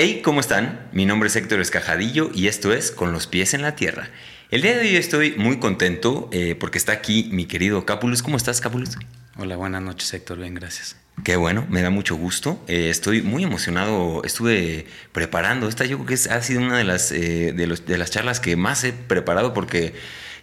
Hey, 0.00 0.20
¿cómo 0.22 0.38
están? 0.38 0.88
Mi 0.92 1.06
nombre 1.06 1.26
es 1.26 1.34
Héctor 1.34 1.60
Escajadillo 1.60 2.30
y 2.32 2.46
esto 2.46 2.72
es 2.72 2.92
Con 2.92 3.10
los 3.10 3.26
pies 3.26 3.52
en 3.52 3.62
la 3.62 3.74
tierra. 3.74 4.10
El 4.48 4.62
día 4.62 4.76
de 4.76 4.82
hoy 4.82 4.94
estoy 4.94 5.34
muy 5.36 5.58
contento 5.58 6.30
eh, 6.30 6.54
porque 6.54 6.78
está 6.78 6.92
aquí 6.92 7.28
mi 7.32 7.46
querido 7.46 7.84
Capulus. 7.84 8.22
¿Cómo 8.22 8.36
estás, 8.36 8.60
Capulus? 8.60 8.90
Hola, 9.38 9.56
buenas 9.56 9.82
noches, 9.82 10.14
Héctor. 10.14 10.38
Bien, 10.38 10.54
gracias. 10.54 10.94
Qué 11.24 11.34
bueno, 11.34 11.66
me 11.68 11.82
da 11.82 11.90
mucho 11.90 12.14
gusto. 12.14 12.62
Eh, 12.68 12.90
estoy 12.90 13.22
muy 13.22 13.42
emocionado. 13.42 14.22
Estuve 14.22 14.86
preparando 15.10 15.68
esta. 15.68 15.84
Yo 15.84 15.96
creo 15.96 16.16
que 16.16 16.30
ha 16.30 16.42
sido 16.42 16.60
una 16.60 16.78
de 16.78 16.84
las, 16.84 17.10
eh, 17.10 17.52
de, 17.52 17.66
los, 17.66 17.84
de 17.84 17.98
las 17.98 18.12
charlas 18.12 18.38
que 18.38 18.54
más 18.54 18.84
he 18.84 18.92
preparado 18.92 19.52
porque 19.52 19.94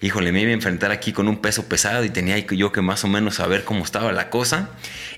híjole, 0.05 0.31
me 0.31 0.41
iba 0.41 0.51
a 0.51 0.53
enfrentar 0.53 0.91
aquí 0.91 1.13
con 1.13 1.27
un 1.27 1.37
peso 1.37 1.67
pesado 1.67 2.03
y 2.05 2.09
tenía 2.09 2.37
yo 2.37 2.71
que 2.71 2.81
más 2.81 3.03
o 3.03 3.07
menos 3.07 3.35
saber 3.35 3.63
cómo 3.63 3.83
estaba 3.83 4.11
la 4.11 4.29
cosa. 4.29 4.69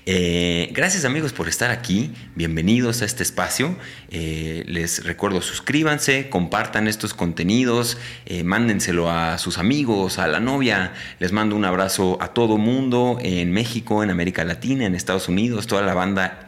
Eh, 0.06 0.70
gracias 0.72 1.04
amigos 1.04 1.34
por 1.34 1.46
estar 1.46 1.70
aquí, 1.70 2.10
bienvenidos 2.34 3.02
a 3.02 3.04
este 3.04 3.22
espacio. 3.22 3.76
Eh, 4.10 4.64
les 4.66 5.04
recuerdo, 5.04 5.42
suscríbanse, 5.42 6.30
compartan 6.30 6.88
estos 6.88 7.12
contenidos, 7.12 7.98
eh, 8.24 8.44
mándenselo 8.44 9.10
a 9.10 9.36
sus 9.36 9.58
amigos, 9.58 10.18
a 10.18 10.26
la 10.26 10.40
novia. 10.40 10.94
Les 11.18 11.32
mando 11.32 11.54
un 11.54 11.66
abrazo 11.66 12.16
a 12.22 12.28
todo 12.28 12.56
mundo 12.56 13.18
en 13.20 13.52
México, 13.52 14.02
en 14.02 14.08
América 14.08 14.42
Latina, 14.44 14.86
en 14.86 14.94
Estados 14.94 15.28
Unidos, 15.28 15.66
toda 15.66 15.82
la 15.82 15.92
banda 15.92 16.42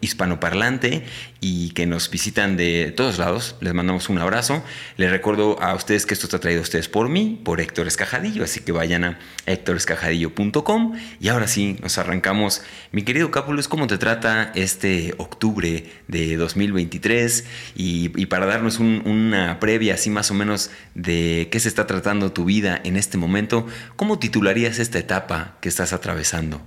hispanoparlante 0.00 1.04
y 1.40 1.70
que 1.70 1.86
nos 1.86 2.10
visitan 2.10 2.56
de 2.56 2.92
todos 2.96 3.18
lados. 3.18 3.54
Les 3.60 3.72
mandamos 3.72 4.08
un 4.08 4.18
abrazo. 4.18 4.64
Les 4.96 5.10
recuerdo 5.10 5.62
a 5.62 5.74
ustedes 5.74 6.04
que 6.04 6.14
esto 6.14 6.26
está 6.26 6.40
traído 6.40 6.60
a 6.60 6.62
ustedes 6.62 6.88
por 6.88 7.08
mí, 7.08 7.40
por 7.44 7.60
Héctor 7.60 7.75
Escajadillo, 7.84 8.44
así 8.44 8.60
que 8.60 8.72
vayan 8.72 9.04
a 9.04 9.18
héctorescajadillo.com 9.46 10.96
y 11.20 11.28
ahora 11.28 11.48
sí, 11.48 11.76
nos 11.82 11.98
arrancamos. 11.98 12.62
Mi 12.92 13.02
querido 13.02 13.30
Cápulos, 13.30 13.68
¿cómo 13.68 13.86
te 13.86 13.98
trata 13.98 14.52
este 14.54 15.14
octubre 15.18 15.84
de 16.08 16.36
2023? 16.36 17.44
Y, 17.74 18.26
para 18.26 18.46
darnos 18.46 18.78
una 18.78 19.58
previa 19.60 19.94
así 19.94 20.10
más 20.10 20.30
o 20.30 20.34
menos 20.34 20.70
de 20.94 21.48
qué 21.50 21.60
se 21.60 21.68
está 21.68 21.86
tratando 21.86 22.32
tu 22.32 22.44
vida 22.44 22.80
en 22.84 22.96
este 22.96 23.18
momento, 23.18 23.66
¿cómo 23.96 24.18
titularías 24.18 24.78
esta 24.78 24.98
etapa 24.98 25.56
que 25.60 25.68
estás 25.68 25.92
atravesando? 25.92 26.62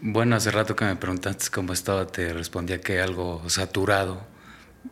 Bueno, 0.00 0.36
hace 0.36 0.50
rato 0.50 0.76
que 0.76 0.84
me 0.84 0.96
preguntaste 0.96 1.50
cómo 1.50 1.72
estaba, 1.72 2.06
te 2.06 2.32
respondía 2.32 2.80
que 2.80 3.00
algo 3.00 3.42
saturado. 3.48 4.37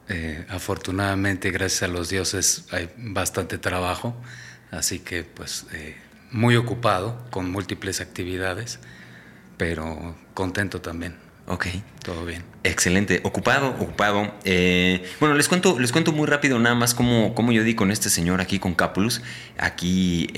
Eh, 0.08 0.44
afortunadamente, 0.48 1.50
gracias 1.50 1.82
a 1.82 1.88
los 1.88 2.08
dioses, 2.08 2.66
hay 2.70 2.90
bastante 2.96 3.58
trabajo, 3.58 4.14
así 4.70 5.00
que 5.00 5.24
pues 5.24 5.66
eh, 5.72 5.96
muy 6.30 6.56
ocupado 6.56 7.24
con 7.30 7.50
múltiples 7.50 8.00
actividades, 8.00 8.78
pero 9.56 10.16
contento 10.34 10.80
también. 10.80 11.16
Ok. 11.48 11.66
Todo 12.02 12.24
bien. 12.24 12.44
Excelente. 12.64 13.20
Ocupado, 13.22 13.68
ocupado. 13.68 14.34
Eh, 14.44 15.08
bueno, 15.20 15.36
les 15.36 15.48
cuento, 15.48 15.78
les 15.78 15.92
cuento 15.92 16.12
muy 16.12 16.26
rápido 16.26 16.58
nada 16.58 16.74
más 16.74 16.94
cómo, 16.94 17.34
cómo 17.34 17.52
yo 17.52 17.62
di 17.62 17.74
con 17.74 17.90
este 17.92 18.10
señor 18.10 18.40
aquí 18.40 18.58
con 18.58 18.74
Capulus. 18.74 19.22
Aquí 19.58 20.28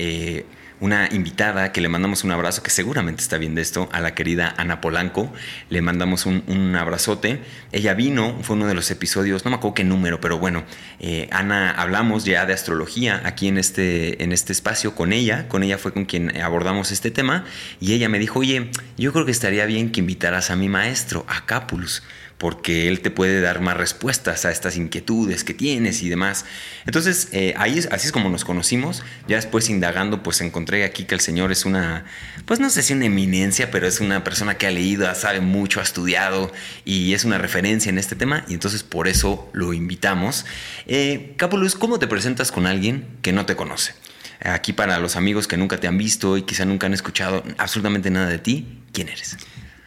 una 0.79 1.09
invitada 1.11 1.71
que 1.71 1.81
le 1.81 1.89
mandamos 1.89 2.23
un 2.23 2.31
abrazo, 2.31 2.63
que 2.63 2.69
seguramente 2.69 3.21
está 3.21 3.37
viendo 3.37 3.61
esto, 3.61 3.89
a 3.91 3.99
la 3.99 4.15
querida 4.15 4.53
Ana 4.57 4.81
Polanco. 4.81 5.31
Le 5.69 5.81
mandamos 5.81 6.25
un, 6.25 6.75
abrazote. 6.75 7.41
Ella 7.71 7.93
vino, 7.93 8.37
fue 8.41 8.55
uno 8.55 8.67
de 8.67 8.73
los 8.73 8.89
episodios, 8.91 9.45
no 9.45 9.51
me 9.51 9.57
acuerdo 9.57 9.75
qué 9.75 9.83
número, 9.83 10.21
pero 10.21 10.37
bueno, 10.37 10.63
eh, 10.99 11.27
Ana, 11.31 11.71
hablamos 11.71 12.25
ya 12.25 12.45
de 12.45 12.53
astrología 12.53 13.21
aquí 13.25 13.47
en 13.47 13.57
este, 13.57 14.23
en 14.23 14.31
este 14.31 14.53
espacio 14.53 14.95
con 14.95 15.13
ella. 15.13 15.47
Con 15.47 15.63
ella 15.63 15.77
fue 15.77 15.93
con 15.93 16.05
quien 16.05 16.39
abordamos 16.41 16.91
este 16.91 17.11
tema. 17.11 17.45
Y 17.79 17.93
ella 17.93 18.09
me 18.09 18.19
dijo, 18.19 18.39
oye, 18.39 18.71
yo 18.97 19.13
creo 19.13 19.25
que 19.25 19.31
estaría 19.31 19.65
bien 19.65 19.91
que 19.91 19.99
invitaras 19.99 20.51
a 20.51 20.55
mi 20.55 20.69
maestro, 20.69 21.25
a 21.27 21.45
Capulus 21.45 22.03
porque 22.39 22.87
él 22.87 23.01
te 23.01 23.11
puede 23.11 23.41
dar 23.41 23.59
más 23.59 23.75
respuestas 23.75 24.45
a 24.45 24.51
estas 24.51 24.77
inquietudes 24.77 25.43
que 25.43 25.53
tienes 25.53 26.01
y 26.01 26.09
demás. 26.09 26.45
Entonces, 26.85 27.27
eh, 27.33 27.53
ahí 27.57 27.77
así 27.91 28.07
es 28.07 28.11
como 28.13 28.29
nos 28.29 28.45
conocimos. 28.45 29.03
Ya 29.27 29.35
después 29.35 29.69
indagando, 29.69 30.23
pues 30.23 30.39
encontré 30.39 30.85
aquí 30.85 31.03
que 31.03 31.15
el 31.15 31.21
señor 31.21 31.51
es 31.51 31.65
una, 31.65 32.05
pues 32.45 32.61
no 32.61 32.69
sé 32.69 32.81
si 32.81 32.93
una 32.93 33.05
eminencia, 33.05 33.69
pero 33.71 33.87
es 33.87 33.99
una 33.99 34.23
persona 34.23 34.57
que 34.57 34.67
ha 34.67 34.71
leído, 34.71 35.13
sabe 35.15 35.41
mucho, 35.41 35.81
ha 35.81 35.83
estudiado 35.83 36.51
y 36.85 37.13
es 37.13 37.25
una 37.25 37.37
referencia 37.37 37.89
en 37.89 37.97
este 37.97 38.15
tema 38.15 38.45
y 38.47 38.53
entonces 38.53 38.83
por 38.83 39.09
eso 39.09 39.49
lo 39.51 39.73
invitamos. 39.73 40.45
Eh, 40.87 41.33
Capulus, 41.35 41.75
¿cómo 41.75 41.99
te 41.99 42.07
presentas 42.07 42.53
con 42.53 42.65
alguien 42.65 43.05
que 43.21 43.33
no 43.33 43.45
te 43.45 43.57
conoce? 43.57 43.93
Aquí 44.41 44.71
para 44.71 44.97
los 44.99 45.17
amigos 45.17 45.45
que 45.45 45.57
nunca 45.57 45.77
te 45.81 45.87
han 45.87 45.97
visto 45.97 46.37
y 46.37 46.43
quizá 46.43 46.63
nunca 46.63 46.87
han 46.87 46.93
escuchado 46.93 47.43
absolutamente 47.57 48.09
nada 48.09 48.27
de 48.29 48.39
ti, 48.39 48.79
¿quién 48.93 49.09
eres? 49.09 49.35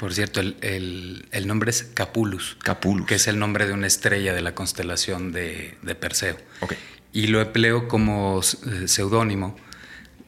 Por 0.02 0.12
cierto, 0.14 0.40
el, 0.40 1.46
nombre 1.46 1.70
es 1.70 1.84
Capulus. 1.84 2.56
Capulus. 2.60 3.06
Que 3.06 3.14
es 3.14 3.28
el 3.28 3.38
nombre 3.38 3.68
de 3.68 3.72
una 3.72 3.86
estrella 3.86 4.34
de 4.34 4.40
la 4.40 4.52
constelación 4.52 5.30
de, 5.30 5.76
Perseo. 6.00 6.36
Y 7.12 7.28
lo 7.28 7.40
empleo 7.40 7.86
como 7.86 8.40
eh, 8.40 8.88
seudónimo 8.88 9.54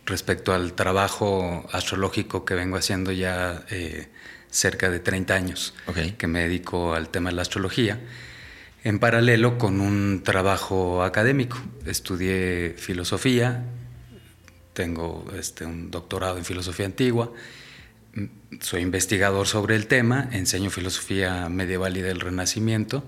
respecto 0.06 0.52
al 0.54 0.74
trabajo 0.74 1.68
astrológico 1.72 2.44
que 2.44 2.54
vengo 2.54 2.76
haciendo 2.76 3.10
ya 3.10 3.64
eh, 3.68 4.10
cerca 4.48 4.90
de 4.90 5.00
30 5.00 5.34
años, 5.34 5.74
que 6.18 6.26
me 6.28 6.42
dedico 6.42 6.94
al 6.94 7.08
tema 7.08 7.30
de 7.30 7.34
la 7.34 7.42
astrología, 7.42 7.98
en 8.84 9.00
paralelo 9.00 9.58
con 9.58 9.80
un 9.80 10.22
trabajo 10.22 11.02
académico. 11.02 11.58
Estudié 11.84 12.76
filosofía, 12.78 13.64
tengo 14.72 15.26
este, 15.36 15.64
un 15.64 15.90
doctorado 15.90 16.38
en 16.38 16.44
filosofía 16.44 16.86
antigua 16.86 17.32
soy 18.60 18.82
investigador 18.82 19.46
sobre 19.46 19.76
el 19.76 19.86
tema, 19.86 20.28
enseño 20.32 20.70
filosofía 20.70 21.48
medieval 21.48 21.96
y 21.96 22.02
del 22.02 22.20
Renacimiento 22.20 23.04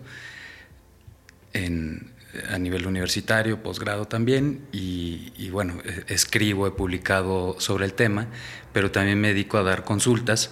a 2.50 2.58
nivel 2.58 2.86
universitario, 2.86 3.62
posgrado 3.62 4.06
también, 4.06 4.66
y, 4.72 5.48
bueno, 5.50 5.78
e, 5.84 6.12
escribo, 6.12 6.66
he 6.66 6.70
publicado 6.70 7.56
sobre 7.58 7.84
el 7.84 7.94
tema, 7.94 8.26
pero 8.72 8.90
también 8.90 9.20
me 9.20 9.28
dedico 9.28 9.58
a 9.58 9.62
dar 9.62 9.84
consultas 9.84 10.50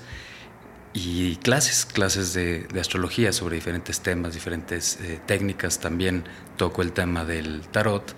y 0.92 1.36
clases, 1.36 1.86
clases 1.86 2.34
de, 2.34 2.66
astrología 2.80 3.32
sobre 3.32 3.56
diferentes 3.56 4.00
temas, 4.00 4.34
diferentes 4.34 4.98
eh, 5.00 5.20
técnicas. 5.26 5.80
También 5.80 6.24
toco 6.56 6.82
el 6.82 6.92
tema 6.92 7.24
del 7.24 7.62
tarot, 7.68 8.14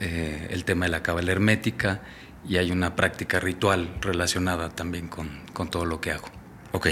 eh, 0.00 0.48
el 0.50 0.64
tema 0.64 0.86
de 0.86 0.92
la 0.92 1.02
cabala 1.02 1.32
hermética 1.32 2.02
y 2.48 2.58
hay 2.58 2.70
una 2.70 2.96
práctica 2.96 3.40
ritual 3.40 3.96
relacionada 4.00 4.70
también 4.70 5.08
con, 5.08 5.28
con 5.52 5.70
todo 5.70 5.84
lo 5.84 6.00
que 6.00 6.12
hago. 6.12 6.28
Ok. 6.72 6.88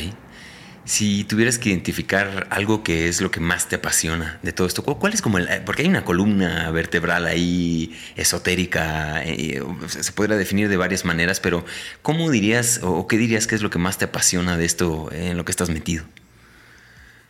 Si 0.86 1.24
tuvieras 1.24 1.58
que 1.58 1.70
identificar 1.70 2.46
algo 2.50 2.82
que 2.82 3.08
es 3.08 3.22
lo 3.22 3.30
que 3.30 3.40
más 3.40 3.68
te 3.68 3.76
apasiona 3.76 4.38
de 4.42 4.52
todo 4.52 4.66
esto, 4.66 4.82
¿cuál 4.82 5.14
es 5.14 5.22
como 5.22 5.38
el, 5.38 5.48
porque 5.64 5.80
hay 5.80 5.88
una 5.88 6.04
columna 6.04 6.70
vertebral 6.72 7.24
ahí 7.24 7.98
esotérica, 8.16 9.24
eh, 9.24 9.62
se 9.88 10.12
podría 10.12 10.36
definir 10.36 10.68
de 10.68 10.76
varias 10.76 11.06
maneras, 11.06 11.40
pero 11.40 11.64
¿cómo 12.02 12.30
dirías 12.30 12.80
o 12.82 13.08
qué 13.08 13.16
dirías 13.16 13.46
que 13.46 13.54
es 13.54 13.62
lo 13.62 13.70
que 13.70 13.78
más 13.78 13.96
te 13.96 14.04
apasiona 14.04 14.58
de 14.58 14.66
esto 14.66 15.08
en 15.10 15.38
lo 15.38 15.46
que 15.46 15.52
estás 15.52 15.70
metido? 15.70 16.04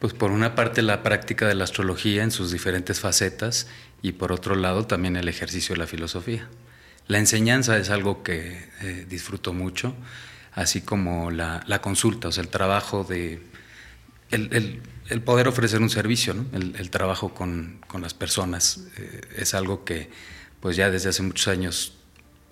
Pues 0.00 0.14
por 0.14 0.32
una 0.32 0.56
parte 0.56 0.82
la 0.82 1.04
práctica 1.04 1.46
de 1.46 1.54
la 1.54 1.62
astrología 1.62 2.24
en 2.24 2.32
sus 2.32 2.50
diferentes 2.50 2.98
facetas 2.98 3.68
y 4.02 4.12
por 4.12 4.32
otro 4.32 4.56
lado 4.56 4.88
también 4.88 5.16
el 5.16 5.28
ejercicio 5.28 5.76
de 5.76 5.78
la 5.78 5.86
filosofía. 5.86 6.48
La 7.06 7.18
enseñanza 7.18 7.76
es 7.76 7.90
algo 7.90 8.22
que 8.22 8.68
eh, 8.80 9.06
disfruto 9.08 9.52
mucho, 9.52 9.94
así 10.52 10.80
como 10.80 11.30
la, 11.30 11.62
consulta, 11.82 12.28
o 12.28 12.32
sea, 12.32 12.42
el 12.42 12.50
trabajo 12.50 13.04
de... 13.04 13.42
El, 14.30 14.80
poder 15.22 15.48
ofrecer 15.48 15.82
un 15.82 15.90
servicio, 15.90 16.34
el, 16.52 16.90
trabajo 16.90 17.34
con, 17.34 17.80
las 18.00 18.14
personas, 18.14 18.86
eh, 18.96 19.20
es 19.36 19.54
algo 19.54 19.84
que 19.84 20.10
pues 20.60 20.76
ya 20.76 20.90
desde 20.90 21.10
hace 21.10 21.22
muchos 21.22 21.48
años 21.48 21.98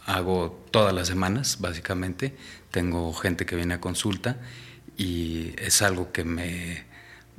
hago 0.04 0.66
todas 0.70 0.94
las 0.94 1.08
semanas, 1.08 1.58
básicamente. 1.60 2.37
Tengo 2.70 3.12
gente 3.14 3.46
que 3.46 3.56
viene 3.56 3.75
a 3.75 3.81
consulta 3.81 4.37
y 4.99 5.54
es 5.58 5.81
algo 5.81 6.12
que 6.12 6.25
me, 6.25 6.84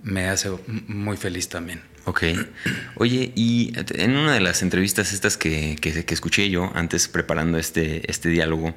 me 0.02 0.30
hace 0.30 0.50
muy 0.88 1.16
feliz 1.16 1.48
también. 1.48 1.93
Ok. 2.06 2.24
Oye, 2.96 3.32
y 3.36 3.74
en 3.96 4.18
una 4.18 4.34
de 4.34 4.42
las 4.42 4.62
entrevistas 4.62 5.14
estas 5.14 5.38
que, 5.38 5.78
que, 5.80 6.14
escuché 6.14 6.50
yo 6.50 6.72
antes 6.76 7.08
preparando 7.08 7.58
este, 7.58 8.10
este 8.12 8.30
diálogo, 8.30 8.76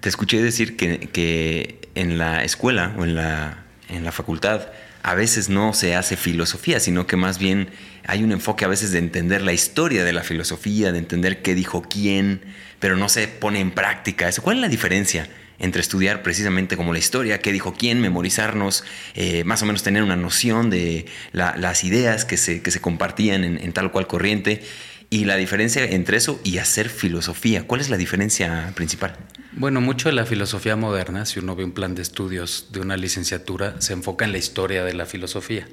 te 0.00 0.08
escuché 0.08 0.42
decir 0.42 0.76
que, 0.76 1.08
que, 1.12 1.78
en 1.94 2.18
la 2.18 2.44
escuela 2.44 2.94
o 2.98 3.04
en 3.04 3.14
la, 3.14 3.64
en 3.88 4.04
la 4.04 4.12
facultad 4.12 4.68
a 5.02 5.14
veces 5.14 5.48
no 5.48 5.72
se 5.74 5.94
hace 5.94 6.16
filosofía, 6.16 6.80
sino 6.80 7.06
que 7.06 7.16
más 7.16 7.38
bien 7.38 7.70
hay 8.04 8.24
un 8.24 8.32
enfoque 8.32 8.64
a 8.64 8.68
veces 8.68 8.90
de 8.90 8.98
entender 8.98 9.42
la 9.42 9.52
historia 9.52 10.04
de 10.04 10.12
la 10.12 10.22
filosofía, 10.22 10.92
de 10.92 10.98
entender 10.98 11.40
qué 11.40 11.54
dijo 11.54 11.82
quién, 11.82 12.42
pero 12.80 12.96
no 12.96 13.08
se 13.08 13.28
pone 13.28 13.60
en 13.60 13.70
práctica 13.70 14.28
eso. 14.28 14.42
¿Cuál 14.42 14.56
es 14.56 14.62
la 14.62 14.68
diferencia 14.68 15.28
entre 15.58 15.80
estudiar 15.80 16.22
precisamente 16.22 16.76
como 16.76 16.92
la 16.92 16.98
historia, 16.98 17.40
qué 17.40 17.52
dijo 17.52 17.74
quién, 17.76 18.00
memorizarnos, 18.00 18.84
eh, 19.14 19.44
más 19.44 19.62
o 19.62 19.66
menos 19.66 19.82
tener 19.82 20.02
una 20.02 20.16
noción 20.16 20.70
de 20.70 21.06
las 21.32 21.84
ideas 21.84 22.24
que 22.24 22.36
se, 22.36 22.62
que 22.62 22.70
se 22.70 22.80
compartían 22.80 23.44
en, 23.44 23.72
tal 23.72 23.86
o 23.86 23.92
cual 23.92 24.06
corriente, 24.06 24.62
y 25.10 25.24
la 25.24 25.36
diferencia 25.36 25.84
entre 25.84 26.18
eso 26.18 26.40
y 26.44 26.58
hacer 26.58 26.90
filosofía. 26.90 27.66
¿Cuál 27.66 27.80
es 27.80 27.88
la 27.88 27.96
diferencia 27.96 28.72
principal? 28.74 29.16
Bueno, 29.52 29.80
mucho 29.80 30.08
de 30.08 30.14
la 30.14 30.26
filosofía 30.26 30.76
moderna, 30.76 31.24
si 31.24 31.40
uno 31.40 31.56
ve 31.56 31.64
un 31.64 31.72
plan 31.72 31.94
de 31.94 32.02
estudios 32.02 32.68
de 32.72 32.80
una 32.80 32.96
licenciatura, 32.96 33.80
se 33.80 33.94
enfoca 33.94 34.26
en 34.26 34.32
la 34.32 34.38
historia 34.38 34.84
de 34.84 34.94
la 34.94 35.06
filosofía. 35.06 35.66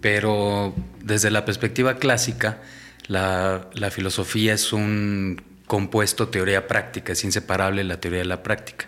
pero 0.00 0.74
desde 1.02 1.30
la 1.30 1.44
perspectiva 1.44 1.96
clásica, 1.96 2.60
la, 3.08 3.90
filosofía 3.90 4.54
es 4.54 4.72
un 4.72 5.42
compuesto 5.66 6.28
teoría-práctica, 6.28 7.12
es 7.12 7.24
inseparable 7.24 7.84
la 7.84 8.00
teoría 8.00 8.20
de 8.20 8.26
la 8.26 8.42
práctica. 8.42 8.86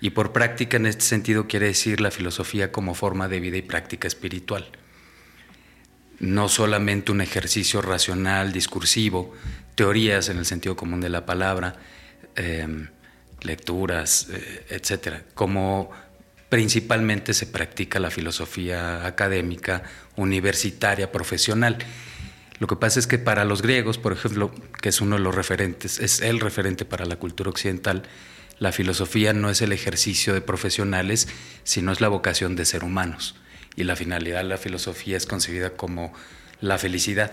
Y 0.00 0.10
por 0.10 0.32
práctica 0.32 0.78
en 0.78 0.86
este 0.86 1.04
sentido 1.04 1.46
quiere 1.46 1.66
decir 1.66 2.00
la 2.00 2.10
filosofía 2.10 2.72
como 2.72 2.94
forma 2.94 3.28
de 3.28 3.40
vida 3.40 3.58
y 3.58 3.62
práctica 3.62 4.08
espiritual. 4.08 4.66
No 6.18 6.48
solamente 6.48 7.12
un 7.12 7.20
ejercicio 7.20 7.82
racional, 7.82 8.52
discursivo, 8.52 9.34
teorías 9.74 10.28
en 10.28 10.38
el 10.38 10.46
sentido 10.46 10.76
común 10.76 11.00
de 11.00 11.10
la 11.10 11.26
palabra, 11.26 11.76
em, 12.34 12.88
lecturas, 13.42 14.28
eh, 14.30 14.66
etcétera, 14.70 15.22
como 15.34 15.90
principalmente 16.48 17.32
se 17.32 17.46
practica 17.46 17.98
la 18.00 18.10
filosofía 18.10 19.06
académica, 19.06 19.82
universitaria, 20.16 21.12
profesional. 21.12 21.78
Lo 22.60 22.66
que 22.66 22.76
pasa 22.76 23.00
es 23.00 23.06
que 23.06 23.18
para 23.18 23.46
los 23.46 23.62
griegos, 23.62 23.96
por 23.96 24.12
ejemplo, 24.12 24.52
que 24.82 24.90
es 24.90 25.00
uno 25.00 25.16
de 25.16 25.22
los 25.22 25.34
referentes, 25.34 25.98
es 25.98 26.20
el 26.20 26.40
referente 26.40 26.84
para 26.84 27.06
la 27.06 27.16
cultura 27.16 27.48
occidental, 27.48 28.02
la 28.58 28.70
filosofía 28.70 29.32
no 29.32 29.48
es 29.48 29.62
el 29.62 29.72
ejercicio 29.72 30.34
de 30.34 30.42
profesionales, 30.42 31.26
sino 31.64 31.90
es 31.90 32.02
la 32.02 32.08
vocación 32.08 32.56
de 32.56 32.66
ser 32.66 32.84
humanos. 32.84 33.34
Y 33.76 33.84
la 33.84 33.96
finalidad 33.96 34.42
de 34.42 34.48
la 34.50 34.58
filosofía 34.58 35.16
es 35.16 35.24
concebida 35.24 35.70
como 35.70 36.12
la 36.60 36.76
felicidad, 36.76 37.32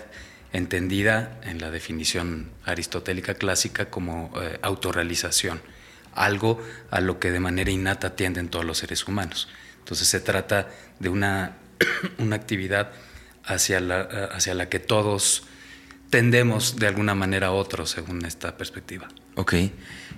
entendida 0.53 1.41
en 1.43 1.59
la 1.59 1.71
definición 1.71 2.49
aristotélica 2.63 3.33
clásica 3.33 3.89
como 3.89 4.31
eh, 4.41 4.57
autorrealización, 4.61 5.61
algo 6.13 6.63
a 6.89 7.01
lo 7.01 7.19
que 7.19 7.31
de 7.31 7.41
manera 7.41 7.69
innata 7.69 8.15
tienden 8.15 8.47
todos 8.47 8.63
los 8.63 8.77
seres 8.77 9.05
humanos. 9.05 9.49
Entonces 9.79 10.07
se 10.07 10.21
trata 10.21 10.69
de 10.99 11.09
una, 11.09 11.57
una 12.17 12.37
actividad 12.37 12.93
hacia 13.47 13.79
la, 13.79 14.01
hacia 14.31 14.53
la 14.53 14.69
que 14.69 14.79
todos 14.79 15.43
tendemos 16.09 16.77
de 16.77 16.87
alguna 16.87 17.15
manera 17.15 17.47
a 17.47 17.51
otros 17.51 17.91
según 17.91 18.25
esta 18.25 18.57
perspectiva. 18.57 19.07
Ok. 19.35 19.55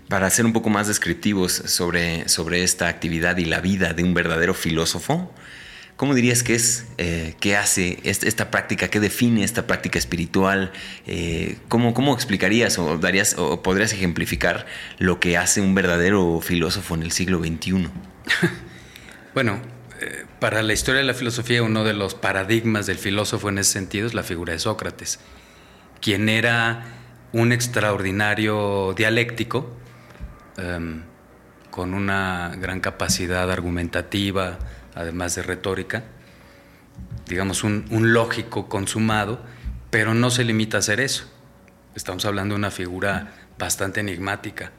Para 0.07 0.29
ser 0.29 0.45
un 0.45 0.53
poco 0.53 0.69
más 0.69 0.87
descriptivos 0.87 1.51
sobre, 1.51 2.27
sobre 2.29 2.63
esta 2.63 2.87
actividad 2.87 3.37
y 3.37 3.45
la 3.45 3.61
vida 3.61 3.93
de 3.93 4.03
un 4.03 4.13
verdadero 4.13 4.53
filósofo, 4.53 5.33
¿cómo 5.97 6.15
dirías 6.15 6.41
que 6.41 6.55
es, 6.55 6.85
eh, 6.97 7.35
qué 7.39 7.55
hace 7.55 7.99
esta, 8.03 8.49
práctica, 8.49 8.87
qué 8.87 8.99
define 8.99 9.43
esta 9.43 9.67
práctica 9.67 9.99
espiritual? 9.99 10.71
Eh, 11.05 11.57
¿cómo, 11.67 11.93
¿cómo, 11.93 12.13
explicarías 12.13 12.79
o, 12.79 12.97
darías, 12.97 13.35
o 13.37 13.61
podrías 13.61 13.93
ejemplificar 13.93 14.65
lo 14.97 15.19
que 15.19 15.37
hace 15.37 15.61
un 15.61 15.75
verdadero 15.75 16.39
filósofo 16.41 16.95
en 16.95 17.03
el 17.03 17.11
siglo 17.11 17.39
XXI? 17.39 17.89
bueno, 19.33 19.61
eh, 20.01 20.25
para 20.39 20.63
la 20.63 20.73
historia 20.73 21.01
de 21.01 21.07
la 21.07 21.13
filosofía, 21.13 21.61
uno 21.63 21.83
de 21.83 21.93
los 21.93 22.15
paradigmas 22.15 22.85
del 22.85 22.97
filósofo 22.97 23.49
en 23.49 23.57
ese 23.57 23.73
sentido 23.73 24.07
es 24.07 24.13
la 24.13 24.23
figura 24.23 24.53
de 24.53 24.59
Sócrates, 24.59 25.19
quien 26.01 26.29
era 26.29 26.85
un 27.33 27.51
extraordinario 27.51 28.93
dialéctico, 28.95 29.69
em, 30.57 31.03
con 31.69 31.93
una 31.93 32.55
gran 32.57 32.79
capacidad 32.79 33.51
argumentativa, 33.51 34.59
además 34.95 35.35
de 35.35 35.43
retórica, 35.43 36.03
digamos 37.27 37.63
un, 37.63 37.85
lógico 37.91 38.67
consumado, 38.67 39.43
pero 39.89 40.13
no 40.13 40.31
se 40.31 40.43
limita 40.43 40.77
a 40.77 40.79
hacer 40.79 40.99
eso. 40.99 41.31
Estamos 41.95 42.25
hablando 42.25 42.55
de 42.55 42.59
una 42.59 42.71
figura 42.71 43.33
bastante 43.57 43.99
enigmática, 43.99 44.71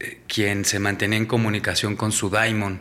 eh, 0.00 0.22
quien 0.26 0.64
se 0.64 0.78
mantenía 0.78 1.18
en 1.18 1.26
comunicación 1.26 1.96
con 1.96 2.12
su 2.12 2.30
daimon, 2.30 2.80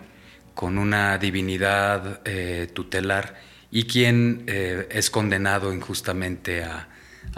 con 0.55 0.77
una 0.77 1.17
divinidad 1.19 2.21
eh, 2.25 2.67
tutelar 2.73 3.35
y 3.69 3.83
quien 3.83 4.45
eh, 4.47 4.87
es 4.89 5.09
condenado 5.11 5.73
injustamente 5.73 6.63
a, 6.63 6.89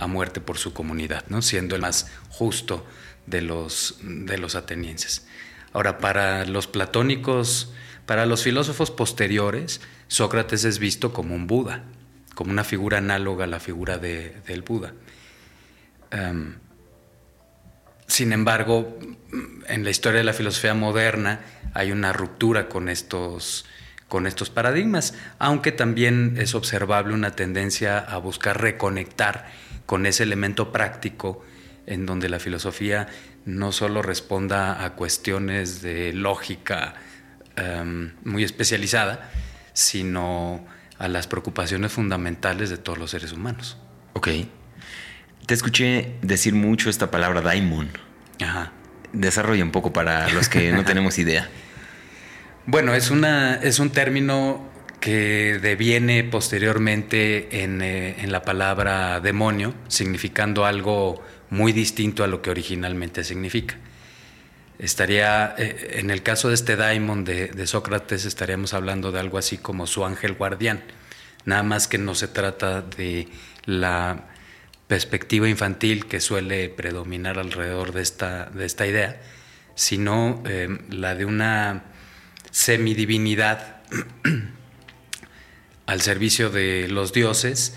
muerte 0.08 0.42
por 0.42 0.60
su 0.60 0.74
comunidad, 0.74 1.26
¿no? 1.30 1.42
siendo 1.42 1.76
el 1.76 1.82
más 1.82 2.12
justo 2.30 2.86
de 3.26 3.42
los, 3.42 3.98
de 4.04 4.38
los 4.38 4.54
atenienses. 4.54 5.26
Ahora, 5.74 5.98
para 5.98 6.46
los 6.46 6.68
platónicos, 6.68 7.74
para 8.06 8.28
los 8.28 8.44
filósofos 8.44 8.92
posteriores, 8.92 9.82
Sócrates 10.08 10.66
es 10.66 10.78
visto 10.78 11.14
como 11.14 11.34
un 11.34 11.48
Buda, 11.48 11.84
como 12.36 12.52
una 12.52 12.64
figura 12.64 13.00
análoga 13.00 13.46
a 13.46 13.48
la 13.48 13.60
figura 13.60 13.98
del 13.98 14.62
Buda. 14.62 14.94
Em, 16.12 16.56
sin 18.06 18.32
embargo, 18.34 19.00
en 19.68 19.84
la 19.84 19.90
historia 19.90 20.20
de 20.20 20.26
la 20.26 20.34
filosofía 20.34 20.74
moderna 20.74 21.42
hay 21.74 21.92
una 21.92 22.14
ruptura 22.14 22.70
con 22.70 22.90
estos, 22.90 23.66
con 24.08 24.28
estos 24.28 24.50
paradigmas, 24.50 25.14
aunque 25.40 25.72
también 25.72 26.36
es 26.38 26.56
observable 26.56 27.14
una 27.14 27.32
tendencia 27.32 28.00
a 28.00 28.18
buscar 28.18 28.62
reconectar 28.62 29.48
con 29.86 30.06
ese 30.06 30.24
elemento 30.24 30.72
práctico 30.72 31.44
en 31.86 32.06
donde 32.06 32.30
la 32.30 32.40
filosofía 32.40 33.08
no 33.46 33.72
solo 33.72 34.02
responda 34.02 34.84
a 34.84 34.94
cuestiones 34.94 35.82
de 35.82 36.14
lógica 36.14 36.96
em, 37.56 38.14
muy 38.24 38.44
especializada, 38.44 39.30
sino 39.74 40.66
a 41.00 41.08
las 41.08 41.28
preocupaciones 41.28 41.92
fundamentales 41.92 42.70
de 42.70 42.78
todos 42.78 42.98
los 42.98 43.12
seres 43.12 43.32
humanos. 43.32 43.78
Ok. 44.14 44.30
Te 45.46 45.54
escuché 45.54 46.18
decir 46.22 46.54
mucho 46.54 46.90
esta 46.90 47.10
palabra 47.10 47.42
daimon. 47.42 47.90
Ajá. 48.42 48.74
Desarrolla 49.20 49.64
un 49.64 49.72
poco 49.72 49.92
para 49.92 50.30
los 50.30 50.48
que 50.48 50.72
no 50.72 50.86
tenemos 50.86 51.18
idea. 51.18 51.50
Bueno, 52.66 52.94
es, 52.94 53.12
una, 53.12 53.56
es 53.56 53.80
un 53.80 53.90
término 53.90 54.70
que 55.00 55.60
deviene 55.62 56.24
posteriormente 56.24 57.64
en, 57.64 57.82
eh, 57.82 58.16
en, 58.20 58.32
la 58.32 58.44
palabra 58.44 59.20
demonio, 59.20 59.74
significando 59.88 60.66
algo 60.66 61.24
muy 61.50 61.72
distinto 61.72 62.24
a 62.24 62.28
lo 62.28 62.42
que 62.42 62.50
originalmente 62.50 63.24
significa. 63.24 63.78
Estaría, 64.80 65.56
eh, 65.58 65.98
en 66.00 66.10
el 66.10 66.24
caso 66.24 66.50
de 66.50 66.56
este 66.56 66.76
daimon 66.76 67.24
de, 67.24 67.48
de, 67.48 67.68
Sócrates, 67.68 68.26
estaríamos 68.26 68.74
hablando 68.74 69.12
de 69.12 69.20
algo 69.20 69.38
así 69.38 69.58
como 69.58 69.88
su 69.88 70.04
ángel 70.06 70.34
guardián, 70.34 70.84
nada 71.46 71.64
más 71.64 71.88
que 71.88 71.98
no 71.98 72.14
se 72.16 72.28
trata 72.28 72.82
de 72.82 73.28
la 73.66 74.26
perspectiva 74.88 75.50
infantil 75.50 76.06
que 76.08 76.22
suele 76.22 76.70
predominar 76.70 77.40
alrededor 77.40 77.92
de 77.92 78.02
esta, 78.02 78.46
de 78.46 78.66
esta 78.66 78.88
idea, 78.88 79.22
sino 79.76 80.42
eh, 80.46 80.80
la 80.90 81.14
de 81.16 81.26
una 81.26 81.84
semidivinidad 82.52 83.82
al 85.86 86.02
servicio 86.02 86.50
de 86.50 86.88
los 86.88 87.14
dioses, 87.14 87.76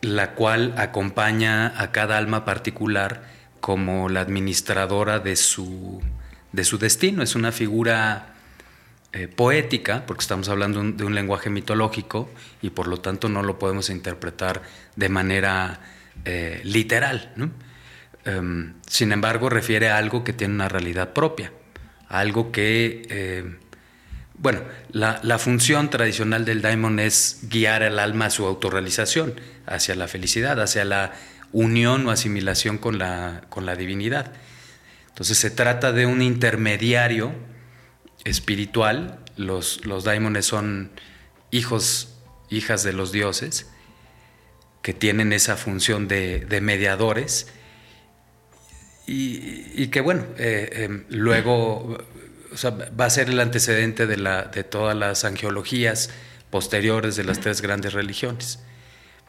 la 0.00 0.34
cual 0.34 0.74
acompaña 0.76 1.80
a 1.80 1.92
cada 1.92 2.18
alma 2.18 2.44
particular 2.44 3.24
como 3.60 4.08
la 4.08 4.20
administradora 4.20 5.18
de 5.18 5.34
su, 5.34 6.00
de 6.52 6.64
su 6.64 6.78
destino. 6.78 7.22
Es 7.22 7.34
una 7.34 7.52
figura 7.52 8.34
eh, 9.12 9.28
poética, 9.28 10.04
porque 10.06 10.20
estamos 10.20 10.48
hablando 10.48 10.82
de 10.82 11.04
un 11.04 11.14
lenguaje 11.14 11.50
mitológico 11.50 12.30
y 12.62 12.70
por 12.70 12.86
lo 12.86 12.98
tanto 12.98 13.28
no 13.28 13.42
lo 13.42 13.58
podemos 13.58 13.90
interpretar 13.90 14.62
de 14.94 15.08
manera 15.08 15.80
eh, 16.24 16.60
literal. 16.64 17.32
Em, 18.24 18.74
sin 18.86 19.12
embargo, 19.12 19.48
refiere 19.48 19.90
a 19.90 19.98
algo 19.98 20.24
que 20.24 20.32
tiene 20.32 20.54
una 20.54 20.68
realidad 20.68 21.12
propia, 21.12 21.52
algo 22.08 22.52
que, 22.52 23.06
eh, 23.08 23.56
bueno, 24.34 24.62
la, 24.90 25.38
función 25.38 25.90
tradicional 25.90 26.44
del 26.44 26.62
daimon 26.62 26.98
es 26.98 27.40
guiar 27.42 27.82
al 27.82 27.98
alma 27.98 28.26
a 28.26 28.30
su 28.30 28.46
autorrealización, 28.46 29.34
hacia 29.66 29.94
la 29.94 30.08
felicidad, 30.08 30.60
hacia 30.60 30.84
la 30.84 31.12
unión 31.52 32.06
o 32.06 32.10
asimilación 32.10 32.78
con 32.78 32.98
la, 32.98 33.42
con 33.48 33.66
la 33.66 33.76
divinidad. 33.76 34.32
Entonces 35.08 35.38
se 35.38 35.50
trata 35.50 35.92
de 35.92 36.06
un 36.06 36.22
intermediario 36.22 37.32
espiritual, 38.24 39.18
los, 39.36 39.84
los 39.84 40.04
daimones 40.04 40.46
son 40.46 40.90
hijos, 41.50 42.14
hijas 42.50 42.82
de 42.82 42.92
los 42.92 43.10
dioses, 43.12 43.68
que 44.88 44.94
tienen 44.94 45.34
esa 45.34 45.58
función 45.58 46.08
de, 46.08 46.60
mediadores 46.62 47.48
y, 49.06 49.88
que 49.88 50.00
bueno, 50.00 50.24
eh, 50.38 50.70
em, 50.84 51.04
luego 51.10 51.98
va 52.98 53.04
a 53.04 53.10
ser 53.10 53.28
el 53.28 53.38
antecedente 53.38 54.06
de, 54.06 54.16
la, 54.16 54.44
de 54.44 54.64
todas 54.64 54.96
las 54.96 55.26
angiologías 55.26 56.08
posteriores 56.48 57.16
de 57.16 57.24
las 57.24 57.38
tres 57.38 57.60
grandes 57.60 57.92
religiones. 57.92 58.60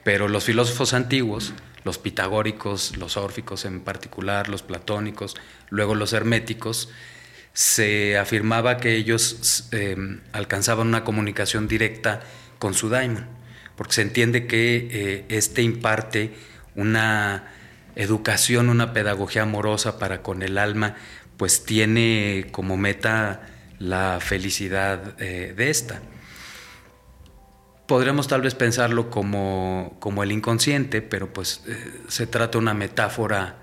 Pero 0.05 0.29
los 0.29 0.45
filósofos 0.45 0.93
antiguos, 0.93 1.51
los 1.83 1.97
pitagóricos, 1.97 2.95
los 2.95 3.17
órficos 3.17 3.65
en 3.65 3.81
particular, 3.81 4.47
los 4.47 4.63
platónicos, 4.63 5.35
luego 5.69 5.93
los 5.93 6.13
herméticos, 6.13 6.87
se 7.51 8.17
afirmaba 8.17 8.77
que 8.77 8.95
ellos 8.95 9.67
em, 9.71 10.21
alcanzaban 10.31 10.87
una 10.87 11.03
comunicación 11.03 11.67
directa 11.67 12.21
con 12.59 12.73
su 12.73 12.87
daimon 12.87 13.38
porque 13.79 13.93
se 13.93 14.01
entiende 14.01 14.45
que 14.45 14.89
eh, 14.91 15.25
este 15.29 15.61
imparte 15.61 16.33
una 16.75 17.45
educación, 17.95 18.67
una 18.67 18.91
pedagogía 18.91 19.43
amorosa 19.43 19.97
para 19.97 20.21
con 20.21 20.43
el 20.43 20.57
alma, 20.57 20.97
pues 21.37 21.63
tiene 21.63 22.47
como 22.51 22.75
meta 22.75 23.47
la 23.79 24.19
felicidad 24.19 25.15
eh, 25.21 25.53
de 25.55 25.69
esta. 25.69 26.01
podríamos 27.87 28.27
tal 28.27 28.41
vez 28.41 28.53
pensarlo 28.53 29.09
como, 29.09 29.95
como 30.01 30.23
el 30.23 30.33
inconsciente, 30.33 31.01
pero 31.01 31.31
pues 31.31 31.63
eh, 31.65 32.01
se 32.09 32.27
trata 32.27 32.57
de 32.57 32.57
una 32.57 32.73
metáfora 32.73 33.59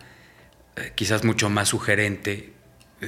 quizás 0.95 1.25
mucho 1.25 1.51
más 1.51 1.69
sugerente 1.69 2.55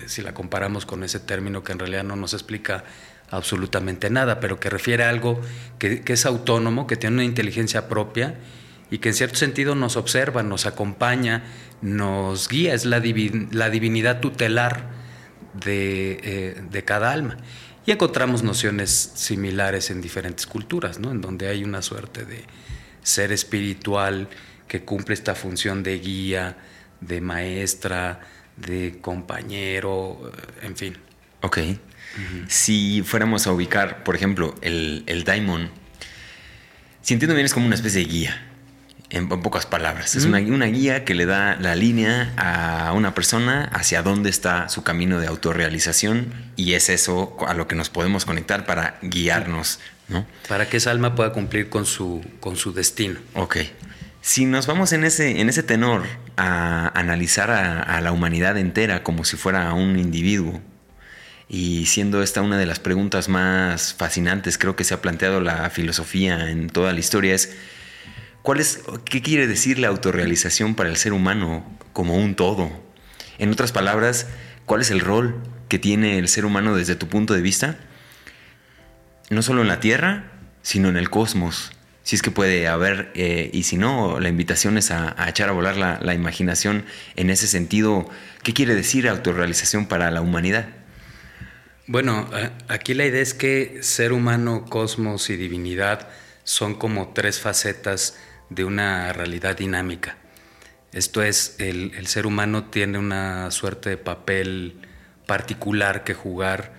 si 0.07 0.21
la 0.21 0.35
comparamos 0.35 0.85
con 0.85 1.03
ese 1.05 1.21
término 1.21 1.65
que 1.65 1.73
en 1.73 1.79
realidad 1.79 2.05
no 2.05 2.17
nos 2.17 2.35
explica 2.35 2.85
absolutamente 3.31 4.11
nada, 4.11 4.41
pero 4.41 4.59
que 4.61 4.71
refiere 4.71 5.05
a 5.05 5.11
algo 5.11 5.41
que, 5.79 6.03
es 6.07 6.27
autónomo, 6.27 6.87
que 6.87 6.97
tiene 6.97 7.17
una 7.17 7.25
inteligencia 7.25 7.89
propia 7.89 8.37
y 8.91 8.99
que 8.99 9.11
en 9.11 9.15
cierto 9.15 9.37
sentido 9.37 9.75
nos 9.75 9.97
observa, 9.97 10.43
nos 10.43 10.67
acompaña, 10.67 11.45
nos 11.83 12.49
guía, 12.49 12.75
es 12.75 12.85
la, 12.85 13.03
la 13.53 13.71
divinidad 13.71 14.21
tutelar 14.21 14.91
de, 15.55 16.57
de 16.71 16.85
cada 16.85 17.13
alma. 17.13 17.37
Y 17.87 17.91
encontramos 17.91 18.43
nociones 18.43 19.13
similares 19.15 19.91
en 19.91 20.03
diferentes 20.03 20.47
culturas, 20.47 20.99
¿no? 20.99 21.11
en 21.11 21.23
donde 21.23 21.49
hay 21.49 21.65
una 21.65 21.81
suerte 21.81 22.25
de 22.25 22.45
ser 23.03 23.33
espiritual 23.33 24.29
que 24.67 24.85
cumple 24.85 25.15
esta 25.15 25.35
función 25.35 25.83
de 25.83 25.99
guía, 25.99 26.59
de 27.01 27.21
maestra, 27.21 28.21
de 28.57 28.99
compañero, 29.01 30.31
en 30.63 30.77
fin. 30.77 30.97
Ok. 31.41 31.59
Si 32.49 33.03
fuéramos 33.05 33.47
a 33.47 33.53
ubicar, 33.53 34.03
por 34.03 34.17
ejemplo, 34.17 34.55
el, 34.61 35.05
el 35.07 35.25
daimon, 35.25 35.71
si 37.03 37.15
entiendo 37.15 37.35
bien 37.35 37.47
es 37.47 37.55
como 37.55 37.67
una 37.67 37.75
especie 37.75 38.01
de 38.05 38.09
guía 38.09 38.49
en, 39.11 39.29
pocas 39.29 39.67
palabras. 39.67 40.15
Es 40.15 40.25
una, 40.25 40.39
una, 40.39 40.67
guía 40.67 41.05
que 41.05 41.15
le 41.15 41.27
da 41.27 41.57
la 41.57 41.75
línea 41.75 42.33
a 42.37 42.93
una 42.93 43.15
persona 43.15 43.65
hacia 43.73 44.03
dónde 44.03 44.31
está 44.31 44.69
su 44.69 44.83
camino 44.83 45.21
de 45.21 45.27
autorrealización 45.27 46.33
y 46.57 46.75
es 46.75 46.89
eso 46.89 47.37
a 47.47 47.55
lo 47.55 47.67
que 47.69 47.75
nos 47.75 47.89
podemos 47.89 48.25
conectar 48.25 48.67
para 48.67 48.99
guiarnos, 49.03 49.81
¿no? 50.09 50.27
Para 50.49 50.69
que 50.69 50.77
esa 50.77 50.91
alma 50.91 51.15
pueda 51.15 51.33
cumplir 51.33 51.69
con 51.69 51.87
su, 51.87 52.25
con 52.41 52.57
su 52.57 52.73
destino. 52.73 53.19
Ok. 53.35 53.59
Si 54.21 54.45
nos 54.45 54.67
vamos 54.67 54.93
en 54.93 55.05
ese, 55.05 55.41
en 55.41 55.49
ese 55.49 55.63
tenor 55.63 56.05
a 56.37 56.89
analizar 56.99 57.51
a, 57.51 57.83
a 57.83 58.01
la 58.01 58.13
humanidad 58.13 58.59
entera 58.59 59.03
como 59.03 59.25
si 59.25 59.37
fuera 59.37 59.73
un 59.73 59.99
individuo, 59.99 60.61
y 61.49 61.87
siendo 61.87 62.23
esta 62.23 62.43
una 62.43 62.59
de 62.59 62.67
las 62.67 62.79
preguntas 62.79 63.29
más 63.29 63.95
fascinantes, 63.95 64.59
creo 64.59 64.77
que 64.77 64.85
se 64.85 64.95
ha 64.95 65.03
planteado 65.03 65.41
la 65.41 65.71
filosofía 65.71 66.51
en 66.51 66.69
toda 66.69 66.93
la 66.93 67.01
historia, 67.01 67.35
es 67.35 67.57
¿Cuál 68.49 68.61
es, 68.61 68.81
¿Qué 69.05 69.21
quiere 69.21 69.47
decir 69.47 69.79
la 69.79 69.89
autorrealización 69.89 70.75
para 70.75 70.89
el 70.89 70.97
ser 70.97 71.13
humano 71.13 71.67
como 71.93 72.17
un 72.17 72.35
todo? 72.35 72.71
En 73.39 73.51
otras 73.53 73.73
palabras, 73.73 74.27
¿cuál 74.65 74.81
es 74.81 74.91
el 74.91 75.01
rol 75.01 75.37
que 75.69 75.79
tiene 75.79 76.19
el 76.19 76.29
ser 76.29 76.47
humano 76.47 76.75
desde 76.75 76.95
tu 76.95 77.09
punto 77.09 77.35
de 77.35 77.43
vista? 77.43 77.77
No 79.29 79.43
solo 79.43 79.61
en 79.61 79.69
la 79.69 79.81
Tierra, 79.81 80.33
sino 80.63 80.89
en 80.89 80.97
el 80.97 81.11
cosmos. 81.11 81.73
Si 82.05 82.17
es 82.17 82.23
que 82.23 82.31
puede 82.31 82.69
haber, 82.69 83.13
eh, 83.15 83.51
y 83.53 83.65
si 83.65 83.77
no, 83.77 84.19
la 84.19 84.31
invitación 84.31 84.79
es 84.79 84.91
a, 84.93 85.15
echar 85.29 85.51
a 85.51 85.53
volar 85.53 85.77
la, 85.77 85.99
la, 86.01 86.15
imaginación 86.15 86.87
en 87.17 87.29
ese 87.29 87.47
sentido. 87.47 88.09
¿Qué 88.43 88.55
quiere 88.55 88.75
decir 88.75 89.11
autorrealización 89.11 89.85
para 89.85 90.11
la 90.11 90.23
humanidad? 90.23 90.69
Bueno, 91.89 92.29
aquí 92.69 92.93
la 92.93 93.07
idea 93.07 93.23
es 93.23 93.33
que 93.33 93.79
ser 93.81 94.13
humano, 94.13 94.67
cosmos 94.67 95.31
y 95.31 95.37
divinidad 95.37 96.11
son 96.45 96.75
como 96.75 97.15
tres 97.15 97.41
facetas 97.41 98.19
de 98.51 98.65
una 98.65 99.11
realidad 99.15 99.57
dinámica. 99.57 100.19
Esto 100.93 101.23
es, 101.23 101.57
el, 101.59 102.07
ser 102.07 102.27
humano 102.27 102.65
tiene 102.65 102.99
una 102.99 103.51
suerte 103.51 103.89
de 103.89 103.97
papel 103.97 104.83
particular 105.25 106.05
que 106.05 106.13
jugar 106.13 106.75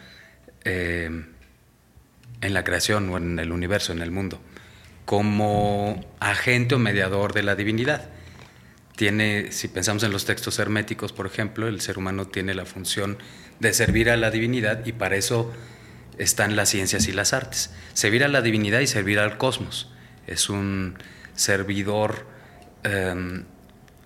eh, 0.64 1.26
en 2.42 2.54
la 2.54 2.64
creación 2.64 3.10
o 3.10 3.18
en 3.18 3.40
el 3.40 3.52
universo, 3.52 3.92
en 3.92 4.04
el 4.04 4.12
mundo, 4.12 4.40
como 5.06 6.06
agente 6.20 6.76
o 6.76 6.78
mediador 6.78 7.34
de 7.34 7.42
la 7.42 7.56
divinidad. 7.56 8.10
Tiene, 8.96 9.52
si 9.54 9.70
pensamos 9.70 10.04
en 10.04 10.12
los 10.12 10.26
textos 10.26 10.60
herméticos, 10.60 11.14
por 11.14 11.26
ejemplo, 11.26 11.68
el 11.68 11.82
ser 11.82 11.98
humano 11.98 12.28
tiene 12.28 12.54
la 12.54 12.66
función 12.66 13.18
de 13.60 13.74
servir 13.74 14.10
a 14.10 14.18
la 14.18 14.32
divinidad 14.32 14.86
y 14.86 14.92
para 14.92 15.16
eso 15.16 15.52
están 16.18 16.56
las 16.56 16.70
ciencias 16.70 17.08
y 17.08 17.12
las 17.12 17.34
artes. 17.34 17.72
Servir 17.94 18.24
a 18.24 18.28
la 18.28 18.42
divinidad 18.42 18.80
y 18.80 18.88
servir 18.88 19.20
al 19.20 19.38
cosmos. 19.38 19.92
Es 20.28 20.50
un 20.50 20.98
servidor 21.36 22.28
em, 22.84 23.46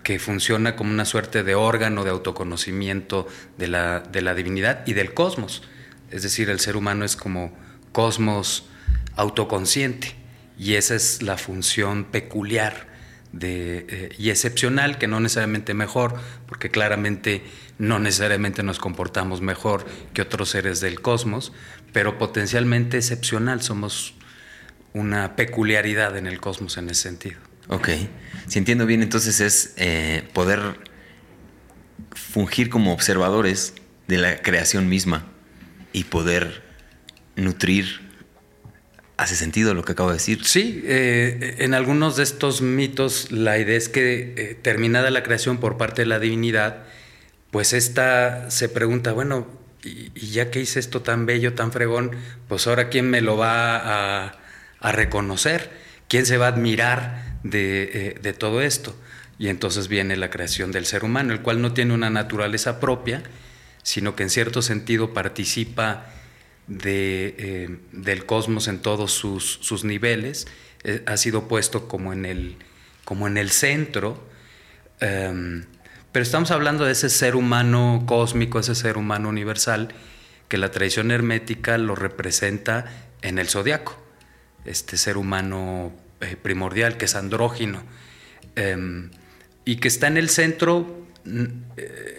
que 0.03 0.19
funciona 0.19 0.75
como 0.75 0.91
una 0.91 1.05
suerte 1.05 1.43
de 1.43 1.55
órgano 1.55 2.03
de 2.03 2.11
autoconocimiento 2.11 3.27
de 3.57 3.67
la, 3.67 3.99
de 3.99 4.21
la 4.21 4.35
divinidad 4.35 4.85
y 4.85 4.93
del 4.93 5.13
cosmos. 5.13 5.63
Es 6.11 6.23
decir, 6.23 6.49
el 6.49 6.59
ser 6.59 6.75
humano 6.75 7.05
es 7.05 7.15
como 7.15 7.55
cosmos 7.91 8.69
autoconsciente 9.15 10.15
y 10.57 10.75
esa 10.75 10.95
es 10.95 11.21
la 11.21 11.37
función 11.37 12.05
peculiar 12.05 12.92
eh, 13.41 14.09
y 14.17 14.29
excepcional, 14.29 14.97
que 14.97 15.07
no 15.07 15.19
necesariamente 15.19 15.73
mejor, 15.73 16.15
porque 16.47 16.69
claramente 16.69 17.43
no 17.77 17.99
necesariamente 17.99 18.63
nos 18.63 18.79
comportamos 18.79 19.41
mejor 19.41 19.85
que 20.13 20.21
otros 20.21 20.49
seres 20.49 20.79
del 20.81 21.01
cosmos, 21.01 21.51
pero 21.91 22.17
potencialmente 22.17 22.97
excepcional, 22.97 23.61
somos 23.61 24.13
una 24.93 25.35
peculiaridad 25.35 26.15
en 26.17 26.27
el 26.27 26.39
cosmos 26.39 26.77
en 26.77 26.89
ese 26.89 27.01
sentido. 27.01 27.39
Ok, 27.69 27.89
si 28.47 28.59
entiendo 28.59 28.85
bien, 28.85 29.01
entonces 29.01 29.39
es 29.39 29.73
eh, 29.77 30.27
poder 30.33 30.79
fungir 32.11 32.69
como 32.69 32.93
observadores 32.93 33.73
de 34.07 34.17
la 34.17 34.41
creación 34.41 34.89
misma 34.89 35.25
y 35.93 36.03
poder 36.05 36.63
nutrir. 37.35 38.02
¿Hace 39.17 39.35
sentido 39.35 39.73
lo 39.73 39.83
que 39.83 39.91
acabo 39.91 40.09
de 40.09 40.15
decir? 40.15 40.45
Sí, 40.45 40.83
eh, 40.85 41.55
en 41.59 41.73
algunos 41.73 42.15
de 42.15 42.23
estos 42.23 42.61
mitos 42.61 43.31
la 43.31 43.57
idea 43.57 43.77
es 43.77 43.89
que 43.89 44.33
eh, 44.35 44.57
terminada 44.61 45.11
la 45.11 45.23
creación 45.23 45.59
por 45.59 45.77
parte 45.77 46.01
de 46.01 46.07
la 46.07 46.19
divinidad, 46.19 46.83
pues 47.51 47.73
esta 47.73 48.49
se 48.49 48.69
pregunta, 48.69 49.11
bueno, 49.11 49.47
y, 49.83 50.09
ya 50.31 50.49
que 50.49 50.61
hice 50.61 50.79
esto 50.79 51.01
tan 51.01 51.25
bello, 51.25 51.53
tan 51.53 51.71
fregón, 51.71 52.11
pues 52.47 52.65
ahora 52.67 52.89
quién 52.89 53.09
me 53.09 53.21
lo 53.21 53.37
va 53.37 53.77
a, 53.77 54.39
a 54.79 54.91
reconocer, 54.91 55.69
quién 56.07 56.25
se 56.25 56.37
va 56.37 56.47
a 56.47 56.49
admirar 56.49 57.33
eh, 57.51 58.19
de, 58.21 58.33
todo 58.33 58.61
esto. 58.61 58.95
Y 59.37 59.49
entonces 59.49 59.87
viene 59.87 60.15
la 60.15 60.29
creación 60.29 60.71
del 60.71 60.85
ser 60.85 61.03
humano, 61.03 61.33
el 61.33 61.41
cual 61.41 61.61
no 61.61 61.73
tiene 61.73 61.93
una 61.93 62.09
naturaleza 62.09 62.79
propia, 62.79 63.23
sino 63.81 64.15
que 64.15 64.23
en 64.23 64.29
cierto 64.29 64.61
sentido 64.61 65.13
participa 65.13 66.05
eh, 66.69 67.77
del 67.91 68.25
cosmos 68.25 68.67
en 68.67 68.79
todos 68.79 69.11
sus, 69.11 69.83
niveles, 69.83 70.47
eh, 70.83 71.03
ha 71.05 71.17
sido 71.17 71.47
puesto 71.47 71.87
como 71.87 72.13
en 72.13 72.25
el, 72.25 72.55
como 73.03 73.27
en 73.27 73.37
el 73.37 73.51
centro, 73.51 74.23
em, 74.99 75.65
pero 76.11 76.23
estamos 76.23 76.51
hablando 76.51 76.85
de 76.85 76.93
ese 76.93 77.09
ser 77.09 77.35
humano 77.35 78.03
cósmico, 78.05 78.59
ese 78.59 78.75
ser 78.75 78.97
humano 78.97 79.29
universal, 79.29 79.89
que 80.47 80.57
la 80.57 80.71
tradición 80.71 81.11
hermética 81.11 81.77
lo 81.77 81.95
representa 81.95 82.85
en 83.21 83.39
el 83.39 83.49
zodiaco 83.49 83.99
este 84.65 84.95
ser 84.95 85.17
humano 85.17 85.91
eh, 86.21 86.37
primordial, 86.41 86.95
que 86.95 87.05
es 87.05 87.15
andrógino, 87.15 87.83
em, 88.55 89.11
y 89.65 89.77
que 89.77 89.89
está 89.89 90.07
en 90.07 90.17
el 90.17 90.29
centro 90.29 91.01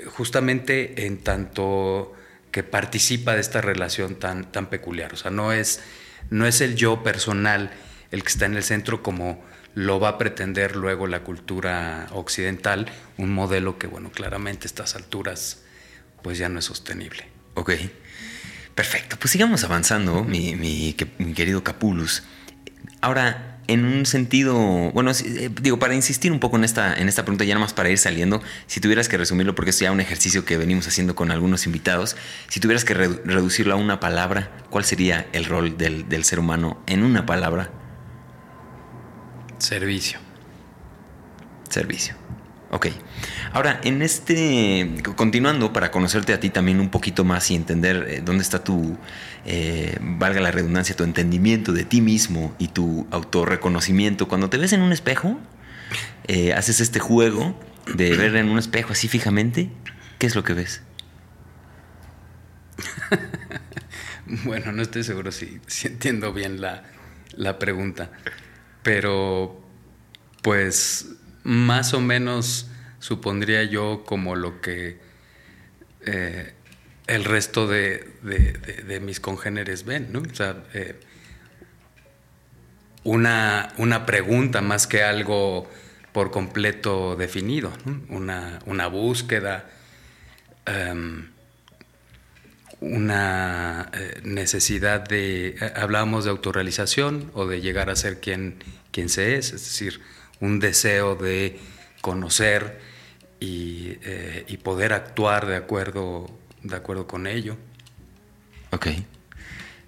justamente 0.07 1.07
en 1.07 1.19
tanto 1.19 2.15
que 2.55 2.63
participa 2.63 3.35
de 3.35 3.41
esta 3.41 3.61
relación 3.61 4.15
tan, 4.15 4.53
tan 4.53 4.67
peculiar. 4.67 5.13
O 5.13 5.17
sea, 5.17 5.33
no 5.33 5.53
es, 5.53 5.81
no 6.31 6.47
es 6.47 6.61
el 6.61 6.77
yo 6.77 7.03
personal 7.03 7.73
el 8.13 8.23
que 8.23 8.29
está 8.29 8.47
en 8.47 8.55
el 8.55 8.63
centro 8.63 9.03
como 9.03 9.45
lo 9.75 9.99
va 9.99 10.11
a 10.11 10.19
pretender 10.19 10.77
luego 10.77 11.09
la 11.09 11.25
cultura 11.25 12.07
occidental, 12.13 12.87
un 13.19 13.35
modelo 13.35 13.77
que, 13.77 13.89
bueno, 13.89 14.13
claramente 14.13 14.67
a 14.67 14.69
estas 14.69 14.95
alturas 14.95 15.65
pues 16.23 16.39
ya 16.39 16.49
no 16.49 16.61
es 16.61 16.67
sostenible. 16.67 17.27
Ok, 17.55 17.73
perfecto. 18.77 19.17
Pues 19.19 19.33
sigamos 19.33 19.65
avanzando, 19.65 20.23
mi, 20.23 20.55
mi 20.55 20.95
querido 21.35 21.65
Capulus. 21.65 22.23
Ahora, 23.01 23.54
en 23.67 23.85
un 23.85 24.07
sentido, 24.07 24.55
bueno, 24.93 25.11
eh, 25.11 25.51
digo, 25.63 25.79
para 25.79 25.95
insistir 25.95 26.33
un 26.33 26.41
poco 26.41 26.57
en 26.57 26.65
esta, 26.65 26.95
en 26.95 27.09
esta 27.09 27.25
pregunta, 27.25 27.45
ya 27.45 27.55
nada 27.55 27.65
más 27.65 27.73
para 27.73 27.91
ir 27.91 27.99
saliendo, 27.99 28.43
si 28.67 28.81
tuvieras 28.81 29.09
que 29.09 29.17
resumirlo, 29.17 29.55
porque 29.55 29.71
es 29.71 29.79
ya 29.79 29.93
un 29.93 30.01
ejercicio 30.01 30.45
que 30.45 30.57
venimos 30.57 30.87
haciendo 30.87 31.15
con 31.15 31.31
algunos 31.31 31.67
invitados, 31.67 32.17
si 32.49 32.61
tuvieras 32.61 32.85
que 32.85 32.95
reducirlo 32.95 33.75
a 33.75 33.77
una 33.77 34.01
palabra, 34.01 34.51
¿cuál 34.71 34.85
sería 34.85 35.27
el 35.33 35.45
rol 35.47 35.79
del, 35.79 36.09
del 36.09 36.25
ser 36.25 36.39
humano 36.39 36.83
en 36.87 37.03
una 37.03 37.27
palabra? 37.27 37.71
Servicio. 39.59 40.19
Servicio. 41.69 42.15
Ok. 42.75 42.89
Ahora, 43.53 43.81
en 43.85 44.03
este, 44.03 44.91
continuando 45.15 45.73
para 45.73 45.93
conocerte 45.93 46.33
a 46.33 46.41
ti 46.41 46.51
también 46.51 46.81
un 46.81 46.91
poquito 46.91 47.23
más 47.23 47.49
y 47.53 47.55
entender 47.55 48.05
eh, 48.09 48.21
dónde 48.21 48.43
está 48.43 48.65
tu, 48.65 48.99
eh, 49.47 49.97
valga 50.01 50.41
la 50.41 50.51
redundancia, 50.51 50.97
tu 50.97 51.05
entendimiento 51.05 51.73
de 51.73 51.85
ti 51.85 52.01
mismo 52.01 52.53
y 52.59 52.67
tu 52.67 53.07
autorreconocimiento. 53.13 54.27
Cuando 54.27 54.51
te 54.51 54.59
ves 54.59 54.73
en 54.73 54.83
un 54.83 54.91
espejo, 54.91 55.39
eh, 56.27 56.53
haces 56.53 56.81
este 56.81 56.99
juego 56.99 57.57
de 57.95 58.17
ver 58.17 58.35
en 58.35 58.49
un 58.49 58.59
espejo 58.59 58.93
así 58.93 59.07
fijamente, 59.07 59.71
¿qué 60.19 60.27
es 60.27 60.35
lo 60.35 60.43
que 60.43 60.55
ves? 60.55 60.83
bueno, 64.47 64.73
no 64.73 64.83
estoy 64.83 65.05
seguro 65.05 65.31
si, 65.31 65.61
entiendo 65.85 66.33
bien 66.33 66.61
la, 66.61 66.83
la 67.37 67.61
pregunta. 67.61 68.11
Pero, 68.83 69.63
pues, 70.43 71.07
más 71.45 71.95
o 71.95 72.01
menos 72.01 72.69
supondría 72.99 73.63
yo 73.65 74.03
como 74.05 74.35
lo 74.35 74.61
que 74.61 74.99
eh, 76.07 76.53
el 77.07 77.25
resto 77.25 77.69
de, 77.69 79.01
mis 79.03 79.21
congéneres 79.21 79.85
ven, 79.85 80.09
¿no? 80.11 80.21
O 80.21 80.35
sea, 80.35 80.57
eh, 80.73 80.99
una, 83.05 83.75
una, 83.77 84.07
pregunta 84.07 84.63
más 84.63 84.87
que 84.87 85.03
algo 85.03 85.71
por 86.13 86.31
completo 86.31 87.17
definido, 87.17 87.73
una, 88.09 88.61
una, 88.65 88.87
búsqueda, 88.87 89.69
em, 90.65 91.29
una 92.81 93.91
eh, 93.93 94.21
necesidad 94.25 95.07
de, 95.07 95.57
hablábamos 95.77 96.25
de 96.25 96.31
autorrealización 96.31 97.31
o 97.35 97.47
de 97.47 97.61
llegar 97.61 97.91
a 97.91 97.97
ser 97.97 98.21
quien, 98.21 98.57
quien 98.91 99.11
se 99.11 99.37
es, 99.37 99.53
es 99.53 99.65
decir, 99.65 100.01
un 100.41 100.61
deseo 100.61 101.15
de 101.15 101.59
conocer 102.01 102.81
y, 103.41 103.99
y 104.47 104.57
poder 104.59 104.93
actuar 104.93 105.47
de 105.47 105.57
acuerdo 105.57 106.31
de 106.65 106.77
acuerdo 106.77 107.07
con 107.07 107.27
ello. 107.29 107.57
Ok. 108.71 108.89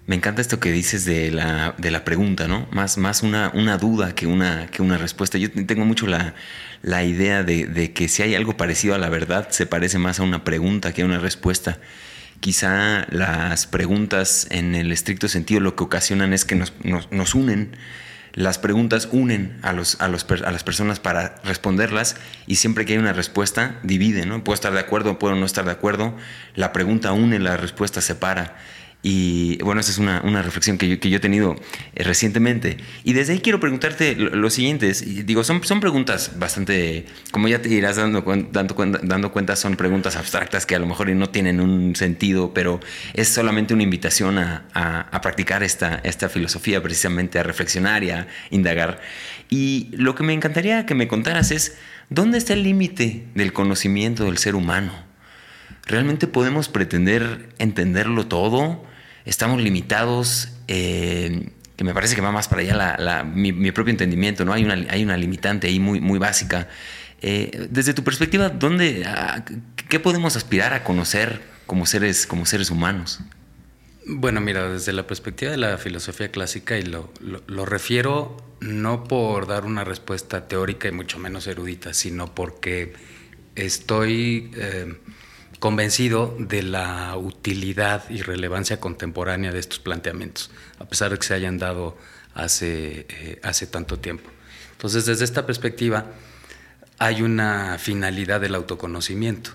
Me 0.05 0.15
encanta 0.15 0.41
esto 0.41 0.61
que 0.61 0.71
dices 0.71 1.03
de 1.03 1.31
la, 1.31 1.75
de 1.77 1.91
la 1.91 2.05
pregunta, 2.05 2.47
¿no? 2.47 2.65
Más, 2.71 2.97
más 2.97 3.23
una, 3.23 3.51
una, 3.53 3.77
duda 3.77 4.15
que 4.15 4.25
una, 4.25 4.67
que 4.67 4.81
una 4.81 4.97
respuesta. 4.97 5.37
Yo 5.37 5.51
tengo 5.51 5.83
mucho 5.83 6.07
la, 6.07 6.33
la 6.81 7.03
idea 7.03 7.43
de, 7.43 7.65
de, 7.65 7.91
que 7.91 8.07
si 8.07 8.23
hay 8.23 8.33
algo 8.33 8.55
parecido 8.55 8.95
a 8.95 8.99
la 8.99 9.09
verdad, 9.09 9.49
se 9.49 9.65
parece 9.65 9.97
más 9.97 10.21
a 10.21 10.23
una 10.23 10.45
pregunta 10.45 10.93
que 10.93 11.01
a 11.01 11.05
una 11.05 11.19
respuesta. 11.19 11.79
Quizá 12.39 13.05
las 13.09 13.67
preguntas 13.67 14.47
en 14.49 14.75
el 14.75 14.93
estricto 14.93 15.27
sentido 15.27 15.59
lo 15.59 15.75
que 15.75 15.83
ocasionan 15.83 16.31
es 16.31 16.45
que 16.45 16.55
nos, 16.55 16.73
nos, 16.83 17.11
nos 17.11 17.35
unen 17.35 17.75
las 18.33 18.59
preguntas 18.59 19.09
unen 19.11 19.57
a, 19.61 19.73
los, 19.73 19.99
a, 20.01 20.07
los, 20.07 20.25
a, 20.29 20.51
las 20.51 20.63
personas 20.63 20.99
para 20.99 21.35
responderlas 21.43 22.15
y 22.45 22.55
siempre 22.55 22.85
que 22.85 22.93
hay 22.93 22.99
una 22.99 23.13
respuesta 23.13 23.79
divide, 23.83 24.25
¿no? 24.25 24.43
Puedo 24.43 24.55
estar 24.55 24.73
de 24.73 24.79
acuerdo, 24.79 25.19
puedo 25.19 25.35
no 25.35 25.45
estar 25.45 25.65
de 25.65 25.71
acuerdo. 25.71 26.15
La 26.55 26.73
pregunta 26.73 27.13
une, 27.13 27.39
la 27.39 27.57
respuesta 27.57 28.01
separa. 28.01 28.55
Y 29.03 29.57
bueno, 29.63 29.79
esa 29.79 29.91
es 29.91 29.99
una, 29.99 30.21
una 30.25 30.41
reflexión 30.41 30.77
que 30.77 30.89
yo, 30.89 30.99
que 30.99 31.09
yo, 31.09 31.17
he 31.17 31.19
tenido 31.19 31.55
eh, 31.95 32.03
recientemente. 32.03 32.77
Y 33.03 33.13
desde 33.13 33.33
ahí 33.33 33.39
quiero 33.39 33.59
preguntarte 33.59 34.15
lo, 34.15 34.49
siguiente. 34.49 34.91
Digo, 34.91 35.43
son, 35.43 35.63
son 35.63 35.79
preguntas 35.79 36.31
bastante, 36.37 37.05
como 37.31 37.47
ya 37.47 37.61
te 37.61 37.69
irás 37.69 37.97
dando, 37.97 38.23
dando, 38.51 38.75
dando 39.03 39.31
cuenta, 39.31 39.55
son 39.55 39.75
preguntas 39.75 40.15
abstractas 40.15 40.65
que 40.65 40.75
a 40.75 40.79
lo 40.79 40.87
mejor 40.87 41.09
no 41.09 41.29
tienen 41.29 41.61
un 41.61 41.95
sentido, 41.95 42.53
pero 42.53 42.79
es 43.13 43.29
solamente 43.29 43.73
una 43.73 43.83
invitación 43.83 44.39
a, 44.39 44.65
a, 44.73 45.01
a 45.01 45.21
practicar 45.21 45.63
esta, 45.63 46.01
esta 46.03 46.27
filosofía, 46.27 46.81
precisamente 46.81 47.39
a 47.39 47.43
reflexionar 47.43 48.03
y 48.03 48.09
a 48.09 48.27
indagar. 48.49 48.99
Y 49.49 49.89
lo 49.91 50.15
que 50.15 50.23
me 50.23 50.33
encantaría 50.33 50.85
que 50.85 50.95
me 50.95 51.07
contaras 51.07 51.51
es, 51.51 51.77
¿dónde 52.09 52.39
está 52.39 52.53
el 52.53 52.63
límite 52.63 53.27
del 53.35 53.53
conocimiento 53.53 54.25
del 54.25 54.37
ser 54.37 54.55
humano? 54.55 55.06
¿Realmente 55.87 56.27
podemos 56.27 56.67
pretender 56.69 57.49
entenderlo 57.59 58.27
todo? 58.27 58.83
¿Estamos 59.25 59.61
limitados? 59.61 60.49
Eh, 60.67 61.49
que 61.77 61.83
me 61.83 61.93
parece 61.93 62.15
que 62.15 62.21
va 62.21 62.31
más 62.31 62.47
para 62.47 62.61
allá 62.61 63.23
mi, 63.23 63.71
propio 63.71 63.91
entendimiento, 63.91 64.43
¿no? 64.43 64.51
Hay 64.51 64.65
una, 64.65 64.73
hay 64.89 65.03
una 65.03 65.15
limitante 65.15 65.67
ahí 65.67 65.79
muy, 65.79 66.01
muy 66.01 66.19
básica. 66.19 66.67
Eh, 67.21 67.67
desde 67.69 67.93
tu 67.93 68.03
perspectiva, 68.03 68.49
¿dónde, 68.49 69.07
¿qué 69.87 69.99
podemos 69.99 70.35
aspirar 70.35 70.73
a 70.73 70.83
conocer 70.83 71.41
como 71.67 71.85
seres, 71.85 72.25
como 72.25 72.45
seres 72.45 72.71
humanos? 72.71 73.19
Bueno, 74.05 74.41
mira, 74.41 74.69
desde 74.69 74.91
la 74.93 75.05
perspectiva 75.05 75.51
de 75.51 75.57
la 75.57 75.77
filosofía 75.77 76.31
clásica, 76.31 76.77
y 76.77 76.83
lo, 76.83 77.11
lo, 77.19 77.65
refiero 77.65 78.37
no 78.59 79.03
por 79.03 79.47
dar 79.47 79.65
una 79.65 79.83
respuesta 79.83 80.47
teórica 80.47 80.87
y 80.87 80.91
mucho 80.91 81.19
menos 81.19 81.45
erudita, 81.45 81.93
sino 81.93 82.33
porque 82.33 82.93
estoy 83.55 84.51
eh, 84.55 84.95
convencido 85.59 86.35
de 86.39 86.63
la 86.63 87.15
utilidad 87.17 88.09
y 88.09 88.21
relevancia 88.21 88.79
contemporánea 88.79 89.51
de 89.51 89.59
estos 89.59 89.79
planteamientos, 89.79 90.51
a 90.79 90.85
pesar 90.85 91.11
de 91.11 91.17
que 91.17 91.25
se 91.25 91.33
hayan 91.33 91.57
dado 91.57 91.97
hace, 92.35 93.07
eh, 93.09 93.39
hace 93.43 93.65
tanto 93.65 93.97
tiempo. 93.99 94.29
Entonces, 94.73 95.05
desde 95.05 95.25
esta 95.25 95.45
perspectiva, 95.45 96.05
hay 96.99 97.21
una 97.23 97.77
finalidad 97.79 98.39
del 98.39 98.55
autoconocimiento, 98.55 99.51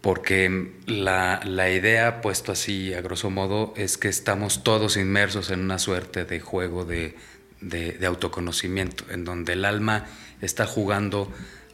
porque 0.00 0.72
la, 0.86 1.40
la, 1.44 1.70
idea, 1.70 2.22
puesto 2.22 2.52
así 2.52 2.94
a 2.94 3.02
grosso 3.02 3.28
modo, 3.30 3.74
es 3.76 3.98
que 3.98 4.08
estamos 4.08 4.62
todos 4.62 4.96
inmersos 4.96 5.50
en 5.50 5.60
una 5.60 5.78
suerte 5.78 6.24
de 6.24 6.40
juego 6.40 6.84
de, 6.84 7.16
de, 7.60 7.92
de 7.92 8.06
autoconocimiento, 8.06 9.04
en 9.10 9.24
donde 9.24 9.54
el 9.54 9.64
alma 9.64 10.06
está 10.40 10.64
jugando 10.64 11.30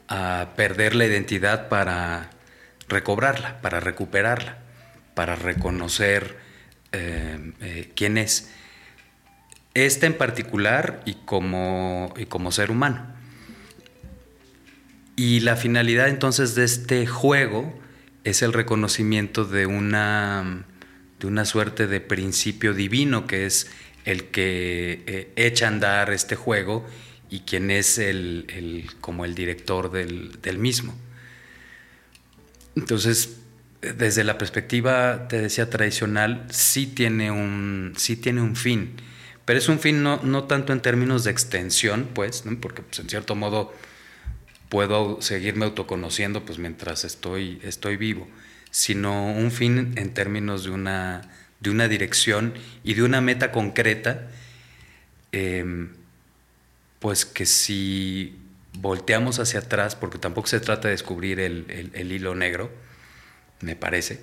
a 0.09 0.55
perder 0.57 0.95
la 0.95 1.05
identidad 1.05 1.69
para 1.69 2.31
recobrarla, 2.89 3.61
para 3.61 3.81
recuperarla, 3.81 4.59
para 5.15 5.37
reconocer 5.37 6.37
eh, 6.93 7.53
eh, 7.61 7.93
quién 7.95 8.19
es. 8.19 8.51
Este 9.75 10.07
en 10.07 10.15
particular 10.15 11.03
y 11.05 11.15
como, 11.25 12.15
y 12.17 12.27
como 12.27 12.53
ser 12.53 12.71
humano. 12.71 13.15
Y 15.17 15.41
la 15.41 15.57
finalidad 15.57 16.09
entonces 16.09 16.55
de 16.55 16.65
este 16.65 17.07
juego 17.07 17.79
es 18.25 18.43
el 18.43 18.53
reconocimiento 18.53 19.45
de 19.45 19.67
una, 19.67 20.65
de 21.21 21.27
una 21.27 21.45
suerte 21.45 21.87
de 21.87 22.01
principio 22.01 22.75
divino 22.75 23.27
que 23.27 23.47
es 23.47 23.71
el 24.05 24.25
que 24.25 25.03
eh, 25.07 25.33
echa 25.37 25.67
a 25.67 25.69
andar 25.69 26.13
este 26.13 26.37
juego 26.37 26.87
y 27.31 27.41
quien 27.41 27.71
es 27.71 27.99
el, 27.99 28.87
como 29.01 29.25
el 29.25 29.35
director 29.35 29.91
del, 29.91 30.41
del 30.43 30.59
mismo. 30.59 30.95
Entonces, 32.77 33.39
desde 33.81 34.25
la 34.25 34.39
perspectiva, 34.39 35.29
te 35.29 35.41
decía, 35.41 35.71
tradicional, 35.71 36.47
sí 36.51 36.87
tiene 36.87 37.31
un, 37.31 37.95
sí 37.97 38.17
tiene 38.17 38.43
un 38.43 38.55
fin, 38.55 38.93
pero 39.45 39.59
es 39.59 39.69
un 39.69 39.79
fin 39.79 40.03
no, 40.03 40.21
no 40.23 40.45
tanto 40.45 40.73
en 40.73 40.81
términos 40.81 41.25
de 41.25 41.31
extensión, 41.31 42.09
pues, 42.15 42.45
porque 42.61 42.83
pues, 42.83 42.99
en 42.99 43.09
cierto 43.09 43.35
modo 43.35 43.73
puedo 44.69 45.23
seguirme 45.23 45.65
autoconociendo 45.65 46.45
pues, 46.45 46.59
mientras 46.59 47.05
estoy, 47.05 47.61
estoy 47.63 47.97
vivo, 47.97 48.29
sino 48.71 49.33
un 49.33 49.51
fin 49.51 49.95
en 49.97 50.13
términos 50.13 50.65
de 50.65 50.71
una, 50.71 51.23
de 51.61 51.71
una 51.71 51.89
dirección 51.89 52.55
y 52.85 52.95
de 52.95 53.03
una 53.05 53.21
meta 53.21 53.53
concreta, 53.53 54.29
em, 55.33 55.91
pues 56.99 57.25
que 57.25 57.47
si 57.47 58.37
volteamos 58.81 59.39
hacia 59.39 59.61
atrás, 59.61 59.97
porque 59.97 60.19
tampoco 60.19 60.49
se 60.49 60.61
trata 60.61 60.89
de 60.89 60.93
descubrir 60.93 61.41
el, 61.41 62.13
hilo 62.13 62.35
negro, 62.35 62.71
me 63.61 63.77
parece. 63.77 64.21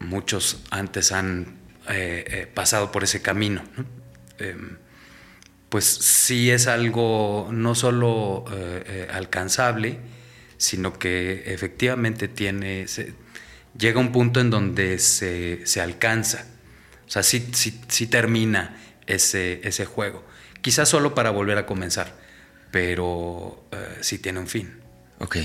Muchos 0.00 0.62
antes 0.70 1.12
han 1.12 1.58
eh, 1.88 2.24
eh, 2.26 2.50
pasado 2.52 2.92
por 2.92 3.04
ese 3.04 3.22
camino. 3.22 3.62
Em, 4.38 4.76
pues 5.68 5.84
sí 5.84 6.50
es 6.50 6.66
algo 6.66 7.48
no 7.52 7.74
solo 7.74 8.44
eh, 8.52 9.08
alcanzable, 9.12 9.98
sino 10.56 10.98
que 10.98 11.44
efectivamente 11.46 12.26
tiene, 12.26 12.86
llega 13.76 14.00
un 14.00 14.12
punto 14.12 14.40
en 14.40 14.50
donde 14.50 14.98
se, 14.98 15.80
alcanza, 15.80 16.46
o 17.06 17.10
sea, 17.10 17.22
sí, 17.22 17.50
sí, 17.52 18.06
termina 18.06 18.76
ese, 19.06 19.60
ese 19.62 19.84
juego, 19.84 20.24
quizás 20.62 20.88
solo 20.88 21.14
para 21.14 21.30
volver 21.30 21.58
a 21.58 21.66
comenzar 21.66 22.17
pero 22.70 23.64
eh, 23.72 23.98
sí 24.00 24.18
tiene 24.18 24.40
un 24.40 24.48
fin. 24.48 24.70
Ok. 25.18 25.36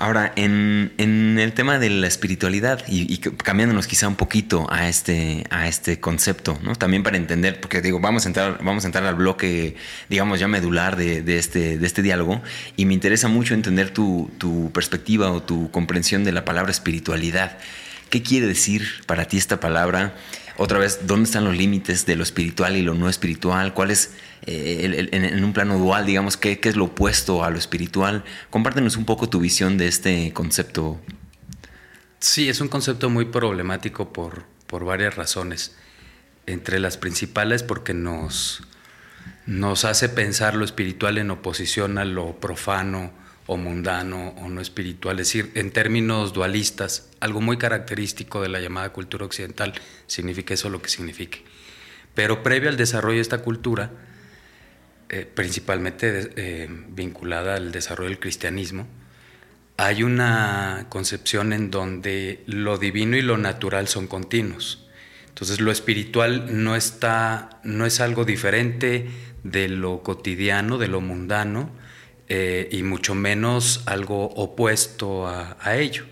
Ahora, 0.00 0.32
en, 0.34 0.92
el 0.96 1.52
tema 1.52 1.78
de 1.78 1.90
la 1.90 2.06
espiritualidad 2.06 2.82
y, 2.88 3.18
cambiándonos 3.18 3.86
quizá 3.86 4.08
un 4.08 4.16
poquito 4.16 4.66
a 4.72 4.88
este, 4.88 5.44
a 5.50 5.68
este 5.68 6.00
concepto, 6.00 6.58
¿no? 6.62 6.74
También 6.74 7.02
para 7.02 7.18
entender, 7.18 7.60
porque 7.60 7.82
digo, 7.82 8.00
vamos 8.00 8.24
a 8.24 8.28
entrar, 8.28 8.64
vamos 8.64 8.84
a 8.84 8.86
entrar 8.86 9.04
al 9.04 9.16
bloque, 9.16 9.76
digamos, 10.08 10.40
ya 10.40 10.48
medular 10.48 10.96
de, 10.96 11.22
este, 11.36 11.76
de 11.76 11.86
este 11.86 12.00
diálogo 12.00 12.40
y 12.78 12.86
me 12.86 12.94
interesa 12.94 13.28
mucho 13.28 13.52
entender 13.52 13.90
tu, 13.90 14.30
tu 14.38 14.72
perspectiva 14.72 15.32
o 15.32 15.42
tu 15.42 15.70
comprensión 15.70 16.24
de 16.24 16.32
la 16.32 16.46
palabra 16.46 16.70
espiritualidad. 16.70 17.58
¿Qué 18.08 18.22
quiere 18.22 18.46
decir 18.46 18.88
para 19.04 19.26
ti 19.26 19.36
esta 19.36 19.60
palabra? 19.60 20.14
Otra 20.62 20.78
vez, 20.78 21.06
¿dónde 21.06 21.24
están 21.24 21.44
los 21.44 21.56
límites 21.56 22.04
de 22.04 22.16
lo 22.16 22.22
espiritual 22.22 22.76
y 22.76 22.82
lo 22.82 22.92
no 22.92 23.08
espiritual? 23.08 23.72
¿Cuál 23.72 23.90
es 23.90 24.12
eh, 24.42 25.08
en, 25.10 25.42
un 25.42 25.54
plano 25.54 25.78
dual, 25.78 26.04
digamos, 26.04 26.36
¿qué, 26.36 26.60
es 26.62 26.76
lo 26.76 26.84
opuesto 26.84 27.42
a 27.42 27.48
lo 27.48 27.56
espiritual. 27.56 28.24
Compártenos 28.50 28.98
un 28.98 29.06
poco 29.06 29.30
tu 29.30 29.40
visión 29.40 29.78
de 29.78 29.88
este 29.88 30.34
concepto. 30.34 31.00
Sí, 32.18 32.50
es 32.50 32.60
un 32.60 32.68
concepto 32.68 33.08
muy 33.08 33.24
problemático 33.24 34.12
por, 34.12 34.44
por 34.66 34.84
varias 34.84 35.16
razones. 35.16 35.74
Entre 36.44 36.78
las 36.78 36.98
principales 36.98 37.62
porque 37.62 37.94
nos, 37.94 38.62
nos 39.46 39.86
hace 39.86 40.10
pensar 40.10 40.56
lo 40.56 40.66
espiritual 40.66 41.16
en 41.16 41.30
oposición 41.30 41.96
a 41.96 42.04
lo 42.04 42.38
profano 42.38 43.12
o 43.50 43.56
mundano 43.56 44.28
o 44.38 44.48
no 44.48 44.60
espiritual. 44.60 45.18
Es 45.18 45.26
decir, 45.26 45.50
en 45.56 45.72
términos 45.72 46.32
dualistas, 46.32 47.10
algo 47.18 47.40
muy 47.40 47.58
característico 47.58 48.40
de 48.42 48.48
la 48.48 48.60
llamada 48.60 48.92
cultura 48.92 49.26
occidental 49.26 49.72
significa 50.06 50.54
eso 50.54 50.70
lo 50.70 50.80
que 50.80 50.88
signifique. 50.88 51.42
Pero 52.14 52.44
previo 52.44 52.68
al 52.68 52.76
desarrollo 52.76 53.16
de 53.16 53.22
esta 53.22 53.38
cultura, 53.38 53.90
eh, 55.08 55.26
principalmente 55.34 56.30
eh, 56.36 56.68
vinculada 56.90 57.56
al 57.56 57.72
desarrollo 57.72 58.10
del 58.10 58.20
cristianismo, 58.20 58.86
hay 59.76 60.04
una 60.04 60.86
concepción 60.88 61.52
en 61.52 61.72
donde 61.72 62.44
lo 62.46 62.78
divino 62.78 63.16
y 63.16 63.22
lo 63.22 63.36
natural 63.36 63.88
son 63.88 64.06
continuos. 64.06 64.88
Entonces 65.26 65.58
lo 65.58 65.72
espiritual 65.72 66.62
no 66.62 66.76
está, 66.76 67.60
no 67.64 67.84
es 67.84 67.98
algo 67.98 68.24
diferente 68.24 69.08
de 69.42 69.68
lo 69.68 70.04
cotidiano, 70.04 70.78
de 70.78 70.86
lo 70.86 71.00
mundano, 71.00 71.79
eh, 72.32 72.68
y 72.70 72.84
mucho 72.84 73.16
menos 73.16 73.82
algo 73.86 74.26
opuesto 74.26 75.26
a, 75.26 75.56
ello. 75.74 76.04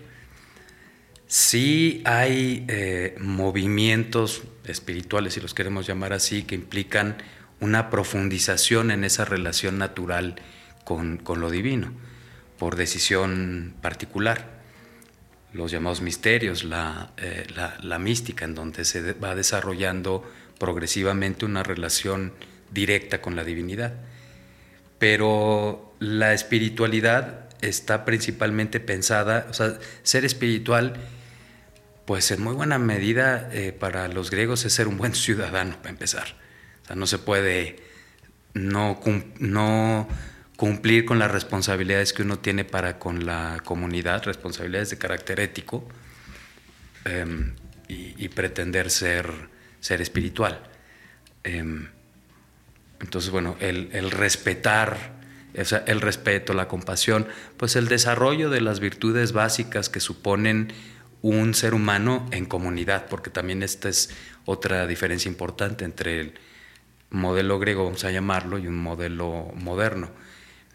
Sí 1.27 2.01
hay 2.03 2.65
eh, 2.67 3.15
movimientos 3.21 4.43
espirituales, 4.65 5.35
si 5.35 5.39
los 5.39 5.53
queremos 5.53 5.87
llamar 5.87 6.11
así, 6.11 6.43
que 6.43 6.55
implican 6.55 7.15
una 7.61 7.89
profundización 7.89 8.91
en 8.91 9.05
esa 9.05 9.23
relación 9.23 9.77
natural 9.77 10.35
con, 10.83 11.21
lo 11.25 11.49
divino, 11.49 11.93
por 12.57 12.75
decisión 12.75 13.73
particular. 13.81 14.59
Los 15.53 15.71
llamados 15.71 16.01
misterios, 16.01 16.65
eh, 16.65 17.47
la, 17.55 17.77
la 17.81 17.97
mística, 17.97 18.43
en 18.43 18.55
donde 18.55 18.83
se 18.83 19.13
va 19.13 19.35
desarrollando 19.35 20.29
progresivamente 20.57 21.45
una 21.45 21.63
relación 21.63 22.33
directa 22.71 23.21
con 23.21 23.37
la 23.37 23.45
divinidad. 23.45 23.93
Pero 24.97 25.88
la 25.99 26.33
espiritualidad 26.33 27.49
está 27.61 28.05
principalmente 28.05 28.79
pensada, 28.79 29.47
o 29.49 29.53
sea, 29.53 29.77
ser 30.03 30.25
espiritual, 30.25 30.93
pues 32.05 32.31
en 32.31 32.41
muy 32.41 32.55
buena 32.55 32.79
medida 32.79 33.49
eh, 33.51 33.73
para 33.73 34.07
los 34.07 34.31
griegos 34.31 34.65
es 34.65 34.73
ser 34.73 34.87
un 34.87 34.97
buen 34.97 35.13
ciudadano, 35.15 35.75
para 35.77 35.89
empezar. 35.89 36.35
O 36.83 36.87
sea, 36.87 36.95
no 36.95 37.05
se 37.05 37.19
puede 37.19 37.77
no, 38.53 38.99
no 39.39 40.07
cumplir 40.55 41.05
con 41.05 41.19
las 41.19 41.31
responsabilidades 41.31 42.13
que 42.13 42.23
uno 42.23 42.39
tiene 42.39 42.65
para 42.65 42.97
con 42.97 43.25
la 43.25 43.61
comunidad, 43.63 44.23
responsabilidades 44.23 44.89
de 44.89 44.97
carácter 44.97 45.39
ético, 45.39 45.87
em, 47.05 47.53
y, 47.87 48.29
pretender 48.29 48.91
ser, 48.91 49.25
ser 49.79 49.99
espiritual. 49.99 50.61
Em, 51.43 51.87
entonces, 53.01 53.31
bueno, 53.31 53.57
el, 53.59 53.89
el 53.93 54.11
respetar 54.11 55.18
el 55.53 56.01
respeto, 56.01 56.53
la 56.53 56.67
compasión, 56.67 57.27
pues 57.57 57.75
el 57.75 57.87
desarrollo 57.87 58.49
de 58.49 58.61
las 58.61 58.79
virtudes 58.79 59.31
básicas 59.31 59.89
que 59.89 59.99
suponen 59.99 60.71
un 61.21 61.53
ser 61.53 61.73
humano 61.73 62.27
en 62.31 62.45
comunidad, 62.45 63.07
porque 63.07 63.29
también 63.29 63.63
esta 63.63 63.89
es 63.89 64.09
otra 64.45 64.87
diferencia 64.87 65.29
importante 65.29 65.85
entre 65.85 66.21
el 66.21 66.33
modelo 67.09 67.59
griego, 67.59 67.85
vamos 67.85 68.05
a 68.05 68.11
llamarlo, 68.11 68.57
y 68.57 68.67
un 68.67 68.77
modelo 68.77 69.51
moderno. 69.55 70.09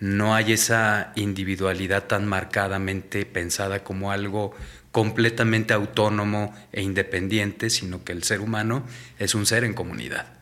No 0.01 0.35
hay 0.35 0.53
esa 0.53 1.13
individualidad 1.15 2.05
tan 2.05 2.27
marcadamente 2.27 3.25
pensada 3.25 3.85
como 3.85 4.11
algo 4.11 4.55
completamente 4.91 5.73
autónomo 5.73 6.55
e 6.73 6.83
independiente, 6.83 7.71
sino 7.71 8.05
que 8.05 8.13
el 8.13 8.23
ser 8.23 8.41
humano 8.41 8.85
es 9.19 9.35
un 9.35 9.47
ser 9.47 9.65
en 9.65 9.73
comunidad 9.73 10.34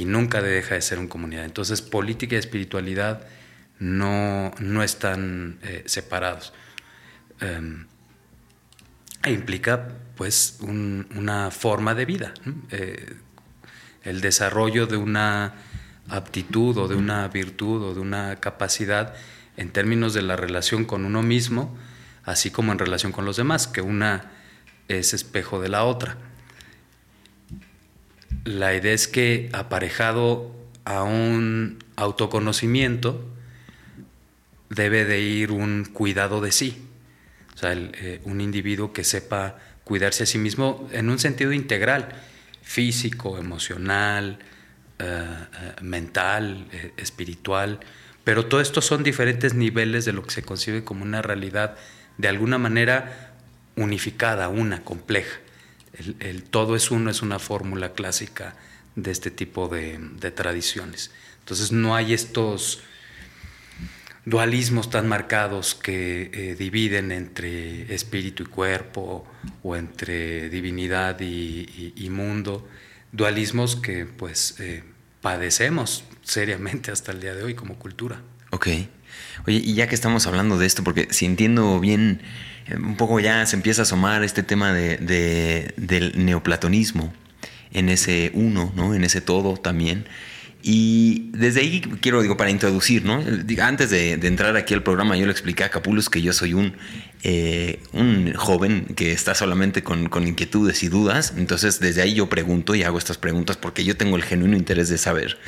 y 0.00 0.06
nunca 0.06 0.40
deja 0.40 0.76
de 0.76 0.80
ser 0.80 0.98
en 0.98 1.08
comunidad. 1.08 1.44
Entonces, 1.44 1.82
política 1.82 2.34
y 2.34 2.38
espiritualidad 2.38 3.26
no, 3.78 4.50
no 4.58 4.82
están 4.82 5.58
eh, 5.60 5.82
separados. 5.84 6.54
Em, 7.38 7.86
e 9.22 9.30
implica 9.30 9.88
pues 10.16 10.58
una 10.62 11.50
forma 11.50 11.94
de 11.94 12.06
vida, 12.06 12.32
eh, 12.70 13.14
el 14.02 14.22
desarrollo 14.22 14.86
de 14.86 14.96
una 14.96 15.52
aptitud 16.08 16.78
o 16.78 16.88
de 16.88 16.94
una 16.94 17.28
virtud 17.28 17.82
o 17.82 17.94
de 17.94 18.00
una 18.00 18.36
capacidad 18.36 19.14
en 19.58 19.68
términos 19.68 20.14
de 20.14 20.22
la 20.22 20.36
relación 20.36 20.86
con 20.86 21.04
uno 21.04 21.22
mismo, 21.22 21.76
así 22.24 22.50
como 22.50 22.72
en 22.72 22.78
relación 22.78 23.12
con 23.12 23.26
los 23.26 23.36
demás, 23.36 23.66
que 23.66 23.82
una 23.82 24.30
es 24.88 25.12
espejo 25.12 25.60
de 25.60 25.68
la 25.68 25.84
otra. 25.84 26.16
La 28.44 28.74
idea 28.74 28.92
es 28.92 29.08
que 29.08 29.50
aparejado 29.52 30.54
a 30.84 31.02
un 31.02 31.78
autoconocimiento, 31.96 33.30
debe 34.70 35.04
de 35.04 35.20
ir 35.20 35.50
un 35.52 35.84
cuidado 35.84 36.40
de 36.40 36.52
sí. 36.52 36.86
O 37.54 37.58
sea, 37.58 37.72
eh, 37.74 38.20
un 38.24 38.40
individuo 38.40 38.92
que 38.92 39.04
sepa 39.04 39.58
cuidarse 39.84 40.22
a 40.22 40.26
sí 40.26 40.38
mismo 40.38 40.88
en 40.92 41.10
un 41.10 41.18
sentido 41.18 41.52
integral, 41.52 42.08
físico, 42.62 43.36
emocional, 43.36 44.38
eh, 44.98 45.04
eh, 45.04 45.82
mental, 45.82 46.66
espiritual. 46.96 47.80
Pero 48.24 48.46
todo 48.46 48.60
esto 48.60 48.80
son 48.80 49.02
diferentes 49.02 49.54
niveles 49.54 50.04
de 50.04 50.12
lo 50.12 50.22
que 50.22 50.30
se 50.30 50.42
concibe 50.42 50.84
como 50.84 51.04
una 51.04 51.20
realidad 51.20 51.76
de 52.16 52.28
alguna 52.28 52.58
manera 52.58 53.34
unificada, 53.76 54.48
una, 54.48 54.82
compleja. 54.84 55.40
El, 56.20 56.42
todo 56.44 56.76
es 56.76 56.90
uno 56.90 57.10
es 57.10 57.22
una 57.22 57.38
fórmula 57.38 57.92
clásica 57.92 58.54
de 58.96 59.10
este 59.10 59.30
tipo 59.30 59.68
de, 59.68 59.98
tradiciones. 60.34 61.10
Entonces 61.40 61.72
no 61.72 61.94
hay 61.94 62.12
estos 62.12 62.80
dualismos 64.24 64.90
tan 64.90 65.08
marcados 65.08 65.74
que 65.74 66.30
eh, 66.32 66.56
dividen 66.58 67.12
entre 67.12 67.92
espíritu 67.94 68.44
y 68.44 68.46
cuerpo 68.46 69.26
o 69.62 69.76
entre 69.76 70.50
divinidad 70.50 71.20
y, 71.20 72.08
mundo, 72.10 72.68
dualismos 73.12 73.76
que 73.76 74.06
pues 74.06 74.56
eh, 74.60 74.84
padecemos 75.20 76.04
seriamente 76.22 76.90
hasta 76.92 77.12
el 77.12 77.20
día 77.20 77.34
de 77.34 77.42
hoy 77.42 77.54
como 77.54 77.78
cultura. 77.78 78.22
Ok. 78.50 78.68
Oye, 79.46 79.60
y 79.64 79.74
ya 79.74 79.86
que 79.86 79.94
estamos 79.94 80.26
hablando 80.26 80.58
de 80.58 80.66
esto, 80.66 80.84
porque 80.84 81.08
si 81.10 81.26
entiendo 81.26 81.80
bien, 81.80 82.22
un 82.76 82.96
poco 82.96 83.20
ya 83.20 83.44
se 83.46 83.56
empieza 83.56 83.82
a 83.82 83.84
asomar 83.84 84.24
este 84.24 84.42
tema 84.42 84.72
de, 84.72 85.72
del 85.76 86.12
neoplatonismo 86.16 87.12
en 87.72 87.88
ese 87.88 88.30
uno, 88.34 88.72
¿no? 88.76 88.94
En 88.94 89.04
ese 89.04 89.20
todo 89.20 89.56
también. 89.56 90.06
Y 90.62 91.30
desde 91.32 91.60
ahí 91.60 91.80
quiero, 92.02 92.20
digo, 92.20 92.36
para 92.36 92.50
introducir, 92.50 93.04
¿no? 93.04 93.24
Antes 93.62 93.90
de, 93.90 94.12
entrar 94.12 94.56
aquí 94.56 94.74
al 94.74 94.82
programa, 94.82 95.16
yo 95.16 95.24
le 95.24 95.32
expliqué 95.32 95.64
a 95.64 95.70
Capulus 95.70 96.10
que 96.10 96.20
yo 96.20 96.34
soy 96.34 96.52
un, 96.52 96.74
eh, 97.22 97.80
un 97.92 98.34
joven 98.34 98.84
que 98.94 99.12
está 99.12 99.34
solamente 99.34 99.82
con, 99.82 100.10
con, 100.10 100.28
inquietudes 100.28 100.82
y 100.82 100.88
dudas. 100.88 101.32
Entonces, 101.36 101.80
desde 101.80 102.02
ahí 102.02 102.14
yo 102.14 102.28
pregunto 102.28 102.74
y 102.74 102.82
hago 102.82 102.98
estas 102.98 103.16
preguntas 103.16 103.56
porque 103.56 103.84
yo 103.84 103.96
tengo 103.96 104.16
el 104.16 104.22
genuino 104.22 104.56
interés 104.56 104.90
de 104.90 104.98
saber. 104.98 105.38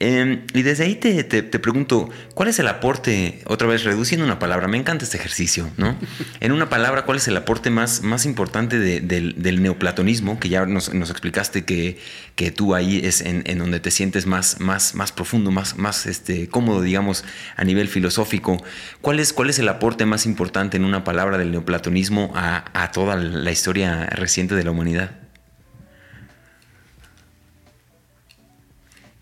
Em, 0.00 0.42
y 0.52 0.62
desde 0.62 0.84
ahí 0.84 0.96
te, 0.96 1.42
pregunto, 1.42 2.10
¿cuál 2.34 2.48
es 2.48 2.58
el 2.58 2.66
aporte, 2.66 3.40
otra 3.46 3.68
vez 3.68 3.84
reduciendo 3.84 4.26
una 4.26 4.40
palabra, 4.40 4.66
me 4.66 4.76
encanta 4.76 5.04
este 5.04 5.16
ejercicio, 5.16 5.70
¿no? 5.76 5.96
En 6.40 6.52
una 6.52 6.68
palabra, 6.68 7.04
¿cuál 7.04 7.18
es 7.18 7.28
el 7.28 7.36
aporte 7.36 7.70
más, 7.70 8.02
más 8.02 8.26
importante 8.26 8.78
del, 8.78 9.62
neoplatonismo? 9.62 10.40
Que 10.40 10.48
ya 10.48 10.66
nos, 10.66 10.88
explicaste 10.88 11.64
que, 11.64 11.98
que, 12.34 12.50
tú 12.50 12.74
ahí 12.74 13.00
es 13.04 13.20
en, 13.20 13.58
donde 13.58 13.78
te 13.78 13.90
sientes 13.90 14.26
más, 14.26 14.60
más, 14.60 14.94
más 14.94 15.12
profundo, 15.12 15.50
más, 15.52 15.78
más 15.78 16.06
este, 16.06 16.48
cómodo, 16.48 16.82
digamos, 16.82 17.24
a 17.56 17.64
nivel 17.64 17.88
filosófico. 17.88 18.62
¿Cuál 19.00 19.20
es, 19.20 19.32
¿Cuál 19.32 19.50
es 19.50 19.58
el 19.60 19.68
aporte 19.68 20.06
más 20.06 20.26
importante 20.26 20.76
en 20.76 20.84
una 20.84 21.04
palabra 21.04 21.38
del 21.38 21.52
neoplatonismo 21.52 22.32
a, 22.34 22.64
a 22.74 22.90
toda 22.90 23.16
la 23.16 23.50
historia 23.52 24.06
reciente 24.06 24.54
de 24.56 24.64
la 24.64 24.72
humanidad? 24.72 25.23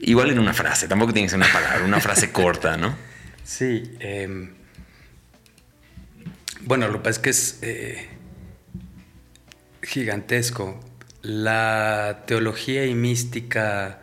Igual 0.04 0.30
en 0.30 0.40
una 0.40 0.52
frase, 0.52 0.88
tampoco 0.88 1.12
tiene 1.12 1.26
que 1.26 1.30
ser 1.30 1.38
una 1.38 1.52
palabra, 1.52 1.84
una 1.84 2.00
frase 2.00 2.32
corta, 2.32 2.76
¿no? 2.76 2.96
Sí. 3.44 3.96
Em, 4.00 4.52
bueno, 6.62 6.88
lo 6.88 6.94
que 6.94 6.98
pasa 6.98 7.10
es 7.10 7.18
que 7.18 7.30
es 7.30 7.58
eh, 7.62 8.08
gigantesco. 9.80 10.80
La 11.22 12.24
teología 12.26 12.84
y 12.84 12.96
mística 12.96 14.02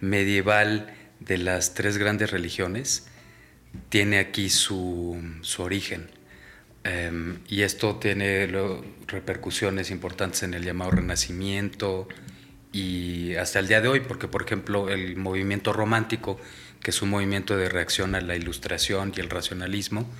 medieval 0.00 0.94
de 1.20 1.36
las 1.36 1.74
tres 1.74 1.98
grandes 1.98 2.30
religiones 2.30 3.06
tiene 3.90 4.20
aquí 4.20 4.48
su, 4.48 5.22
origen. 5.58 6.10
Em, 6.84 7.40
y 7.48 7.62
esto 7.62 7.96
tiene 7.96 8.46
repercusiones 9.06 9.90
importantes 9.90 10.42
en 10.42 10.54
el 10.54 10.64
llamado 10.64 10.92
Renacimiento, 10.92 12.08
y 12.74 13.36
hasta 13.36 13.60
el 13.60 13.68
día 13.68 13.80
de 13.80 13.86
hoy, 13.86 14.00
porque 14.00 14.26
por 14.26 14.42
ejemplo 14.42 14.90
el 14.90 15.16
movimiento 15.16 15.72
romántico, 15.72 16.40
que 16.82 16.90
es 16.90 17.00
un 17.02 17.08
movimiento 17.08 17.56
de 17.56 17.68
reacción 17.68 18.16
a 18.16 18.20
la 18.20 18.34
ilustración 18.34 19.12
y 19.16 19.20
el 19.20 19.30
racionalismo, 19.30 20.10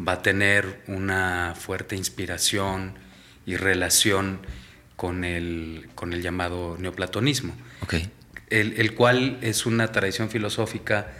va 0.00 0.12
a 0.14 0.22
tener 0.22 0.80
una 0.86 1.54
fuerte 1.54 1.96
inspiración 1.96 2.94
y 3.44 3.56
relación 3.56 4.40
con 4.96 5.24
el, 5.24 5.90
con 5.94 6.14
el 6.14 6.22
llamado 6.22 6.78
neoplatonismo, 6.78 7.54
okay. 7.82 8.10
el, 8.48 8.80
el, 8.80 8.94
cual 8.94 9.38
es 9.42 9.66
una 9.66 9.92
tradición 9.92 10.30
filosófica 10.30 11.12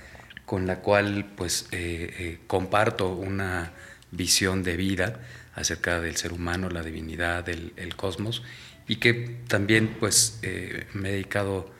con 0.46 0.66
la 0.66 0.76
cual 0.76 1.26
pues 1.36 1.68
comparto 2.46 3.08
una 3.08 3.72
visión 4.12 4.62
de 4.62 4.76
vida 4.76 5.20
acerca 5.60 6.00
del 6.00 6.16
ser 6.16 6.32
humano, 6.32 6.68
la 6.70 6.82
divinidad, 6.82 7.48
el, 7.48 7.72
el 7.76 7.96
cosmos, 7.96 8.42
y 8.88 8.96
que 8.96 9.38
también 9.46 9.96
pues 10.00 10.40
me 10.94 11.10
he 11.10 11.12
dedicado 11.12 11.72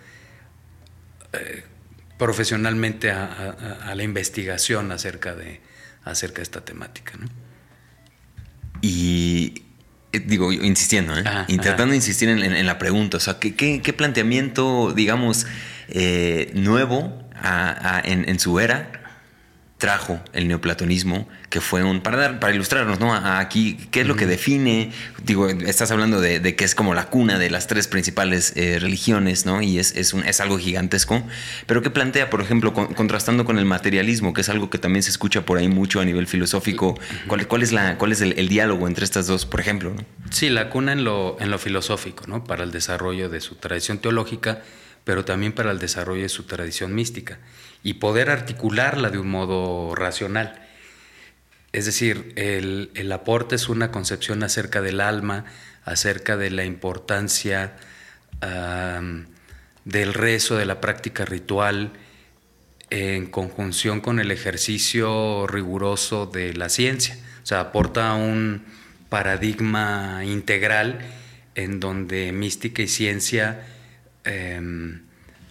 profesionalmente 2.21 3.11
a, 3.11 3.95
la 3.97 4.03
investigación 4.03 4.93
acerca 4.93 5.35
de, 5.35 5.59
acerca 6.05 6.37
de 6.37 6.43
esta 6.43 6.61
temática. 6.62 7.14
Y 8.83 9.62
eh, 10.12 10.21
digo, 10.21 10.53
insistiendo, 10.53 11.16
¿eh? 11.19 11.25
intentando 11.49 11.95
insistir 11.95 12.29
en, 12.29 12.66
la 12.66 12.79
pregunta, 12.79 13.16
o 13.16 13.21
sea, 13.21 13.38
¿qué, 13.38 13.95
planteamiento, 13.97 14.93
digamos, 14.95 15.47
eh, 15.88 16.51
nuevo 16.55 17.27
en, 18.05 18.38
su 18.38 18.61
era 18.61 19.00
trajo 19.81 20.21
el 20.35 20.47
neoplatonismo, 20.47 21.27
que 21.49 21.62
fue 21.62 21.83
un, 21.83 22.03
para 22.03 22.19
dar, 22.19 22.38
para 22.38 22.55
ilustrarnos, 22.55 23.01
¿no? 23.01 23.14
aquí, 23.14 23.88
¿qué 23.90 24.03
es 24.03 24.07
lo 24.07 24.14
que 24.14 24.27
define? 24.27 24.93
Digo, 25.25 25.49
estás 25.49 25.90
hablando 25.90 26.21
de, 26.21 26.55
que 26.55 26.64
es 26.64 26.75
como 26.75 26.95
la 26.95 27.07
cuna 27.07 27.38
de 27.38 27.49
las 27.49 27.66
tres 27.66 27.88
principales 27.88 28.53
eh, 28.57 28.79
religiones, 28.79 29.47
¿no? 29.47 29.62
Y 29.62 29.79
es, 29.79 29.97
es, 29.97 30.12
un, 30.12 30.23
es, 30.25 30.40
algo 30.40 30.59
gigantesco, 30.59 31.23
pero 31.66 31.81
¿qué 31.81 31.88
plantea, 31.88 32.29
por 32.29 32.43
ejemplo, 32.43 32.75
contrastando 32.75 33.47
con 33.47 33.59
el 33.59 33.64
materialismo, 33.64 34.35
que 34.35 34.43
es 34.43 34.51
algo 34.51 34.69
que 34.69 34.77
también 34.77 35.03
se 35.03 35.11
escucha 35.11 35.47
por 35.47 35.57
ahí 35.57 35.69
mucho 35.69 36.01
a 36.01 36.05
nivel 36.05 36.27
filosófico? 36.27 37.01
¿Cuál, 37.27 37.49
cuál 37.49 37.62
es, 37.62 37.73
la, 37.73 37.97
cuál 37.97 38.12
es 38.12 38.21
el, 38.21 38.49
diálogo 38.49 38.87
entre 38.87 39.05
estas 39.05 39.27
dos, 39.27 39.47
por 39.47 39.61
ejemplo? 39.61 39.97
Sí, 40.29 40.51
la 40.51 40.69
cuna 40.69 40.93
en 40.93 41.05
lo, 41.05 41.38
en 41.40 41.51
lo 41.51 41.59
filosófico, 41.59 42.27
¿no? 42.27 42.45
Para 42.45 42.64
el 42.64 42.71
desarrollo 42.71 43.31
de 43.31 43.40
su 43.40 43.55
tradición 43.55 43.99
teológica, 43.99 44.61
pero 45.05 45.25
también 45.25 45.53
para 45.53 45.71
el 45.71 45.79
desarrollo 45.79 46.23
de 46.23 46.29
su 46.29 46.43
tradición 46.43 46.95
mística 46.95 47.38
y 47.83 47.95
poder 47.95 48.31
articularla 48.31 49.11
de 49.11 49.19
un 49.19 49.29
modo 49.29 49.95
racional. 49.95 50.66
Es 51.73 51.87
decir, 51.87 52.33
el, 52.37 53.12
aporte 53.12 53.55
es 53.55 53.69
una 53.69 53.90
concepción 53.90 54.43
acerca 54.43 54.83
del 54.83 55.01
alma, 55.01 55.45
acerca 55.85 56.37
de 56.37 56.51
la 56.51 56.64
importancia 56.64 57.77
del 59.85 60.14
rezo, 60.14 60.57
de 60.57 60.66
la 60.66 60.81
práctica 60.81 61.25
ritual, 61.25 61.93
en 62.90 63.27
conjunción 63.27 64.01
con 64.01 64.19
el 64.19 64.33
ejercicio 64.33 65.47
riguroso 65.47 66.27
de 66.27 66.55
la 66.55 66.69
ciencia. 66.69 67.16
O 67.43 67.47
sea, 67.47 67.61
aporta 67.61 68.14
un 68.14 68.64
paradigma 69.09 70.23
integral 70.25 70.99
en 71.55 71.79
donde 71.79 72.33
mística 72.33 72.83
y 72.83 72.88
ciencia 72.88 73.64
em, 74.25 75.03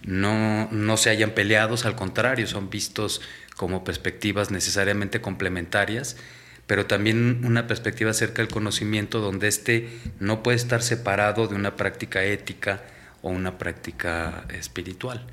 no, 0.10 0.68
no 0.72 0.98
se 0.98 1.12
hayan 1.12 1.32
peleados, 1.32 1.86
al 1.86 1.96
contrario, 1.96 2.48
son 2.48 2.72
vistos 2.72 3.22
como 3.56 3.84
perspectivas 3.84 4.50
necesariamente 4.50 5.22
complementarias, 5.22 6.18
pero 6.66 6.88
también 6.88 7.42
una 7.46 7.68
perspectiva 7.68 8.10
acerca 8.10 8.42
del 8.42 8.52
conocimiento 8.52 9.20
donde 9.20 9.48
éste 9.48 9.88
no 10.20 10.42
puede 10.42 10.58
estar 10.58 10.82
separado 10.82 11.48
de 11.48 11.54
una 11.54 11.76
práctica 11.76 12.24
ética 12.24 12.82
o 13.22 13.30
una 13.30 13.60
práctica 13.60 14.46
espiritual. 14.52 15.28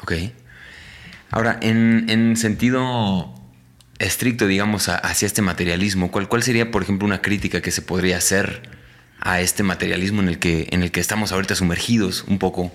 Ok. 0.00 0.12
Ahora, 1.30 1.58
en, 1.60 2.36
sentido 2.36 3.34
estricto, 3.98 4.46
digamos, 4.46 4.88
hacia 4.88 5.26
este 5.26 5.42
materialismo, 5.42 6.12
¿cuál, 6.12 6.28
¿cuál 6.28 6.44
sería, 6.44 6.70
por 6.70 6.84
ejemplo, 6.84 7.04
una 7.04 7.20
crítica 7.20 7.60
que 7.60 7.72
se 7.72 7.82
podría 7.82 8.18
hacer 8.18 8.62
a 9.18 9.40
este 9.40 9.64
materialismo 9.64 10.22
en 10.22 10.28
el 10.28 10.38
que, 10.38 10.68
en 10.70 10.84
el 10.84 10.92
que 10.92 11.00
estamos 11.00 11.32
ahorita 11.32 11.56
sumergidos 11.56 12.22
un 12.28 12.38
poco? 12.38 12.72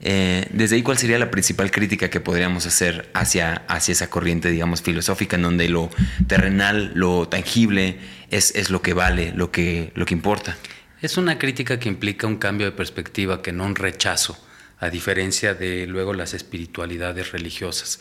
Eh, 0.00 0.46
desde 0.52 0.76
ahí, 0.76 0.82
¿cuál 0.82 0.98
sería 0.98 1.18
la 1.18 1.30
principal 1.30 1.70
crítica 1.70 2.10
que 2.10 2.20
podríamos 2.20 2.66
hacer 2.66 3.10
hacia, 3.14 3.64
hacia 3.68 3.92
esa 3.92 4.10
corriente, 4.10 4.50
digamos, 4.50 4.82
filosófica, 4.82 5.36
en 5.36 5.42
donde 5.42 5.68
lo 5.68 5.90
terrenal, 6.26 6.92
lo 6.94 7.28
tangible, 7.28 7.98
es, 8.30 8.54
es 8.54 8.70
lo 8.70 8.82
que 8.82 8.92
vale, 8.92 9.32
lo 9.34 9.50
que, 9.50 9.92
lo 9.94 10.04
que 10.04 10.14
importa? 10.14 10.56
Es 11.00 11.16
una 11.16 11.38
crítica 11.38 11.78
que 11.78 11.88
implica 11.88 12.26
un 12.26 12.36
cambio 12.36 12.66
de 12.66 12.72
perspectiva, 12.72 13.42
que 13.42 13.52
no 13.52 13.64
un 13.64 13.76
rechazo, 13.76 14.38
a 14.78 14.90
diferencia 14.90 15.54
de 15.54 15.86
luego 15.86 16.12
las 16.12 16.34
espiritualidades 16.34 17.32
religiosas. 17.32 18.00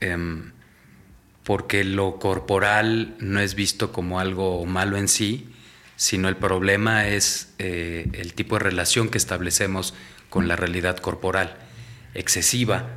Em, 0.00 0.52
porque 1.44 1.84
lo 1.84 2.18
corporal 2.18 3.14
no 3.18 3.40
es 3.40 3.54
visto 3.54 3.92
como 3.92 4.18
algo 4.18 4.64
malo 4.66 4.96
en 4.96 5.08
sí, 5.08 5.48
sino 5.96 6.28
el 6.28 6.36
problema 6.36 7.06
es 7.08 7.52
eh, 7.58 8.08
el 8.14 8.34
tipo 8.34 8.56
de 8.56 8.64
relación 8.64 9.08
que 9.08 9.18
establecemos 9.18 9.94
con 10.34 10.48
la 10.48 10.56
realidad 10.56 10.96
corporal, 10.96 11.54
excesiva. 12.12 12.88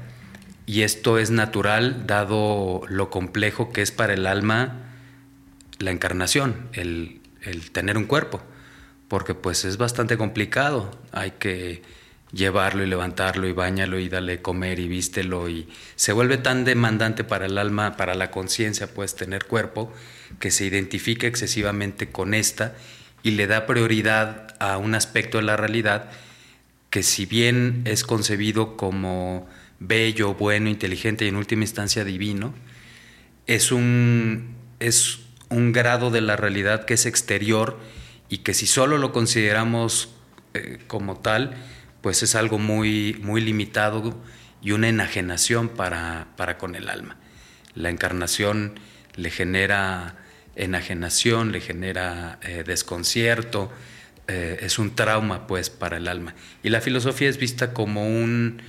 Y 0.66 0.82
esto 0.82 1.20
es 1.20 1.30
natural 1.30 2.08
dado 2.08 2.82
lo 2.88 3.12
complejo 3.12 3.72
que 3.72 3.84
es 3.84 3.92
para 3.92 4.16
el 4.16 4.26
alma 4.26 4.88
la 5.78 5.92
encarnación, 5.92 6.68
el, 6.74 7.22
tener 7.74 7.96
un 7.96 8.06
cuerpo, 8.06 8.42
porque 9.08 9.36
pues 9.36 9.66
es 9.66 9.78
bastante 9.78 10.18
complicado, 10.18 10.90
hay 11.12 11.34
que 11.38 11.84
llevarlo 12.32 12.84
y 12.84 12.88
levantarlo 12.88 13.48
y 13.48 13.52
bañarlo 13.52 14.00
y 14.00 14.10
darle 14.10 14.42
comer 14.42 14.80
y 14.80 14.88
vístelo 14.88 15.48
y 15.48 15.70
se 15.96 16.14
vuelve 16.14 16.40
tan 16.40 16.66
demandante 16.66 17.24
para 17.24 17.46
el 17.46 17.60
alma, 17.60 17.98
para 17.98 18.16
la 18.16 18.32
conciencia, 18.32 18.92
pues 18.92 19.16
tener 19.16 19.46
cuerpo, 19.46 19.94
que 20.40 20.50
se 20.50 20.66
identifica 20.66 21.28
excesivamente 21.28 22.10
con 22.10 22.34
esta 22.34 22.74
y 23.22 23.32
le 23.32 23.46
da 23.46 23.68
prioridad 23.68 24.56
a 24.60 24.80
un 24.80 24.96
aspecto 24.96 25.38
de 25.38 25.44
la 25.44 25.56
realidad 25.56 26.10
que 26.90 27.04
si 27.04 27.26
bien 27.26 27.82
es 27.86 28.04
concebido 28.04 28.78
como 28.78 29.48
bello, 29.80 30.34
bueno, 30.34 30.70
inteligente 30.70 31.26
y 31.26 31.30
en 31.30 31.36
última 31.36 31.64
instancia 31.64 32.04
divino, 32.04 32.54
es 33.46 33.72
un, 33.72 34.56
es 34.80 35.20
un 35.50 35.72
grado 35.72 36.12
de 36.12 36.22
la 36.22 36.36
realidad 36.36 36.86
que 36.86 36.96
es 36.96 37.06
exterior 37.06 37.80
y 38.30 38.40
que 38.40 38.54
si 38.54 38.68
solo 38.68 38.98
lo 38.98 39.12
consideramos 39.12 40.10
eh, 40.54 40.80
como 40.88 41.18
tal, 41.18 41.56
pues 42.02 42.24
es 42.24 42.36
algo 42.36 42.60
muy, 42.60 43.20
muy 43.22 43.42
limitado 43.42 44.18
y 44.62 44.72
una 44.72 44.90
enajenación 44.90 45.70
para, 45.70 46.28
para 46.36 46.58
con 46.58 46.76
el 46.76 46.90
alma. 46.90 47.18
La 47.76 47.90
encarnación 47.90 48.80
le 49.16 49.30
genera 49.30 50.18
enajenación, 50.56 51.52
le 51.52 51.62
genera 51.62 52.40
eh, 52.42 52.64
desconcierto, 52.66 53.72
eh, 54.30 54.60
es 54.62 54.78
un 54.78 54.94
trauma 54.94 55.48
pues 55.48 55.70
para 55.70 55.98
el 55.98 56.08
alma. 56.10 56.36
Y 56.62 56.70
la 56.70 56.82
filosofía 56.82 57.30
es 57.30 57.38
vista 57.38 57.74
como, 57.74 58.06
un, 58.06 58.62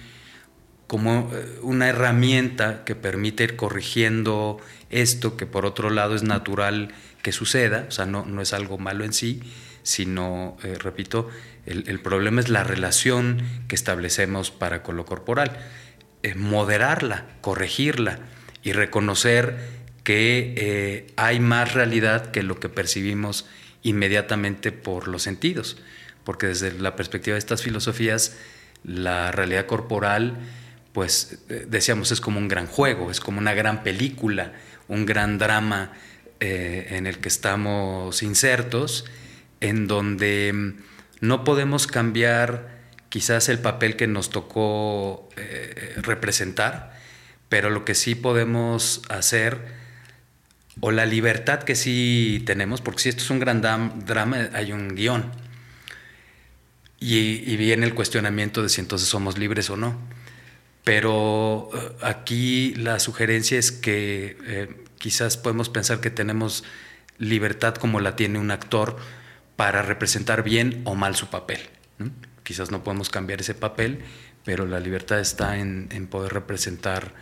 como 0.87 1.33
eh, 1.35 1.59
una 1.62 1.88
herramienta 1.88 2.85
que 2.85 2.94
permite 2.94 3.42
ir 3.42 3.57
corrigiendo 3.57 4.59
esto 4.90 5.37
que 5.37 5.47
por 5.47 5.66
otro 5.66 5.90
lado 5.90 6.14
es 6.14 6.23
natural 6.23 6.94
que 7.23 7.33
suceda, 7.33 7.87
o 7.88 7.90
sea, 7.90 8.07
no, 8.07 8.25
no 8.25 8.40
es 8.40 8.53
algo 8.53 8.79
malo 8.79 9.05
en 9.05 9.12
sí, 9.12 9.42
sino, 9.83 10.57
eh, 10.62 10.77
repito, 10.79 11.29
el, 11.66 12.01
problema 12.01 12.40
es 12.40 12.49
la 12.49 12.62
relación 12.62 13.42
que 13.66 13.75
establecemos 13.75 14.53
para 14.53 14.85
con 14.85 14.97
lo 14.97 15.05
corporal. 15.05 15.59
moderarla, 16.37 17.27
corregirla 17.40 18.21
y 18.62 18.73
reconocer 18.73 19.57
que 20.05 21.12
hay 21.16 21.40
más 21.40 21.75
realidad 21.75 22.31
que 22.31 22.42
lo 22.42 22.59
que 22.59 22.68
percibimos 22.68 23.47
inmediatamente 23.83 24.73
por 24.73 25.09
los 25.09 25.23
sentidos, 25.23 25.79
porque 26.25 26.49
desde 26.49 26.73
la 26.73 26.97
perspectiva 26.97 27.35
de 27.35 27.38
estas 27.38 27.62
filosofías, 27.62 28.37
la 28.85 29.33
realidad 29.33 29.67
corporal, 29.67 30.37
pues 30.93 31.38
eh, 31.49 31.67
decíamos, 31.69 32.11
es 32.12 32.21
como 32.21 32.38
un 32.38 32.49
gran 32.49 32.67
juego, 32.67 33.11
es 33.11 33.21
como 33.21 33.38
una 33.38 33.55
gran 33.55 33.83
película, 33.83 34.53
un 34.88 35.07
gran 35.07 35.38
drama 35.38 35.93
eh, 36.41 36.88
en 36.91 37.07
el 37.07 37.19
que 37.19 37.29
estamos 37.29 38.23
insertos, 38.23 39.05
en 39.61 39.87
donde 39.87 40.53
mm, 40.53 40.73
no 41.21 41.45
podemos 41.45 41.87
cambiar 41.87 42.79
quizás 43.09 43.49
el 43.49 43.59
papel 43.59 43.97
que 43.97 44.07
nos 44.07 44.31
tocó 44.31 45.29
eh, 45.37 45.95
representar, 45.97 46.99
pero 47.49 47.71
lo 47.71 47.85
que 47.85 47.95
sí 47.95 48.14
podemos 48.14 49.03
hacer 49.09 49.78
o 50.81 50.91
la 50.93 51.07
libertad 51.07 51.62
que 51.62 51.75
sí 51.75 52.43
tenemos, 52.47 52.81
porque 52.81 53.03
si 53.03 53.09
esto 53.09 53.23
es 53.23 53.31
un 53.31 53.41
gran 53.41 53.61
drama, 53.61 54.49
hay 54.53 54.73
un 54.73 54.95
guion. 54.95 55.31
Y, 57.01 57.57
viene 57.57 57.87
el 57.87 57.95
cuestionamiento 57.95 58.62
de 58.62 58.69
si 58.69 58.81
entonces 58.81 59.09
somos 59.09 59.38
libres 59.38 59.71
o 59.71 59.77
no. 59.77 59.97
Pero 60.85 61.71
eh, 61.73 61.97
aquí 62.03 62.75
la 62.75 62.99
sugerencia 62.99 63.59
es 63.59 63.73
que 63.73 64.37
eh, 64.47 64.85
quizás 64.99 65.37
podemos 65.37 65.69
pensar 65.69 66.01
que 66.01 66.11
tenemos 66.11 66.64
libertad 67.19 67.75
como 67.75 68.01
la 68.01 68.17
tiene 68.17 68.38
un 68.38 68.51
actor 68.51 68.97
para 69.57 69.83
representar 69.83 70.43
bien 70.43 70.83
o 70.85 70.95
mal 70.95 71.14
su 71.14 71.29
papel. 71.29 71.61
Quizás 72.43 72.71
no 72.71 72.83
podemos 72.83 73.11
cambiar 73.11 73.41
ese 73.41 73.55
papel, 73.55 74.01
pero 74.45 74.67
la 74.67 74.81
libertad 74.81 75.21
está 75.21 75.59
en, 75.59 75.88
poder 76.09 76.33
representar 76.33 77.12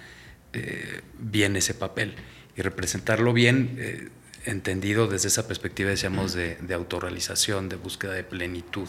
eh, 0.52 1.00
bien 1.18 1.56
ese 1.56 1.74
papel 1.74 2.14
y 2.56 2.62
representarlo 2.62 3.32
bien, 3.32 3.76
eh, 3.78 4.08
entendido 4.44 5.08
desde 5.08 5.28
esa 5.28 5.46
perspectiva, 5.46 5.90
decíamos, 5.90 6.34
de, 6.34 6.56
autorrealización, 6.72 7.68
de 7.68 7.76
búsqueda 7.76 8.12
de 8.12 8.24
plenitud. 8.24 8.88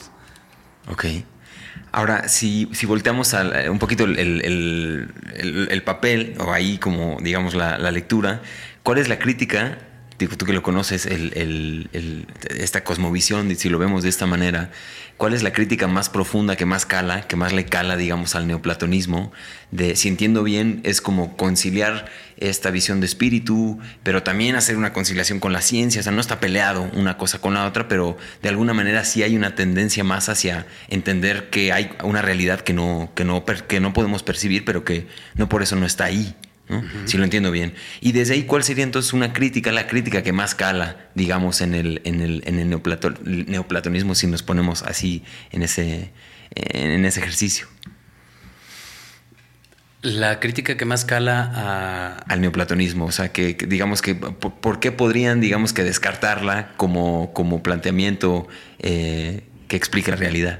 Ok. 0.90 1.06
Ahora, 1.92 2.28
si, 2.28 2.70
si 2.74 2.86
volteamos 2.86 3.34
a, 3.34 3.70
un 3.70 3.80
poquito 3.80 4.06
el, 4.06 5.82
papel, 5.86 6.36
o 6.40 6.54
ahí 6.54 6.78
como, 6.78 7.18
digamos, 7.22 7.56
la, 7.56 7.78
la 7.78 7.92
lectura, 7.92 8.42
¿cuál 8.84 9.00
es 9.00 9.10
la 9.10 9.20
crítica 9.20 9.80
tú 10.18 10.46
que 10.46 10.54
lo 10.54 10.64
conoces, 10.64 11.06
esta 11.06 12.84
cosmovisión, 12.84 13.56
si 13.56 13.70
lo 13.70 13.78
vemos 13.78 14.02
de 14.02 14.10
esta 14.10 14.26
manera, 14.26 14.72
¿cuál 15.16 15.34
es 15.34 15.44
la 15.44 15.54
crítica 15.54 15.88
más 15.88 16.10
profunda 16.10 16.56
que 16.56 16.66
más 16.66 16.88
cala, 16.88 17.28
que 17.28 17.36
más 17.36 17.54
le 17.54 17.66
cala, 17.66 17.98
digamos, 17.98 18.34
al 18.34 18.48
neoplatonismo? 18.48 19.32
De, 19.72 19.96
si 19.96 20.08
entiendo 20.08 20.42
bien, 20.44 20.82
es 20.84 21.02
como 21.02 21.38
conciliar 21.38 22.10
esta 22.38 22.72
visión 22.72 23.00
de 23.00 23.06
espíritu, 23.06 23.80
pero 24.04 24.24
también 24.24 24.56
hacer 24.56 24.78
una 24.78 24.94
conciliación 24.94 25.40
con 25.40 25.54
la 25.54 25.62
ciencia, 25.62 26.02
o 26.02 26.04
sea, 26.04 26.12
no 26.12 26.22
está 26.22 26.40
peleado 26.40 26.90
una 26.94 27.18
cosa 27.18 27.40
con 27.40 27.54
la 27.54 27.66
otra, 27.66 27.88
pero 27.88 28.18
de 28.42 28.50
alguna 28.50 28.74
manera 28.74 29.04
sí 29.06 29.24
hay 29.24 29.36
una 29.36 29.56
tendencia 29.56 30.04
más 30.04 30.30
hacia 30.30 30.68
entender 30.88 31.50
que 31.50 31.72
hay 31.72 31.92
una 32.04 32.22
realidad 32.22 32.62
que 32.62 32.74
no, 32.74 33.12
que 33.16 33.24
no, 33.24 33.44
que 33.46 33.80
no 33.80 33.94
podemos 33.94 34.24
percibir, 34.24 34.66
pero 34.66 34.84
que 34.84 35.08
no 35.36 35.50
por 35.50 35.64
eso 35.64 35.76
no 35.76 35.86
está 35.86 36.06
ahí. 36.06 36.36
Si 37.06 37.18
lo 37.18 37.24
entiendo 37.24 37.50
bien. 37.50 37.74
Y 38.02 38.12
desde 38.12 38.34
ahí, 38.34 38.44
¿cuál 38.44 38.62
sería 38.62 38.84
entonces 38.84 39.14
una 39.14 39.32
crítica, 39.32 39.72
la 39.72 39.88
crítica 39.88 40.22
que 40.22 40.34
más 40.34 40.54
cala, 40.54 40.98
digamos, 41.16 41.62
en 41.62 41.74
el, 41.74 42.02
en 42.04 42.20
el, 42.20 42.44
en 42.46 42.60
el 42.60 42.70
neoplatonismo, 42.70 44.16
si 44.16 44.28
nos 44.28 44.44
ponemos 44.44 44.84
así 44.84 45.24
en 45.52 45.64
ese, 45.64 46.12
en 46.52 47.06
ese 47.06 47.22
ejercicio? 47.22 47.68
La 50.04 50.40
crítica 50.40 50.78
que 50.78 50.86
más 50.86 51.06
cala 51.06 52.18
al 52.28 52.42
neoplatonismo, 52.42 53.06
o 53.06 53.12
sea, 53.12 53.32
que, 53.32 53.56
digamos 53.68 54.02
que, 54.02 54.14
por, 54.14 54.80
qué 54.80 54.92
podrían, 54.92 55.42
digamos 55.42 55.74
que 55.74 55.84
descartarla 55.84 56.74
como, 56.78 57.34
como 57.34 57.64
planteamiento 57.64 58.48
eh, 58.80 59.44
que 59.68 59.76
explica 59.76 60.12
la 60.12 60.18
realidad? 60.18 60.60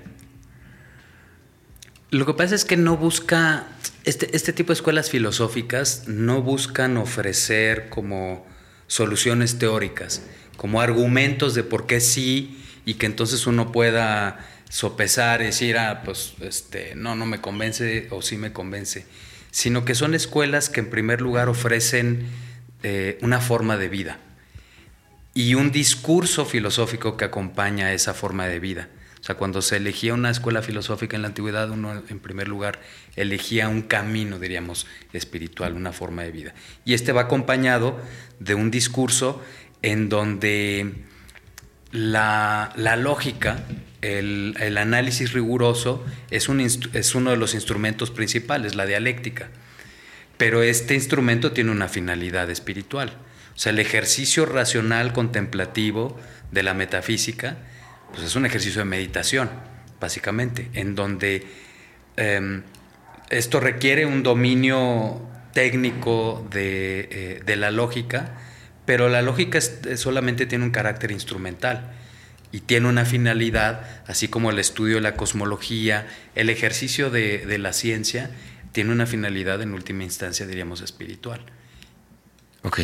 Lo 2.10 2.26
que 2.26 2.34
pasa 2.34 2.56
es 2.56 2.66
que 2.66 2.78
no 2.78 2.98
busca, 2.98 3.68
este, 4.06 4.36
este, 4.36 4.54
tipo 4.54 4.70
de 4.70 4.76
escuelas 4.76 5.10
filosóficas 5.10 6.08
no 6.08 6.42
buscan 6.42 6.98
ofrecer 6.98 7.90
como 7.90 8.46
soluciones 8.88 9.60
teóricas, 9.60 10.22
como 10.56 10.82
argumentos 10.82 11.54
de 11.54 11.64
por 11.64 11.86
qué 11.86 12.00
sí 12.00 12.64
y 12.86 12.96
que 12.96 13.06
entonces 13.06 13.46
uno 13.46 13.72
pueda 13.72 14.40
sopesar 14.70 15.42
y 15.42 15.46
decir, 15.46 15.78
ah, 15.78 16.02
pues 16.06 16.34
este, 16.40 16.96
no, 16.96 17.16
no 17.16 17.26
me 17.26 17.42
convence 17.42 18.08
o 18.12 18.22
sí 18.22 18.38
me 18.38 18.54
convence, 18.54 19.06
sino 19.52 19.86
que 19.86 19.96
son 19.96 20.14
escuelas 20.14 20.70
que 20.70 20.82
en 20.82 20.90
primer 20.90 21.22
lugar 21.22 21.50
ofrecen 21.50 22.28
eh, 22.84 23.18
una 23.22 23.40
forma 23.40 23.78
de 23.78 23.90
vida 23.90 24.20
y 25.34 25.56
un 25.56 25.72
discurso 25.72 26.46
filosófico 26.46 27.18
que 27.18 27.26
acompaña 27.26 27.94
esa 27.94 28.14
forma 28.14 28.48
de 28.48 28.60
vida. 28.60 28.90
O 29.20 29.24
sea, 29.24 29.36
cuando 29.36 29.62
se 29.62 29.78
elegía 29.78 30.14
una 30.14 30.30
escuela 30.30 30.62
filosófica 30.62 31.16
en 31.16 31.22
la 31.22 31.28
antigüedad, 31.28 31.70
uno 31.70 32.04
en 32.10 32.20
primer 32.20 32.48
lugar 32.48 32.80
elegía 33.16 33.68
un 33.68 33.82
camino, 33.82 34.40
diríamos, 34.40 34.88
espiritual, 35.14 35.74
una 35.74 35.92
forma 35.92 36.24
de 36.24 36.32
vida. 36.32 36.54
Y 36.86 36.94
este 36.94 37.12
va 37.12 37.22
acompañado 37.22 38.00
de 38.40 38.56
un 38.56 38.72
discurso 38.72 39.44
en 39.82 40.10
donde 40.10 40.94
la, 41.92 42.74
lógica, 42.98 43.64
el, 44.02 44.78
análisis 44.78 45.34
riguroso 45.34 46.06
es, 46.32 46.50
un, 46.50 46.60
es 46.60 47.16
uno 47.16 47.32
de 47.32 47.38
los 47.38 47.54
instrumentos 47.54 48.12
principales, 48.12 48.76
la 48.76 48.86
dialéctica. 48.86 49.50
Pero 50.38 50.62
este 50.62 50.94
instrumento 50.94 51.52
tiene 51.52 51.72
una 51.72 51.88
finalidad 51.88 52.50
espiritual. 52.50 53.18
O 53.56 53.60
sea, 53.60 53.72
el 53.72 53.80
ejercicio 53.80 54.46
racional 54.46 55.14
contemplativo 55.14 56.18
de 56.52 56.64
la 56.64 56.74
metafísica 56.74 57.58
pues 58.12 58.24
es 58.24 58.36
un 58.36 58.46
ejercicio 58.46 58.80
de 58.80 58.86
meditación, 58.86 59.50
básicamente, 60.00 60.70
en 60.74 60.96
donde 60.96 61.46
em, 62.16 62.64
esto 63.30 63.60
requiere 63.60 64.06
un 64.06 64.24
dominio 64.24 65.22
técnico 65.54 66.48
eh, 66.54 67.42
de, 67.46 67.56
la 67.56 67.72
lógica, 67.72 68.38
pero 68.86 69.10
la 69.10 69.22
lógica 69.22 69.60
solamente 69.62 70.46
tiene 70.46 70.64
un 70.64 70.72
carácter 70.72 71.12
instrumental 71.12 71.92
y 72.52 72.62
tiene 72.62 72.88
una 72.88 73.06
finalidad, 73.06 73.82
así 74.08 74.28
como 74.28 74.52
el 74.52 74.60
estudio 74.60 74.96
de 74.96 75.02
la 75.02 75.16
cosmología, 75.16 76.08
el 76.36 76.50
ejercicio 76.50 77.10
de, 77.10 77.58
la 77.60 77.74
ciencia, 77.74 78.32
tiene 78.72 78.92
una 78.92 79.06
finalidad 79.06 79.62
en 79.62 79.74
última 79.74 80.04
instancia, 80.04 80.46
diríamos, 80.48 80.82
espiritual. 80.82 81.42
Ok. 82.64 82.80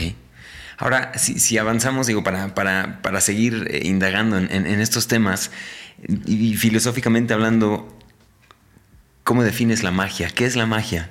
Ahora, 0.78 1.18
si, 1.18 1.58
avanzamos, 1.58 2.08
digo, 2.08 2.24
para, 2.24 2.54
para, 2.54 3.22
seguir 3.22 3.68
eh, 3.70 3.82
indagando 3.86 4.38
en, 4.38 4.66
estos 4.82 5.08
temas 5.08 5.52
y, 6.26 6.56
filosóficamente 6.56 7.34
hablando, 7.34 7.98
¿cómo 9.24 9.44
defines 9.44 9.84
la 9.84 9.92
magia? 9.92 10.30
¿Qué 10.30 10.46
es 10.46 10.56
la 10.56 10.66
magia? 10.66 11.10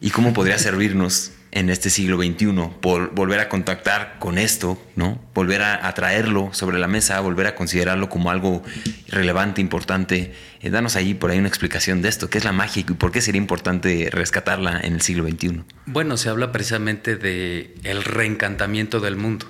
¿Y 0.00 0.10
cómo 0.10 0.32
podría 0.32 0.58
servirnos 0.58 1.32
en 1.52 1.70
este 1.70 1.88
siglo 1.88 2.18
XXI, 2.18 2.52
por 2.80 3.14
volver 3.14 3.40
a 3.40 3.48
contactar 3.48 4.16
con 4.18 4.36
esto, 4.36 4.78
¿no? 4.94 5.18
Volver 5.34 5.62
a, 5.62 5.92
traerlo 5.94 6.50
sobre 6.52 6.78
la 6.78 6.86
mesa, 6.86 7.18
volver 7.20 7.46
a 7.46 7.54
considerarlo 7.54 8.08
como 8.08 8.30
algo 8.30 8.62
relevante, 9.08 9.60
importante. 9.60 10.34
Eh, 10.60 10.70
danos 10.70 10.96
ahí 10.96 11.14
por 11.14 11.30
ahí 11.30 11.38
una 11.38 11.48
explicación 11.48 12.02
de 12.02 12.08
esto, 12.08 12.28
qué 12.28 12.38
es 12.38 12.44
la 12.44 12.52
magia 12.52 12.84
y 12.86 12.92
por 12.92 13.10
qué 13.10 13.22
sería 13.22 13.40
importante 13.40 14.10
rescatarla 14.12 14.80
en 14.80 14.94
el 14.94 15.00
siglo 15.00 15.26
XXI. 15.26 15.62
Bueno, 15.86 16.16
se 16.16 16.28
habla 16.28 16.52
precisamente 16.52 17.16
de 17.16 17.74
reencantamiento 18.04 19.00
del 19.00 19.16
mundo. 19.16 19.46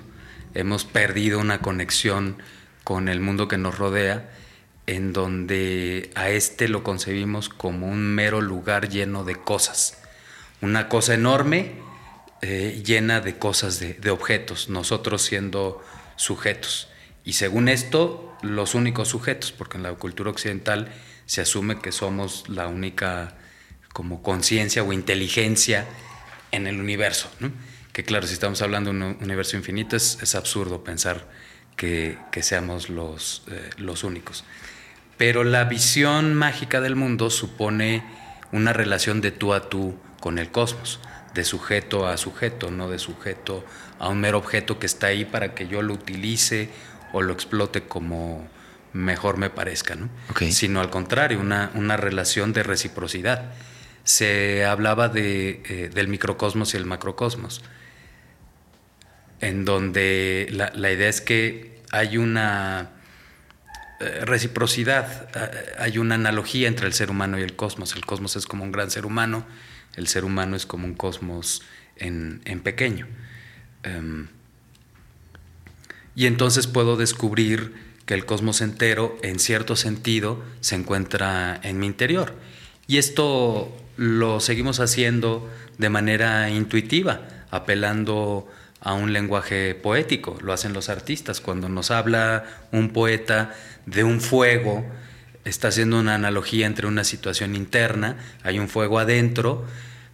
Hemos 0.53 0.85
perdido 0.85 1.39
una 1.39 1.59
conexión 1.59 2.37
con 2.83 3.09
el 3.09 3.19
mundo 3.19 3.49
que 3.49 3.57
nos 3.57 3.77
rodea, 3.77 4.29
en 4.85 5.11
donde 5.11 6.09
a 6.15 6.29
este 6.29 6.69
lo 6.69 6.83
concebimos 6.83 7.49
como 7.49 7.87
un 7.87 8.01
mero 8.01 8.39
lugar 8.39 8.87
lleno 8.87 9.25
de 9.25 9.35
cosas. 9.35 10.01
Una 10.61 10.87
cosa 10.87 11.13
enorme 11.13 11.86
eh, 12.41 12.83
llena 12.85 13.19
de 13.19 13.37
cosas, 13.37 13.79
de, 13.79 14.09
objetos, 14.11 14.69
nosotros 14.69 15.23
siendo 15.23 15.83
sujetos. 16.17 16.87
Y 17.23 17.33
según 17.33 17.67
esto, 17.67 18.37
los 18.43 18.75
únicos 18.75 19.07
sujetos, 19.07 19.51
porque 19.51 19.77
en 19.77 19.83
la 19.83 19.93
cultura 19.93 20.29
occidental 20.29 20.91
se 21.25 21.41
asume 21.41 21.79
que 21.79 21.91
somos 21.91 22.47
la 22.47 22.67
única 22.67 23.35
como 23.91 24.21
conciencia 24.21 24.83
o 24.83 24.93
inteligencia 24.93 25.87
en 26.51 26.67
el 26.67 26.79
universo. 26.79 27.29
Que 27.91 28.03
claro, 28.03 28.27
si 28.27 28.33
estamos 28.33 28.61
hablando 28.61 28.91
de 28.91 28.97
un 28.97 29.17
universo 29.19 29.57
infinito, 29.57 29.95
es, 29.95 30.35
absurdo 30.35 30.83
pensar 30.83 31.27
que, 31.75 32.19
seamos 32.41 32.87
eh, 32.89 33.69
los 33.77 34.03
únicos. 34.03 34.43
Pero 35.17 35.43
la 35.43 35.63
visión 35.63 36.35
mágica 36.35 36.81
del 36.81 36.95
mundo 36.95 37.31
supone 37.31 38.03
una 38.51 38.73
relación 38.73 39.21
de 39.21 39.31
tú 39.31 39.55
a 39.55 39.69
tú 39.69 39.97
con 40.19 40.37
el 40.37 40.51
cosmos 40.51 40.99
de 41.33 41.43
sujeto 41.43 42.07
a 42.07 42.17
sujeto, 42.17 42.71
no 42.71 42.89
de 42.89 42.99
sujeto 42.99 43.63
a 43.99 44.09
un 44.09 44.19
mero 44.19 44.37
objeto 44.37 44.79
que 44.79 44.85
está 44.85 45.07
ahí 45.07 45.25
para 45.25 45.53
que 45.53 45.67
yo 45.67 45.81
lo 45.81 45.93
utilice 45.93 46.69
o 47.13 47.21
lo 47.21 47.33
explote 47.33 47.83
como 47.83 48.47
mejor 48.93 49.37
me 49.37 49.49
parezca, 49.49 49.95
¿no? 49.95 50.09
Sino 50.49 50.81
al 50.81 50.89
contrario, 50.89 51.39
una, 51.39 51.71
una, 51.75 51.97
relación 51.97 52.53
de 52.53 52.63
reciprocidad. 52.63 53.51
Se 54.03 54.65
hablaba 54.65 55.09
de, 55.09 55.61
eh, 55.65 55.89
del 55.93 56.07
microcosmos 56.07 56.73
y 56.73 56.77
el 56.77 56.85
macrocosmos, 56.85 57.61
en 59.39 59.65
donde 59.65 60.47
la, 60.51 60.71
la 60.73 60.91
idea 60.91 61.09
es 61.09 61.21
que 61.21 61.81
hay 61.91 62.17
una 62.17 62.89
eh, 63.99 64.25
reciprocidad, 64.25 65.29
eh, 65.35 65.75
hay 65.79 65.97
una 65.97 66.15
analogía 66.15 66.67
entre 66.67 66.87
el 66.87 66.93
ser 66.93 67.09
humano 67.09 67.39
y 67.39 67.41
el 67.41 67.55
cosmos. 67.55 67.95
El 67.95 68.05
cosmos 68.05 68.35
es 68.35 68.45
como 68.45 68.63
un 68.63 68.71
gran 68.71 68.91
ser 68.91 69.05
humano 69.05 69.45
el 69.97 70.07
ser 70.07 70.23
humano 70.23 70.55
es 70.55 70.65
como 70.65 70.85
un 70.85 70.93
cosmos 70.93 71.63
en, 71.97 72.39
pequeño. 72.63 73.07
Em, 73.83 74.27
y 76.15 76.27
entonces 76.27 76.67
puedo 76.67 76.95
descubrir 76.95 77.73
que 78.05 78.13
el 78.13 78.25
cosmos 78.25 78.61
entero, 78.61 79.17
en 79.21 79.39
cierto 79.39 79.75
sentido, 79.75 80.41
se 80.61 80.75
encuentra 80.75 81.59
en 81.61 81.77
mi 81.77 81.87
interior. 81.87 82.33
Y 82.87 82.97
esto 82.97 83.75
lo 83.97 84.39
seguimos 84.39 84.79
haciendo 84.79 85.49
de 85.77 85.89
manera 85.89 86.49
intuitiva, 86.49 87.27
apelando 87.51 88.47
a 88.79 88.93
un 88.93 89.11
lenguaje 89.11 89.75
poético. 89.75 90.37
Lo 90.41 90.53
hacen 90.53 90.73
los 90.73 90.89
artistas. 90.89 91.41
Cuando 91.41 91.67
nos 91.67 91.91
habla 91.91 92.45
un 92.71 92.91
poeta 92.91 93.53
de 93.85 94.03
un 94.03 94.21
fuego, 94.21 94.85
está 95.47 95.69
haciendo 95.69 95.99
una 95.99 96.15
analogía 96.15 96.65
entre 96.65 96.87
una 96.87 97.03
situación 97.03 97.55
interna, 97.55 98.17
hay 98.43 98.59
un 98.59 98.69
fuego 98.69 98.99
adentro, 98.99 99.65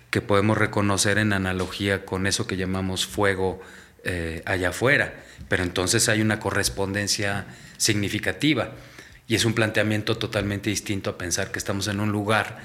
que 0.09 0.21
podemos 0.21 0.57
reconocer 0.57 1.17
en 1.17 1.33
analogía 1.33 2.05
con 2.05 2.27
eso 2.27 2.45
que 2.45 2.55
llamamos 2.55 3.07
fuego 3.07 3.59
eh, 4.03 4.43
allá 4.45 4.69
afuera, 4.69 5.15
pero 5.49 5.63
entonces 5.63 6.07
hay 6.07 6.21
una 6.21 6.39
correspondencia 6.39 7.47
significativa. 7.77 8.73
Y 9.27 9.35
es 9.35 9.45
un 9.45 9.53
planteamiento 9.53 10.17
totalmente 10.17 10.69
distinto 10.69 11.09
a 11.09 11.17
pensar 11.17 11.51
que 11.51 11.57
estamos 11.57 11.87
en 11.87 11.99
un 11.99 12.11
lugar 12.11 12.59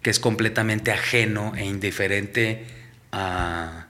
que 0.00 0.10
es 0.10 0.18
completamente 0.18 0.92
ajeno 0.92 1.52
e 1.56 1.64
indiferente 1.66 2.66
a, 3.12 3.88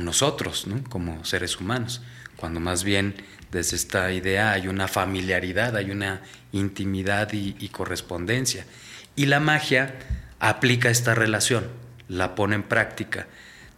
nosotros 0.00 0.66
como 0.90 1.24
seres 1.24 1.60
humanos. 1.60 2.02
cuando 2.36 2.58
más 2.58 2.84
bien 2.84 3.14
desde 3.54 3.76
esta 3.76 4.12
idea 4.12 4.50
hay 4.50 4.66
una 4.66 4.88
familiaridad, 4.88 5.76
hay 5.76 5.92
una 5.92 6.20
intimidad 6.52 7.32
y, 7.32 7.68
correspondencia. 7.68 8.66
Y 9.14 9.26
la 9.26 9.38
magia 9.38 9.94
aplica 10.40 10.90
esta 10.90 11.14
relación, 11.14 11.68
la 12.08 12.34
pone 12.34 12.56
en 12.56 12.64
práctica, 12.64 13.28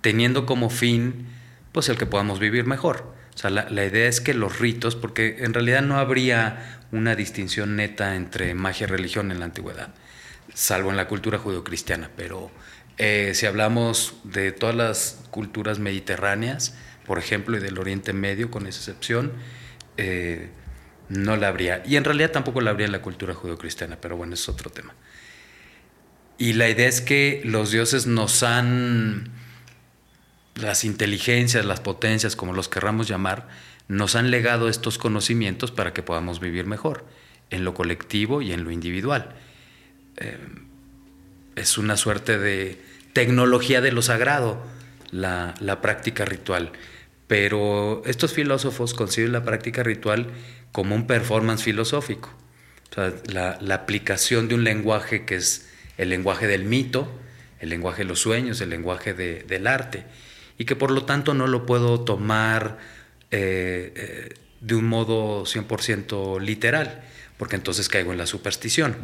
teniendo 0.01 0.47
como 0.47 0.71
fin 0.71 1.27
pues 1.73 1.91
el 1.91 1.99
que 1.99 2.07
podamos 2.07 2.41
vivir 2.41 2.65
mejor. 2.65 3.15
O 3.35 3.39
sea, 3.39 3.51
la, 3.51 3.85
idea 3.85 4.09
es 4.09 4.23
que 4.23 4.33
los 4.33 4.59
ritos, 4.59 4.97
porque 4.97 5.37
en 5.41 5.53
realidad 5.53 5.83
no 5.83 5.99
habría 5.99 6.81
una 6.91 7.15
distinción 7.15 7.77
neta 7.77 8.17
entre 8.17 8.55
magia 8.55 8.85
y 8.85 8.89
religión 8.89 9.31
en 9.31 9.41
la 9.41 9.45
antigüedad, 9.45 9.95
salvo 10.55 10.89
en 10.89 10.97
la 10.97 11.07
cultura 11.07 11.37
judeocristiana, 11.37 12.11
pero 12.17 12.51
eh, 12.97 13.33
si 13.35 13.45
hablamos 13.45 14.15
de 14.25 14.53
todas 14.53 14.75
las 14.75 15.21
culturas 15.31 15.79
mediterráneas, 15.79 16.75
por 17.05 17.19
ejemplo, 17.19 17.59
y 17.59 17.61
del 17.61 17.79
Oriente 17.79 18.15
Medio, 18.15 18.51
con 18.51 18.67
excepción, 18.67 19.33
eh, 19.97 20.49
no 21.09 21.37
la 21.37 21.49
habría. 21.49 21.83
Y 21.87 21.97
en 21.97 22.05
realidad 22.05 22.31
tampoco 22.31 22.61
la 22.61 22.71
habría 22.71 22.87
en 22.87 22.93
la 22.93 23.03
cultura 23.03 23.35
judeocristiana, 23.35 23.99
pero 24.01 24.17
bueno, 24.17 24.35
es 24.35 24.49
otro 24.49 24.71
tema. 24.71 24.95
Y 26.39 26.53
la 26.53 26.69
idea 26.69 26.89
es 26.89 27.01
que 27.01 27.41
los 27.45 27.71
dioses 27.71 28.07
nos 28.07 28.43
han, 28.43 29.31
las 30.55 30.85
inteligencias, 30.85 31.65
las 31.65 31.81
potencias, 31.81 32.37
como 32.37 32.53
los 32.53 32.69
querramos 32.69 33.09
llamar, 33.09 33.49
nos 33.89 34.17
han 34.17 34.31
legado 34.31 34.69
estos 34.69 34.99
conocimientos 34.99 35.71
para 35.71 35.93
que 35.93 36.03
podamos 36.03 36.41
vivir 36.41 36.67
mejor, 36.67 37.05
en 37.51 37.65
lo 37.65 37.73
colectivo 37.75 38.43
y 38.43 38.53
en 38.53 38.65
lo 38.65 38.71
individual. 38.71 39.35
Eh, 40.17 40.37
es 41.55 41.79
una 41.79 41.97
suerte 41.97 42.39
de 42.39 42.81
tecnología 43.13 43.81
de 43.81 43.93
lo 43.93 44.03
sagrado, 44.03 44.63
la, 45.11 45.55
práctica 45.81 46.25
ritual. 46.25 46.73
Pero 47.27 48.03
estos 48.07 48.33
filósofos 48.33 48.95
conciben 48.95 49.33
la 49.33 49.45
práctica 49.45 49.83
ritual 49.83 50.29
como 50.73 50.95
un 50.95 51.07
performance 51.07 51.63
filosófico. 51.63 52.33
la, 53.27 53.59
la 53.61 53.75
aplicación 53.75 54.49
de 54.49 54.55
un 54.55 54.65
lenguaje 54.65 55.25
que 55.25 55.37
es 55.37 55.69
el 55.99 56.11
lenguaje 56.11 56.47
del 56.47 56.65
mito, 56.65 57.09
el 57.61 57.71
lenguaje 57.71 58.03
de 58.03 58.09
los 58.09 58.21
sueños, 58.21 58.61
el 58.61 58.71
lenguaje 58.71 59.15
del 59.15 59.67
arte, 59.67 60.05
y 60.59 60.65
que 60.65 60.77
por 60.77 60.91
lo 60.91 61.05
tanto 61.05 61.35
no 61.35 61.47
lo 61.47 61.67
puedo 61.67 62.01
tomar 62.01 62.79
eh, 63.31 63.93
eh, 63.97 64.35
de 64.61 64.75
un 64.75 64.87
modo 64.87 65.45
100% 65.45 66.41
literal, 66.41 67.03
porque 67.37 67.57
entonces 67.57 67.89
caigo 67.89 68.13
en 68.13 68.19
la 68.19 68.27
superstición. 68.27 68.97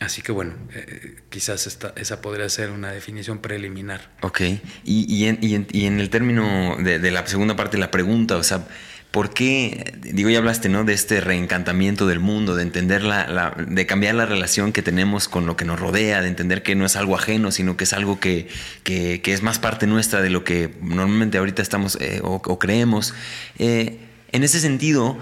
Así 0.00 0.22
que 0.22 0.32
bueno, 0.32 0.54
eh, 0.74 1.16
quizás 1.30 1.66
esta, 1.66 1.92
esa 1.96 2.20
podría 2.20 2.48
ser 2.48 2.70
una 2.70 2.92
definición 2.92 3.38
preliminar. 3.38 4.10
Ok, 4.22 4.42
y, 4.84 5.24
en, 5.26 6.00
el 6.00 6.10
término 6.10 6.76
de, 6.78 6.98
de, 6.98 7.10
la 7.10 7.26
segunda 7.26 7.56
parte 7.56 7.76
de 7.76 7.80
la 7.80 7.90
pregunta, 7.90 8.36
o 8.36 8.42
sea, 8.42 8.66
¿Por 9.14 9.30
qué, 9.30 9.94
digo, 10.02 10.28
ya 10.28 10.38
hablaste, 10.38 10.68
¿no? 10.68 10.82
De 10.82 10.92
este 10.92 11.20
reencantamiento 11.20 12.08
del 12.08 12.18
mundo, 12.18 12.56
de 12.56 12.64
entender 12.64 13.04
la, 13.04 13.54
de 13.56 13.86
cambiar 13.86 14.16
la 14.16 14.26
relación 14.26 14.72
que 14.72 14.82
tenemos 14.82 15.28
con 15.28 15.46
lo 15.46 15.56
que 15.56 15.64
nos 15.64 15.78
rodea, 15.78 16.20
de 16.20 16.26
entender 16.26 16.64
que 16.64 16.74
no 16.74 16.84
es 16.84 16.96
algo 16.96 17.14
ajeno, 17.14 17.52
sino 17.52 17.76
que 17.76 17.84
es 17.84 17.92
algo 17.92 18.18
que, 18.18 18.48
es 18.84 19.42
más 19.42 19.60
parte 19.60 19.86
nuestra 19.86 20.20
de 20.20 20.30
lo 20.30 20.42
que 20.42 20.74
normalmente 20.82 21.38
ahorita 21.38 21.62
estamos 21.62 21.96
eh, 22.00 22.22
o, 22.24 22.58
creemos. 22.58 23.14
Eh, 23.60 24.00
en 24.32 24.42
ese 24.42 24.58
sentido, 24.58 25.16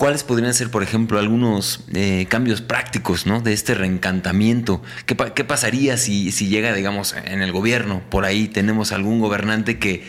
¿cuáles 0.00 0.24
podrían 0.24 0.54
ser, 0.54 0.70
por 0.70 0.82
ejemplo, 0.82 1.18
algunos 1.18 1.84
eh, 1.92 2.24
cambios 2.30 2.62
prácticos, 2.62 3.26
¿no? 3.26 3.42
De 3.42 3.52
este 3.52 3.74
reencantamiento. 3.74 4.82
¿Qué, 5.04 5.14
pasaría 5.14 5.98
si, 5.98 6.32
si 6.32 6.48
llega, 6.48 6.72
digamos, 6.72 7.14
en 7.22 7.42
el 7.42 7.52
gobierno? 7.52 8.00
Por 8.08 8.24
ahí 8.24 8.48
tenemos 8.48 8.92
algún 8.92 9.20
gobernante 9.20 9.78
que 9.78 10.04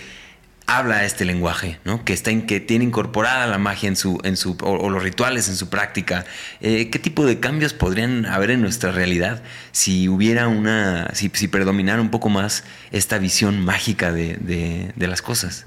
habla 0.66 1.04
este 1.04 1.26
lenguaje, 1.26 1.78
¿no? 1.84 2.06
que, 2.06 2.14
está 2.14 2.32
en, 2.32 2.46
que 2.46 2.62
tiene 2.62 2.86
incorporada 2.86 3.46
la 3.48 3.58
magia 3.58 3.90
en 3.90 3.98
su, 3.98 4.18
en 4.24 4.38
su, 4.38 4.56
o, 4.62 4.90
los 4.90 5.04
rituales 5.04 5.50
en 5.50 5.58
su 5.58 5.68
práctica. 5.68 6.24
Eh, 6.62 6.90
¿Qué 6.90 6.98
tipo 6.98 7.26
de 7.26 7.42
cambios 7.42 7.74
podrían 7.74 8.26
haber 8.26 8.52
en 8.52 8.62
nuestra 8.62 8.94
realidad 8.94 9.44
si 9.74 10.08
hubiera 10.08 10.48
una, 10.48 11.10
si, 11.14 11.30
si 11.34 11.50
predominara 11.50 12.02
un 12.02 12.12
poco 12.12 12.30
más 12.30 12.64
esta 12.94 13.18
visión 13.18 13.60
mágica 13.60 14.14
de, 14.14 14.94
las 14.96 15.22
cosas? 15.22 15.66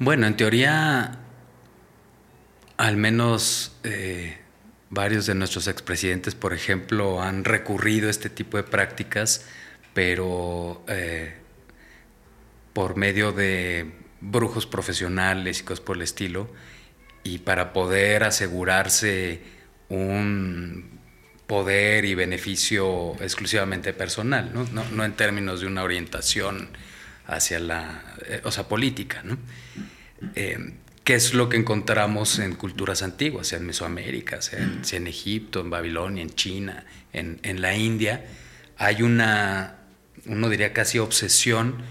Bueno, 0.00 0.26
en 0.26 0.36
teoría, 0.36 1.19
al 2.80 2.96
menos 2.96 3.76
eh, 3.84 4.38
varios 4.88 5.26
de 5.26 5.34
nuestros 5.34 5.68
expresidentes, 5.68 6.34
por 6.34 6.54
ejemplo, 6.54 7.20
han 7.20 7.44
recurrido 7.44 8.08
a 8.08 8.10
este 8.10 8.30
tipo 8.30 8.56
de 8.56 8.62
prácticas, 8.64 9.46
pero... 9.94 10.82
Eh, 10.88 11.34
por 12.72 12.96
medio 12.96 13.32
de 13.32 13.90
brujos 14.20 14.66
profesionales 14.66 15.60
y 15.60 15.64
cosas 15.64 15.84
por 15.84 15.96
el 15.96 16.02
estilo, 16.02 16.48
y 17.22 17.38
para 17.38 17.72
poder 17.72 18.24
asegurarse 18.24 19.42
un 19.88 20.98
poder 21.46 22.04
y 22.04 22.14
beneficio 22.14 23.14
exclusivamente 23.20 23.92
personal, 23.92 24.52
no, 24.54 25.04
en 25.04 25.12
términos 25.12 25.60
de 25.60 25.66
una 25.66 25.82
orientación 25.82 26.70
hacia 27.26 27.58
la, 27.58 28.16
eh, 28.26 28.40
o 28.44 28.50
sea, 28.50 28.68
política. 28.68 29.22
¿no? 29.24 29.36
¿Qué 31.04 31.14
es 31.14 31.34
lo 31.34 31.48
que 31.48 31.56
encontramos 31.56 32.38
en 32.38 32.54
culturas 32.54 33.02
antiguas, 33.02 33.48
sea 33.48 33.58
en 33.58 33.66
Mesoamérica, 33.66 34.42
sea 34.42 34.60
en, 34.60 35.06
Egipto, 35.06 35.60
en 35.60 35.70
Babilonia, 35.70 36.22
en 36.22 36.30
China, 36.30 36.84
en, 37.12 37.40
en 37.42 37.62
la 37.62 37.76
India? 37.76 38.26
Hay 38.76 39.02
una, 39.02 39.76
uno 40.26 40.48
diría 40.48 40.72
casi 40.72 40.98
obsesión 40.98 41.82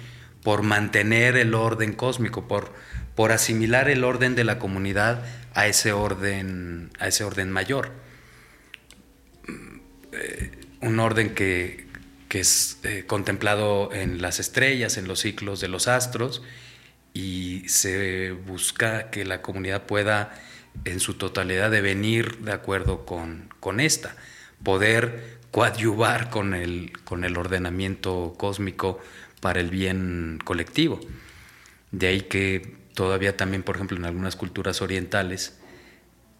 por 0.44 0.64
mantener 0.64 1.36
el 1.38 1.54
orden 1.54 1.94
cósmico, 1.94 2.48
por, 2.48 2.74
por 3.16 3.32
asimilar 3.32 3.90
el 3.90 4.04
orden 4.04 4.36
de 4.36 4.44
la 4.44 4.60
comunidad 4.60 5.24
a 5.54 5.68
ese 5.68 5.92
orden, 5.92 6.92
a 7.00 7.08
ese 7.08 7.24
orden 7.24 7.52
mayor. 7.52 7.92
Eh, 10.12 10.52
un 10.82 11.00
orden 11.00 11.34
que, 11.36 11.88
es 12.30 12.78
eh, 12.84 13.04
contemplado 13.08 13.92
en 13.92 14.22
las 14.22 14.40
estrellas, 14.40 14.98
en 14.98 15.08
los 15.08 15.20
ciclos 15.20 15.60
de 15.60 15.68
los 15.68 15.88
astros, 15.88 16.44
y 17.14 17.64
se 17.68 18.32
busca 18.32 19.10
que 19.10 19.26
la 19.26 19.42
comunidad 19.42 19.84
pueda 19.84 20.40
en 20.86 21.00
su 21.00 21.16
totalidad 21.16 21.72
devenir 21.72 22.38
de 22.40 22.54
acuerdo 22.54 23.06
con, 23.06 23.54
con 23.60 23.80
esta, 23.80 24.16
poder 24.64 25.40
coadyuvar 25.52 26.30
con 26.30 26.54
el, 26.54 26.94
con 27.04 27.24
el 27.24 27.38
ordenamiento 27.38 28.36
cósmico 28.38 29.00
para 29.42 29.60
el 29.60 29.70
bien 29.70 30.40
colectivo. 30.44 31.00
De 31.92 32.08
ahí 32.08 32.22
que 32.22 32.76
todavía 32.94 33.36
también, 33.36 33.64
por 33.64 33.76
ejemplo, 33.76 33.98
en 33.98 34.06
algunas 34.06 34.36
culturas 34.36 34.82
orientales 34.82 35.58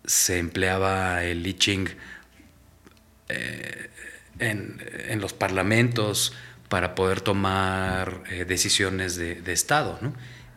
se 0.06 0.40
empleaba 0.40 1.24
el 1.24 1.46
I 1.46 1.54
Ching 1.54 1.90
eh, 3.30 3.90
en, 4.40 5.22
los 5.22 5.34
parlamentos 5.34 6.34
para 6.70 6.96
poder 6.96 7.22
tomar 7.22 8.24
eh, 8.30 8.46
decisiones 8.46 9.16
de, 9.16 9.52
Estado. 9.52 10.00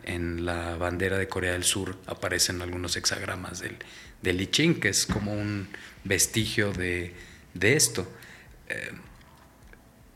En 0.05 0.44
la 0.44 0.76
bandera 0.76 1.18
de 1.18 1.28
Corea 1.28 1.53
del 1.53 1.64
Sur 1.64 1.96
aparecen 2.07 2.61
algunos 2.62 2.96
hexagramas 2.96 3.61
del, 3.61 3.76
del 4.22 4.40
I 4.40 4.46
Ching, 4.48 4.80
que 4.80 4.88
es 4.88 5.07
como 5.07 5.32
un 5.32 5.68
vestigio 6.05 6.72
de, 6.72 7.14
esto. 7.61 8.11
Eh, 8.68 8.92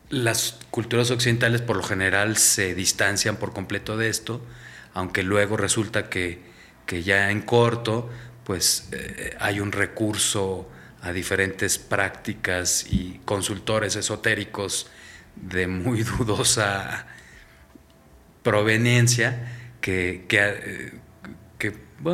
las 0.09 0.59
culturas 0.71 1.11
occidentales 1.11 1.61
por 1.61 1.75
lo 1.75 1.83
general 1.83 2.37
se 2.37 2.73
distancian 2.75 3.37
por 3.37 3.53
completo 3.53 3.97
de 3.97 4.09
esto, 4.09 4.41
aunque 4.93 5.23
luego 5.23 5.57
resulta 5.57 6.09
que, 6.09 6.45
ya 7.03 7.31
en 7.31 7.41
corto 7.41 8.09
pues 8.45 8.87
eh, 8.93 9.35
hay 9.41 9.59
un 9.59 9.73
recurso 9.73 10.69
a 11.01 11.11
diferentes 11.11 11.77
prácticas 11.77 12.85
y 12.89 13.19
consultores 13.25 13.97
esotéricos 13.97 14.89
de 15.35 15.67
muy 15.67 16.03
dudosa 16.17 17.07
proveniencia 18.43 19.56
que, 19.81 20.25
que, 20.27 20.91
eh, 21.61 21.71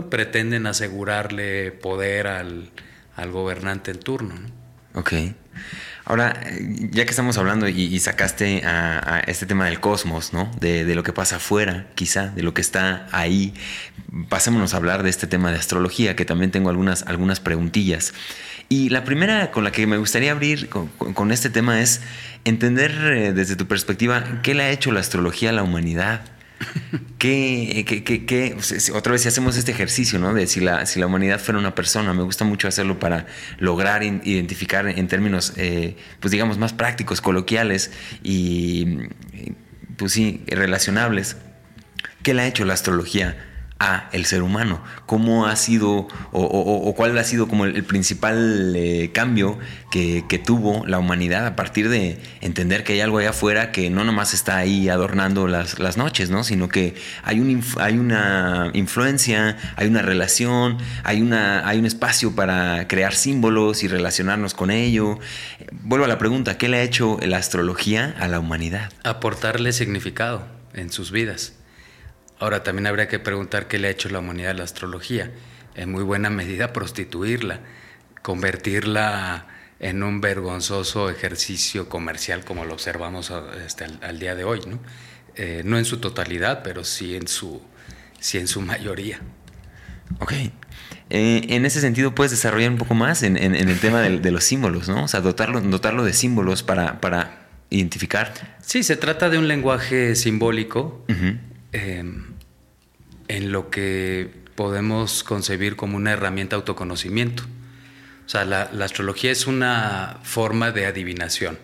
pretenden 0.09 0.65
asegurarle 0.65 1.71
poder 1.71 2.27
al, 2.27 2.71
gobernante 3.31 3.91
en 3.91 3.99
turno. 3.99 4.35
Ok. 4.95 5.13
Ahora, 6.05 6.41
ya 6.91 7.05
que 7.05 7.09
estamos 7.09 7.37
hablando 7.37 7.67
y, 7.67 7.97
sacaste 7.99 8.63
a, 8.65 9.21
este 9.27 9.45
tema 9.45 9.65
del 9.65 9.79
cosmos, 9.79 10.33
¿no? 10.33 10.51
De, 10.59 10.83
lo 10.95 11.03
que 11.03 11.13
pasa 11.13 11.37
afuera, 11.37 11.87
quizá, 11.95 12.27
de 12.27 12.43
lo 12.43 12.53
que 12.53 12.61
está 12.61 13.07
ahí, 13.11 13.53
pasémonos 14.29 14.73
a 14.73 14.77
hablar 14.77 15.03
de 15.03 15.09
este 15.09 15.27
tema 15.27 15.51
de 15.51 15.57
astrología, 15.57 16.15
que 16.15 16.25
también 16.25 16.51
tengo 16.51 16.69
algunas, 16.69 17.03
algunas 17.03 17.39
preguntillas. 17.39 18.13
Y 18.69 18.89
la 18.89 19.03
primera 19.03 19.51
con 19.51 19.63
la 19.63 19.71
que 19.71 19.85
me 19.87 19.97
gustaría 19.97 20.31
abrir 20.31 20.67
con, 20.69 21.31
este 21.31 21.49
tema 21.49 21.81
es 21.81 22.01
entender 22.43 22.91
eh, 22.91 23.33
desde 23.33 23.55
tu 23.55 23.67
perspectiva 23.67 24.41
qué 24.41 24.53
le 24.53 24.63
ha 24.63 24.71
hecho 24.71 24.91
la 24.91 24.99
astrología 24.99 25.49
a 25.49 25.53
la 25.53 25.63
humanidad. 25.63 26.21
¿Qué, 27.17 28.55
otra 28.93 29.11
vez 29.11 29.21
si 29.21 29.27
hacemos 29.27 29.57
este 29.57 29.71
ejercicio, 29.71 30.19
¿no? 30.19 30.33
De 30.33 30.47
si 30.47 30.59
la, 30.59 30.85
si 30.85 30.99
la 30.99 31.07
humanidad 31.07 31.39
fuera 31.39 31.59
una 31.59 31.75
persona, 31.75 32.13
me 32.13 32.23
gusta 32.23 32.45
mucho 32.45 32.67
hacerlo 32.67 32.99
para 32.99 33.25
lograr 33.59 34.03
identificar 34.03 34.87
en 34.87 35.07
términos, 35.07 35.53
eh, 35.57 35.95
pues 36.19 36.31
digamos, 36.31 36.57
más 36.57 36.73
prácticos, 36.73 37.21
coloquiales 37.21 37.91
y, 38.23 38.97
pues 39.97 40.13
sí, 40.13 40.43
relacionables. 40.47 41.37
¿Qué 42.23 42.33
le 42.33 42.43
ha 42.43 42.47
hecho 42.47 42.65
la 42.65 42.73
astrología 42.73 43.52
a 43.83 44.09
el 44.13 44.25
ser 44.25 44.43
humano? 44.43 44.81
¿Cómo 45.05 45.45
ha 45.45 45.55
sido 45.55 46.07
o, 46.31 46.93
cuál 46.95 47.17
ha 47.17 47.23
sido 47.23 47.47
como 47.47 47.65
el, 47.65 47.83
principal 47.83 48.73
eh, 48.75 49.11
cambio 49.13 49.59
que, 49.91 50.23
tuvo 50.43 50.85
la 50.87 50.99
humanidad 50.99 51.45
a 51.45 51.55
partir 51.55 51.89
de 51.89 52.19
entender 52.41 52.83
que 52.83 52.93
hay 52.93 53.01
algo 53.01 53.19
allá 53.19 53.29
afuera 53.29 53.71
que 53.71 53.89
no 53.89 54.03
nomás 54.03 54.33
está 54.33 54.57
ahí 54.57 54.89
adornando 54.89 55.47
las, 55.47 55.97
noches, 55.97 56.29
¿no? 56.29 56.43
sino 56.43 56.69
que 56.69 56.95
hay, 57.23 57.39
un, 57.39 57.63
hay 57.79 57.97
una 57.97 58.71
influencia, 58.73 59.57
hay 59.75 59.87
una 59.87 60.01
relación, 60.01 60.77
hay, 61.03 61.21
una, 61.21 61.67
hay 61.67 61.77
un 61.77 61.85
espacio 61.85 62.35
para 62.35 62.87
crear 62.87 63.13
símbolos 63.13 63.83
y 63.83 63.87
relacionarnos 63.87 64.53
con 64.53 64.71
ello. 64.71 65.19
Vuelvo 65.83 66.05
a 66.05 66.07
la 66.07 66.17
pregunta, 66.17 66.57
¿qué 66.57 66.67
le 66.67 66.77
ha 66.77 66.83
hecho 66.83 67.19
la 67.21 67.37
astrología 67.37 68.15
a 68.19 68.27
la 68.27 68.39
humanidad? 68.39 68.91
Aportarle 69.03 69.71
significado 69.71 70.47
en 70.73 70.91
sus 70.91 71.11
vidas 71.11 71.53
Ahora 72.43 72.61
también 72.61 72.87
habría 72.87 73.07
que 73.07 73.19
preguntar 73.19 73.69
qué 73.69 73.79
le 73.79 73.87
ha 73.87 73.91
hecho 73.91 74.09
la 74.09 74.19
humanidad 74.19 74.51
a 74.51 74.53
la 74.53 74.65
astrología. 74.65 75.31
En 75.75 75.89
muy 75.89 76.03
buena 76.03 76.29
medida 76.29 76.73
prostituirla, 76.73 77.61
convertirla 78.21 79.47
en 79.79 80.03
un 80.03 80.19
vergonzoso 80.19 81.09
ejercicio 81.09 81.87
comercial 81.87 82.43
como 82.43 82.65
lo 82.65 82.73
observamos 82.73 83.31
este, 83.65 83.85
al, 84.01 84.19
día 84.19 84.35
de 84.35 84.43
hoy, 84.43 84.59
¿no? 84.67 84.79
Eh, 85.37 85.61
no 85.63 85.77
en 85.77 85.85
su 85.85 85.99
totalidad, 86.01 86.63
pero 86.63 86.83
sí 86.83 87.15
en 87.15 87.29
su, 87.29 87.61
sí 88.19 88.39
en 88.39 88.49
su 88.49 88.59
mayoría. 88.59 89.21
Ok. 90.19 90.33
Eh, 91.11 91.45
en 91.47 91.65
ese 91.65 91.79
sentido, 91.79 92.13
puedes 92.13 92.31
desarrollar 92.31 92.71
un 92.71 92.77
poco 92.77 92.93
más 92.93 93.23
en, 93.23 93.37
el 93.37 93.79
tema 93.79 94.01
de, 94.01 94.31
los 94.31 94.43
símbolos, 94.43 94.89
¿no? 94.89 95.05
O 95.05 95.07
sea, 95.07 95.21
dotarlo, 95.21 95.61
dotarlo 95.61 96.03
de 96.03 96.11
símbolos 96.11 96.61
para, 96.61 96.99
para 96.99 97.47
identificar. 97.69 98.33
Sí, 98.59 98.83
se 98.83 98.97
trata 98.97 99.29
de 99.29 99.37
un 99.37 99.47
lenguaje 99.47 100.17
simbólico 100.17 101.05
en 103.33 103.51
lo 103.51 103.71
que 103.71 104.29
podemos 104.53 105.23
concebir 105.23 105.75
como 105.75 105.97
una 105.97 106.11
herramienta 106.11 106.55
de 106.55 106.59
autoconocimiento. 106.59 107.43
O 108.27 108.29
sea, 108.29 108.45
la, 108.45 108.61
astrología 108.85 109.31
es 109.31 109.47
una 109.47 110.19
forma 110.21 110.71
de 110.71 110.85
adivinación, 110.85 111.57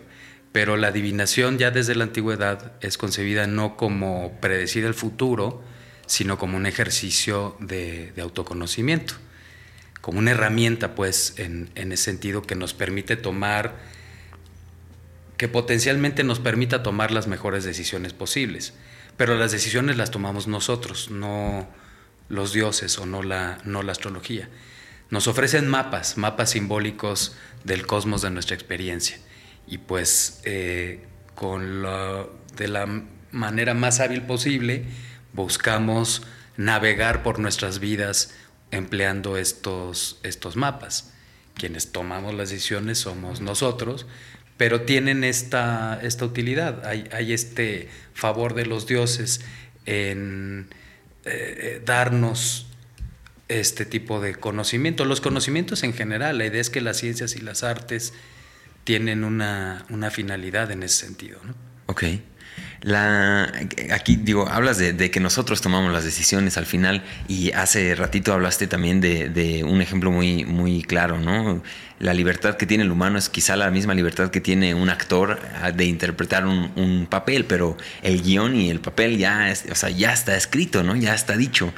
pero 0.50 0.76
la 0.76 0.88
adivinación 0.88 1.58
ya 1.58 1.70
desde 1.70 1.94
la 1.94 2.02
antigüedad 2.02 2.72
es 2.80 2.98
concebida 2.98 3.46
no 3.46 3.76
como 3.76 4.36
predecir 4.40 4.84
el 4.84 4.94
futuro, 4.94 5.62
sino 6.06 6.38
como 6.38 6.56
un 6.56 6.66
ejercicio 6.66 7.56
de, 7.60 8.12
autoconocimiento, 8.20 9.14
como 10.00 10.18
una 10.18 10.32
herramienta, 10.32 10.96
pues, 10.96 11.34
en, 11.36 11.70
en, 11.76 11.92
ese 11.92 12.02
sentido 12.02 12.42
que 12.42 12.56
nos 12.56 12.74
permite 12.74 13.14
tomar, 13.14 13.76
que 15.36 15.46
potencialmente 15.46 16.24
nos 16.24 16.40
permita 16.40 16.82
tomar 16.82 17.12
las 17.12 17.28
mejores 17.28 17.62
decisiones 17.62 18.12
posibles. 18.12 18.74
Pero 19.20 19.36
las 19.36 19.52
decisiones 19.52 19.98
las 19.98 20.10
tomamos 20.10 20.48
nosotros, 20.48 21.10
no 21.10 21.68
los 22.30 22.54
dioses 22.54 22.98
o 22.98 23.04
no 23.04 23.22
la, 23.22 23.58
no 23.64 23.82
la 23.82 23.92
astrología. 23.92 24.48
Nos 25.10 25.26
ofrecen 25.28 25.68
mapas, 25.68 26.16
mapas 26.16 26.52
simbólicos 26.52 27.36
del 27.62 27.86
cosmos 27.86 28.22
de 28.22 28.30
nuestra 28.30 28.54
experiencia. 28.54 29.18
Y 29.66 29.76
pues 29.76 30.40
eh, 30.44 31.06
con 31.34 31.82
de 31.82 32.68
la 32.68 33.04
manera 33.30 33.74
más 33.74 34.00
hábil 34.00 34.22
posible 34.22 34.86
buscamos 35.34 36.22
navegar 36.56 37.22
por 37.22 37.40
nuestras 37.40 37.78
vidas 37.78 38.34
empleando 38.70 39.36
estos, 39.36 40.18
estos 40.22 40.56
mapas. 40.56 41.12
Quienes 41.56 41.92
tomamos 41.92 42.32
las 42.32 42.48
decisiones 42.48 42.96
somos 42.96 43.42
nosotros, 43.42 44.06
pero 44.60 44.82
tienen 44.82 45.24
esta, 45.24 45.98
esta 46.02 46.26
utilidad. 46.26 46.86
Hay, 46.86 47.08
hay, 47.12 47.32
este 47.32 47.88
favor 48.12 48.52
de 48.52 48.66
los 48.66 48.86
dioses 48.86 49.40
en 49.86 50.68
eh, 51.24 51.78
eh, 51.78 51.82
darnos 51.82 52.66
este 53.48 53.86
tipo 53.86 54.20
de 54.20 54.34
conocimiento. 54.34 55.06
Los 55.06 55.22
conocimientos 55.22 55.82
en 55.82 55.94
general, 55.94 56.36
la 56.36 56.44
idea 56.44 56.60
es 56.60 56.68
que 56.68 56.82
las 56.82 56.98
ciencias 56.98 57.36
y 57.36 57.40
las 57.40 57.62
artes 57.62 58.12
tienen 58.84 59.24
una, 59.24 59.86
una 59.88 60.10
finalidad 60.10 60.70
en 60.70 60.82
ese 60.82 61.06
sentido. 61.06 61.40
¿no? 61.42 61.54
La, 62.82 63.52
aquí 63.92 64.16
digo, 64.16 64.48
hablas 64.48 64.78
de, 64.78 65.10
que 65.10 65.20
nosotros 65.20 65.60
tomamos 65.60 65.92
las 65.92 66.02
decisiones 66.04 66.56
al 66.56 66.64
final 66.64 67.02
y 67.28 67.52
hace 67.52 67.94
ratito 67.94 68.32
hablaste 68.32 68.66
también 68.68 69.02
de, 69.02 69.64
un 69.68 69.82
ejemplo 69.82 70.10
muy, 70.10 70.46
muy 70.46 70.82
claro, 70.82 71.18
¿no? 71.18 71.62
La 71.98 72.14
libertad 72.14 72.56
que 72.56 72.64
tiene 72.64 72.84
el 72.84 72.90
humano 72.90 73.18
es 73.18 73.28
quizá 73.28 73.56
la 73.56 73.70
misma 73.70 73.92
libertad 73.92 74.30
que 74.30 74.40
tiene 74.40 74.74
un 74.74 74.88
actor 74.88 75.38
ah, 75.60 75.72
de 75.72 75.84
interpretar 75.84 76.46
un, 76.46 77.06
papel, 77.10 77.44
pero 77.44 77.76
el 78.02 78.22
guion 78.22 78.56
y 78.56 78.70
el 78.70 78.80
papel 78.80 79.18
ya, 79.18 79.52
o 79.70 79.74
sea, 79.74 79.90
ya 79.90 80.14
está 80.14 80.34
escrito, 80.34 80.82
¿no? 80.82 80.96
Ya 80.96 81.14
está 81.14 81.36
dicho. 81.36 81.74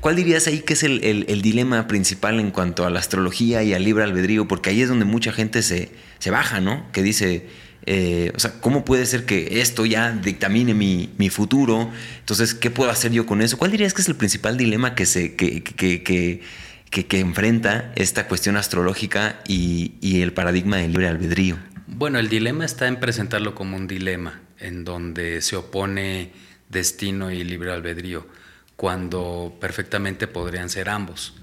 ¿Cuál 0.00 0.14
dirías 0.14 0.46
ahí 0.46 0.60
que 0.60 0.74
es 0.74 0.84
el, 0.84 1.42
dilema 1.42 1.88
principal 1.88 2.38
en 2.38 2.52
cuanto 2.52 2.86
a 2.86 2.90
la 2.90 3.00
astrología 3.00 3.64
y 3.64 3.74
al 3.74 3.82
libre 3.82 4.04
albedrío? 4.04 4.46
Porque 4.46 4.70
ahí 4.70 4.80
es 4.80 4.88
donde 4.88 5.04
mucha 5.06 5.32
gente 5.32 5.62
se, 5.62 5.90
se 6.20 6.30
baja, 6.30 6.60
¿no? 6.60 6.86
Que 6.92 7.02
dice 7.02 7.48
eh, 7.88 8.32
o 8.34 8.40
sea, 8.40 8.60
¿cómo 8.60 8.84
puede 8.84 9.06
ser 9.06 9.24
que 9.26 9.60
esto 9.60 9.86
ya 9.86 10.10
dictamine 10.10 10.74
mi, 10.74 11.30
futuro? 11.30 11.90
Entonces, 12.18 12.52
¿qué 12.52 12.68
puedo 12.68 12.90
hacer 12.90 13.12
yo 13.12 13.26
con 13.26 13.40
eso? 13.42 13.56
¿Cuál 13.58 13.70
dirías 13.70 13.94
que 13.94 14.02
es 14.02 14.08
el 14.08 14.16
principal 14.16 14.56
dilema 14.56 14.96
que, 14.96 15.06
se, 15.06 15.36
que, 15.36 15.62
que, 15.62 17.20
enfrenta 17.20 17.92
esta 17.94 18.26
cuestión 18.26 18.56
astrológica 18.56 19.40
y, 19.46 20.20
el 20.20 20.32
paradigma 20.32 20.78
del 20.78 20.92
libre 20.92 21.06
albedrío? 21.06 21.58
Bueno, 21.86 22.18
el 22.18 22.28
dilema 22.28 22.64
está 22.64 22.88
en 22.88 22.98
presentarlo 22.98 23.54
como 23.54 23.76
un 23.76 23.86
dilema, 23.86 24.40
en 24.58 24.84
donde 24.84 25.40
se 25.40 25.54
opone 25.54 26.32
destino 26.68 27.30
y 27.30 27.44
libre 27.44 27.72
albedrío, 27.72 28.26
cuando 28.74 29.56
perfectamente 29.60 30.26
podrían 30.26 30.70
ser 30.70 30.88
ambos, 30.88 31.34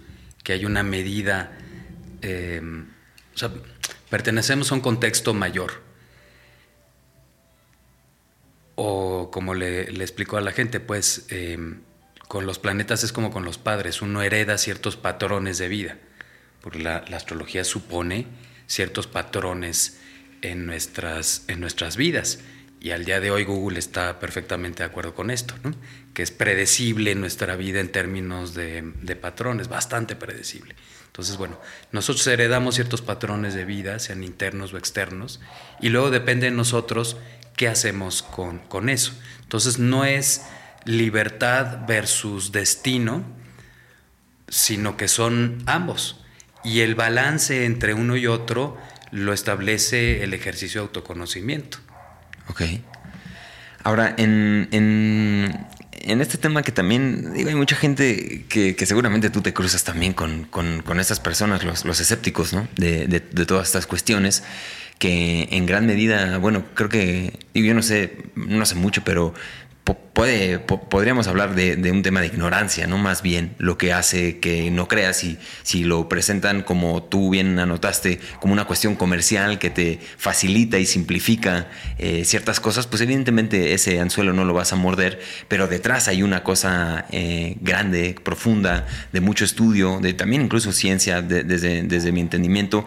que 0.44 0.52
hay 0.52 0.66
una 0.66 0.84
medida, 0.84 1.58
eh, 2.22 2.62
o 3.34 3.38
sea, 3.38 3.50
pertenecemos 4.10 4.74
a 4.74 4.76
un 4.76 4.82
contexto 4.82 5.34
mayor, 5.34 5.83
o 8.76 9.30
como 9.32 9.54
le, 9.54 9.82
explico 9.84 10.38
a 10.38 10.42
la 10.42 10.52
gente, 10.52 10.80
pues 10.80 11.26
em, 11.30 11.82
con 12.28 12.46
los 12.46 12.60
planetas 12.60 13.04
es 13.04 13.12
como 13.12 13.32
con 13.32 13.46
los 13.46 13.58
padres, 13.58 14.02
uno 14.02 14.22
hereda 14.22 14.58
ciertos 14.58 14.98
patrones 14.98 15.58
de 15.58 15.68
vida, 15.68 15.98
porque 16.62 16.80
la, 16.80 16.98
astrología 16.98 17.64
supone 17.64 18.28
ciertos 18.66 19.08
patrones 19.08 20.00
en 20.42 20.66
nuestras, 20.66 21.44
en 21.48 21.60
nuestras 21.60 21.98
vidas. 21.98 22.40
Y 22.80 22.92
al 22.92 23.06
día 23.06 23.22
de 23.22 23.32
hoy 23.32 23.46
Google 23.46 23.80
está 23.80 24.20
perfectamente 24.20 24.80
de 24.80 24.90
acuerdo 24.90 25.14
con 25.14 25.32
esto, 25.32 25.54
que 26.14 26.22
es 26.22 26.32
predecible 26.32 27.16
nuestra 27.16 27.56
vida 27.56 27.80
en 27.80 27.90
términos 27.90 28.56
de, 28.56 28.92
de, 29.02 29.16
patrones, 29.16 29.70
bastante 29.70 30.18
predecible. 30.18 30.76
Entonces, 31.06 31.38
bueno, 31.38 31.62
nosotros 31.94 32.28
heredamos 32.28 32.76
ciertos 32.76 33.02
patrones 33.02 33.54
de 33.54 33.64
vida, 33.64 34.00
sean 34.00 34.22
internos 34.22 34.74
o 34.74 34.78
externos, 34.78 35.40
y 35.80 35.90
luego 35.90 36.10
depende 36.10 36.50
de 36.50 36.56
nosotros 36.56 37.16
qué 37.56 37.68
hacemos 37.68 38.24
con, 38.24 38.60
con 38.60 38.90
eso. 38.90 39.14
Entonces 39.42 39.80
no 39.80 40.06
es 40.06 40.42
libertad 40.86 41.86
versus 41.88 42.52
destino, 42.52 43.24
sino 44.48 44.98
que 44.98 45.08
son 45.08 45.64
ambos. 45.66 46.24
Y 46.64 46.82
el 46.82 46.96
balance 46.96 47.66
entre 47.66 47.94
uno 47.94 48.16
y 48.16 48.28
otro 48.28 48.78
lo 49.12 49.34
establece 49.34 50.24
el 50.24 50.34
ejercicio 50.34 50.82
de 50.82 50.88
autoconocimiento. 50.88 51.78
Ok. 52.48 52.62
Ahora, 53.84 54.16
en, 54.18 54.70
en, 54.72 55.68
en 55.92 56.22
este 56.22 56.38
tema 56.38 56.64
que 56.64 56.72
también, 56.72 57.34
digo, 57.34 57.50
hay 57.50 57.56
mucha 57.56 57.76
gente 57.76 58.46
que, 58.48 58.76
que 58.76 58.86
seguramente 58.86 59.30
tú 59.30 59.42
te 59.42 59.54
cruzas 59.54 59.84
también 59.84 60.14
con, 60.14 60.46
con, 60.46 60.82
con 60.82 61.00
estas 61.00 61.20
personas, 61.20 61.64
los, 61.64 61.84
los 61.86 62.00
escépticos, 62.00 62.54
¿no? 62.54 62.68
De, 62.78 63.08
de, 63.08 63.20
de 63.20 63.46
todas 63.46 63.68
estas 63.68 63.86
cuestiones 63.86 64.44
que 65.04 65.50
en 65.52 65.66
gran 65.66 65.86
medida, 65.86 66.38
bueno, 66.38 66.64
creo 66.76 66.88
que, 66.88 67.34
yo 67.54 67.74
no 67.74 67.82
sé, 67.82 68.20
no 68.36 68.66
sé 68.66 68.76
mucho, 68.76 69.02
pero 69.04 69.34
puede, 69.84 70.60
podríamos 70.60 71.28
hablar 71.28 71.56
de, 71.56 71.92
un 71.92 72.04
tema 72.04 72.22
de 72.22 72.28
ignorancia, 72.28 72.88
¿no? 72.88 72.98
Más 72.98 73.22
bien, 73.22 73.56
lo 73.58 73.78
que 73.78 73.92
hace 73.92 74.40
que 74.40 74.72
no 74.72 74.88
creas 74.88 75.24
y 75.24 75.38
si 75.64 75.84
lo 75.84 76.08
presentan 76.08 76.62
como 76.62 77.04
tú 77.04 77.32
bien 77.32 77.60
anotaste, 77.60 78.20
como 78.40 78.54
una 78.54 78.66
cuestión 78.66 78.96
comercial 78.96 79.60
que 79.60 79.70
te 79.70 80.00
facilita 80.18 80.80
y 80.80 80.86
simplifica 80.86 81.68
eh, 81.98 82.24
ciertas 82.26 82.60
cosas, 82.60 82.88
pues 82.88 83.02
evidentemente 83.02 83.74
ese 83.74 84.00
anzuelo 84.00 84.34
no 84.34 84.46
lo 84.46 84.54
vas 84.54 84.72
a 84.72 84.76
morder, 84.76 85.20
pero 85.48 85.68
detrás 85.68 86.08
hay 86.08 86.24
una 86.24 86.44
cosa 86.44 87.06
eh, 87.12 87.58
grande, 87.60 88.16
profunda, 88.24 88.88
de 89.12 89.20
mucho 89.20 89.44
estudio, 89.44 90.00
de 90.00 90.14
también 90.14 90.44
incluso 90.44 90.72
ciencia 90.72 91.22
desde, 91.22 91.84
desde 91.84 92.12
mi 92.12 92.22
entendimiento. 92.22 92.86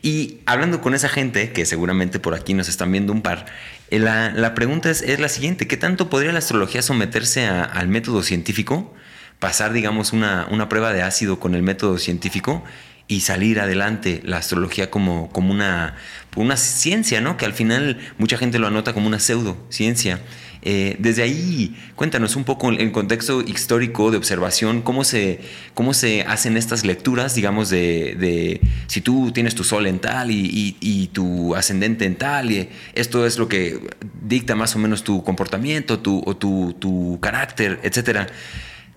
Y 0.00 0.38
hablando 0.46 0.80
con 0.80 0.94
esa 0.94 1.08
gente, 1.08 1.52
que 1.52 1.66
seguramente 1.66 2.20
por 2.20 2.34
aquí 2.34 2.54
nos 2.54 2.68
están 2.68 2.92
viendo 2.92 3.12
un 3.12 3.20
par, 3.20 3.46
la, 3.90 4.54
pregunta 4.54 4.90
es, 4.90 5.20
la 5.20 5.28
siguiente, 5.28 5.66
¿qué 5.66 5.76
tanto 5.76 6.10
podría 6.10 6.32
la 6.32 6.38
astrología 6.38 6.82
someterse 6.82 7.46
al 7.46 7.88
método 7.88 8.22
científico? 8.22 8.94
Pasar, 9.38 9.72
digamos, 9.72 10.12
una, 10.12 10.68
prueba 10.68 10.92
de 10.92 11.02
ácido 11.02 11.40
con 11.40 11.54
el 11.54 11.62
método 11.62 11.98
científico 11.98 12.64
y 13.06 13.20
salir 13.20 13.60
adelante 13.60 14.20
la 14.24 14.36
astrología 14.36 14.90
como, 14.90 15.30
como 15.30 15.50
una, 15.50 15.96
una 16.36 16.56
ciencia, 16.56 17.20
¿no? 17.20 17.36
Que 17.36 17.46
al 17.46 17.54
final 17.54 17.98
mucha 18.18 18.36
gente 18.36 18.58
lo 18.58 18.66
anota 18.66 18.92
como 18.92 19.06
una 19.06 19.18
pseudociencia. 19.18 20.20
Eh, 20.62 20.96
desde 20.98 21.22
ahí, 21.22 21.76
cuéntanos 21.94 22.36
un 22.36 22.44
poco 22.44 22.72
en 22.72 22.90
contexto 22.90 23.42
histórico 23.42 24.10
de 24.10 24.16
observación, 24.16 24.82
cómo 24.82 25.04
se, 25.04 25.40
cómo 25.74 25.94
se 25.94 26.22
hacen 26.22 26.56
estas 26.56 26.84
lecturas, 26.84 27.34
digamos, 27.34 27.70
de, 27.70 28.60
si 28.86 29.00
tú 29.00 29.30
tienes 29.32 29.54
tu 29.54 29.64
sol 29.64 29.86
en 29.86 29.98
tal 29.98 30.30
y, 30.30 31.10
tu 31.12 31.54
ascendente 31.54 32.04
en 32.04 32.16
tal, 32.16 32.50
y 32.50 32.68
esto 32.94 33.26
es 33.26 33.38
lo 33.38 33.48
que 33.48 33.80
dicta 34.22 34.54
más 34.54 34.74
o 34.76 34.78
menos 34.78 35.04
tu 35.04 35.22
comportamiento 35.24 36.00
tu, 36.00 36.22
o 36.24 36.36
tu, 36.36 37.18
carácter, 37.20 37.80
etc. 37.82 38.28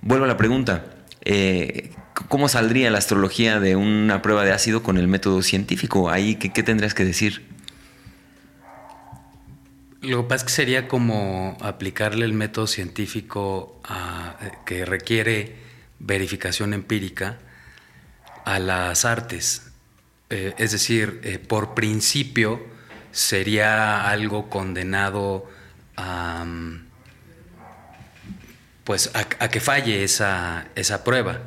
Vuelvo 0.02 0.26
a 0.26 0.28
la 0.28 0.38
pregunta. 0.38 0.86
Eh, 1.24 1.92
¿Cómo 2.28 2.50
saldría 2.50 2.92
la 2.92 2.98
astrología 2.98 3.60
de 3.60 3.76
una 3.76 4.22
prueba 4.22 4.44
de 4.44 4.52
ácido 4.52 4.84
con 4.84 4.98
el 4.98 5.08
método 5.08 5.42
científico? 5.42 6.10
Ahí, 6.10 6.36
¿qué, 6.36 6.52
qué 6.52 6.64
tendrías 6.64 6.94
que 6.94 7.06
decir? 7.06 7.51
Lo 10.02 10.24
que 10.24 10.30
pasa 10.30 10.38
es 10.38 10.44
que 10.46 10.56
sería 10.56 10.88
como 10.88 11.58
aplicarle 11.62 12.26
el 12.26 12.34
método 12.34 12.66
científico 12.66 13.80
eh, 13.88 14.52
que 14.66 14.84
requiere 14.84 15.56
verificación 16.00 16.74
empírica 16.74 17.38
a 18.44 18.58
las 18.58 19.06
artes. 19.06 19.72
Eh, 20.32 20.56
es 20.58 20.72
decir, 20.72 21.22
eh, 21.24 21.38
por 21.38 21.76
principio 21.76 22.66
sería 23.12 24.10
algo 24.10 24.50
condenado 24.50 25.48
a, 25.96 26.46
mm, 26.46 26.88
pues 28.84 29.12
a, 29.14 29.50
que 29.50 29.60
falle 29.60 30.04
esa, 30.04 30.66
esa, 30.74 31.04
prueba. 31.04 31.42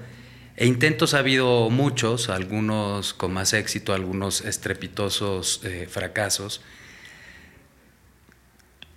E 0.56 0.66
intentos 0.66 1.14
ha 1.14 1.18
habido 1.18 1.70
muchos, 1.70 2.28
algunos 2.28 3.14
con 3.14 3.32
más 3.32 3.52
éxito, 3.52 3.92
algunos 3.92 4.42
estrepitosos 4.42 5.60
fracasos 5.88 6.60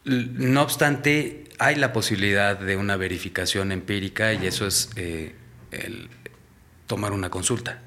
no 0.07 0.61
obstante, 0.61 1.45
hay 1.59 1.75
la 1.75 1.93
posibilidad 1.93 2.57
de 2.57 2.77
una 2.77 2.95
verificación 2.95 3.71
empírica 3.71 4.33
y 4.33 4.47
eso 4.47 4.65
es 4.65 4.89
eh, 4.95 5.35
el 5.71 6.09
tomar 6.87 7.11
una 7.11 7.29
consulta. 7.29 7.81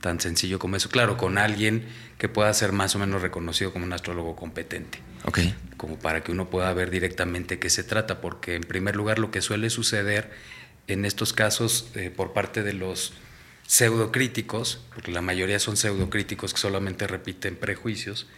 Tan 0.00 0.20
sencillo 0.20 0.60
como 0.60 0.76
eso. 0.76 0.88
Claro, 0.88 1.16
con 1.16 1.38
alguien 1.38 1.84
que 2.18 2.28
pueda 2.28 2.52
ser 2.54 2.72
más 2.72 2.94
o 2.94 3.00
menos 3.00 3.20
reconocido 3.20 3.72
como 3.72 3.84
un 3.84 3.92
astrólogo 3.92 4.36
competente. 4.36 5.00
Ok. 5.24 5.40
Como 5.76 5.98
para 5.98 6.22
que 6.22 6.30
uno 6.30 6.48
pueda 6.50 6.72
ver 6.72 6.90
directamente 6.90 7.58
qué 7.58 7.68
se 7.68 7.82
trata, 7.82 8.20
porque 8.20 8.54
en 8.54 8.62
primer 8.62 8.94
lugar 8.94 9.18
lo 9.18 9.32
que 9.32 9.40
suele 9.40 9.70
suceder 9.70 10.30
en 10.86 11.04
estos 11.04 11.32
casos 11.32 11.90
eh, 11.94 12.10
por 12.10 12.32
parte 12.32 12.62
de 12.62 12.74
los 12.74 13.12
pseudocríticos, 13.66 14.80
porque 14.94 15.10
la 15.10 15.20
mayoría 15.20 15.58
son 15.58 15.76
pseudocríticos 15.76 16.54
que 16.54 16.60
solamente 16.60 17.06
repiten 17.06 17.56
prejuicios, 17.56 18.28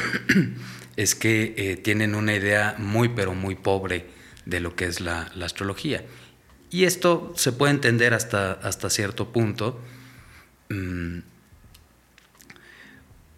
es 0.96 1.14
que 1.14 1.54
eh, 1.56 1.76
tienen 1.76 2.14
una 2.14 2.34
idea 2.34 2.74
muy, 2.78 3.08
pero 3.08 3.34
muy 3.34 3.54
pobre 3.54 4.06
de 4.44 4.60
lo 4.60 4.74
que 4.76 4.86
es 4.86 5.00
la, 5.00 5.30
astrología. 5.42 6.04
Y 6.70 6.84
esto 6.84 7.32
se 7.36 7.52
puede 7.52 7.72
entender 7.72 8.14
hasta, 8.14 8.52
hasta 8.52 8.90
cierto 8.90 9.32
punto. 9.32 9.80
Mm, 10.68 11.18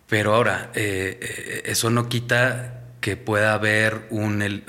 pero 0.09 0.35
ahora, 0.35 0.71
eh, 0.75 1.19
eh, 1.21 1.63
eso 1.67 1.91
no 1.91 2.09
quita 2.09 2.85
que 3.01 3.17
pueda 3.17 3.55
haber 3.55 4.07
un, 4.11 4.63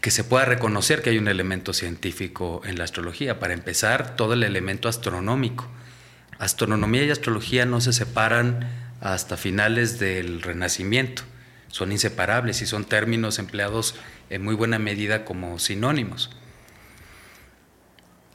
que 0.00 0.10
se 0.10 0.24
pueda 0.24 0.44
reconocer 0.44 1.02
que 1.02 1.10
hay 1.10 1.18
un 1.18 1.28
elemento 1.28 1.72
científico 1.72 2.62
en 2.64 2.78
la 2.78 2.84
astrología. 2.84 3.38
Para 3.38 3.54
empezar, 3.54 4.16
todo 4.16 4.32
el 4.32 4.42
elemento 4.42 4.88
astronómico. 4.88 5.68
Astronomía 6.38 7.04
y 7.04 7.10
astrología 7.10 7.66
no 7.66 7.80
se 7.80 7.92
separan 7.92 8.89
hasta 9.00 9.36
finales 9.36 9.98
del 9.98 10.42
Renacimiento. 10.42 11.22
Son 11.68 11.92
inseparables 11.92 12.62
y 12.62 12.66
son 12.66 12.84
términos 12.84 13.38
empleados 13.38 13.94
en 14.28 14.42
muy 14.42 14.54
buena 14.54 14.78
medida 14.78 15.24
como 15.24 15.58
sinónimos. 15.58 16.30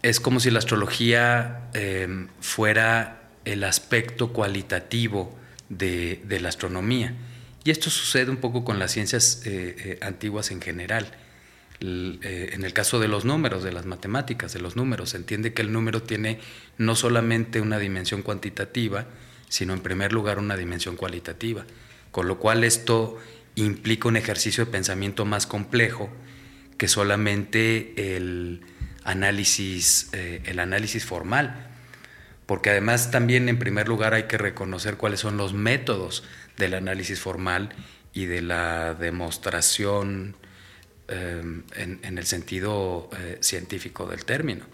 Es 0.01 0.20
como 0.20 0.39
si 0.39 0.51
la 0.51 0.59
astrología 0.59 1.70
eh, 1.74 2.28
fuera 2.39 3.24
el 3.43 3.63
aspecto 3.63 4.34
cualitativo 4.34 5.38
de, 5.70 6.22
la 6.41 6.49
astronomía. 6.49 7.13
Y 7.63 7.72
esto 7.72 7.89
sucede 7.89 8.30
un 8.30 8.38
poco 8.38 8.63
con 8.63 8.80
las 8.80 8.91
ciencias 8.91 9.41
eh, 9.45 9.76
eh, 9.80 9.99
antiguas 10.01 10.51
en 10.51 10.61
general. 10.61 11.11
en 11.80 12.63
el 12.63 12.74
caso 12.74 12.99
de 12.99 13.07
los 13.07 13.26
números, 13.26 13.63
de 13.63 13.74
las 13.74 13.86
matemáticas, 13.86 14.53
de 14.53 14.59
los 14.59 14.76
números, 14.76 15.09
se 15.09 15.18
entiende 15.18 15.53
que 15.53 15.61
el 15.61 15.72
número 15.72 16.01
tiene 16.01 16.39
no 16.78 16.95
solamente 16.95 17.59
una 17.59 17.80
dimensión 17.80 18.22
cuantitativa, 18.22 19.07
sino 19.56 19.72
en 19.74 19.80
primer 19.80 20.12
lugar 20.12 20.38
una 20.38 20.58
dimensión 20.58 20.97
cualitativa, 20.97 21.66
con 22.12 22.28
lo 22.28 22.39
cual 22.39 22.66
esto 22.66 23.18
implica 23.56 24.10
un 24.10 24.18
ejercicio 24.18 24.66
de 24.66 24.72
pensamiento 24.72 25.24
más 25.24 25.47
complejo 25.47 26.10
que 26.78 26.89
solamente 26.89 28.18
el 28.18 28.66
análisis, 29.06 30.10
eh, 30.12 30.41
el 30.43 30.60
análisis 30.60 31.06
formal, 31.06 31.70
porque 32.45 32.72
además 32.72 33.12
también 33.12 33.47
en 33.47 33.58
primer 33.58 33.88
lugar 33.88 34.14
hay 34.14 34.24
que 34.24 34.38
reconocer 34.38 34.97
cuáles 34.97 35.22
son 35.22 35.38
los 35.38 35.53
métodos 35.53 36.26
del 36.58 36.74
análisis 36.74 37.22
formal 37.22 37.70
y 38.14 38.26
de 38.26 38.41
la 38.41 38.93
demostración 38.93 40.36
em, 41.08 41.64
en, 41.78 42.18
el 42.18 42.26
sentido 42.26 43.10
eh, 43.18 43.38
científico 43.39 44.06
del 44.06 44.26
término. 44.26 44.66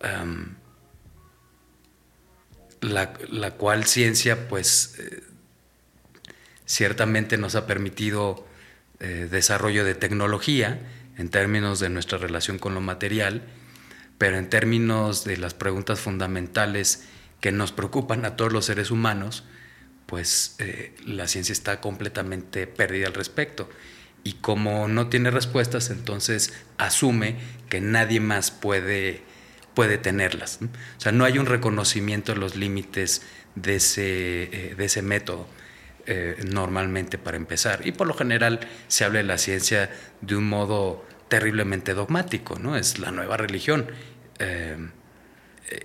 Em, 0.00 0.54
la, 2.80 3.50
cual 3.52 3.84
ciencia 3.84 4.48
pues 4.48 4.96
eh, 4.98 5.22
ciertamente 6.64 7.38
nos 7.38 7.54
ha 7.54 7.66
permitido 7.66 8.46
eh, 9.00 9.28
desarrollo 9.30 9.84
de 9.84 9.94
tecnología 9.94 10.80
en 11.16 11.30
términos 11.30 11.80
de 11.80 11.88
nuestra 11.88 12.18
relación 12.18 12.58
con 12.58 12.74
lo 12.74 12.80
material, 12.80 13.42
pero 14.18 14.38
en 14.38 14.50
términos 14.50 15.24
de 15.24 15.36
las 15.36 15.54
preguntas 15.54 16.00
fundamentales 16.00 17.04
que 17.40 17.52
nos 17.52 17.72
preocupan 17.72 18.24
a 18.24 18.36
todos 18.36 18.52
los 18.52 18.66
seres 18.66 18.90
humanos, 18.90 19.44
pues 20.06 20.56
eh, 20.58 20.94
la 21.04 21.28
ciencia 21.28 21.52
está 21.52 21.80
completamente 21.80 22.66
perdida 22.66 23.06
al 23.06 23.14
respecto. 23.14 23.68
Y 24.24 24.34
como 24.34 24.88
no 24.88 25.08
tiene 25.08 25.30
respuestas, 25.30 25.90
entonces 25.90 26.52
asume 26.78 27.36
que 27.68 27.80
nadie 27.80 28.20
más 28.20 28.50
puede 28.50 29.22
puede 29.76 29.98
tenerlas. 29.98 30.58
O 30.62 31.00
sea, 31.00 31.12
no 31.12 31.26
hay 31.26 31.38
un 31.38 31.44
reconocimiento 31.44 32.32
de 32.32 32.40
los 32.40 32.56
límites 32.56 33.20
de 33.56 33.76
ese, 33.76 34.44
eh, 34.44 34.74
de 34.74 34.84
ese 34.86 35.02
método. 35.02 35.46
Eh, 36.08 36.36
normalmente 36.46 37.18
para 37.18 37.36
empezar. 37.36 37.84
Y 37.84 37.90
por 37.90 38.06
lo 38.06 38.14
general 38.14 38.60
se 38.86 39.04
habla 39.04 39.18
de 39.18 39.24
la 39.24 39.38
ciencia 39.38 39.90
de 40.20 40.36
un 40.36 40.48
modo 40.48 41.04
terriblemente 41.26 41.94
dogmático, 41.94 42.60
¿no? 42.60 42.76
Es 42.76 43.00
la 43.00 43.10
nueva 43.10 43.36
religión. 43.36 43.90
Eh, 44.38 44.76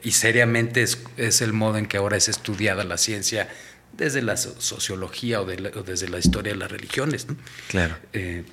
y 0.04 0.12
seriamente 0.12 0.84
es, 0.84 1.42
el 1.42 1.54
modo 1.54 1.80
en 1.80 1.88
que 1.88 1.98
ahora 1.98 2.18
es 2.18 2.30
estudiada 2.30 2.84
la 2.84 3.00
ciencia 3.00 3.50
desde 3.94 4.22
la 4.22 4.38
sociología 4.38 5.42
o, 5.42 5.46
desde 5.46 6.08
la 6.08 6.20
historia 6.20 6.54
de 6.54 6.60
las 6.60 6.72
religiones. 6.72 7.26
Claro. 7.70 7.96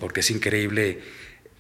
porque 0.01 0.21
es 0.21 0.31
increíble 0.31 1.03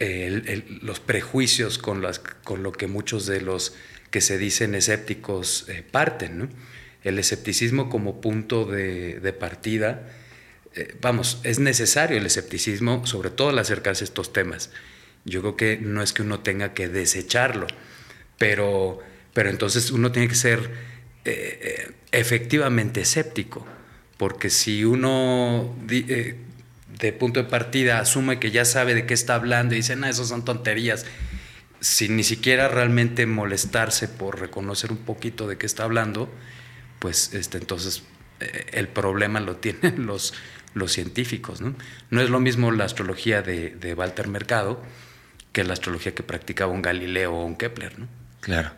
los 0.00 1.00
prejuicios 1.00 1.78
con, 1.78 2.02
las, 2.02 2.18
con 2.18 2.62
lo 2.62 2.72
que 2.72 2.86
muchos 2.86 3.26
de 3.26 3.40
los 3.40 3.74
que 4.10 4.20
se 4.20 4.38
dicen 4.38 4.74
escépticos 4.74 5.66
eh, 5.68 5.82
parten. 5.88 6.50
El 7.04 7.18
escepticismo 7.18 7.88
como 7.88 8.20
punto 8.20 8.64
de, 8.64 9.36
partida, 9.38 10.08
eh, 10.74 10.94
vamos, 11.00 11.40
es 11.44 11.58
necesario 11.58 12.18
el 12.18 12.26
escepticismo, 12.26 13.06
sobre 13.06 13.30
todo 13.30 13.50
al 13.50 13.58
acercarse 13.58 14.04
a 14.04 14.06
estos 14.06 14.32
temas. 14.32 14.70
Yo 15.24 15.40
creo 15.40 15.56
que 15.56 15.78
no 15.78 16.02
es 16.02 16.12
que 16.12 16.22
uno 16.22 16.40
tenga 16.40 16.74
que 16.74 16.88
desecharlo, 16.88 17.66
pero, 18.36 19.00
pero 19.32 19.50
entonces 19.50 19.90
uno 19.90 20.10
tiene 20.10 20.28
que 20.28 20.34
ser 20.34 20.70
eh, 21.24 21.92
efectivamente 22.12 23.00
escéptico, 23.00 23.66
porque 24.16 24.50
si 24.50 24.84
uno 24.84 25.76
de 26.98 27.12
punto 27.12 27.42
de 27.42 27.48
partida 27.48 28.00
asume 28.00 28.38
que 28.38 28.50
ya 28.50 28.64
sabe 28.64 28.94
de 28.94 29.06
qué 29.06 29.14
está 29.14 29.34
hablando 29.34 29.74
y 29.74 29.78
dice, 29.78 29.96
no, 29.96 30.06
eso 30.06 30.24
son 30.24 30.44
tonterías, 30.44 31.06
sin 31.80 32.16
ni 32.16 32.24
siquiera 32.24 32.68
realmente 32.68 33.26
molestarse 33.26 34.08
por 34.08 34.40
reconocer 34.40 34.90
un 34.90 34.98
poquito 34.98 35.46
de 35.46 35.58
qué 35.58 35.66
está 35.66 35.84
hablando, 35.84 36.28
pues 36.98 37.34
este, 37.34 37.58
entonces 37.58 38.02
eh, 38.40 38.66
el 38.72 38.88
problema 38.88 39.40
lo 39.40 39.56
tienen 39.58 40.06
los, 40.06 40.34
los 40.74 40.92
científicos. 40.92 41.60
¿no? 41.60 41.74
no 42.10 42.20
es 42.20 42.30
lo 42.30 42.40
mismo 42.40 42.70
la 42.72 42.84
astrología 42.84 43.42
de, 43.42 43.70
de 43.70 43.94
Walter 43.94 44.28
Mercado 44.28 44.82
que 45.52 45.64
la 45.64 45.72
astrología 45.72 46.14
que 46.14 46.22
practicaba 46.22 46.72
un 46.72 46.82
Galileo 46.82 47.34
o 47.34 47.44
un 47.44 47.56
Kepler. 47.56 47.98
¿no? 47.98 48.08
Claro. 48.40 48.70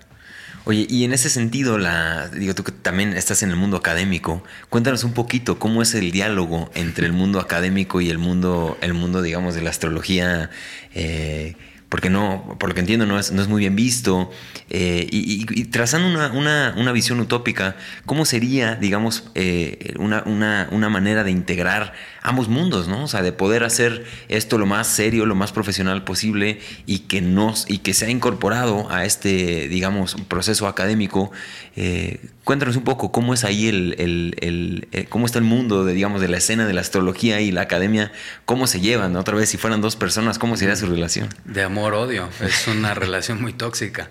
Oye, 0.65 0.87
y 0.91 1.05
en 1.05 1.13
ese 1.13 1.31
sentido, 1.31 1.79
la, 1.79 2.29
digo 2.29 2.55
tú 2.55 2.65
que 2.65 2.73
también 2.73 3.15
estás 3.15 3.43
en 3.43 3.51
el 3.51 3.57
mundo 3.57 3.79
académico, 3.79 4.45
cuéntanos 4.69 5.05
un 5.05 5.15
poquito 5.15 5.59
cómo 5.59 5.81
es 5.81 5.95
el 5.95 6.11
diálogo 6.11 6.71
entre 6.75 7.07
el 7.07 7.13
mundo 7.13 7.41
académico 7.41 8.01
y 8.03 8.11
el 8.11 8.19
mundo, 8.19 8.77
el 8.83 8.93
mundo 8.93 9.23
digamos, 9.23 9.55
de 9.55 9.63
la 9.63 9.71
astrología, 9.71 10.51
eh, 10.95 11.57
porque 11.89 12.09
no, 12.09 12.57
por 12.61 12.69
lo 12.69 12.75
que 12.75 12.81
entiendo, 12.81 13.05
no 13.05 13.19
es, 13.19 13.33
no 13.33 13.43
es 13.43 13.49
muy 13.49 13.61
bien 13.61 13.75
visto. 13.75 14.31
Eh, 14.69 15.09
y, 15.11 15.65
trazando 15.65 16.09
una, 16.09 16.73
una, 16.77 16.93
visión 16.93 17.19
utópica, 17.19 17.75
¿cómo 18.07 18.25
sería, 18.25 18.77
digamos, 18.77 19.31
eh, 19.35 19.95
una, 19.99 20.23
una, 20.71 20.89
manera 20.89 21.25
de 21.25 21.33
integrar 21.33 21.93
ambos 22.23 22.49
mundos, 22.49 22.89
¿no? 22.89 23.05
O 23.05 23.09
sea, 23.09 23.23
de 23.23 23.33
poder 23.33 23.65
hacer 23.65 24.05
esto 24.29 24.59
lo 24.59 24.67
más 24.67 24.87
serio, 24.87 25.27
lo 25.27 25.35
más 25.35 25.53
profesional 25.53 26.05
posible 26.05 26.61
y 26.87 27.01
que, 27.01 27.21
nos, 27.21 27.69
y 27.69 27.79
que 27.79 27.95
sea 27.95 28.11
incorporado 28.11 28.91
a 28.91 29.05
este, 29.05 29.69
digamos, 29.69 30.17
proceso 30.29 30.67
académico. 30.67 31.33
Eh, 31.77 32.21
cuéntanos 32.45 32.77
un 32.77 32.85
poco 32.85 33.11
cómo 33.13 33.33
es 33.35 33.45
ahí 33.45 33.69
el, 33.69 33.95
el, 33.99 35.07
cómo 35.09 35.27
está 35.27 35.39
el 35.39 35.45
mundo 35.45 35.85
de, 35.85 35.95
digamos, 35.95 36.21
de 36.21 36.29
la 36.29 36.39
escena 36.39 36.67
de 36.67 36.73
la 36.75 36.81
astrología 36.81 37.41
y 37.41 37.53
la 37.53 37.63
academia, 37.63 38.13
cómo 38.45 38.67
se 38.67 38.81
llevan, 38.81 39.17
otra 39.17 39.35
vez, 39.35 39.49
si 39.49 39.57
fueran 39.57 39.81
dos 39.81 39.97
personas, 39.97 40.39
¿cómo 40.39 40.57
sería 40.57 40.77
su 40.77 40.87
relación? 40.87 41.29
De 41.45 41.63
amor 41.63 41.81
amor-odio, 41.81 42.29
es 42.41 42.67
una 42.69 42.95
relación 42.95 43.41
muy 43.41 43.53
tóxica. 43.53 44.09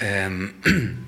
Em, 0.00 0.52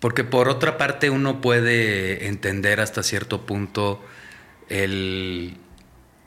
porque 0.00 0.24
por 0.24 0.48
otra 0.48 0.76
parte 0.76 1.10
uno 1.10 1.40
puede 1.40 2.26
entender 2.28 2.80
hasta 2.80 3.02
cierto 3.02 3.46
punto 3.46 4.04
el 4.68 5.56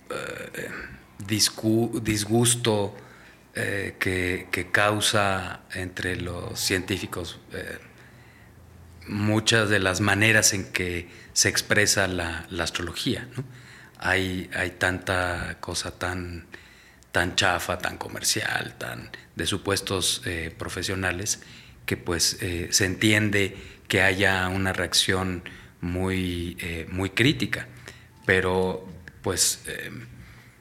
eh, 0.10 0.70
disgusto 1.28 2.96
eh, 3.56 3.96
que, 4.00 4.70
causa 4.72 5.62
entre 5.74 6.16
los 6.16 6.60
científicos 6.60 7.40
eh, 7.54 7.78
muchas 9.08 9.70
de 9.70 9.80
las 9.80 10.02
maneras 10.02 10.54
en 10.54 10.72
que 10.72 11.10
se 11.34 11.50
expresa 11.50 12.08
la, 12.08 12.48
astrología. 12.60 13.28
Hay, 13.98 14.50
hay 14.56 14.72
tanta 14.72 15.58
cosa 15.60 15.92
tan 15.92 16.48
tan 17.12 17.36
chafa, 17.36 17.80
tan 17.80 17.98
comercial, 17.98 18.76
tan 18.78 19.10
de 19.36 19.48
supuestos 19.48 20.22
profesionales, 20.60 21.42
que 21.88 21.98
pues 21.98 22.38
se 22.70 22.86
entiende 22.86 23.58
que 23.88 24.04
haya 24.04 24.48
una 24.48 24.74
reacción 24.74 25.44
muy, 25.82 26.56
muy 26.92 27.10
crítica. 27.10 27.68
Pero 28.30 28.88
pues 29.24 29.62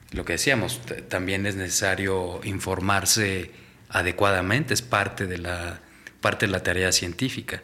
lo 0.09 0.25
que 0.25 0.33
decíamos, 0.33 0.81
también 1.07 1.45
es 1.45 1.55
necesario 1.55 2.41
informarse 2.43 3.51
adecuadamente, 3.89 4.73
es 4.73 4.81
parte 4.81 5.27
de 5.27 5.37
la, 5.37 5.79
parte 6.19 6.47
de 6.47 6.51
la 6.51 6.63
tarea 6.63 6.91
científica. 6.91 7.61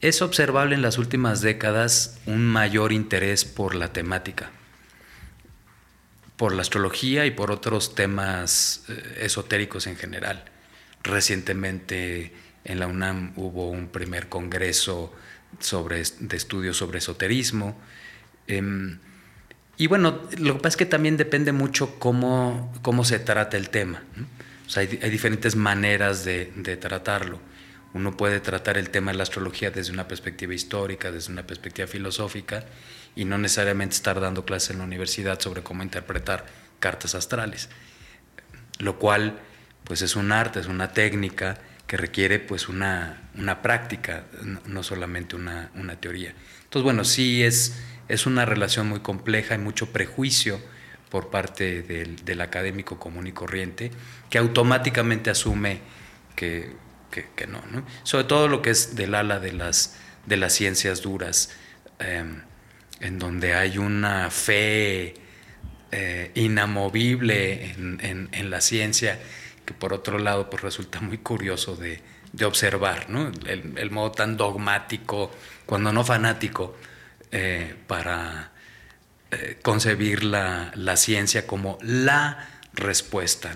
Es 0.00 0.20
observable 0.20 0.74
en 0.74 0.82
las 0.82 0.98
últimas 0.98 1.42
décadas 1.42 2.18
un 2.26 2.44
mayor 2.44 2.92
interés 2.92 3.44
por 3.44 3.76
la 3.76 3.92
temática 3.92 4.50
por 6.36 6.52
la 6.52 6.62
astrología 6.62 7.24
y 7.26 7.30
por 7.30 7.52
otros 7.52 7.94
temas 7.94 8.82
eh, 8.88 9.20
esotéricos 9.20 9.86
en 9.86 9.96
general. 9.96 10.44
Recientemente 11.04 12.32
en 12.64 12.80
la 12.80 12.88
UNAM 12.88 13.32
hubo 13.36 13.70
un 13.70 13.86
primer 13.86 14.28
congreso 14.28 15.14
sobre, 15.60 16.02
de 16.02 16.36
estudios 16.36 16.76
sobre 16.76 16.98
esoterismo. 16.98 17.80
Em, 18.46 18.98
y 19.76 19.86
bueno, 19.86 20.20
lo 20.38 20.54
que 20.54 20.60
pasa 20.60 20.68
es 20.68 20.76
que 20.76 20.86
también 20.86 21.16
depende 21.16 21.52
mucho 21.52 21.98
cómo, 21.98 22.72
cómo 22.82 23.04
se 23.04 23.18
trata 23.18 23.56
el 23.56 23.70
tema. 23.70 24.02
hay, 24.76 24.86
diferentes 24.86 25.56
maneras 25.56 26.24
de, 26.24 26.52
de, 26.56 26.76
tratarlo. 26.76 27.40
Uno 27.92 28.16
puede 28.16 28.40
tratar 28.40 28.76
el 28.78 28.90
tema 28.90 29.12
de 29.12 29.18
la 29.18 29.22
astrología 29.22 29.70
desde 29.70 29.92
una 29.92 30.08
perspectiva 30.08 30.54
histórica, 30.54 31.10
desde 31.12 31.32
una 31.32 31.46
perspectiva 31.46 31.86
filosófica, 31.86 32.64
y 33.16 33.24
no 33.24 33.38
necesariamente 33.38 33.94
estar 33.94 34.20
dando 34.20 34.44
clases 34.44 34.70
en 34.70 34.78
la 34.78 34.84
universidad 34.84 35.40
sobre 35.40 35.62
cómo 35.62 35.82
interpretar 35.82 36.46
cartas 36.80 37.14
astrales, 37.14 37.68
lo 38.78 38.98
cual 38.98 39.38
pues 39.84 40.02
es 40.02 40.16
un 40.16 40.32
arte, 40.32 40.60
es 40.60 40.66
una 40.66 40.92
técnica 40.92 41.58
que 41.86 41.96
requiere 41.96 42.38
pues 42.38 42.68
una, 42.68 43.28
una 43.36 43.60
práctica, 43.62 44.24
no 44.66 44.82
solamente 44.82 45.36
una, 45.36 45.70
una, 45.74 45.96
teoría. 45.96 46.34
Entonces 46.64 46.82
bueno, 46.82 47.04
sí 47.04 47.44
es, 47.44 47.76
es 48.08 48.26
una 48.26 48.44
relación 48.44 48.88
muy 48.88 49.00
compleja, 49.00 49.54
hay 49.54 49.60
mucho 49.60 49.92
prejuicio 49.92 50.60
por 51.10 51.30
parte 51.30 51.82
del, 51.82 52.24
del 52.24 52.40
académico 52.40 52.98
común 52.98 53.26
y 53.26 53.32
corriente 53.32 53.90
que 54.30 54.38
automáticamente 54.38 55.30
asume 55.30 55.80
que, 56.34 56.72
que, 57.10 57.46
no, 57.46 57.62
no, 57.70 57.84
sobre 58.02 58.24
todo 58.24 58.48
lo 58.48 58.60
que 58.62 58.70
es 58.70 58.96
del 58.96 59.14
ala 59.14 59.38
de 59.38 59.52
las, 59.52 59.96
de 60.26 60.36
las 60.36 60.52
ciencias 60.52 61.02
duras. 61.02 61.54
Em, 62.00 62.42
en 63.00 63.18
donde 63.18 63.54
hay 63.54 63.78
una 63.78 64.30
fe 64.30 65.14
eh, 65.92 66.30
inamovible 66.34 67.72
en, 67.72 68.50
la 68.50 68.60
ciencia, 68.60 69.18
que 69.64 69.74
por 69.74 69.92
otro 69.92 70.18
lado 70.18 70.48
pues 70.48 70.62
resulta 70.62 71.00
muy 71.00 71.18
curioso 71.18 71.76
de, 71.76 72.00
observar, 72.44 73.06
el, 73.46 73.90
modo 73.90 74.12
tan 74.12 74.36
dogmático, 74.36 75.30
cuando 75.66 75.92
no 75.92 76.04
fanático, 76.04 76.76
eh, 77.36 77.74
para 77.88 78.52
eh, 79.32 79.58
concebir 79.60 80.22
la, 80.22 80.96
ciencia 80.96 81.48
como 81.48 81.78
la 81.82 82.48
respuesta, 82.74 83.52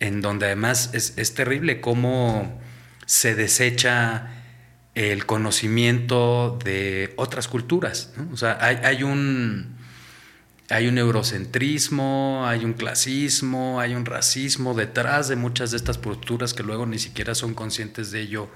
en 0.00 0.22
donde 0.22 0.46
además 0.46 0.88
es, 0.94 1.12
es 1.18 1.34
terrible 1.34 1.82
cómo 1.82 2.58
se 3.04 3.34
desecha 3.34 4.30
el 4.94 5.26
conocimiento 5.26 6.58
de 6.64 7.12
otras 7.16 7.48
culturas. 7.48 8.14
O 8.32 8.38
sea, 8.38 8.56
hay, 8.60 9.02
un, 9.02 9.76
hay 10.70 10.86
un 10.88 10.96
eurocentrismo, 10.96 12.46
hay 12.46 12.64
un 12.64 12.72
clasismo, 12.72 13.78
hay 13.78 13.94
un 13.94 14.06
racismo 14.06 14.72
detrás 14.72 15.28
de 15.28 15.36
muchas 15.36 15.70
de 15.70 15.76
estas 15.76 15.98
posturas 15.98 16.54
que 16.54 16.62
luego 16.62 16.86
ni 16.86 16.98
siquiera 16.98 17.34
son 17.34 17.52
conscientes 17.52 18.10
de 18.10 18.22
ello 18.22 18.48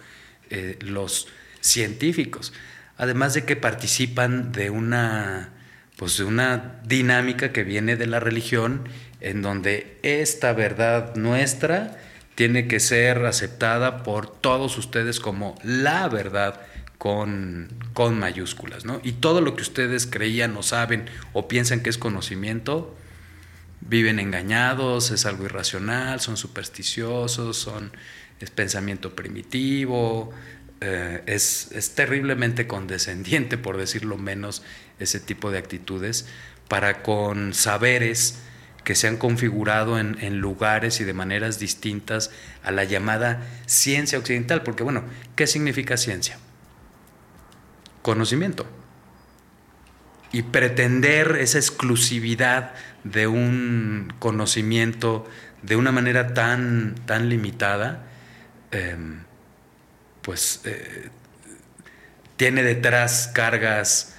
eh, 0.48 0.78
los 0.80 1.28
científicos. 1.60 2.54
Además 2.96 3.34
de 3.34 3.44
que 3.44 3.56
participan 3.56 4.52
de 4.52 4.70
una, 4.70 5.50
pues 5.96 6.16
de 6.18 6.24
una 6.24 6.80
dinámica 6.84 7.52
que 7.52 7.64
viene 7.64 7.96
de 7.96 8.06
la 8.06 8.20
religión 8.20 8.88
en 9.20 9.42
donde 9.42 9.98
esta 10.02 10.52
verdad 10.52 11.14
nuestra 11.16 11.98
tiene 12.34 12.68
que 12.68 12.80
ser 12.80 13.24
aceptada 13.24 14.02
por 14.02 14.30
todos 14.30 14.76
ustedes 14.78 15.20
como 15.20 15.56
la 15.62 16.08
verdad 16.08 16.60
con, 16.98 17.68
con 17.92 18.18
mayúsculas, 18.18 18.84
¿no? 18.84 19.00
Y 19.02 19.12
todo 19.12 19.40
lo 19.40 19.56
que 19.56 19.62
ustedes 19.62 20.06
creían 20.06 20.56
o 20.56 20.62
saben 20.62 21.06
o 21.32 21.48
piensan 21.48 21.80
que 21.80 21.90
es 21.90 21.98
conocimiento, 21.98 22.94
viven 23.80 24.18
engañados, 24.18 25.10
es 25.10 25.26
algo 25.26 25.44
irracional, 25.44 26.20
son 26.20 26.36
supersticiosos, 26.36 27.56
son, 27.56 27.92
es 28.40 28.50
pensamiento 28.50 29.14
primitivo, 29.14 30.32
eh, 30.80 31.22
es, 31.26 31.70
es, 31.72 31.94
terriblemente 31.94 32.66
condescendiente, 32.66 33.58
por 33.58 33.76
decirlo 33.76 34.18
menos, 34.18 34.62
ese 34.98 35.20
tipo 35.20 35.50
de 35.50 35.58
actitudes, 35.58 36.26
para 36.68 37.02
con 37.02 37.54
saberes 37.54 38.38
que 38.86 38.94
se 38.94 39.08
han 39.08 39.16
configurado 39.16 39.98
en, 39.98 40.38
lugares 40.38 41.00
y 41.00 41.04
de 41.04 41.12
maneras 41.12 41.58
distintas 41.58 42.30
a 42.62 42.70
la 42.70 42.84
llamada 42.84 43.42
ciencia 43.66 44.16
occidental. 44.16 44.62
Porque 44.62 44.84
bueno, 44.84 45.02
¿qué 45.34 45.48
significa 45.48 45.96
ciencia? 45.96 46.38
Conocimiento. 48.02 48.64
Y 50.30 50.42
pretender 50.42 51.36
esa 51.40 51.58
exclusividad 51.58 52.74
de 53.02 53.26
un 53.26 54.14
conocimiento 54.20 55.26
de 55.62 55.74
una 55.74 55.90
manera 55.90 56.32
tan, 56.32 56.94
tan 57.06 57.28
limitada, 57.28 58.06
em, 58.70 59.24
pues 60.26 60.60
eh, 60.64 61.08
tiene 62.36 62.64
detrás 62.64 63.30
cargas 63.32 64.16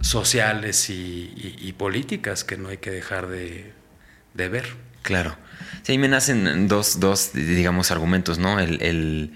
sociales 0.00 0.88
y, 0.90 1.74
políticas 1.76 2.44
que 2.44 2.56
no 2.56 2.68
hay 2.68 2.76
que 2.76 2.90
dejar 2.92 3.26
de, 3.26 3.72
de 4.34 4.48
ver. 4.48 4.66
Claro. 5.02 5.36
Sí, 5.82 5.92
ahí 5.92 5.98
me 5.98 6.06
nacen 6.06 6.68
dos, 6.68 7.00
dos 7.00 7.32
digamos, 7.32 7.90
argumentos, 7.90 8.38
¿no? 8.38 8.60
El, 8.60 9.32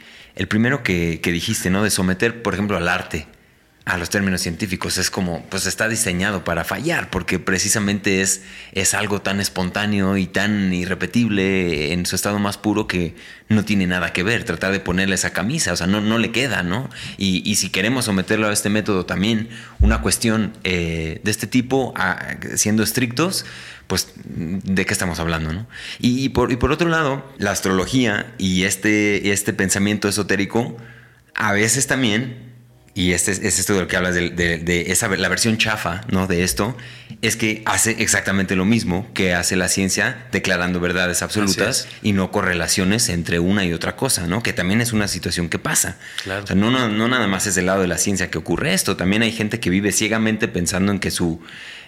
primero 0.48 0.84
que, 0.84 1.20
que, 1.20 1.32
dijiste, 1.32 1.68
¿no? 1.68 1.82
De 1.82 1.90
someter, 1.90 2.42
por 2.42 2.54
ejemplo, 2.54 2.76
al 2.76 2.88
arte 2.88 3.26
a 3.84 3.98
los 3.98 4.08
términos 4.08 4.40
científicos 4.40 4.96
es 4.96 5.10
como, 5.10 5.44
pues 5.50 5.66
está 5.66 5.88
diseñado 5.88 6.42
para 6.42 6.64
fallar, 6.64 7.10
porque 7.10 7.38
precisamente 7.38 8.22
es, 8.22 8.42
es 8.72 8.94
algo 8.94 9.20
tan 9.20 9.40
espontáneo 9.40 10.16
y 10.16 10.26
tan 10.26 10.72
irrepetible 10.72 11.92
en 11.92 12.06
su 12.06 12.16
estado 12.16 12.38
más 12.38 12.56
puro 12.56 12.86
que 12.86 13.14
no 13.50 13.62
tiene 13.66 13.86
nada 13.86 14.14
que 14.14 14.22
ver, 14.22 14.44
tratar 14.44 14.72
de 14.72 14.80
ponerle 14.80 15.16
esa 15.16 15.34
camisa, 15.34 15.74
o 15.74 15.76
sea, 15.76 15.86
no, 15.86 16.00
no 16.00 16.16
le 16.16 16.32
queda, 16.32 16.62
¿no? 16.62 16.88
Y, 17.18 17.54
si 17.56 17.68
queremos 17.68 18.06
someterlo 18.06 18.48
a 18.48 18.52
este 18.54 18.70
método 18.70 19.04
también, 19.04 19.50
una 19.80 20.00
cuestión 20.00 20.54
eh, 20.64 21.20
de 21.22 21.30
este 21.30 21.46
tipo, 21.46 21.92
siendo 22.56 22.82
estrictos, 22.82 23.44
pues 23.86 24.12
de 24.24 24.86
qué 24.86 24.94
estamos 24.94 25.20
hablando, 25.20 25.52
¿no? 25.52 25.66
Y, 25.98 26.30
por, 26.30 26.50
y 26.52 26.56
por 26.56 26.72
otro 26.72 26.88
lado, 26.88 27.30
la 27.36 27.50
astrología 27.50 28.32
y 28.38 28.64
este, 28.64 29.30
este 29.30 29.52
pensamiento 29.52 30.08
esotérico, 30.08 30.74
a 31.34 31.52
veces 31.52 31.86
también 31.86 32.43
y 32.94 33.12
este 33.12 33.32
es 33.32 33.58
esto 33.58 33.74
de 33.74 33.80
lo 33.80 33.88
que 33.88 33.96
hablas 33.96 34.14
de, 34.14 34.84
esa, 34.88 35.08
la 35.08 35.28
versión 35.28 35.58
chafa 35.58 36.02
¿no? 36.08 36.26
de 36.26 36.44
esto, 36.44 36.76
es 37.22 37.36
que 37.36 37.62
hace 37.66 37.96
exactamente 38.02 38.56
lo 38.56 38.64
mismo 38.64 39.06
que 39.14 39.34
hace 39.34 39.56
la 39.56 39.68
ciencia 39.68 40.26
declarando 40.32 40.80
verdades 40.80 41.22
absolutas 41.22 41.88
y 42.02 42.12
no 42.12 42.30
correlaciones 42.30 43.08
entre 43.08 43.38
una 43.38 43.64
y 43.64 43.72
otra 43.72 43.96
cosa, 43.96 44.26
¿no? 44.26 44.42
Que 44.42 44.52
también 44.52 44.80
es 44.80 44.92
una 44.92 45.08
situación 45.08 45.48
que 45.48 45.58
pasa. 45.58 45.96
Claro. 46.22 46.44
no, 46.54 46.70
no, 46.70 46.88
no 46.88 47.08
nada 47.08 47.26
más 47.26 47.46
es 47.46 47.54
del 47.54 47.66
lado 47.66 47.82
de 47.82 47.88
la 47.88 47.98
ciencia 47.98 48.30
que 48.30 48.38
ocurre 48.38 48.74
esto, 48.74 48.96
también 48.96 49.22
hay 49.22 49.32
gente 49.32 49.60
que 49.60 49.70
vive 49.70 49.92
ciegamente 49.92 50.48
pensando 50.48 50.92
en 50.92 51.00
que 51.00 51.10
su 51.10 51.40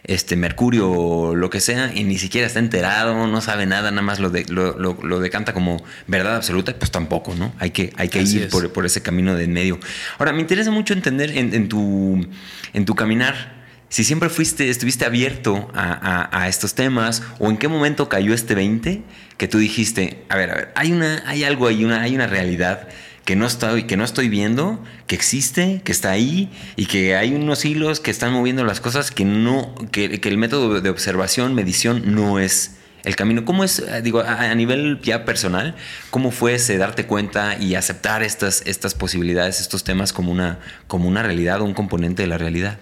este 0.07 0.37
Mercurio 0.37 0.91
o 0.91 1.35
lo 1.35 1.51
que 1.51 1.61
sea 1.61 1.93
y 1.95 2.05
ni 2.05 2.18
siquiera 2.18 2.47
está 2.47 2.61
enterado, 2.61 3.27
no 3.27 3.41
sabe 3.41 3.66
nada, 3.66 3.91
nada 3.91 4.03
más 4.03 4.20
lo, 4.20 4.31
de, 4.31 4.45
lo, 4.49 4.77
lo, 4.79 5.20
decanta 5.20 5.53
como 5.53 5.83
verdad 6.07 6.37
absoluta, 6.37 6.74
pues 6.79 6.91
tampoco, 6.91 7.35
¿no? 7.35 7.53
Hay 7.59 7.70
que, 7.70 7.93
hay 7.97 8.09
que 8.09 8.22
ir 8.22 8.49
por, 8.49 8.72
por, 8.72 8.87
ese 8.87 9.03
camino 9.03 9.35
de 9.35 9.45
en 9.45 9.53
medio. 9.53 9.81
Ahora, 10.18 10.33
me 10.33 10.41
interesa 10.41 10.70
mucho 10.70 10.95
entender 10.95 11.37
en, 11.37 11.55
en, 11.55 11.68
tu, 11.68 12.24
en 12.72 12.85
tu 12.85 12.95
caminar 12.95 13.55
si 13.89 14.05
siempre 14.05 14.28
fuiste, 14.28 14.68
estuviste 14.68 15.05
abierto 15.05 15.70
a, 15.74 16.47
estos 16.49 16.74
temas 16.74 17.22
o 17.39 17.51
en 17.51 17.57
qué 17.57 17.68
momento 17.68 18.09
cayó 18.09 18.34
este 18.34 18.55
20 18.55 19.03
que 19.37 19.49
tú 19.49 19.59
dijiste, 19.59 20.24
a 20.28 20.37
ver, 20.37 20.51
a 20.51 20.55
ver, 20.55 20.72
hay, 20.74 20.93
una, 20.93 21.22
hay 21.26 21.45
algo 21.45 21.66
ahí, 21.66 21.84
una, 21.84 22.03
hay 22.03 22.14
una 22.14 22.26
realidad 22.26 22.89
que 23.24 23.37
no, 23.37 23.47
estoy, 23.47 23.84
que 23.84 23.97
no 23.97 24.05
estoy 24.05 24.28
viendo, 24.28 24.82
que 25.07 25.16
existe, 25.16 25.82
que 25.84 25.93
está 25.93 26.11
ahí 26.11 26.51
y 26.76 26.87
que 26.87 27.16
hay 27.16 27.34
unos 27.34 27.64
hilos 27.64 28.01
que 28.01 28.11
están 28.11 28.32
moviendo 28.32 28.64
las 28.64 28.80
cosas 28.80 29.11
que 29.11 29.24
no, 29.24 29.74
que, 29.91 30.20
el 30.22 30.39
método 30.39 30.80
de 30.80 30.91
observación, 30.91 31.55
medición 31.55 32.14
no 32.14 32.39
es 32.39 32.76
el 33.03 33.16
camino. 33.16 33.45
¿Cómo 33.45 33.64
es, 33.64 33.80
eh, 33.80 34.01
digo, 34.03 34.20
a, 34.20 34.55
nivel 34.55 35.01
ya 35.03 35.24
personal, 35.24 35.74
cómo 36.11 36.30
fue 36.30 36.55
ese 36.55 36.78
darte 36.78 37.07
cuenta 37.07 37.57
y 37.59 37.74
aceptar 37.74 38.22
estas, 38.22 38.62
estas 38.64 38.95
posibilidades, 38.95 39.61
estos 39.61 39.84
temas 39.84 40.12
como 40.12 40.30
una, 40.30 40.61
como 40.87 41.09
una 41.09 41.22
realidad 41.22 41.61
o 41.61 41.64
un 41.64 41.74
componente 41.74 42.22
de 42.22 42.28
la 42.28 42.39
realidad? 42.39 42.78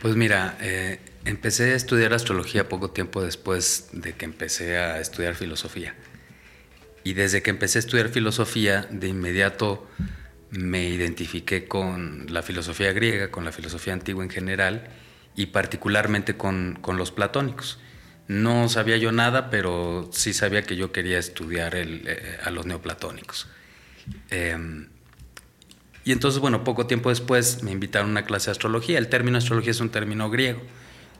Pues 0.00 0.16
mira, 0.16 0.56
eh, 0.60 0.98
empecé 1.26 1.72
a 1.72 1.76
estudiar 1.76 2.14
astrología 2.14 2.68
poco 2.68 2.90
tiempo 2.90 3.22
después 3.22 3.90
de 3.92 4.14
que 4.14 4.24
empecé 4.24 4.78
a 4.78 4.98
estudiar 4.98 5.34
filosofía. 5.34 5.94
Y 7.04 7.12
desde 7.12 7.42
que 7.42 7.50
empecé 7.50 7.78
a 7.78 7.80
estudiar 7.80 8.08
filosofía, 8.08 8.86
de 8.90 9.08
inmediato 9.08 9.86
me 10.50 10.88
identifiqué 10.88 11.66
con 11.66 12.26
la 12.30 12.42
filosofía 12.42 12.92
griega, 12.92 13.30
con 13.30 13.44
la 13.44 13.52
filosofía 13.52 13.92
antigua 13.92 14.24
en 14.24 14.30
general 14.30 14.88
y 15.36 15.46
particularmente 15.46 16.36
con, 16.36 16.78
los 16.96 17.12
platónicos. 17.12 17.78
No 18.26 18.68
sabía 18.68 18.96
yo 18.96 19.12
nada, 19.12 19.50
pero 19.50 20.08
sí 20.12 20.32
sabía 20.32 20.62
que 20.62 20.76
yo 20.76 20.92
quería 20.92 21.18
estudiar 21.18 21.74
eh, 21.76 22.38
a 22.42 22.50
los 22.50 22.64
neoplatónicos. 22.66 23.48
Em, 24.30 24.88
y 26.04 26.12
entonces, 26.12 26.40
bueno, 26.40 26.64
poco 26.64 26.86
tiempo 26.86 27.10
después 27.10 27.62
me 27.62 27.72
invitaron 27.72 28.08
a 28.08 28.12
una 28.12 28.24
clase 28.24 28.46
de 28.46 28.52
astrología. 28.52 28.98
El 28.98 29.08
término 29.08 29.38
astrología 29.38 29.72
es 29.72 29.80
un 29.80 29.90
término 29.90 30.30
griego 30.30 30.60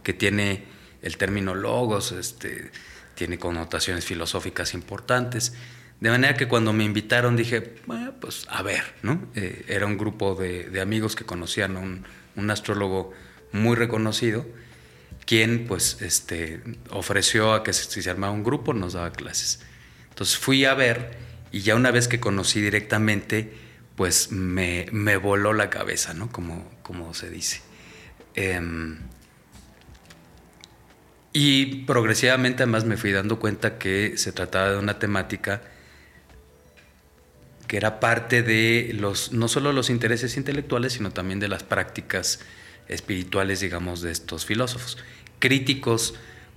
que 0.02 0.14
tiene 0.14 0.64
el 1.02 1.16
término 1.16 1.54
logos, 1.54 2.12
este, 2.12 2.70
tiene 3.14 3.38
connotaciones 3.38 4.04
filosóficas 4.04 4.74
importantes. 4.74 5.54
De 6.00 6.08
manera 6.08 6.34
que 6.34 6.48
cuando 6.48 6.72
me 6.72 6.84
invitaron 6.84 7.36
dije, 7.36 7.74
bueno, 7.86 8.14
pues 8.18 8.46
a 8.48 8.62
ver, 8.62 8.82
¿no? 9.02 9.28
Eh, 9.34 9.66
era 9.68 9.84
un 9.84 9.98
grupo 9.98 10.34
de, 10.34 10.80
amigos 10.80 11.14
que 11.14 11.24
conocían 11.24 11.76
a 11.76 11.80
un, 11.80 12.04
un, 12.36 12.50
astrólogo 12.50 13.12
muy 13.52 13.76
reconocido, 13.76 14.46
quien 15.26 15.66
pues 15.66 16.00
este, 16.00 16.62
ofreció 16.88 17.52
a 17.52 17.62
que 17.62 17.74
si 17.74 18.00
se 18.00 18.08
armaba 18.10 18.32
un 18.32 18.44
grupo 18.44 18.72
nos 18.72 18.94
daba 18.94 19.12
clases. 19.12 19.60
Entonces 20.08 20.38
fui 20.38 20.64
a 20.64 20.72
ver 20.72 21.18
y 21.52 21.60
ya 21.60 21.74
una 21.74 21.90
vez 21.90 22.08
que 22.08 22.18
conocí 22.18 22.62
directamente, 22.62 23.52
pues 24.01 24.32
me, 24.32 24.86
voló 25.18 25.53
la 25.53 25.68
cabeza, 25.68 26.14
¿no? 26.14 26.32
Como, 26.32 26.66
como 26.82 27.12
se 27.12 27.28
dice. 27.28 27.61
Em, 28.34 28.96
y 31.34 31.84
progresivamente 31.84 32.62
además 32.62 32.86
me 32.86 32.96
fui 32.96 33.12
dando 33.12 33.38
cuenta 33.38 33.76
que 33.76 34.16
se 34.16 34.32
trataba 34.32 34.70
de 34.70 34.78
una 34.78 34.98
temática 34.98 35.61
que 37.66 37.76
era 37.76 38.01
parte 38.01 38.42
de 38.42 38.92
los, 38.94 39.32
no 39.32 39.48
solo 39.48 39.70
los 39.70 39.90
intereses 39.90 40.38
intelectuales, 40.38 40.94
sino 40.94 41.11
también 41.11 41.38
de 41.38 41.48
las 41.48 41.62
prácticas 41.62 42.40
espirituales, 42.88 43.61
digamos, 43.61 44.01
de 44.01 44.12
estos 44.12 44.46
filósofos. 44.46 44.96
Críticos 45.40 46.14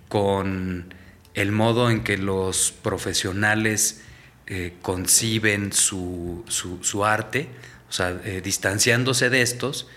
con 0.08 0.94
el 1.34 1.52
modo 1.52 1.92
en 1.92 2.06
que 2.06 2.18
los 2.18 2.72
profesionales 2.72 4.02
eh, 4.48 4.74
conciben 4.82 5.72
su, 5.72 6.44
su, 6.50 7.06
arte, 7.06 7.48
o 7.90 7.94
sea, 7.94 8.20
eh, 8.26 8.42
distanciándose 8.44 9.30
de 9.30 9.42
estos, 9.42 9.88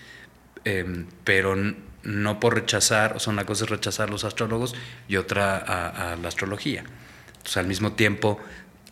em, 0.63 1.07
pero 1.23 1.55
no 2.03 2.39
por 2.39 2.55
rechazar, 2.55 3.15
o 3.15 3.19
sea, 3.19 3.33
una 3.33 3.45
cosa 3.45 3.65
es 3.65 3.69
rechazar 3.69 4.09
los 4.09 4.23
astrólogos 4.23 4.73
y 5.09 5.17
otra 5.17 5.57
a, 5.57 6.15
la 6.15 6.27
astrología. 6.29 6.85
Entonces, 7.27 7.57
al 7.57 7.67
mismo 7.67 7.93
tiempo, 7.93 8.39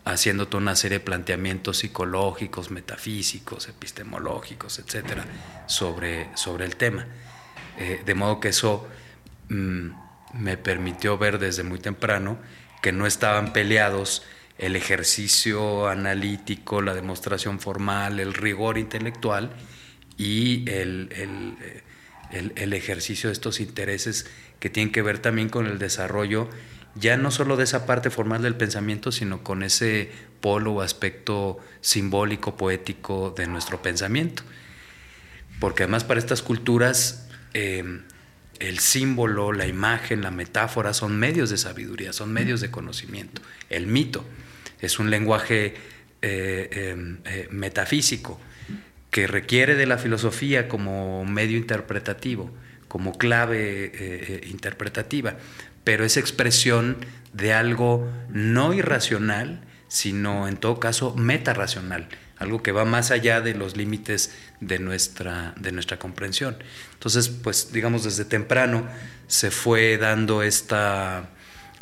haciendo 0.03 0.47
toda 0.47 0.61
una 0.61 0.75
serie 0.75 0.99
de 0.99 1.05
planteamientos 1.05 1.77
psicológicos, 1.77 2.69
metafísicos, 2.69 3.69
epistemológicos, 3.69 4.79
etcétera, 4.79 5.25
sobre, 5.67 6.29
sobre 6.35 6.65
el 6.65 6.75
tema. 6.75 7.07
Eh, 7.77 8.01
de 8.05 8.13
modo 8.13 8.39
que 8.41 8.49
eso 8.49 8.87
mm, 9.49 9.89
me 10.33 10.57
permitió 10.57 11.17
ver 11.17 11.39
desde 11.39 11.63
muy 11.63 11.79
temprano 11.79 12.37
que 12.81 12.91
no 12.91 13.07
estaban 13.07 13.53
peleados 13.53 14.23
el 14.57 14.75
ejercicio 14.75 15.87
analítico, 15.87 16.81
la 16.81 16.93
demostración 16.93 17.59
formal, 17.59 18.19
el 18.19 18.33
rigor 18.33 18.77
intelectual 18.77 19.51
y 20.17 20.69
el, 20.69 21.09
ejercicio 22.73 23.29
de 23.29 23.33
estos 23.33 23.59
intereses 23.59 24.27
que 24.59 24.69
tienen 24.69 24.91
que 24.91 25.01
ver 25.01 25.19
también 25.19 25.49
con 25.49 25.67
el 25.67 25.77
desarrollo 25.77 26.49
ya 26.97 27.17
no 27.17 27.29
solo 27.29 27.57
de 27.57 27.65
esa 27.65 27.85
parte 27.85 28.09
formal 28.09 28.41
del 28.41 28.55
pensamiento, 28.55 29.11
sino 29.11 29.43
con 29.43 29.63
ese 29.63 30.09
polo 30.39 30.75
o 30.75 30.81
aspecto 30.81 31.59
simbólico, 31.81 32.55
poético 32.55 33.33
de 33.35 33.47
nuestro 33.47 33.81
pensamiento. 33.81 34.43
Porque 35.59 35.83
además 35.83 36.05
para 36.05 36.21
estas 36.21 36.41
culturas 36.41 37.27
eh, 37.53 37.99
el 38.59 38.79
símbolo, 38.79 39.51
la 39.51 39.67
imagen, 39.67 40.21
la 40.21 40.31
metáfora 40.31 40.93
son 40.93 41.19
medios 41.19 41.49
de 41.49 41.57
sabiduría, 41.57 42.13
son 42.13 42.31
medios 42.31 42.61
de 42.61 42.71
conocimiento. 42.71 43.41
El 43.69 43.87
mito 43.87 44.23
es 44.81 44.99
un 44.99 45.09
lenguaje 45.09 45.73
eh, 46.21 46.91
em, 46.91 47.19
eh, 47.25 47.47
metafísico 47.51 48.39
que 49.11 49.27
requiere 49.27 49.75
de 49.75 49.85
la 49.85 49.97
filosofía 49.97 50.67
como 50.67 51.23
medio 51.25 51.57
interpretativo, 51.57 52.51
como 52.87 53.17
clave 53.17 53.91
eh, 53.93 54.47
interpretativa, 54.49 55.37
pero 55.83 56.03
es 56.03 56.17
expresión 56.17 56.97
de 57.33 57.53
algo 57.53 58.11
no 58.29 58.73
irracional, 58.73 59.61
sino 59.87 60.47
en 60.47 60.57
todo 60.57 60.79
caso 60.79 61.15
metarracional, 61.15 62.09
algo 62.37 62.63
que 62.63 62.71
va 62.71 62.85
más 62.85 63.11
allá 63.11 63.39
de 63.39 63.53
los 63.53 63.77
límites 63.77 64.33
de 64.59 64.79
nuestra, 64.79 65.53
de 65.57 65.71
nuestra 65.71 65.99
comprensión. 65.99 66.57
Entonces, 66.93 67.29
pues 67.29 67.71
digamos, 67.71 68.03
desde 68.03 68.25
temprano 68.25 68.87
se 69.27 69.51
fue 69.51 69.97
dando 69.97 70.41
esta 70.43 71.29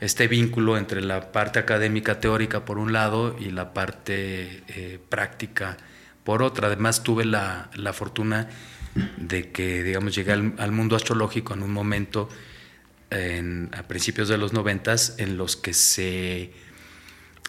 este 0.04 0.28
vínculo 0.28 0.78
entre 0.78 1.02
la 1.02 1.32
parte 1.32 1.60
académica 1.60 2.20
teórica 2.20 2.66
por 2.66 2.78
un 2.78 2.92
lado 2.92 3.38
y 3.40 3.52
la 3.52 3.74
parte 3.74 4.64
eh, 4.68 5.00
práctica 5.08 5.78
por 6.26 6.44
otra. 6.44 6.68
Además 6.68 7.04
tuve 7.04 7.24
la, 7.24 7.70
fortuna 7.94 8.50
de 9.18 9.52
que, 9.52 9.82
digamos, 9.82 10.14
llegué 10.14 10.34
al, 10.34 10.72
mundo 10.72 10.98
astrológico 10.98 11.54
en 11.54 11.64
un 11.64 11.72
momento 11.72 12.30
a 13.12 13.84
principios 13.84 14.28
de 14.28 14.40
los 14.40 14.54
noventas 14.54 15.14
en 15.20 15.38
los 15.38 15.56
que 15.56 15.76
se, 15.76 16.52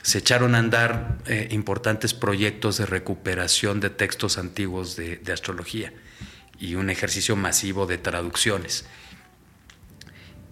se 0.02 0.18
echaron 0.18 0.54
a 0.54 0.58
andar 0.58 1.16
eh, 1.24 1.48
importantes 1.52 2.12
proyectos 2.12 2.76
de 2.76 2.84
recuperación 2.84 3.80
de 3.80 3.88
textos 3.88 4.36
antiguos 4.36 4.94
de 4.94 5.32
astrología 5.32 5.90
y 6.58 6.74
un 6.74 6.90
ejercicio 6.90 7.34
masivo 7.34 7.86
de 7.86 7.96
traducciones 7.96 8.84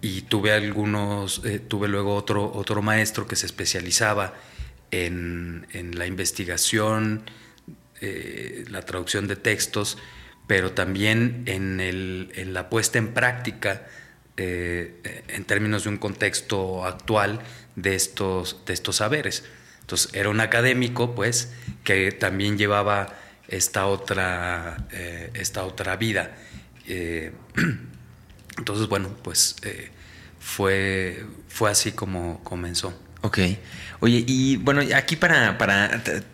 y 0.03 0.23
tuve 0.23 0.51
algunos, 0.51 1.41
eh, 1.45 1.59
tuve 1.59 1.87
luego 1.87 2.13
otro, 2.13 2.51
otro 2.53 2.81
maestro 2.81 3.25
que 3.25 3.37
se 3.37 3.45
especializaba 3.45 4.33
en, 4.91 5.65
la 5.93 6.05
investigación, 6.05 7.23
eh, 8.01 8.65
la 8.69 8.81
traducción 8.81 9.29
de 9.29 9.37
textos, 9.37 9.97
pero 10.45 10.73
también 10.73 11.43
en, 11.45 11.79
en 11.79 12.53
la 12.53 12.69
puesta 12.69 12.97
en 12.99 13.13
práctica, 13.13 13.87
eh, 14.35 15.23
en 15.29 15.45
términos 15.45 15.85
de 15.85 15.91
un 15.91 15.97
contexto 15.97 16.85
actual, 16.85 17.39
de 17.77 17.95
estos, 17.95 18.65
de 18.65 18.73
estos 18.73 18.97
saberes. 18.97 19.45
Entonces, 19.79 20.13
era 20.13 20.27
un 20.27 20.41
académico, 20.41 21.15
pues, 21.15 21.53
que 21.85 22.11
también 22.11 22.57
llevaba 22.57 23.15
esta 23.47 23.85
otra, 23.85 24.85
esta 25.33 25.63
otra 25.63 25.95
vida. 25.95 26.35
Entonces, 28.57 28.87
bueno, 28.87 29.09
pues 29.23 29.55
eh, 29.63 29.89
fue, 30.39 31.25
fue 31.47 31.71
así 31.71 31.91
como 31.91 32.43
comenzó. 32.43 32.93
Ok. 33.21 33.39
Oye, 34.01 34.25
y 34.27 34.57
bueno, 34.57 34.81
aquí 34.97 35.15
para, 35.15 35.57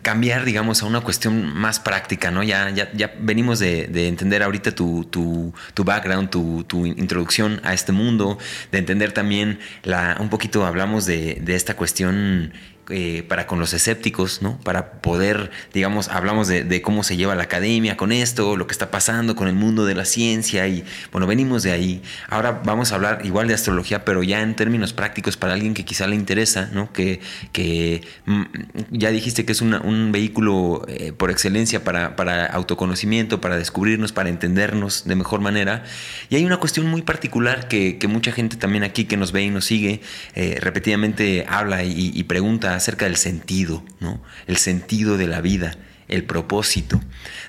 cambiar, 0.02 0.44
digamos, 0.44 0.82
a 0.82 0.86
una 0.86 1.02
cuestión 1.02 1.54
más 1.54 1.78
práctica, 1.78 2.32
¿no? 2.32 2.42
Ya, 2.42 2.70
ya, 2.70 2.90
ya 2.92 3.14
venimos 3.20 3.60
de, 3.60 4.08
entender 4.08 4.42
ahorita 4.42 4.74
tu, 4.74 5.04
tu, 5.04 5.54
tu 5.72 5.84
background, 5.84 6.30
tu, 6.30 6.64
tu, 6.64 6.84
introducción 6.86 7.60
a 7.62 7.74
este 7.74 7.92
mundo, 7.92 8.38
de 8.72 8.78
entender 8.78 9.12
también 9.12 9.60
la, 9.84 10.16
un 10.18 10.30
poquito, 10.30 10.66
hablamos 10.66 11.06
de, 11.06 11.38
de 11.40 11.54
esta 11.54 11.76
cuestión 11.76 12.52
eh, 12.90 13.24
para 13.28 13.46
con 13.46 13.58
los 13.58 13.72
escépticos, 13.72 14.42
¿no? 14.42 14.58
Para 14.60 14.92
poder, 15.00 15.50
digamos, 15.72 16.08
hablamos 16.08 16.48
de, 16.48 16.82
cómo 16.82 17.02
se 17.02 17.16
lleva 17.16 17.34
la 17.34 17.44
academia 17.44 17.96
con 17.96 18.12
esto, 18.12 18.56
lo 18.56 18.66
que 18.66 18.72
está 18.72 18.90
pasando 18.90 19.36
con 19.36 19.48
el 19.48 19.54
mundo 19.54 19.84
de 19.84 19.94
la 19.94 20.04
ciencia 20.04 20.66
y, 20.68 20.84
bueno, 21.12 21.26
venimos 21.26 21.62
de 21.62 21.72
ahí. 21.72 22.02
Ahora 22.28 22.62
vamos 22.64 22.92
a 22.92 22.96
hablar 22.96 23.20
igual 23.24 23.48
de 23.48 23.54
astrología, 23.54 24.04
pero 24.04 24.22
ya 24.22 24.40
en 24.42 24.56
términos 24.56 24.92
prácticos 24.92 25.36
para 25.36 25.54
alguien 25.54 25.74
que 25.74 25.84
quizá 25.84 26.06
le 26.06 26.16
interesa, 26.16 26.70
¿no? 26.72 26.92
Que, 26.92 27.20
que 27.52 28.02
mm, 28.26 28.42
ya 28.90 29.10
dijiste 29.10 29.44
que 29.44 29.52
es 29.52 29.60
un 29.60 30.10
vehículo 30.12 30.84
eh, 30.88 31.12
por 31.12 31.30
excelencia 31.30 31.84
para, 31.84 32.16
para 32.16 32.46
autoconocimiento, 32.46 33.40
para 33.40 33.56
descubrirnos, 33.56 34.12
para 34.12 34.28
entendernos 34.28 35.04
de 35.04 35.14
mejor 35.16 35.40
manera. 35.40 35.84
Y 36.28 36.36
hay 36.36 36.44
una 36.44 36.56
cuestión 36.56 36.86
muy 36.86 37.02
particular 37.02 37.68
que, 37.68 37.98
mucha 38.10 38.32
gente 38.32 38.56
también 38.56 38.82
aquí 38.82 39.04
que 39.04 39.16
nos 39.16 39.30
ve 39.30 39.42
y 39.42 39.50
nos 39.50 39.66
sigue 39.66 40.00
eh, 40.34 40.58
repetidamente 40.60 41.46
habla 41.48 41.84
y, 41.84 42.10
y 42.12 42.24
pregunta 42.24 42.79
acerca 42.80 43.06
del 43.06 43.16
sentido, 43.16 43.84
¿no? 44.00 44.22
El 44.46 44.56
sentido 44.56 45.16
de 45.16 45.26
la 45.26 45.40
vida, 45.40 45.76
el 46.08 46.24
propósito. 46.24 47.00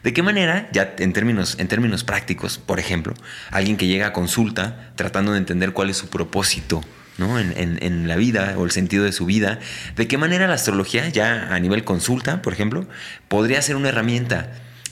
¿De 0.04 0.14
qué 0.14 0.22
manera, 0.22 0.70
ya 0.72 0.96
en 1.00 1.14
términos, 1.14 1.56
en 1.60 1.68
términos 1.68 2.04
prácticos, 2.04 2.58
por 2.58 2.80
ejemplo, 2.80 3.14
alguien 3.50 3.78
que 3.78 3.88
llega 3.88 4.08
a 4.08 4.14
consulta 4.14 4.94
tratando 4.96 5.32
de 5.32 5.40
entender 5.40 5.74
cuál 5.74 5.90
es 5.90 5.98
su 5.98 6.10
propósito, 6.10 6.82
¿no? 7.18 7.40
En, 7.40 7.54
en, 7.58 8.08
la 8.08 8.16
vida 8.16 8.56
o 8.58 8.66
el 8.66 8.72
sentido 8.72 9.04
de 9.04 9.12
su 9.12 9.26
vida, 9.26 9.60
de 9.96 10.08
qué 10.08 10.18
manera 10.18 10.48
la 10.48 10.54
astrología, 10.54 11.10
ya 11.10 11.54
a 11.54 11.60
nivel 11.60 11.84
consulta, 11.84 12.42
por 12.42 12.54
ejemplo, 12.54 12.88
podría 13.28 13.62
ser 13.62 13.76
una 13.76 13.90
herramienta 13.90 14.52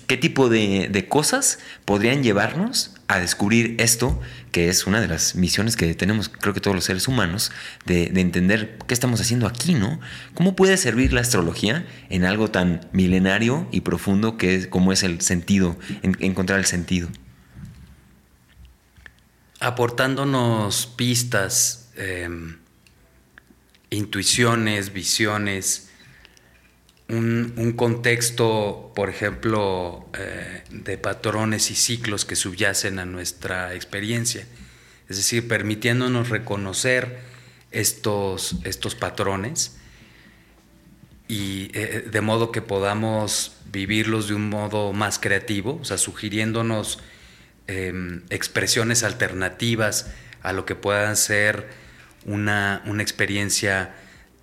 ¿Qué 0.09 0.17
tipo 0.17 0.49
de, 0.49 1.05
cosas 1.07 1.59
podrían 1.85 2.23
llevarnos 2.23 2.95
a 3.09 3.19
descubrir 3.19 3.75
esto, 3.79 4.21
que 4.51 4.69
es 4.69 4.85
una 4.85 5.01
de 5.01 5.07
las 5.07 5.33
misiones 5.33 5.75
que 5.75 5.95
tenemos, 5.95 6.29
creo 6.29 6.53
que 6.53 6.61
todos 6.61 6.75
los 6.75 6.85
seres 6.85 7.07
humanos, 7.07 7.51
de, 7.87 8.03
entender 8.03 8.77
qué 8.87 8.93
estamos 8.93 9.19
haciendo 9.19 9.47
aquí, 9.47 9.73
¿no? 9.73 9.99
¿Cómo 10.35 10.55
puede 10.55 10.77
servir 10.77 11.11
la 11.11 11.21
astrología 11.21 11.87
en 12.11 12.23
algo 12.23 12.51
tan 12.51 12.87
milenario 12.91 13.67
y 13.71 13.81
profundo 13.81 14.37
que 14.37 14.53
es, 14.53 14.67
como 14.67 14.93
es 14.93 15.01
el 15.01 15.21
sentido, 15.21 15.75
encontrar 16.03 16.59
el 16.59 16.65
sentido? 16.65 17.09
Aportándonos 19.59 20.85
pistas, 20.85 21.89
em, 21.95 22.59
intuiciones, 23.89 24.93
visiones, 24.93 25.88
un, 27.09 27.73
contexto, 27.75 28.91
por 28.95 29.09
ejemplo, 29.09 30.07
eh, 30.17 30.63
de 30.69 30.97
patrones 30.97 31.71
y 31.71 31.75
ciclos 31.75 32.23
que 32.23 32.35
subyacen 32.35 32.99
a 32.99 33.05
nuestra 33.05 33.73
experiencia. 33.73 34.45
Es 35.07 35.17
decir, 35.17 35.47
permitiéndonos 35.47 36.29
reconocer 36.29 37.19
estos, 37.71 38.57
estos 38.63 38.95
patrones 38.95 39.77
y 41.27 41.71
eh, 41.73 42.07
de 42.11 42.21
modo 42.21 42.51
que 42.51 42.61
podamos 42.61 43.55
vivirlos 43.71 44.27
de 44.27 44.35
un 44.35 44.49
modo 44.49 44.93
más 44.93 45.19
creativo, 45.19 45.79
o 45.81 45.85
sea, 45.85 45.97
sugiriéndonos 45.97 46.99
em, 47.67 48.23
expresiones 48.29 49.03
alternativas 49.03 50.11
a 50.41 50.53
lo 50.53 50.65
que 50.65 50.75
puedan 50.75 51.15
ser 51.15 51.67
una, 52.25 52.81
una 52.85 53.03
experiencia 53.03 53.95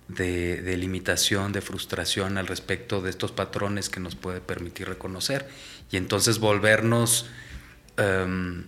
de, 0.07 0.77
limitación, 0.77 1.51
de 1.51 1.61
frustración 1.61 2.37
al 2.37 2.47
respecto 2.47 3.01
de 3.01 3.09
estos 3.09 3.31
patrones 3.31 3.89
que 3.89 3.99
nos 3.99 4.15
puede 4.15 4.39
permitir 4.39 4.87
reconocer 4.87 5.47
y 5.91 5.97
entonces 5.97 6.39
volvernos 6.39 7.29
em, 7.97 8.65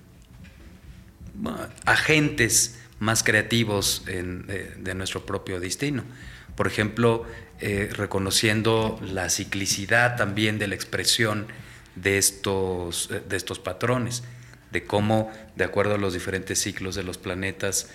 agentes 1.86 2.80
más 3.00 3.24
creativos 3.24 4.04
de, 4.06 4.94
nuestro 4.96 5.26
propio 5.26 5.60
destino. 5.60 6.04
Por 6.56 6.68
ejemplo, 6.68 7.26
eh, 7.62 7.90
reconociendo 7.94 9.00
la 9.02 9.30
ciclicidad 9.30 10.18
también 10.18 10.60
de 10.60 10.68
la 10.68 10.76
expresión 10.76 11.48
de 11.96 12.18
estos, 12.18 13.10
de 13.30 13.38
estos 13.38 13.60
patrones, 13.60 14.24
de 14.72 14.84
cómo, 14.84 15.32
de 15.56 15.64
acuerdo 15.64 15.96
a 15.96 15.98
los 15.98 16.14
diferentes 16.14 16.60
ciclos 16.60 16.96
de 16.96 17.04
los 17.04 17.18
planetas, 17.18 17.90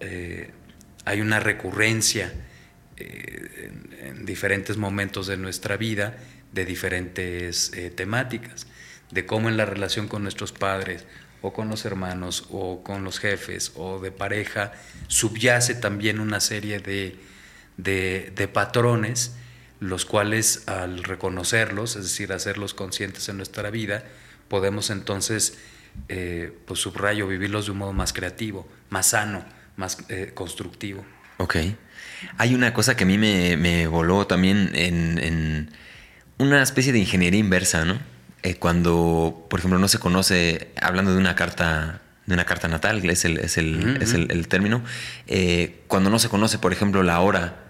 eh, 0.00 0.50
hay 1.04 1.20
una 1.20 1.38
recurrencia 1.38 2.32
eh, 3.00 3.72
en, 4.02 4.26
diferentes 4.26 4.76
momentos 4.76 5.26
de 5.26 5.36
nuestra 5.36 5.76
vida 5.76 6.16
de 6.52 6.64
diferentes 6.64 7.72
eh, 7.72 7.90
temáticas, 7.90 8.66
de 9.10 9.24
cómo 9.24 9.48
en 9.48 9.56
la 9.56 9.64
relación 9.64 10.08
con 10.08 10.22
nuestros 10.22 10.52
padres 10.52 11.04
o 11.42 11.52
con 11.52 11.68
los 11.68 11.84
hermanos 11.84 12.46
o 12.50 12.82
con 12.82 13.02
los 13.02 13.18
jefes 13.18 13.72
o 13.74 13.98
de 13.98 14.12
pareja 14.12 14.72
subyace 15.08 15.74
también 15.74 16.20
una 16.20 16.38
serie 16.40 16.80
de, 16.80 17.16
de, 17.76 18.48
patrones, 18.52 19.34
los 19.80 20.04
cuales 20.04 20.68
al 20.68 21.02
reconocerlos, 21.02 21.96
es 21.96 22.02
decir, 22.02 22.32
hacerlos 22.32 22.74
conscientes 22.74 23.28
en 23.30 23.38
nuestra 23.38 23.70
vida, 23.70 24.04
podemos 24.48 24.90
entonces, 24.90 25.58
eh, 26.08 26.52
pues 26.66 26.80
subrayo, 26.80 27.26
vivirlos 27.26 27.66
de 27.66 27.72
un 27.72 27.78
modo 27.78 27.92
más 27.94 28.12
creativo, 28.12 28.68
más 28.90 29.08
sano, 29.08 29.44
más 29.76 29.98
constructivo. 30.34 31.04
Ok. 31.38 31.56
Hay 32.38 32.54
una 32.54 32.72
cosa 32.72 32.96
que 32.96 33.04
a 33.04 33.06
mí 33.06 33.18
me, 33.18 33.86
voló 33.86 34.26
también 34.26 34.70
en, 34.74 35.70
una 36.38 36.62
especie 36.62 36.92
de 36.92 36.98
ingeniería 36.98 37.38
inversa, 37.38 37.84
¿no? 37.84 37.98
Eh, 38.42 38.54
cuando, 38.54 39.46
por 39.50 39.60
ejemplo, 39.60 39.78
no 39.78 39.88
se 39.88 39.98
conoce, 39.98 40.72
hablando 40.80 41.12
de 41.12 41.18
una 41.18 41.34
carta, 41.34 42.00
de 42.24 42.34
una 42.34 42.44
carta 42.44 42.68
natal, 42.68 43.04
es 43.08 43.24
el, 43.26 43.38
es 43.38 43.58
el, 43.58 44.48
término, 44.48 44.82
eh, 45.26 45.82
cuando 45.88 46.08
no 46.08 46.18
se 46.18 46.30
conoce, 46.30 46.58
por 46.58 46.72
ejemplo, 46.72 47.02
la 47.02 47.20
hora 47.20 47.69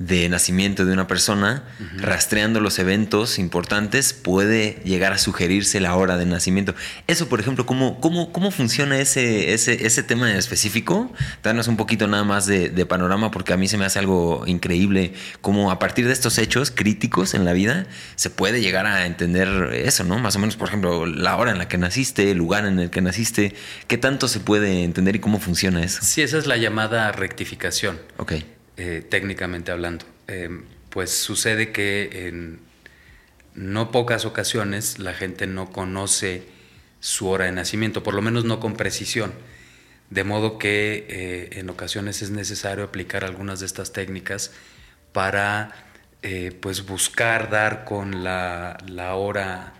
de 0.00 0.30
nacimiento 0.30 0.86
de 0.86 0.94
una 0.94 1.06
persona, 1.06 1.62
rastreando 1.98 2.60
los 2.60 2.78
eventos 2.78 3.38
importantes, 3.38 4.14
puede 4.14 4.80
llegar 4.82 5.12
a 5.12 5.18
sugerirse 5.18 5.78
la 5.78 5.94
hora 5.94 6.16
de 6.16 6.24
nacimiento. 6.24 6.74
Eso, 7.06 7.28
por 7.28 7.38
ejemplo, 7.38 7.66
¿cómo, 7.66 8.00
cómo, 8.00 8.32
cómo 8.32 8.50
funciona 8.50 8.98
ese, 8.98 9.52
ese, 9.52 9.86
ese 9.86 10.02
tema 10.02 10.30
en 10.30 10.38
específico? 10.38 11.12
Danos 11.42 11.68
un 11.68 11.76
poquito 11.76 12.06
nada 12.06 12.24
más 12.24 12.46
de, 12.46 12.70
panorama, 12.86 13.30
porque 13.30 13.52
a 13.52 13.58
mí 13.58 13.68
se 13.68 13.76
me 13.76 13.84
hace 13.84 13.98
algo 13.98 14.44
increíble, 14.46 15.12
cómo 15.42 15.70
a 15.70 15.78
partir 15.78 16.06
de 16.06 16.14
estos 16.14 16.38
hechos 16.38 16.70
críticos 16.70 17.34
en 17.34 17.44
la 17.44 17.52
vida 17.52 17.86
se 18.16 18.30
puede 18.30 18.62
llegar 18.62 18.86
a 18.86 19.04
entender 19.04 19.74
eso, 19.74 20.02
¿no? 20.02 20.18
Más 20.18 20.34
o 20.34 20.38
menos, 20.38 20.56
por 20.56 20.68
ejemplo, 20.68 21.04
la 21.04 21.36
hora 21.36 21.50
en 21.50 21.58
la 21.58 21.68
que 21.68 21.76
naciste, 21.76 22.30
el 22.30 22.38
lugar 22.38 22.64
en 22.64 22.78
el 22.78 22.88
que 22.88 23.02
naciste, 23.02 23.54
¿qué 23.86 23.98
tanto 23.98 24.28
se 24.28 24.40
puede 24.40 24.82
entender 24.82 25.16
y 25.16 25.18
cómo 25.18 25.38
funciona 25.40 25.84
eso? 25.84 25.98
Sí, 26.00 26.22
esa 26.22 26.38
es 26.38 26.46
la 26.46 26.56
llamada 26.56 27.12
rectificación. 27.12 28.00
Ok 28.16 28.32
eh, 28.82 29.02
técnicamente 29.02 29.72
hablando. 29.72 30.06
Em, 30.26 30.64
pues 30.88 31.10
sucede 31.10 31.70
que 31.70 32.28
en 32.28 32.60
no 33.54 33.90
pocas 33.90 34.24
ocasiones 34.24 34.98
la 34.98 35.12
gente 35.12 35.46
no 35.46 35.70
conoce 35.70 36.44
su 36.98 37.28
hora 37.28 37.44
de 37.44 37.52
nacimiento, 37.52 38.02
por 38.02 38.14
lo 38.14 38.22
menos 38.22 38.46
no 38.46 38.58
con 38.58 38.76
precisión. 38.76 39.34
De 40.08 40.24
modo 40.24 40.56
que 40.56 41.04
eh, 41.10 41.58
en 41.60 41.68
ocasiones 41.68 42.22
es 42.22 42.30
necesario 42.30 42.82
aplicar 42.84 43.22
algunas 43.22 43.60
de 43.60 43.66
estas 43.66 43.92
técnicas 43.92 44.50
para 45.12 45.74
eh, 46.22 46.56
pues 46.58 46.86
buscar 46.86 47.50
dar 47.50 47.84
con 47.84 48.24
la, 48.24 48.78
hora, 49.14 49.74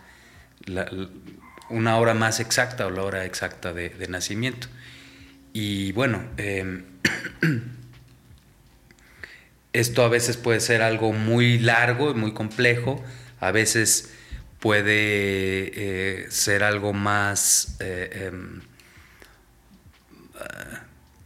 una 1.70 1.96
hora 1.96 2.12
más 2.12 2.38
exacta 2.38 2.86
o 2.86 2.90
la 2.90 3.02
hora 3.02 3.24
exacta 3.24 3.72
de, 3.72 3.88
de 3.88 4.08
nacimiento. 4.08 4.68
Y 5.54 5.92
bueno, 5.92 6.22
em, 6.36 6.84
Esto 9.72 10.02
a 10.02 10.08
veces 10.08 10.36
puede 10.36 10.60
ser 10.60 10.82
algo 10.82 11.12
muy 11.12 11.58
largo 11.58 12.10
y 12.10 12.14
muy 12.14 12.32
complejo, 12.32 13.02
a 13.38 13.52
veces 13.52 14.12
puede 14.60 14.92
eh, 16.24 16.26
ser 16.30 16.62
algo 16.62 16.92
más, 16.92 17.76
eh, 17.80 18.26
em, 18.26 18.60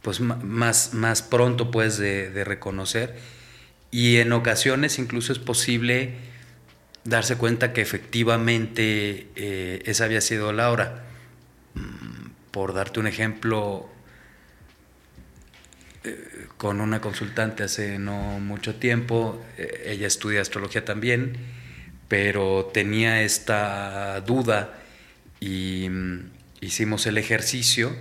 pues 0.01 0.19
más, 0.19 0.93
más 0.93 1.21
pronto 1.21 1.71
pues 1.71 1.97
de, 1.97 2.43
reconocer 2.43 3.15
y 3.89 4.17
en 4.17 4.31
ocasiones 4.33 4.99
incluso 4.99 5.33
es 5.33 5.39
posible 5.39 6.13
darse 7.03 7.37
cuenta 7.37 7.73
que 7.73 7.81
efectivamente 7.81 9.27
eh, 9.35 9.81
esa 9.85 10.05
había 10.05 10.21
sido 10.21 10.53
la 10.53 10.69
hora. 10.69 11.05
Mm, 11.73 12.29
por 12.51 12.73
darte 12.73 12.99
un 12.99 13.07
ejemplo, 13.07 13.89
con 16.57 16.81
una 16.81 17.01
consultante 17.01 17.63
hace 17.63 17.99
no 17.99 18.39
mucho 18.39 18.75
tiempo, 18.75 19.43
eh, 19.57 19.83
ella 19.87 20.07
estudia 20.07 20.41
astrología 20.41 20.85
también, 20.85 21.37
pero 22.07 22.69
tenía 22.73 23.21
esta 23.21 24.21
duda 24.21 24.79
y 25.39 25.87
mm, 25.89 26.31
hicimos 26.61 27.05
el 27.07 27.17
ejercicio 27.17 27.95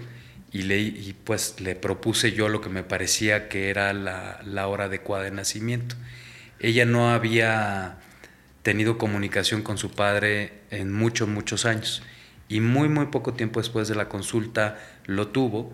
y, 0.53 0.63
le, 0.63 1.15
pues 1.25 1.61
le 1.61 1.75
propuse 1.75 2.33
yo 2.33 2.49
lo 2.49 2.61
que 2.61 2.69
me 2.69 2.85
parecía 2.85 3.49
que 3.49 3.71
era 3.71 3.93
la, 3.93 4.41
la 4.45 4.69
hora 4.69 4.85
adecuada 4.85 5.25
de 5.25 5.33
nacimiento. 5.33 5.97
Ella 6.61 6.85
no 6.85 7.11
había 7.11 7.99
tenido 8.63 8.97
comunicación 8.97 9.63
con 9.63 9.79
su 9.79 9.91
padre 9.91 10.53
en 10.71 10.93
muchos, 10.93 11.29
muchos 11.29 11.67
años. 11.67 12.03
Y 12.49 12.61
muy, 12.61 12.89
muy 12.89 13.07
poco 13.07 13.35
tiempo 13.35 13.61
después 13.61 13.89
de 13.89 13.95
la 13.95 14.09
consulta 14.09 14.79
lo 15.07 15.29
tuvo 15.29 15.73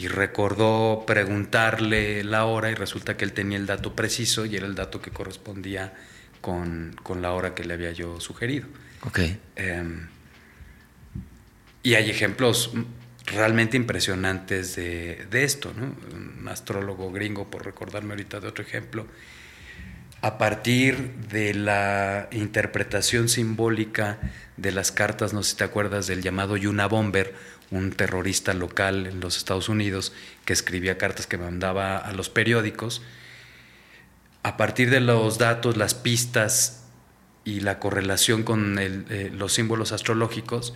y 0.00 0.08
recordó 0.08 1.04
preguntarle 1.06 2.24
la 2.24 2.46
hora 2.46 2.70
y 2.70 2.74
resulta 2.74 3.18
que 3.18 3.24
él 3.26 3.34
tenía 3.34 3.58
el 3.58 3.66
dato 3.66 3.94
preciso 3.94 4.46
y 4.46 4.56
era 4.56 4.64
el 4.64 4.74
dato 4.74 5.02
que 5.02 5.10
correspondía 5.10 5.92
con, 6.40 6.96
la 7.20 7.32
hora 7.32 7.54
que 7.54 7.64
le 7.64 7.74
había 7.74 7.92
yo 7.92 8.18
sugerido. 8.18 8.66
Ok. 9.02 9.20
Em, 9.56 10.06
y 11.82 11.94
hay 11.94 12.08
ejemplos 12.08 12.72
realmente 13.26 13.76
impresionantes 13.76 14.74
de, 14.74 15.26
de 15.30 15.44
esto, 15.44 15.74
¿no? 15.76 15.94
Un 16.16 16.48
astrólogo 16.48 17.12
gringo, 17.12 17.50
por 17.50 17.66
recordarme 17.66 18.14
ahorita 18.14 18.40
de 18.40 18.48
otro 18.48 18.64
ejemplo, 18.64 19.06
a 20.22 20.36
partir 20.36 21.14
de 21.30 21.54
la 21.54 22.28
interpretación 22.30 23.28
simbólica 23.28 24.18
de 24.56 24.72
las 24.72 24.92
cartas, 24.92 25.32
no 25.32 25.42
sé 25.42 25.52
si 25.52 25.56
te 25.56 25.64
acuerdas 25.64 26.06
del 26.06 26.22
llamado 26.22 26.56
Yuna 26.56 26.86
Bomber, 26.86 27.34
un 27.70 27.92
terrorista 27.92 28.52
local 28.52 29.06
en 29.06 29.20
los 29.20 29.36
Estados 29.36 29.68
Unidos 29.68 30.12
que 30.44 30.52
escribía 30.52 30.98
cartas 30.98 31.26
que 31.26 31.38
mandaba 31.38 31.96
a 31.96 32.12
los 32.12 32.28
periódicos. 32.28 33.00
A 34.42 34.56
partir 34.56 34.90
de 34.90 35.00
los 35.00 35.38
datos, 35.38 35.76
las 35.76 35.94
pistas 35.94 36.84
y 37.44 37.60
la 37.60 37.78
correlación 37.78 38.42
con 38.42 38.76
eh, 38.78 39.30
los 39.32 39.54
símbolos 39.54 39.92
astrológicos, 39.92 40.74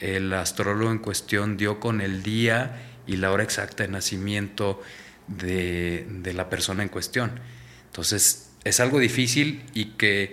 el 0.00 0.32
astrólogo 0.32 0.92
en 0.92 0.98
cuestión 0.98 1.56
dio 1.56 1.80
con 1.80 2.00
el 2.00 2.22
día 2.22 2.82
y 3.06 3.16
la 3.16 3.32
hora 3.32 3.42
exacta 3.42 3.82
de 3.82 3.90
nacimiento 3.90 4.80
de, 5.26 6.06
de 6.08 6.32
la 6.32 6.48
persona 6.48 6.82
en 6.82 6.88
cuestión. 6.88 7.40
Entonces, 7.86 8.47
es 8.64 8.80
algo 8.80 8.98
difícil 8.98 9.62
y 9.74 9.86
que 9.96 10.30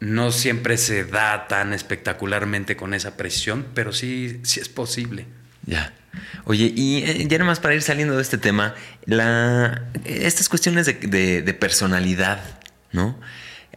no 0.00 0.32
siempre 0.32 0.78
se 0.78 1.04
da 1.04 1.46
tan 1.46 1.72
espectacularmente 1.72 2.76
con 2.76 2.94
esa 2.94 3.16
presión, 3.16 3.66
pero 3.74 3.92
sí, 3.92 4.40
sí 4.42 4.60
es 4.60 4.68
posible. 4.68 5.26
Ya. 5.66 5.94
Oye, 6.44 6.72
y 6.74 7.04
eh, 7.04 7.26
ya 7.28 7.38
nomás 7.38 7.60
para 7.60 7.74
ir 7.74 7.82
saliendo 7.82 8.16
de 8.16 8.22
este 8.22 8.38
tema, 8.38 8.74
la, 9.04 9.84
estas 10.04 10.48
cuestiones 10.48 10.86
de, 10.86 11.42
de 11.42 11.54
personalidad, 11.54 12.42
¿no? 12.92 13.20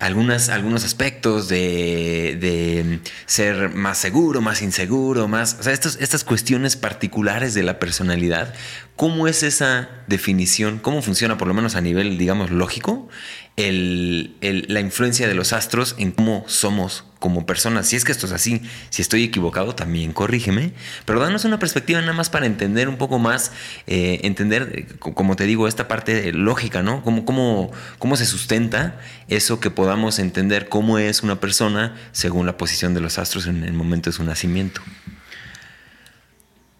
Algunas, 0.04 0.49
algunos 0.49 0.84
aspectos 0.84 1.47
de, 1.47 2.99
ser 3.26 3.70
más 3.74 3.97
seguro, 3.97 4.41
más 4.41 4.62
inseguro, 4.62 5.28
más. 5.28 5.58
O 5.60 5.64
sea, 5.64 5.74
estas 5.74 6.24
cuestiones 6.24 6.76
particulares 6.76 7.54
de 7.54 7.64
la 7.64 7.80
personalidad, 7.80 8.54
¿cómo 8.95 9.28
es 9.28 9.43
esa 9.43 9.89
definición? 10.08 10.80
¿Cómo 10.80 11.01
funciona, 11.01 11.38
por 11.38 11.47
lo 11.47 11.54
menos 11.54 11.76
a 11.76 11.82
nivel, 11.82 12.18
digamos, 12.18 12.51
lógico, 12.51 13.08
la 13.56 14.80
influencia 14.80 15.28
de 15.28 15.36
los 15.36 15.54
astros 15.54 15.95
en 15.99 16.12
cómo 16.12 16.43
somos 16.47 17.04
como 17.20 17.45
personas. 17.45 17.88
Si 17.88 17.95
es 17.95 18.04
que 18.04 18.12
esto 18.12 18.26
es 18.26 18.32
así, 18.32 18.62
si 18.89 19.01
estoy 19.01 19.24
equivocado, 19.24 19.76
también 19.76 20.12
corrígeme. 20.12 20.74
Pero 21.06 21.20
danos 21.20 21.45
una 21.45 21.60
perspectiva 21.60 22.01
nada 22.01 22.14
más 22.14 22.30
para 22.30 22.47
entender 22.47 22.89
un 22.89 22.97
poco 22.97 23.20
más, 23.20 23.51
eh, 23.86 24.22
entender, 24.24 24.72
eh, 24.74 24.97
como 24.97 25.36
te 25.36 25.45
digo, 25.45 25.68
esta 25.68 25.88
parte 25.88 26.34
lógica, 26.34 26.82
¿no? 26.82 27.04
Cómo, 27.04 27.26
cómo, 27.26 27.72
cómo 27.99 28.16
se 28.18 28.26
sustenta 28.26 28.99
eso 29.28 29.60
que 29.60 29.70
podamos 29.70 30.18
entender 30.18 30.68
cómo 30.68 30.97
es 30.97 31.22
una 31.22 31.39
persona 31.39 31.95
según 32.12 32.47
la 32.47 32.58
posición 32.58 32.93
de 32.93 33.01
los 33.01 33.20
astros 33.20 33.45
en 33.45 33.64
el 33.64 33.74
momento 33.74 34.10
de 34.10 34.16
su 34.16 34.24
nacimiento. 34.24 34.82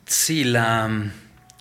Sí, 0.07 0.43
la 0.43 0.89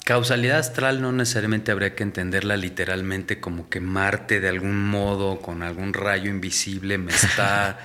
causalidad 0.04 0.58
astral 0.58 1.00
no 1.00 1.12
necesariamente 1.12 1.70
habría 1.70 1.94
que 1.94 2.02
entenderla 2.02 2.56
literalmente 2.56 3.40
como 3.40 3.68
que 3.68 3.80
Marte 3.80 4.40
de 4.40 4.48
algún 4.48 4.88
modo, 4.88 5.40
con 5.40 5.62
algún 5.62 5.92
rayo 5.92 6.30
invisible, 6.30 6.98
me 6.98 7.12
está 7.12 7.78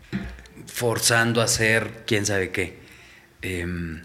forzando 0.66 1.40
a 1.40 1.44
hacer 1.44 2.04
quién 2.06 2.26
sabe 2.26 2.50
qué. 2.50 2.80
Em, 3.42 4.02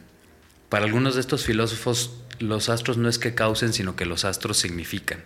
para 0.70 0.86
algunos 0.86 1.16
de 1.16 1.22
estos 1.22 1.46
filósofos, 1.46 2.22
los 2.40 2.70
astros 2.70 2.98
no 2.98 3.10
es 3.10 3.20
que 3.20 3.34
causen, 3.34 3.74
sino 3.74 3.96
que 3.96 4.06
los 4.06 4.26
astros 4.26 4.58
significan. 4.58 5.24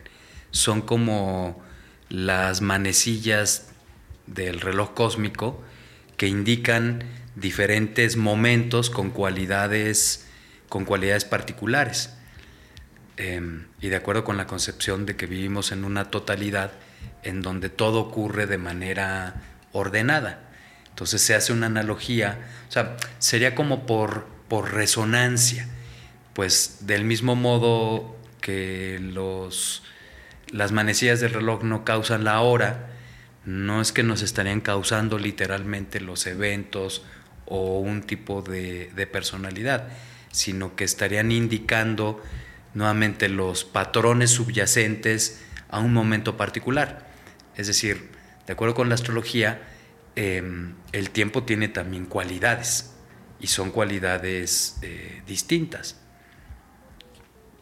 Son 0.52 0.82
como 0.82 1.64
las 2.10 2.62
manecillas 2.62 3.70
del 4.28 4.60
reloj 4.60 4.94
cósmico 4.94 5.64
que 6.18 6.28
indican 6.28 7.04
diferentes 7.36 8.18
momentos 8.18 8.90
con 8.90 9.10
cualidades, 9.10 10.28
con 10.72 10.86
cualidades 10.86 11.26
particulares. 11.26 12.12
Em, 13.18 13.66
y 13.82 13.90
de 13.90 13.98
acuerdo 13.98 14.24
con 14.24 14.38
la 14.38 14.48
concepción 14.48 15.06
de 15.06 15.18
que 15.18 15.26
vivimos 15.26 15.74
en 15.74 15.84
una 15.84 16.10
totalidad 16.10 16.72
en 17.24 17.42
donde 17.42 17.68
todo 17.68 18.00
ocurre 18.00 18.48
de 18.48 18.58
manera 18.58 19.36
ordenada. 19.74 20.40
Entonces 20.88 21.22
se 21.22 21.36
hace 21.36 21.52
una 21.52 21.66
analogía, 21.66 22.40
o 22.70 22.72
sea, 22.72 22.96
sería 23.20 23.54
como 23.54 23.86
por, 23.86 24.26
por 24.48 24.74
resonancia, 24.74 25.68
pues 26.32 26.78
del 26.88 27.04
mismo 27.04 27.36
modo 27.36 28.16
que 28.40 28.98
los, 29.02 29.84
las 30.52 30.72
manecillas 30.72 31.20
del 31.20 31.34
reloj 31.34 31.64
no 31.64 31.84
causan 31.84 32.24
la 32.24 32.40
hora, 32.40 32.92
no 33.44 33.82
es 33.82 33.92
que 33.92 34.04
nos 34.04 34.22
estarían 34.22 34.62
causando 34.62 35.20
literalmente 35.20 36.00
los 36.00 36.26
eventos 36.28 37.04
o 37.46 37.80
un 37.80 38.04
tipo 38.04 38.42
de, 38.42 38.90
de 38.96 39.06
personalidad, 39.06 39.90
sino 40.32 40.76
que 40.76 40.84
estarían 40.84 41.32
indicando 41.32 42.22
nuevamente 42.74 43.30
los 43.30 43.64
patrones 43.64 44.32
subyacentes 44.32 45.42
a 45.70 45.80
un 45.80 45.94
momento 45.94 46.38
particular. 46.38 47.08
Es 47.56 47.68
decir, 47.68 48.12
de 48.48 48.54
acuerdo 48.54 48.76
con 48.76 48.90
la 48.90 48.96
astrología, 48.96 49.62
Em, 50.16 50.76
el 50.92 51.10
tiempo 51.10 51.44
tiene 51.44 51.70
también 51.70 52.06
cualidades 52.06 52.92
y 53.40 53.48
son 53.48 53.72
cualidades 53.72 54.78
eh, 54.82 55.24
distintas. 55.26 55.98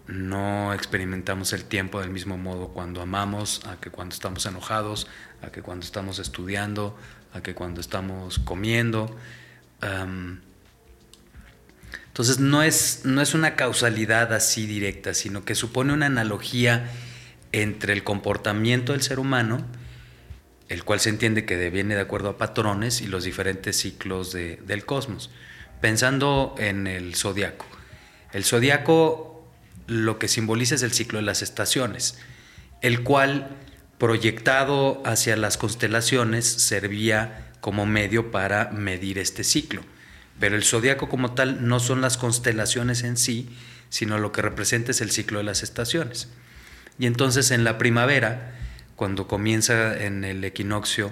No 0.08 0.74
experimentamos 0.74 1.54
el 1.54 1.66
tiempo 1.66 2.02
del 2.02 2.10
mismo 2.10 2.38
modo 2.38 2.70
cuando 2.70 3.02
amamos, 3.02 3.62
a 3.68 3.80
que 3.80 3.92
cuando 3.92 4.16
estamos 4.16 4.46
enojados, 4.48 5.08
a 5.44 5.52
que 5.52 5.62
cuando 5.62 5.86
estamos 5.86 6.18
estudiando, 6.18 6.98
a 7.34 7.42
que 7.42 7.54
cuando 7.54 7.82
estamos 7.82 8.40
comiendo. 8.40 9.16
Entonces 12.20 12.42
no 12.42 12.64
es, 12.64 13.04
no 13.06 13.22
es 13.22 13.34
una 13.34 13.56
causalidad 13.56 14.34
así 14.34 14.66
directa, 14.68 15.14
sino 15.14 15.46
que 15.46 15.56
supone 15.56 15.94
una 15.94 16.08
analogía 16.08 16.92
entre 17.54 17.94
el 17.94 18.04
comportamiento 18.04 18.92
del 18.92 19.02
ser 19.02 19.20
humano 19.20 19.66
el 20.68 20.84
cual 20.84 21.00
se 21.00 21.12
entiende 21.12 21.46
que 21.46 21.70
viene 21.70 21.96
de 21.96 22.02
acuerdo 22.02 22.28
a 22.28 22.38
patrones 22.38 23.00
y 23.00 23.08
los 23.08 23.24
diferentes 23.24 23.78
ciclos 23.78 24.34
del 24.34 24.86
cosmos. 24.86 25.32
Pensando 25.80 26.56
en 26.58 26.88
el 26.88 27.16
zodiaco. 27.16 27.66
El 28.34 28.44
zodiaco 28.44 29.50
lo 29.88 30.20
que 30.20 30.28
simboliza 30.28 30.76
es 30.76 30.84
el 30.84 30.92
ciclo 30.92 31.20
de 31.20 31.26
las 31.26 31.42
estaciones, 31.42 32.20
el 32.82 33.02
cual 33.02 33.56
proyectado 33.98 35.02
hacia 35.06 35.38
las 35.38 35.58
constelaciones 35.58 36.46
servía 36.46 37.54
como 37.62 37.86
medio 37.86 38.30
para 38.30 38.72
medir 38.72 39.20
este 39.20 39.46
ciclo. 39.46 39.84
Pero 40.40 40.56
el 40.56 40.64
zodiaco 40.64 41.10
como 41.10 41.34
tal 41.34 41.68
no 41.68 41.80
son 41.80 42.02
las 42.02 42.18
constelaciones 42.18 43.04
en 43.04 43.18
sí, 43.18 43.50
sino 43.90 44.18
lo 44.20 44.32
que 44.32 44.42
representa 44.42 44.92
es 44.92 45.02
el 45.02 45.12
ciclo 45.12 45.40
de 45.40 45.44
las 45.44 45.64
estaciones. 45.64 46.30
Y 46.98 47.06
entonces 47.06 47.52
en 47.52 47.64
la 47.64 47.78
primavera, 47.78 48.56
cuando 48.96 49.28
comienza 49.28 49.98
en 49.98 50.24
el 50.24 50.44
equinoccio, 50.44 51.12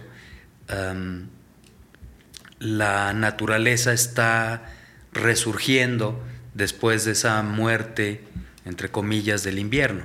la 2.59 3.13
naturaleza 3.13 3.93
está 3.93 4.65
resurgiendo 5.13 6.21
después 6.53 7.05
de 7.05 7.11
esa 7.11 7.41
muerte, 7.41 8.23
entre 8.65 8.89
comillas, 8.89 9.43
del 9.43 9.59
invierno. 9.59 10.03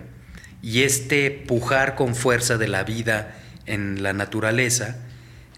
Y 0.62 0.82
este 0.82 1.30
pujar 1.30 1.96
con 1.96 2.14
fuerza 2.14 2.56
de 2.58 2.68
la 2.68 2.84
vida 2.84 3.36
en 3.66 4.02
la 4.02 4.12
naturaleza 4.12 4.98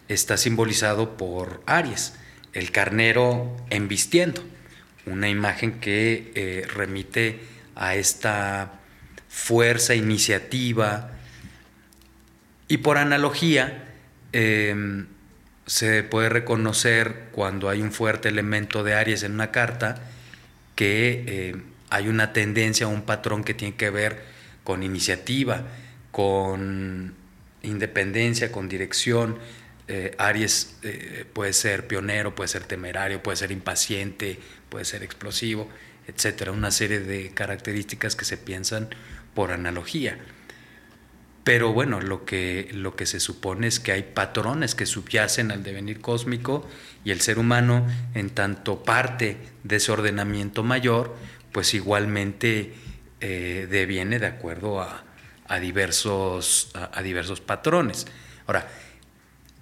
está 0.08 0.36
simbolizado 0.36 1.16
por 1.16 1.62
Aries, 1.66 2.14
el 2.54 2.70
carnero 2.70 3.56
embistiendo, 3.70 4.42
una 5.06 5.28
imagen 5.28 5.80
que 5.80 6.32
eh, 6.34 6.66
remite 6.72 7.40
a 7.74 7.96
esta 7.96 8.80
fuerza, 9.28 9.94
iniciativa, 9.94 11.10
y 12.68 12.78
por 12.78 12.96
analogía, 12.96 13.84
em, 14.32 15.06
se 15.66 16.02
puede 16.02 16.28
reconocer 16.28 17.28
cuando 17.32 17.68
hay 17.68 17.82
un 17.82 17.92
fuerte 17.92 18.28
elemento 18.28 18.84
de 18.84 18.94
Aries 18.94 19.22
en 19.22 19.32
una 19.32 19.50
carta 19.50 20.02
que 20.76 21.50
em, 21.50 21.62
hay 21.90 22.08
una 22.08 22.32
tendencia, 22.32 22.86
un 22.86 23.02
patrón 23.02 23.44
que 23.44 23.54
tiene 23.54 23.76
que 23.76 23.90
ver 23.90 24.22
con 24.64 24.82
iniciativa, 24.82 25.64
con 26.10 27.14
independencia, 27.62 28.50
con 28.50 28.68
dirección. 28.68 29.38
Eh, 29.86 30.14
Aries 30.18 30.76
eh, 30.82 31.26
puede 31.32 31.52
ser 31.52 31.86
pionero, 31.86 32.34
puede 32.34 32.48
ser 32.48 32.64
temerario, 32.64 33.22
puede 33.22 33.36
ser 33.36 33.50
impaciente, 33.50 34.38
puede 34.68 34.84
ser 34.84 35.02
explosivo. 35.02 35.68
etcétera, 36.06 36.52
una 36.52 36.70
serie 36.70 37.00
de 37.00 37.30
características 37.30 38.14
que 38.14 38.26
se 38.26 38.36
piensan 38.36 38.90
por 39.34 39.52
analogía. 39.52 40.18
Pero 41.44 41.74
bueno, 41.74 42.00
lo 42.00 42.24
que, 42.24 42.70
lo 42.72 42.96
que 42.96 43.04
se 43.04 43.20
supone 43.20 43.66
es 43.66 43.78
que 43.78 43.92
hay 43.92 44.02
patrones 44.02 44.74
que 44.74 44.86
subyacen 44.86 45.50
al 45.50 45.62
devenir 45.62 46.00
cósmico 46.00 46.66
y 47.04 47.10
el 47.10 47.20
ser 47.20 47.38
humano, 47.38 47.86
en 48.14 48.30
tanto 48.30 48.82
parte 48.82 49.36
de 49.62 49.76
ese 49.76 49.92
ordenamiento 49.92 50.62
mayor, 50.62 51.14
pues 51.52 51.74
igualmente 51.74 52.72
eh, 53.20 53.68
deviene 53.70 54.18
de 54.18 54.26
acuerdo 54.26 54.80
a, 54.80 55.04
diversos, 55.60 56.70
a, 56.74 57.02
diversos 57.02 57.42
patrones. 57.42 58.06
Ahora, 58.46 58.66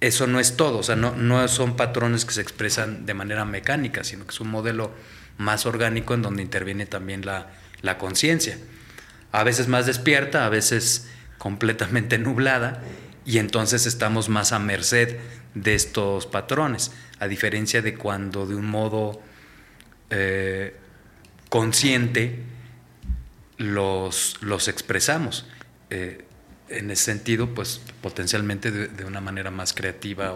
eso 0.03 0.27
no 0.27 0.41
es 0.41 0.57
todo, 0.57 0.79
o 0.79 0.83
sea, 0.83 0.97
no, 0.97 1.15
no 1.15 1.47
son 1.47 1.77
patrones 1.77 2.25
que 2.25 2.35
se 2.35 2.41
expresan 2.41 3.07
de 3.07 3.15
manera 3.15 3.45
mecánica, 3.45 4.03
sino 4.03 4.25
que 4.27 4.33
es 4.33 4.41
un 4.41 4.51
modelo 4.51 4.91
más 5.39 5.65
orgánico 5.65 6.13
en 6.15 6.23
donde 6.23 6.43
interviene 6.43 6.87
también 6.87 7.25
la, 7.25 7.53
la 7.83 7.99
conciencia. 7.99 8.59
A 9.31 9.45
veces 9.45 9.69
más 9.69 9.87
despierta, 9.87 10.45
a 10.45 10.49
veces 10.49 11.09
completamente 11.39 12.19
nublada 12.19 12.83
y 13.25 13.39
entonces 13.39 13.87
estamos 13.87 14.29
más 14.29 14.51
a 14.51 14.59
merced 14.59 15.19
de 15.55 15.77
estos 15.77 16.27
patrones, 16.27 16.91
a 17.21 17.29
diferencia 17.29 17.81
de 17.81 17.95
cuando 17.95 18.45
de 18.45 18.57
un 18.57 18.67
modo 18.67 19.23
eh, 20.11 20.77
consciente 21.49 22.43
los, 23.57 24.37
los 24.41 24.67
expresamos. 24.67 25.47
Eh, 25.91 26.25
en 26.69 26.91
ese 26.91 27.05
sentido, 27.05 27.55
pues 27.55 27.83
potencialmente 28.03 28.71
de, 28.71 29.05
una 29.05 29.21
manera 29.21 29.51
más 29.51 29.73
creativa 29.73 30.35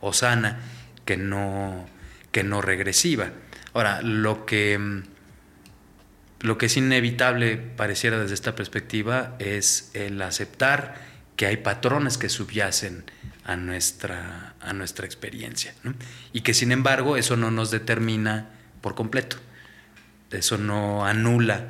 o, 0.00 0.12
sana 0.12 0.60
que 1.04 1.16
no, 1.16 1.86
que 2.32 2.42
no 2.44 2.62
regresiva. 2.62 3.30
Ahora, 3.74 4.00
lo 4.02 4.46
que 4.46 5.02
lo 6.40 6.56
que 6.56 6.66
es 6.66 6.76
inevitable, 6.76 7.58
pareciera 7.58 8.18
desde 8.18 8.34
esta 8.34 8.54
perspectiva, 8.54 9.36
es 9.38 9.90
el 9.92 10.20
aceptar 10.22 10.94
que 11.36 11.46
hay 11.46 11.58
patrones 11.58 12.16
que 12.16 12.30
subyacen 12.30 13.04
a 13.44 13.56
nuestra, 13.56 14.54
a 14.60 14.72
nuestra 14.72 15.04
experiencia. 15.06 15.74
Y 16.32 16.40
que 16.40 16.54
sin 16.54 16.72
embargo 16.72 17.16
eso 17.16 17.36
no 17.36 17.50
nos 17.50 17.70
determina 17.70 18.48
por 18.80 18.94
completo. 18.94 19.36
Eso 20.30 20.56
no 20.56 21.04
anula 21.04 21.66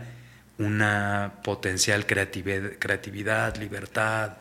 una 0.58 1.34
potencial 1.42 2.06
creatividad, 2.06 3.56
libertad. 3.56 4.36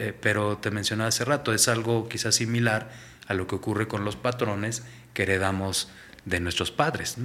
Eh, 0.00 0.14
pero 0.18 0.56
te 0.56 0.70
mencionaba 0.70 1.08
hace 1.08 1.26
rato, 1.26 1.52
es 1.52 1.68
algo 1.68 2.08
quizás 2.08 2.34
similar 2.34 2.90
a 3.26 3.34
lo 3.34 3.46
que 3.46 3.54
ocurre 3.54 3.86
con 3.86 4.02
los 4.02 4.16
patrones 4.16 4.82
que 5.12 5.24
heredamos 5.24 5.90
de 6.24 6.40
nuestros 6.40 6.70
padres. 6.70 7.16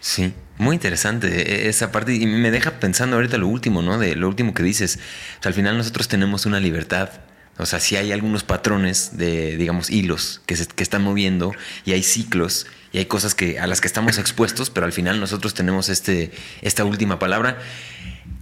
Sí, 0.00 0.34
muy 0.56 0.74
interesante 0.74 1.66
e, 1.66 1.68
esa 1.68 1.92
parte 1.92 2.14
y 2.14 2.26
me 2.26 2.50
deja 2.50 2.80
pensando 2.80 3.14
ahorita 3.14 3.38
lo 3.38 3.46
último, 3.46 3.80
¿no? 3.80 3.96
De 3.96 4.16
lo 4.16 4.26
último 4.28 4.54
que 4.54 4.64
dices. 4.64 4.98
O 5.38 5.42
sea, 5.42 5.50
al 5.50 5.54
final 5.54 5.78
nosotros 5.78 6.08
tenemos 6.08 6.46
una 6.46 6.58
libertad. 6.58 7.10
O 7.58 7.66
sea, 7.66 7.78
si 7.78 7.94
hay 7.94 8.10
algunos 8.10 8.42
patrones 8.42 9.16
de, 9.16 9.56
digamos, 9.56 9.90
hilos 9.90 10.42
que 10.46 10.56
se 10.56 10.66
que 10.66 10.82
están 10.82 11.02
moviendo 11.02 11.52
y 11.84 11.92
hay 11.92 12.02
ciclos 12.02 12.66
y 12.92 12.98
hay 12.98 13.06
cosas 13.06 13.36
que, 13.36 13.60
a 13.60 13.68
las 13.68 13.80
que 13.80 13.86
estamos 13.86 14.18
expuestos, 14.18 14.70
pero 14.70 14.84
al 14.84 14.92
final 14.92 15.20
nosotros 15.20 15.54
tenemos 15.54 15.90
este, 15.90 16.32
esta 16.60 16.84
última 16.84 17.20
palabra. 17.20 17.58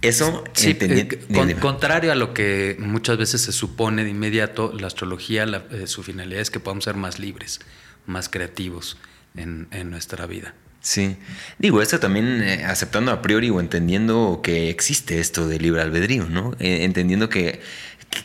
Eso, 0.01 0.43
sí, 0.53 0.77
eh, 0.79 1.55
contrario 1.59 2.11
a 2.11 2.15
lo 2.15 2.33
que 2.33 2.75
muchas 2.79 3.17
veces 3.17 3.41
se 3.41 3.51
supone 3.51 4.03
de 4.03 4.11
inmediato, 4.11 4.71
la 4.79 4.87
astrología, 4.87 5.45
eh, 5.71 5.87
su 5.87 6.03
finalidad 6.03 6.41
es 6.41 6.51
que 6.51 6.59
podamos 6.59 6.83
ser 6.83 6.95
más 6.95 7.17
libres, 7.17 7.59
más 8.05 8.29
creativos 8.29 8.97
en, 9.35 9.67
en 9.71 9.89
nuestra 9.89 10.27
vida. 10.27 10.53
Sí, 10.87 11.17
digo, 11.57 11.81
esto 11.81 11.99
también 11.99 12.41
eh, 12.41 12.63
aceptando 12.63 13.11
a 13.11 13.21
priori 13.21 13.49
o 13.49 13.59
entendiendo 13.59 14.39
que 14.41 14.69
existe 14.69 15.19
esto 15.19 15.47
de 15.47 15.59
libre 15.59 15.81
albedrío, 15.81 16.29
¿no? 16.29 16.53
Eh, 16.59 16.85
entendiendo 16.85 17.27
que, 17.27 17.61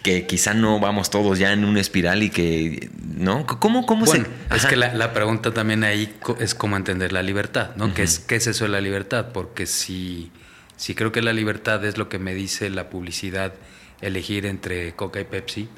que, 0.03 0.27
quizá 0.27 0.55
no 0.55 0.79
vamos 0.79 1.11
todos 1.11 1.41
ya 1.41 1.53
en 1.53 1.65
una 1.65 1.81
espiral 1.81 2.23
y 2.23 2.31
que, 2.31 2.91
¿no? 3.17 3.47
¿Cómo, 3.47 3.85
cómo 3.85 4.07
se...? 4.07 4.25
Es 4.55 4.67
que 4.67 4.77
la, 4.77 5.13
pregunta 5.13 5.53
también 5.53 5.83
ahí 5.83 6.15
es 6.39 6.55
cómo 6.55 6.77
entender 6.77 7.13
la 7.13 7.25
libertad, 7.25 7.71
¿no? 7.75 7.95
¿Qué, 7.95 8.05
es, 8.05 8.21
¿Qué 8.21 8.37
es 8.37 8.47
eso 8.47 8.65
de 8.65 8.71
la 8.71 8.81
libertad? 8.81 9.33
Porque 9.33 9.67
si, 9.67 10.31
si 10.77 10.95
creo 10.95 11.13
que 11.13 11.23
la 11.23 11.33
libertad 11.33 11.85
es 11.85 11.99
lo 11.99 12.09
que 12.09 12.19
me 12.19 12.35
dice 12.35 12.71
la 12.71 12.91
publicidad, 12.91 13.55
elegir 14.01 14.47
entre 14.47 14.93
Coca 14.95 15.21
y 15.21 15.25
Pepsi, 15.25 15.69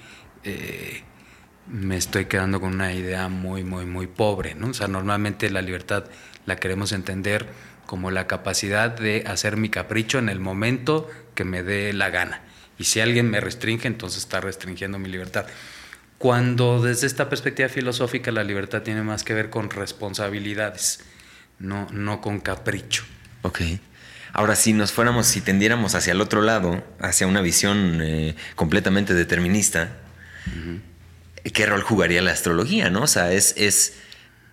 eh, 0.45 1.03
me 1.67 1.97
estoy 1.97 2.27
quedando 2.27 2.61
con 2.61 2.75
una 2.75 2.93
idea 2.93 3.29
muy, 3.29 3.65
muy, 3.65 3.87
muy 3.87 4.07
pobre, 4.07 4.55
¿no? 4.55 4.69
O 4.69 4.75
sea, 4.75 4.89
normalmente 4.89 5.51
la 5.51 5.63
libertad 5.63 6.05
la 6.47 6.57
queremos 6.57 6.93
entender 6.93 7.47
como 7.87 8.11
la 8.11 8.27
capacidad 8.27 8.91
de 8.91 9.25
hacer 9.27 9.57
mi 9.57 9.69
capricho 9.69 10.19
en 10.19 10.29
el 10.29 10.41
momento 10.41 11.11
que 11.35 11.45
me 11.45 11.63
dé 11.63 11.93
la 11.93 12.11
gana. 12.11 12.43
Y 12.79 12.85
si 12.85 13.01
alguien 13.01 13.31
me 13.31 13.41
restringe, 13.41 13.87
entonces 13.87 14.23
está 14.23 14.41
restringiendo 14.41 14.99
mi 14.99 15.09
libertad. 15.09 15.47
Cuando 16.19 16.83
desde 16.83 17.07
esta 17.07 17.29
perspectiva 17.29 17.69
filosófica 17.69 18.31
la 18.31 18.45
libertad 18.45 18.83
tiene 18.83 19.03
más 19.03 19.25
que 19.25 19.35
ver 19.35 19.51
con 19.51 19.71
responsabilidades, 19.71 21.01
no, 21.59 21.87
no 21.93 22.21
con 22.21 22.41
capricho. 22.41 23.05
Ok. 23.43 23.61
Ahora, 24.35 24.57
si 24.57 24.73
nos 24.73 24.91
fuéramos, 24.91 25.27
si 25.27 25.41
tendiéramos 25.41 25.95
hacia 25.95 26.11
el 26.11 26.21
otro 26.21 26.43
lado, 26.43 26.85
hacia 27.01 27.29
una 27.29 27.41
visión 27.41 28.01
eh, 28.03 28.35
completamente 28.57 29.15
determinista, 29.15 29.97
¿qué 31.45 31.67
rol 31.67 31.83
jugaría 31.83 32.21
la 32.21 32.33
astrología? 32.33 32.91
¿no? 32.91 33.03
O 33.03 33.07
sea, 33.07 33.31
es, 33.33 33.55
es 33.57 33.95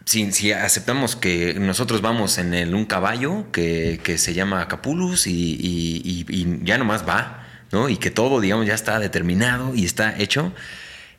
si, 0.06 0.52
aceptamos 0.52 1.16
que 1.16 1.56
nosotros 1.56 2.02
vamos 2.02 2.38
en 2.38 2.54
el, 2.54 2.76
un 2.76 2.86
caballo 2.86 3.52
que, 3.52 4.00
se 4.20 4.36
llama 4.36 4.68
Capulus 4.68 5.26
y, 5.26 6.62
ya 6.64 6.78
nomás 6.78 7.08
va, 7.08 7.48
¿no? 7.72 7.90
Y 7.90 7.98
que 7.98 8.12
todo, 8.12 8.40
digamos, 8.40 8.68
ya 8.68 8.76
está 8.76 9.00
determinado 9.00 9.74
y 9.74 9.86
está 9.86 10.16
hecho, 10.16 10.54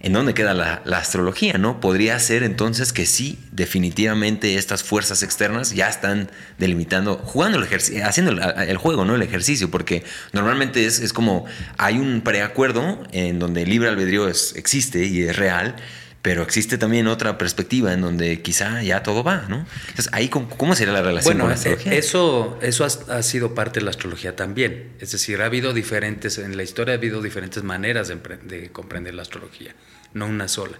¿en 0.02 0.12
dónde 0.12 0.34
queda 0.34 0.52
la, 0.52 0.82
astrología, 0.96 1.54
no? 1.58 1.80
Podría 1.80 2.18
ser 2.18 2.42
entonces 2.42 2.92
que 2.92 3.06
sí, 3.06 3.38
definitivamente 3.52 4.56
estas 4.56 4.82
fuerzas 4.82 5.22
externas 5.22 5.72
ya 5.72 5.88
están 5.88 6.30
delimitando, 6.58 7.16
jugando 7.16 7.58
el 7.58 7.64
ejercicio, 7.64 8.04
haciendo 8.06 8.32
el, 8.32 8.76
juego, 8.76 9.04
¿no? 9.04 9.14
El 9.14 9.22
ejercicio, 9.22 9.70
porque 9.70 10.04
normalmente 10.32 10.84
es, 10.86 11.00
es 11.00 11.12
como 11.12 11.46
hay 11.78 11.98
un 11.98 12.20
preacuerdo 12.20 13.02
en 13.12 13.38
donde 13.38 13.62
el 13.62 13.70
libre 13.70 13.88
albedrío 13.88 14.28
es, 14.28 14.54
existe 14.56 15.06
y 15.06 15.22
es 15.22 15.36
real 15.36 15.76
pero 16.22 16.42
existe 16.42 16.78
también 16.78 17.08
otra 17.08 17.36
perspectiva 17.36 17.92
en 17.92 18.00
donde 18.00 18.40
quizá 18.42 18.80
ya 18.82 19.02
todo 19.02 19.24
va, 19.24 19.46
¿no? 19.48 19.66
Entonces, 19.88 20.08
ahí, 20.12 20.28
¿cómo, 20.28 20.74
sería 20.76 20.92
la 20.94 21.02
relación 21.02 21.36
con 21.36 21.48
la 21.48 21.54
astrología? 21.54 21.92
Eso, 21.92 22.58
eso 22.62 22.84
ha, 22.84 23.22
sido 23.22 23.54
parte 23.54 23.80
de 23.80 23.84
la 23.84 23.90
astrología 23.90 24.36
también. 24.36 24.92
Es 25.00 25.10
decir, 25.10 25.42
ha 25.42 25.46
habido 25.46 25.72
diferentes, 25.72 26.38
en 26.38 26.56
la 26.56 26.62
historia 26.62 26.94
ha 26.94 26.96
habido 26.96 27.20
diferentes 27.20 27.64
maneras 27.64 28.08
de, 28.08 28.70
comprender 28.70 29.14
la 29.14 29.22
astrología, 29.22 29.74
no 30.14 30.26
una 30.26 30.48
sola. 30.48 30.78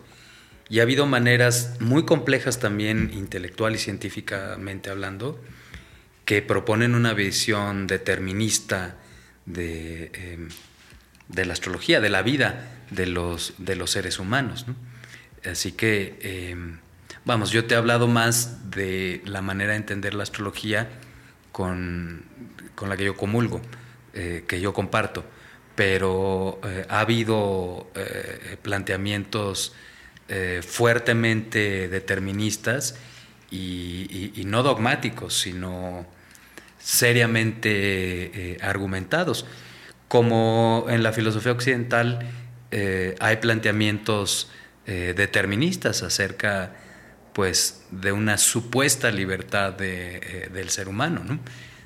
Y 0.69 0.81
ha 0.81 0.83
habido 0.83 1.07
maneras 1.07 1.77
muy 1.81 2.05
complejas 2.05 2.59
también, 2.59 3.11
intelectual 3.15 3.75
y 3.75 3.79
científicamente 3.79 4.91
hablando, 4.91 5.41
que 6.25 6.41
proponen 6.41 6.95
una 6.95 7.15
visión 7.15 7.87
determinista 7.87 8.97
de, 9.45 10.11
em, 10.15 10.49
de 11.29 11.45
la 11.45 11.53
astrología, 11.53 12.01
de 12.01 12.11
la 12.11 12.23
vida 12.23 12.83
de 12.91 13.07
los, 13.07 13.55
de 13.59 13.77
los 13.77 13.91
seres 13.91 14.19
humanos, 14.19 14.67
¿no? 14.69 14.77
Así 15.51 15.73
que, 15.73 16.19
em, 16.23 16.79
vamos, 17.25 17.51
yo 17.51 17.65
te 17.65 17.75
he 17.75 17.77
hablado 17.77 18.07
más 18.07 18.71
de 18.71 19.23
la 19.25 19.43
manera 19.43 19.73
de 19.73 19.79
entender 19.79 20.15
la 20.15 20.23
astrología 20.23 20.89
con, 21.51 22.25
la 22.87 22.97
que 22.97 23.05
yo 23.05 23.17
comulgo, 23.17 23.61
eh, 24.15 24.45
que 24.47 24.61
yo 24.61 24.73
comparto, 24.73 25.25
pero 25.75 26.61
eh, 26.65 26.87
ha 26.89 27.01
habido 27.01 27.91
eh, 27.95 28.57
planteamientos 28.63 29.75
fuertemente 30.67 31.89
deterministas 31.91 32.97
y, 33.51 34.33
y, 34.35 34.45
no 34.47 34.63
dogmáticos, 34.63 35.35
sino 35.35 36.07
seriamente 36.79 38.57
argumentados. 38.63 39.45
Como 40.09 40.87
en 40.89 41.03
la 41.03 41.13
filosofía 41.13 41.53
occidental 41.53 42.27
hay 43.21 43.37
planteamientos 43.43 44.49
eh, 44.85 45.15
deterministas 45.17 46.03
acerca 46.03 46.73
pues 47.33 47.85
de 47.93 48.11
una 48.11 48.37
supuesta 48.37 49.13
libertad 49.13 49.77
eh, 49.79 50.51
del 50.53 50.71
ser 50.71 50.89
humano, 50.89 51.23
¿no? 51.23 51.39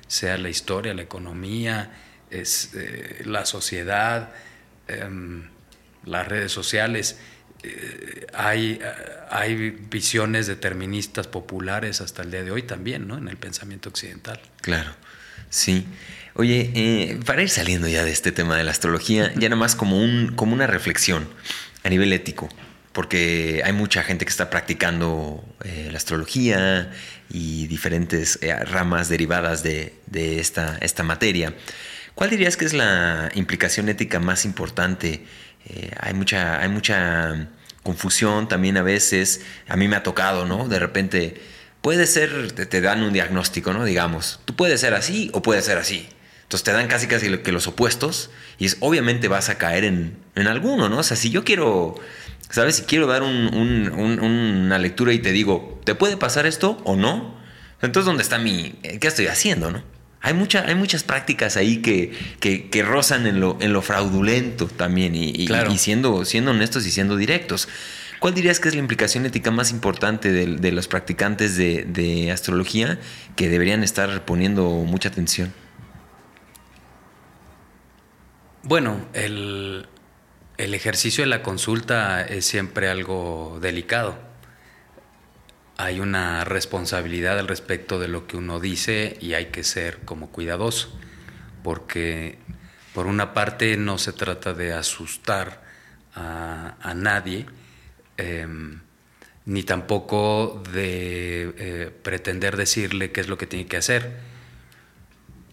sea 0.07 0.35
la 0.39 0.49
historia, 0.49 0.95
la 0.95 1.03
economía, 1.03 1.91
es, 2.31 2.71
eh, 2.75 3.23
la 3.25 3.45
sociedad, 3.45 4.31
em, 4.87 5.49
las 6.05 6.27
redes 6.27 6.51
sociales. 6.51 7.17
hay, 8.33 8.79
hay 9.29 9.71
visiones 9.71 10.47
deterministas 10.47 11.27
populares 11.27 11.99
hasta 11.99 12.21
el 12.21 12.31
día 12.31 12.43
de 12.43 12.51
hoy 12.51 12.61
también, 12.61 13.07
¿no? 13.07 13.17
En 13.17 13.27
el 13.27 13.35
pensamiento 13.35 13.89
occidental. 13.89 14.39
Claro, 14.61 14.91
sí. 15.49 15.85
Oye, 16.35 17.19
para 17.25 17.41
ir 17.41 17.49
saliendo 17.49 17.87
ya 17.87 18.05
de 18.05 18.11
este 18.11 18.31
tema 18.31 18.55
de 18.55 18.63
la 18.63 18.69
astrología, 18.71 19.33
ya 19.33 19.49
nada 19.49 19.59
más 19.59 19.75
como, 19.75 19.97
un, 19.97 20.33
como 20.35 20.53
una 20.53 20.67
reflexión 20.67 21.27
a 21.83 21.89
nivel 21.89 22.13
ético. 22.13 22.49
porque 22.93 23.61
hay 23.63 23.73
mucha 23.73 24.01
gente 24.01 24.25
que 24.25 24.29
está 24.29 24.49
practicando 24.49 25.43
eh, 25.63 25.89
la 25.91 25.97
astrología 25.97 26.91
y 27.29 27.67
diferentes 27.67 28.39
eh, 28.41 28.55
ramas 28.55 29.07
derivadas 29.07 29.61
de, 29.61 29.93
esta, 30.11 30.79
esta, 30.81 31.03
materia. 31.03 31.53
¿Cuál 32.17 32.31
dirías 32.31 32.57
que 32.57 32.65
es 32.65 32.73
la 32.73 33.29
implicación 33.35 33.89
ética 33.89 34.19
más 34.19 34.43
importante? 34.43 35.23
Eh, 35.67 35.91
hay, 35.99 36.15
mucha, 36.15 36.59
hay 36.59 36.67
mucha 36.67 37.47
confusión 37.83 38.47
también 38.47 38.75
a 38.77 38.81
veces. 38.81 39.41
A 39.67 39.75
mí 39.75 39.87
me 39.87 39.97
ha 39.97 40.01
tocado, 40.01 40.43
¿no? 40.47 40.67
De 40.67 40.79
repente 40.79 41.39
puede 41.83 42.07
ser, 42.07 42.53
te, 42.53 42.81
dan 42.81 43.03
un 43.03 43.13
diagnóstico, 43.13 43.71
¿no? 43.71 43.85
Digamos, 43.85 44.39
tú 44.45 44.55
puedes 44.55 44.81
ser 44.81 44.95
así 44.95 45.29
o 45.31 45.43
puedes 45.43 45.65
ser 45.65 45.77
así. 45.77 46.09
Entonces 46.41 46.63
te 46.63 46.71
dan 46.71 46.87
casi 46.87 47.05
casi 47.05 47.37
que 47.37 47.51
los 47.51 47.67
opuestos 47.67 48.31
y 48.57 48.65
es, 48.65 48.77
obviamente 48.79 49.27
vas 49.27 49.49
a 49.49 49.59
caer 49.59 49.83
en, 49.83 50.17
en 50.33 50.47
alguno, 50.47 50.89
¿no? 50.89 50.97
O 50.97 51.03
sea, 51.03 51.17
si 51.17 51.29
yo 51.29 51.43
quiero 51.43 51.93
¿Sabes? 52.49 52.77
Si 52.77 52.83
quiero 52.83 53.05
dar 53.05 53.21
una 53.21 54.79
lectura 54.79 55.13
y 55.13 55.19
te 55.19 55.33
digo, 55.33 55.79
¿te 55.83 55.93
puede 55.93 56.17
pasar 56.17 56.47
esto 56.47 56.81
o 56.83 56.95
no? 56.95 57.37
Entonces, 57.81 58.07
¿dónde 58.07 58.23
está 58.23 58.39
mi... 58.39 58.71
¿Qué 58.99 59.07
estoy 59.07 59.27
haciendo, 59.27 59.69
no? 59.69 59.96
Hay, 60.27 60.33
mucha, 60.33 60.65
hay 60.67 60.75
muchas 60.75 61.03
prácticas 61.03 61.55
ahí 61.55 61.77
que, 61.81 62.11
que, 62.41 62.83
rozan 62.83 63.27
en 63.27 63.39
lo, 63.39 63.57
en 63.61 63.71
lo 63.71 63.81
fraudulento 63.81 64.67
también 64.67 65.15
y, 65.15 65.47
siendo, 65.77 66.25
siendo 66.25 66.51
honestos 66.51 66.85
y 66.85 66.91
siendo 66.91 67.15
directos. 67.15 67.69
¿Cuál 68.19 68.33
dirías 68.33 68.59
que 68.59 68.67
es 68.67 68.75
la 68.75 68.81
implicación 68.81 69.25
ética 69.25 69.51
más 69.51 69.71
importante 69.71 70.33
de, 70.33 70.71
los 70.73 70.89
practicantes 70.89 71.55
de, 71.55 71.85
de, 71.85 72.29
astrología 72.29 72.99
que 73.37 73.47
deberían 73.47 73.85
estar 73.85 74.25
poniendo 74.25 74.67
mucha 74.69 75.07
atención? 75.07 75.53
Bueno, 78.63 79.07
el, 79.13 79.87
el 80.57 80.73
ejercicio 80.73 81.23
de 81.23 81.29
la 81.29 81.41
consulta 81.41 82.21
es 82.21 82.45
siempre 82.45 82.89
algo 82.89 83.59
delicado. 83.61 84.26
Hay 85.77 85.99
una 85.99 86.43
responsabilidad 86.43 87.37
al 87.37 87.47
respecto 87.47 87.99
de 87.99 88.07
lo 88.07 88.25
que 88.25 88.37
uno 88.37 88.59
dice 88.59 89.17
y 89.21 89.33
hay 89.33 89.47
que 89.47 89.63
ser 89.63 89.99
como 89.99 90.31
cuidadoso, 90.31 90.97
porque 91.63 92.39
por 92.93 93.05
una 93.05 93.33
parte 93.33 93.77
no 93.77 93.97
se 93.97 94.11
trata 94.11 94.53
de 94.53 94.73
asustar 94.73 95.63
a, 96.15 96.93
nadie, 96.95 97.45
em, 98.17 98.81
ni 99.45 99.61
tampoco 99.61 100.63
de 100.73 101.53
eh, 101.57 101.91
pretender 102.01 102.57
decirle 102.57 103.11
qué 103.11 103.21
es 103.21 103.27
lo 103.27 103.37
que 103.37 103.45
tiene 103.45 103.67
que 103.67 103.77
hacer 103.77 104.17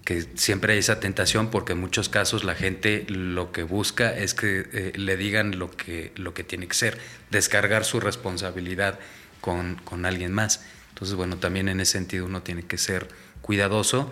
que 0.04 0.26
siempre 0.34 0.74
hay 0.74 0.80
esa 0.80 1.00
tentación 1.00 1.50
porque 1.50 1.72
en 1.72 1.80
muchos 1.80 2.08
casos 2.08 2.44
la 2.44 2.54
gente 2.54 3.06
lo 3.08 3.52
que 3.52 3.62
busca 3.62 4.14
es 4.16 4.34
que 4.34 4.66
eh, 4.72 4.92
le 4.96 5.16
digan 5.16 5.58
lo 5.58 5.70
que, 5.70 6.12
lo 6.16 6.34
que 6.34 6.44
tiene 6.44 6.68
que 6.68 6.74
ser, 6.74 6.98
descargar 7.30 7.84
su 7.84 8.00
responsabilidad 8.00 8.98
con, 9.44 10.06
alguien 10.06 10.32
más. 10.32 10.64
Entonces, 10.88 11.16
bueno, 11.16 11.36
también 11.36 11.68
en 11.68 11.78
ese 11.80 11.92
sentido 11.92 12.24
uno 12.24 12.42
tiene 12.42 12.62
que 12.62 12.78
ser 12.78 13.08
cuidadoso 13.42 14.10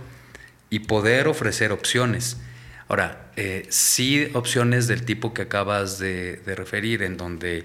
y 0.69 0.81
poder 0.81 1.27
ofrecer 1.27 1.73
opciones. 1.73 2.37
Ahora, 2.87 3.31
eh, 3.37 3.67
sí 3.71 4.29
opciones 4.35 4.89
del 4.89 5.07
tipo 5.07 5.33
que 5.33 5.43
acabas 5.43 5.99
de, 5.99 6.43
referir, 6.45 7.03
en 7.03 7.17
donde, 7.17 7.65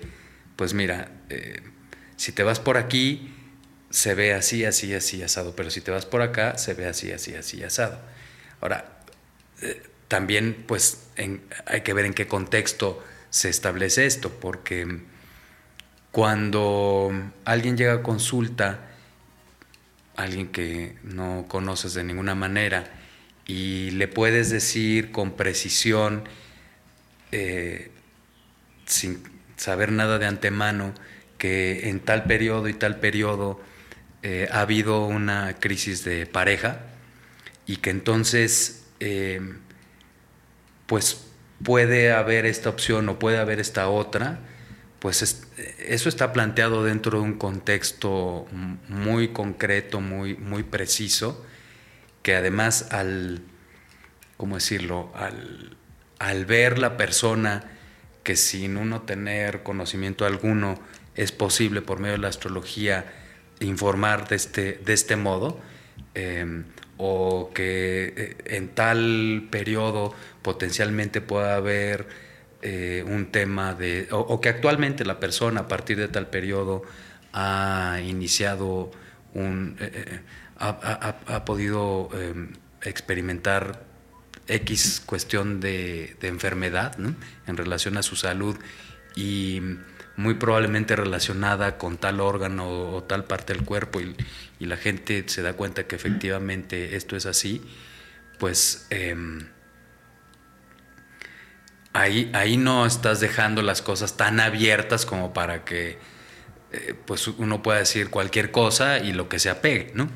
pues 0.56 0.74
mira, 0.74 1.12
eh, 1.30 1.62
si 2.16 2.32
te 2.32 2.44
vas 2.44 2.62
por 2.62 2.78
aquí, 2.78 3.34
se 3.90 4.14
ve 4.14 4.34
así, 4.34 4.64
así, 4.64 4.94
así, 4.94 5.22
asado, 5.22 5.54
pero 5.54 5.70
si 5.70 5.82
te 5.82 5.92
vas 5.92 6.06
por 6.06 6.22
acá, 6.22 6.58
se 6.58 6.74
ve 6.74 6.86
así, 6.86 7.12
así, 7.12 7.36
así, 7.36 7.64
asado. 7.64 8.00
Ahora, 8.62 9.02
eh, 9.62 9.82
también 10.08 10.64
pues 10.68 11.10
hay 11.66 11.82
que 11.82 11.94
ver 11.94 12.06
en 12.06 12.14
qué 12.14 12.28
contexto 12.28 13.04
se 13.30 13.50
establece 13.50 14.06
esto, 14.06 14.32
porque 14.40 15.02
cuando 16.12 17.12
alguien 17.46 17.78
llega 17.78 17.94
a 17.94 18.04
consulta, 18.04 18.80
alguien 20.16 20.48
que 20.48 20.98
no 21.04 21.46
conoces 21.48 21.94
de 21.94 22.04
ninguna 22.04 22.36
manera, 22.36 22.86
y 23.46 23.92
le 23.92 24.08
puedes 24.08 24.50
decir 24.50 25.12
con 25.12 25.32
precisión, 25.34 26.28
eh, 27.32 27.92
sin 28.86 29.24
saber 29.58 29.92
nada 29.92 30.18
de 30.20 30.26
antemano, 30.26 30.94
que 31.38 31.90
en 31.90 32.00
tal 32.00 32.24
periodo 32.24 32.68
y 32.68 32.74
tal 32.74 33.00
periodo 33.00 33.62
eh, 34.24 34.50
ha 34.52 34.62
habido 34.62 35.06
una 35.06 35.56
crisis 35.60 36.04
de 36.04 36.26
pareja, 36.26 36.82
y 37.66 37.78
que 37.78 37.90
entonces 37.90 38.88
eh, 39.00 39.42
pues 40.88 41.28
puede 41.64 42.12
haber 42.12 42.46
esta 42.46 42.70
opción 42.70 43.08
o 43.10 43.20
puede 43.20 43.38
haber 43.38 43.60
esta 43.60 43.90
otra, 43.90 44.40
pues 45.00 45.46
eso 45.80 46.10
está 46.10 46.34
planteado 46.34 46.84
dentro 46.84 47.20
de 47.20 47.24
un 47.24 47.38
contexto 47.38 48.48
muy 48.90 49.30
concreto, 49.30 50.02
muy, 50.02 50.36
muy 50.36 50.64
preciso, 50.64 51.46
que 52.24 52.36
además 52.36 52.92
al, 52.92 53.42
¿cómo 54.38 54.56
decirlo?, 54.56 55.12
al, 55.16 55.78
al 56.20 56.46
ver 56.46 56.80
la 56.80 56.98
persona 56.98 57.64
que 58.24 58.36
sin 58.36 58.78
uno 58.78 59.04
tener 59.04 59.64
conocimiento 59.64 60.26
alguno 60.26 60.80
es 61.16 61.32
posible 61.32 61.82
por 61.82 62.00
medio 62.00 62.16
de 62.16 62.22
la 62.22 62.28
astrología 62.28 63.06
informar 63.60 64.28
de 64.28 64.36
este, 64.36 64.74
de 64.84 64.94
este 64.94 65.16
modo, 65.16 65.60
eh, 66.14 66.64
o 66.98 67.52
que 67.54 68.14
eh, 68.18 68.38
en 68.46 68.70
tal 68.70 69.48
periodo 69.52 70.14
potencialmente 70.42 71.22
pueda 71.22 71.56
haber 71.56 72.08
eh, 72.62 73.04
un 73.06 73.28
tema 73.32 73.74
de, 73.76 74.08
o, 74.12 74.42
que 74.42 74.50
actualmente 74.50 75.06
la 75.06 75.20
persona 75.20 75.62
a 75.62 75.68
partir 75.68 75.98
de 75.98 76.08
tal 76.08 76.28
periodo 76.28 76.82
ha 77.34 78.00
iniciado 78.04 78.92
un, 79.34 79.78
eh, 79.80 80.22
ha, 80.58 81.46
podido 81.46 82.10
em, 82.14 82.54
experimentar 82.82 83.84
X 84.48 85.04
cuestión 85.06 85.60
de, 85.60 86.18
enfermedad 86.22 86.98
en 87.00 87.58
relación 87.58 87.98
a 87.98 88.02
su 88.02 88.16
salud 88.16 88.58
y 89.16 89.62
muy 90.16 90.34
probablemente 90.34 90.96
relacionada 90.96 91.78
con 91.78 91.98
tal 91.98 92.20
órgano 92.20 92.96
o, 92.96 93.04
tal 93.04 93.26
parte 93.26 93.54
del 93.54 93.64
cuerpo 93.64 94.02
y, 94.02 94.16
la 94.60 94.78
gente 94.78 95.24
se 95.28 95.44
da 95.44 95.54
cuenta 95.54 95.86
que 95.86 95.96
efectivamente 95.96 96.96
esto 96.96 97.16
es 97.16 97.28
así, 97.28 97.62
pues 98.40 98.88
em, 98.90 99.46
ahí, 101.98 102.30
ahí 102.34 102.58
no 102.58 102.86
estás 102.86 103.20
dejando 103.20 103.62
las 103.62 103.82
cosas 103.82 104.18
tan 104.18 104.40
abiertas 104.40 105.06
como 105.06 105.34
para 105.34 105.66
que 105.66 105.98
eh, 106.72 106.94
pues 107.06 107.28
uno 107.28 107.64
pueda 107.64 107.80
decir 107.80 108.10
cualquier 108.10 108.52
cosa 108.52 109.00
y 109.00 109.14
lo 109.14 109.28
que 109.30 109.40
se 109.40 109.50
apegue, 109.50 109.92
¿no? 109.96 110.08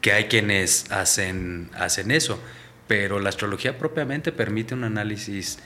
Que 0.00 0.12
hay 0.12 0.24
quienes 0.24 0.90
hacen, 0.90 1.70
hacen 1.74 2.10
eso, 2.10 2.42
pero 2.88 3.20
la 3.20 3.28
astrología 3.28 3.78
propiamente 3.78 4.32
permite 4.32 4.74
un 4.74 4.84
análisis 4.84 5.58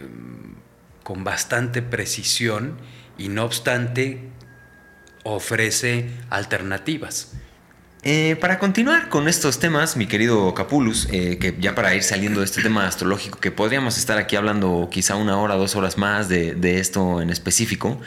em, 0.00 0.56
con 1.04 1.22
bastante 1.22 1.80
precisión 1.80 2.76
y 3.18 3.28
no 3.28 3.44
obstante 3.44 4.30
ofrece 5.22 6.10
alternativas. 6.28 7.34
Eh, 8.04 8.36
para 8.40 8.58
continuar 8.58 9.08
con 9.08 9.28
estos 9.28 9.60
temas, 9.60 9.96
mi 9.96 10.06
querido 10.08 10.52
Capulus, 10.54 11.06
eh, 11.12 11.38
que 11.38 11.54
ya 11.60 11.76
para 11.76 11.94
ir 11.94 12.02
saliendo 12.02 12.40
de 12.40 12.46
este 12.46 12.60
tema 12.60 12.84
astrológico, 12.88 13.38
que 13.38 13.52
podríamos 13.52 13.96
estar 13.96 14.18
aquí 14.18 14.34
hablando 14.34 14.88
quizá 14.90 15.14
una 15.14 15.38
hora, 15.38 15.54
dos 15.54 15.76
horas 15.76 15.98
más 15.98 16.28
de, 16.28 16.80
esto 16.80 17.22
en 17.22 17.30
específico, 17.30 18.00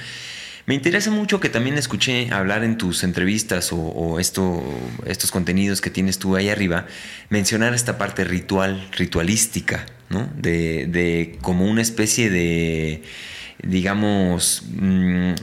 me 0.66 0.76
interesa 0.76 1.12
mucho 1.12 1.40
que 1.40 1.48
también 1.48 1.78
escuché 1.78 2.30
hablar 2.34 2.66
en 2.66 2.78
tus 2.78 3.06
entrevistas 3.06 3.70
o, 3.72 4.20
esto, 4.20 4.62
estos 5.06 5.32
contenidos 5.32 5.80
que 5.80 5.90
tienes 5.90 6.20
tú 6.20 6.36
ahí 6.36 6.50
arriba, 6.50 6.88
mencionar 7.30 7.74
esta 7.74 7.98
parte 7.98 8.26
ritual, 8.26 8.90
ritualística, 8.98 9.86
¿no? 10.10 10.28
De, 10.36 11.38
como 11.42 11.66
una 11.66 11.82
especie 11.82 12.30
de, 12.30 13.02
digamos, 13.64 14.64
mm, 14.74 15.36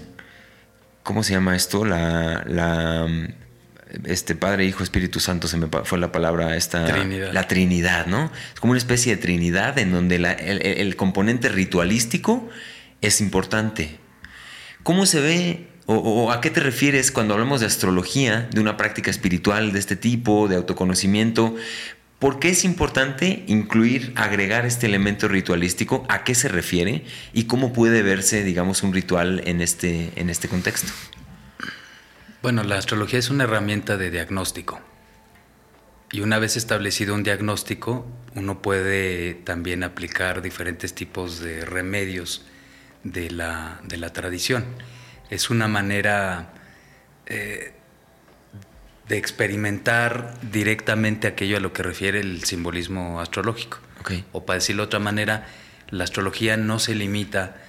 ¿cómo 1.04 1.22
se 1.22 1.32
llama 1.32 1.56
esto? 1.56 1.86
La 1.86 2.44
este 4.04 4.34
Padre, 4.34 4.64
Hijo, 4.64 4.82
Espíritu 4.82 5.20
Santo, 5.20 5.48
se 5.48 5.56
me 5.56 5.68
fue 5.84 5.98
la 5.98 6.12
palabra 6.12 6.56
esta. 6.56 6.86
Trinidad. 6.86 7.32
La 7.32 7.46
Trinidad, 7.48 8.06
¿no? 8.06 8.30
Es 8.54 8.60
como 8.60 8.72
una 8.72 8.78
especie 8.78 9.16
de 9.16 9.22
Trinidad 9.22 9.78
en 9.78 9.92
donde 9.92 10.16
el, 10.16 10.96
componente 10.96 11.48
ritualístico 11.48 12.48
es 13.00 13.20
importante. 13.20 13.98
¿Cómo 14.82 15.06
se 15.06 15.20
ve 15.20 15.66
o, 15.86 16.30
a 16.32 16.40
qué 16.40 16.50
te 16.50 16.60
refieres 16.60 17.10
cuando 17.10 17.34
hablamos 17.34 17.60
de 17.60 17.66
astrología, 17.66 18.48
de 18.52 18.60
una 18.60 18.76
práctica 18.76 19.10
espiritual 19.10 19.72
de 19.72 19.78
este 19.78 19.96
tipo, 19.96 20.48
de 20.48 20.56
autoconocimiento? 20.56 21.54
¿Por 22.18 22.38
qué 22.38 22.50
es 22.50 22.64
importante 22.64 23.42
incluir, 23.48 24.12
agregar 24.14 24.64
este 24.64 24.86
elemento 24.86 25.26
ritualístico? 25.26 26.06
¿A 26.08 26.22
qué 26.22 26.36
se 26.36 26.48
refiere? 26.48 27.04
¿Y 27.32 27.44
cómo 27.44 27.72
puede 27.72 28.02
verse, 28.02 28.44
digamos, 28.44 28.84
un 28.84 28.92
ritual 28.92 29.42
en 29.44 29.60
este, 29.60 30.12
en 30.14 30.30
este 30.30 30.46
contexto? 30.46 30.92
Bueno, 32.42 32.64
la 32.64 32.76
astrología 32.76 33.20
es 33.20 33.30
una 33.30 33.44
herramienta 33.44 33.96
de 33.96 34.10
diagnóstico. 34.10 34.80
Y 36.10 36.22
una 36.22 36.40
vez 36.40 36.56
establecido 36.56 37.14
un 37.14 37.22
diagnóstico, 37.22 38.04
uno 38.34 38.60
puede 38.60 39.34
también 39.34 39.84
aplicar 39.84 40.42
diferentes 40.42 40.92
tipos 40.92 41.38
de 41.38 41.64
remedios 41.64 42.44
de 43.04 43.30
la, 43.30 43.80
tradición. 44.12 44.64
Es 45.30 45.50
una 45.50 45.68
manera 45.68 46.52
eh, 47.26 47.74
de 49.06 49.18
experimentar 49.18 50.34
directamente 50.50 51.28
aquello 51.28 51.58
a 51.58 51.60
lo 51.60 51.72
que 51.72 51.84
refiere 51.84 52.18
el 52.18 52.42
simbolismo 52.42 53.20
astrológico. 53.20 53.78
O 54.32 54.44
para 54.44 54.58
decirlo 54.58 54.82
de 54.82 54.86
otra 54.88 54.98
manera, 54.98 55.46
la 55.90 56.02
astrología 56.02 56.56
no 56.56 56.80
se 56.80 56.96
limita 56.96 57.62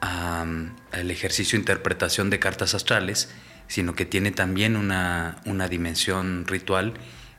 al 0.00 1.10
ejercicio 1.12 1.56
de 1.56 1.60
interpretación 1.60 2.28
de 2.28 2.40
cartas 2.40 2.74
astrales, 2.74 3.30
sino 3.68 3.94
que 3.94 4.04
tiene 4.04 4.30
también 4.30 4.76
una, 4.76 5.38
una 5.44 5.68
dimensión 5.68 6.46
ritual 6.46 6.94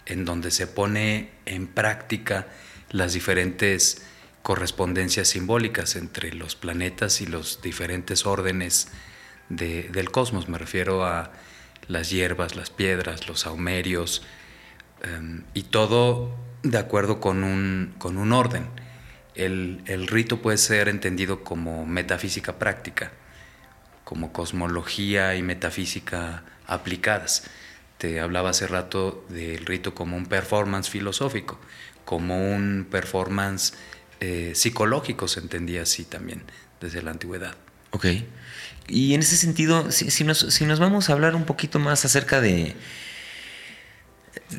en 0.05 0.25
donde 0.25 0.51
se 0.51 0.67
pone 0.67 1.29
en 1.45 1.67
práctica 1.67 2.47
las 2.89 3.13
diferentes 3.13 4.03
correspondencias 4.41 5.27
simbólicas 5.27 5.95
entre 5.97 6.33
los 6.33 6.55
planetas 6.55 7.19
y 7.19 7.25
los 7.25 7.61
diferentes 7.61 8.25
órdenes 8.25 8.87
del 9.49 10.11
cosmos. 10.11 10.47
Me 10.47 10.57
refiero 10.57 11.05
a 11.05 11.31
las 11.87 12.09
hierbas, 12.09 12.55
las 12.55 12.69
piedras, 12.69 13.27
los 13.27 13.41
saumerios, 13.41 14.23
em, 15.01 15.43
y 15.53 15.63
todo 15.63 16.33
de 16.63 16.77
acuerdo 16.77 17.19
con 17.19 17.43
un, 17.43 17.93
con 17.97 18.17
un 18.17 18.33
orden. 18.33 18.67
El, 19.35 19.81
el, 19.85 20.07
rito 20.07 20.41
puede 20.41 20.57
ser 20.57 20.89
entendido 20.89 21.43
como 21.43 21.85
metafísica 21.85 22.57
práctica, 22.57 23.11
como 24.07 24.31
cosmología 24.31 25.35
y 25.35 25.41
metafísica 25.41 26.43
aplicadas. 26.65 27.43
Te 27.97 28.21
hablaba 28.21 28.51
hace 28.51 28.65
rato 28.65 29.25
del 29.27 29.65
rito 29.65 29.93
como 29.93 30.15
un 30.15 30.27
performance 30.27 30.89
filosófico, 30.89 31.59
como 32.05 32.53
un 32.53 32.87
performance 32.89 33.73
eh, 34.21 34.53
psicológico, 34.55 35.27
se 35.27 35.41
entendía 35.41 35.81
así 35.81 36.05
también 36.05 36.43
desde 36.79 37.01
la 37.01 37.11
antigüedad. 37.11 37.55
Ok. 37.91 38.05
Y 38.87 39.13
en 39.13 39.19
ese 39.19 39.35
sentido, 39.35 39.91
si, 39.91 40.23
nos, 40.23 40.79
vamos 40.79 41.09
a 41.09 41.13
hablar 41.13 41.35
un 41.35 41.43
poquito 41.43 41.77
más 41.77 42.05
acerca 42.05 42.39
de... 42.39 42.77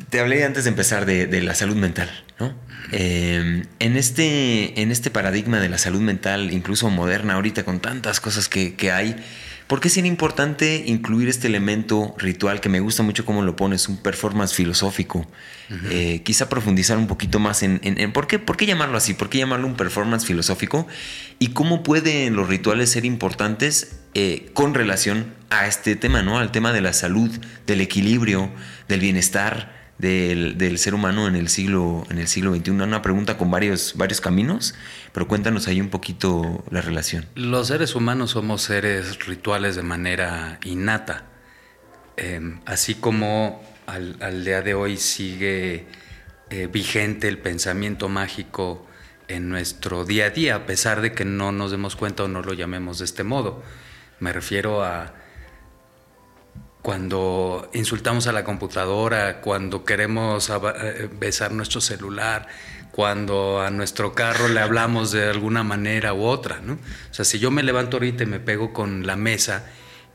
Te 0.09 0.19
hablé 0.19 0.43
antes 0.43 0.65
de 0.65 0.69
empezar 0.69 1.05
de, 1.05 1.41
la 1.41 1.55
salud 1.55 1.75
mental, 1.75 2.09
¿no? 2.39 2.53
Eh, 2.91 3.63
en, 3.79 3.97
este, 3.97 4.81
en 4.81 4.91
este 4.91 5.09
paradigma 5.09 5.59
de 5.59 5.69
la 5.69 5.77
salud 5.77 6.01
mental, 6.01 6.51
incluso 6.51 6.89
moderna 6.89 7.35
ahorita, 7.35 7.63
con 7.63 7.79
tantas 7.79 8.19
cosas 8.19 8.49
que, 8.49 8.75
que 8.75 8.91
hay, 8.91 9.15
¿Por 9.69 9.81
qué 9.81 9.87
es 9.87 9.97
importante 9.97 10.85
incluir 10.87 11.29
este 11.29 11.45
elemento 11.45 12.15
ritual 12.17 12.59
que 12.59 12.69
me 12.69 12.79
gusta 12.79 13.03
mucho 13.03 13.23
cómo 13.23 13.43
lo 13.43 13.55
pones, 13.55 13.87
un 13.87 13.97
performance 13.97 14.51
filosófico? 14.55 15.27
Eh, 15.91 16.23
quizá 16.23 16.49
profundizar 16.49 16.97
un 16.97 17.05
poquito 17.05 17.37
más 17.37 17.61
en, 17.61 17.79
¿por, 18.11 18.25
qué, 18.25 18.39
por 18.39 18.57
qué 18.57 18.65
llamarlo 18.65 18.97
así, 18.97 19.13
por 19.13 19.29
qué 19.29 19.37
llamarlo 19.37 19.67
un 19.67 19.75
performance 19.75 20.25
filosófico 20.25 20.87
y 21.37 21.49
cómo 21.49 21.83
pueden 21.83 22.35
los 22.35 22.47
rituales 22.49 22.89
ser 22.89 23.05
importantes 23.05 23.99
eh, 24.15 24.49
con 24.55 24.73
relación 24.73 25.35
a 25.51 25.67
este 25.67 25.95
tema, 25.95 26.23
¿no? 26.23 26.39
Al 26.39 26.51
tema 26.51 26.73
de 26.73 26.81
la 26.81 26.91
salud, 26.91 27.29
del 27.67 27.81
equilibrio, 27.81 28.49
del 28.87 29.01
bienestar 29.01 29.78
del, 29.99 30.77
ser 30.77 30.93
humano 30.95 31.27
en 31.27 31.35
el 31.35 31.49
siglo, 31.49 32.05
en 32.09 32.17
el 32.17 32.27
siglo 32.27 32.55
XXI. 32.55 32.71
Una 32.71 33.01
pregunta 33.01 33.37
con 33.37 33.51
varios, 33.51 33.93
varios 33.95 34.21
caminos, 34.21 34.73
pero 35.11 35.27
cuéntanos 35.27 35.67
ahí 35.67 35.81
un 35.81 35.89
poquito 35.89 36.63
la 36.71 36.81
relación. 36.81 37.25
Los 37.35 37.67
seres 37.67 37.95
humanos 37.95 38.31
somos 38.31 38.61
seres 38.61 39.25
rituales 39.27 39.75
de 39.75 39.83
manera 39.83 40.59
innata. 40.63 41.25
Em, 42.15 42.61
así 42.65 42.95
como 42.95 43.61
al, 43.87 44.43
día 44.43 44.61
de 44.61 44.73
hoy 44.73 44.97
sigue 44.97 45.87
eh, 46.49 46.67
vigente 46.71 47.27
el 47.27 47.37
pensamiento 47.37 48.07
mágico 48.09 48.85
en 49.27 49.49
nuestro 49.49 50.05
día 50.05 50.25
a 50.25 50.29
día, 50.29 50.55
a 50.55 50.65
pesar 50.65 51.01
de 51.01 51.13
que 51.13 51.25
no 51.25 51.51
nos 51.51 51.71
demos 51.71 51.95
cuenta 51.95 52.23
o 52.23 52.27
no 52.27 52.41
lo 52.41 52.53
llamemos 52.53 52.99
de 52.99 53.05
este 53.05 53.23
modo. 53.23 53.63
Me 54.19 54.33
refiero 54.33 54.83
a 54.83 55.13
cuando 56.81 57.69
insultamos 57.73 58.27
a 58.27 58.31
la 58.31 58.43
computadora, 58.43 59.41
cuando 59.41 59.83
queremos 59.83 60.49
eh, 60.49 61.09
besar 61.19 61.51
nuestro 61.51 61.81
celular, 61.81 62.47
cuando 62.91 63.61
a 63.61 63.69
nuestro 63.69 64.13
carro 64.13 64.47
le 64.47 64.59
hablamos 64.59 65.11
de 65.11 65.29
alguna 65.29 65.63
manera 65.63 66.13
u 66.13 66.23
otra, 66.23 66.61
¿no? 66.61 66.73
O 66.73 67.13
sea, 67.13 67.25
si 67.25 67.39
yo 67.39 67.51
me 67.51 67.63
levanto 67.63 67.97
ahorita 67.97 68.23
y 68.23 68.27
me 68.27 68.39
pego 68.39 68.73
con 68.73 69.05
la 69.05 69.15
mesa 69.15 69.65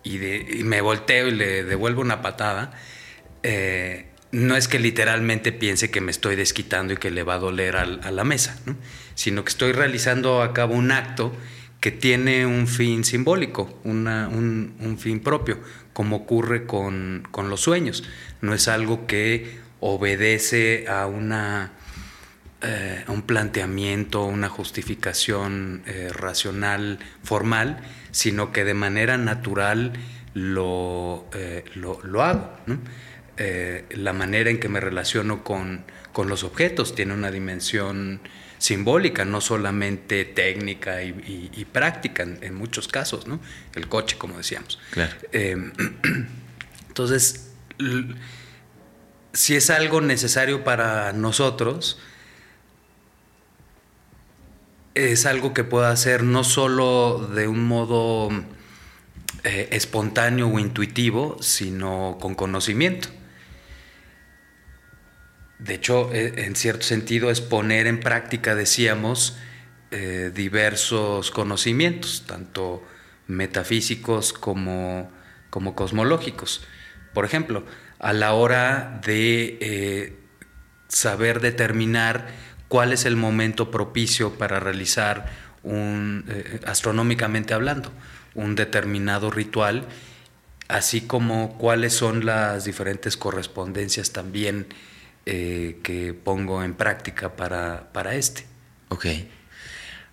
y, 0.03 0.19
me 0.65 0.81
volteo 0.81 1.29
y 1.29 1.33
le 1.33 1.65
devuelvo 1.65 2.01
una 2.01 2.23
patada, 2.23 2.73
eh, 3.43 4.07
no 4.33 4.57
es 4.57 4.67
que 4.67 4.79
literalmente 4.79 5.53
piense 5.53 5.91
que 5.91 6.01
me 6.01 6.11
estoy 6.11 6.35
desquitando 6.35 6.95
y 6.95 6.97
que 6.97 7.11
le 7.11 7.23
va 7.23 7.35
a 7.35 7.39
doler 7.39 7.77
a, 7.77 7.87
la 7.87 8.25
mesa, 8.25 8.59
¿no? 8.67 8.77
sino 9.15 9.45
que 9.45 9.51
estoy 9.51 9.73
realizando 9.73 10.43
a 10.43 10.53
cabo 10.53 10.75
un 10.75 10.91
acto 10.91 11.33
que 11.85 11.93
tiene 11.93 12.47
un 12.47 12.67
fin 12.67 13.05
simbólico, 13.05 13.79
un, 13.85 14.97
fin 14.99 15.21
propio, 15.21 15.59
como 15.95 16.17
ocurre 16.17 16.67
con, 16.67 17.27
los 17.49 17.61
sueños. 17.61 18.05
No 18.43 18.53
es 18.53 18.69
algo 18.69 19.07
que 19.07 19.59
obedece 19.81 20.87
a, 20.89 21.07
una, 21.07 21.73
eh, 22.61 23.05
un 23.09 23.23
planteamiento, 23.23 24.25
una 24.25 24.51
justificación 24.51 25.83
eh, 25.87 26.11
racional, 26.13 26.99
formal, 27.23 27.79
sino 28.11 28.53
que 28.53 28.65
de 28.65 28.75
manera 28.75 29.17
natural 29.17 29.95
lo, 30.35 31.25
eh, 31.33 31.65
lo, 31.75 32.23
hago. 32.23 32.51
la 33.91 34.13
manera 34.13 34.51
en 34.51 34.61
que 34.61 34.69
me 34.69 34.81
relaciono 34.81 35.45
con, 35.45 35.85
con, 36.13 36.29
los 36.29 36.45
objetos 36.45 36.95
tiene 36.95 37.15
una 37.15 37.31
dimensión 37.31 38.21
simbólica, 38.65 39.27
no 39.27 39.43
solamente 39.43 40.25
técnica 40.25 41.03
y, 41.03 41.67
práctica 41.71 42.23
en, 42.23 42.55
muchos 42.55 42.89
casos, 42.89 43.27
¿no? 43.27 43.39
El 43.75 43.89
coche, 43.89 44.17
como 44.17 44.39
decíamos. 44.39 44.79
Em, 45.33 45.73
entonces, 46.89 47.51
si 49.35 49.55
es 49.55 49.69
algo 49.69 50.01
necesario 50.01 50.65
para 50.65 51.13
nosotros, 51.13 51.99
es 54.95 55.27
algo 55.27 55.53
que 55.53 55.65
pueda 55.65 55.91
hacer 55.91 56.23
no 56.23 56.43
solo 56.43 57.31
de 57.35 57.49
un 57.49 57.67
modo 57.67 58.31
eh, 59.43 59.69
espontáneo 59.73 60.49
o 60.49 60.59
intuitivo, 60.59 61.37
sino 61.43 62.17
con 62.19 62.35
conocimiento. 62.35 63.09
De 65.65 65.75
hecho, 65.75 66.13
e, 66.13 66.45
en 66.45 66.57
cierto 66.57 66.83
sentido 66.85 67.31
es 67.31 67.41
poner 67.41 67.87
en 67.87 67.99
práctica, 67.99 68.55
decíamos, 68.55 69.39
eh, 69.91 70.31
diversos 70.35 71.31
conocimientos, 71.31 72.25
tanto 72.27 72.83
metafísicos 73.27 74.35
como, 74.35 75.11
cosmológicos. 75.51 76.63
Por 77.15 77.25
ejemplo, 77.25 77.65
a 77.99 78.13
la 78.13 78.35
hora 78.35 79.01
de 79.07 79.57
eh, 79.61 80.19
saber 80.89 81.41
determinar 81.41 82.27
cuál 82.69 82.93
es 82.93 83.07
el 83.07 83.17
momento 83.17 83.71
propicio 83.71 84.35
para 84.35 84.61
realizar 84.61 85.33
un, 85.63 86.27
eh, 86.29 86.61
astronómicamente 86.67 87.55
hablando, 87.55 87.91
un 88.35 88.55
determinado 88.55 89.31
ritual, 89.31 89.87
así 90.69 91.01
como 91.03 91.57
cuáles 91.57 91.95
son 91.95 92.27
las 92.27 92.67
diferentes 92.67 93.17
correspondencias 93.17 94.13
también 94.13 94.67
eh, 95.27 95.79
que 95.83 96.13
pongo 96.13 96.63
en 96.63 96.75
práctica 96.75 97.35
para, 97.35 97.91
para, 97.95 98.15
este. 98.15 98.45
Ok. 98.91 99.07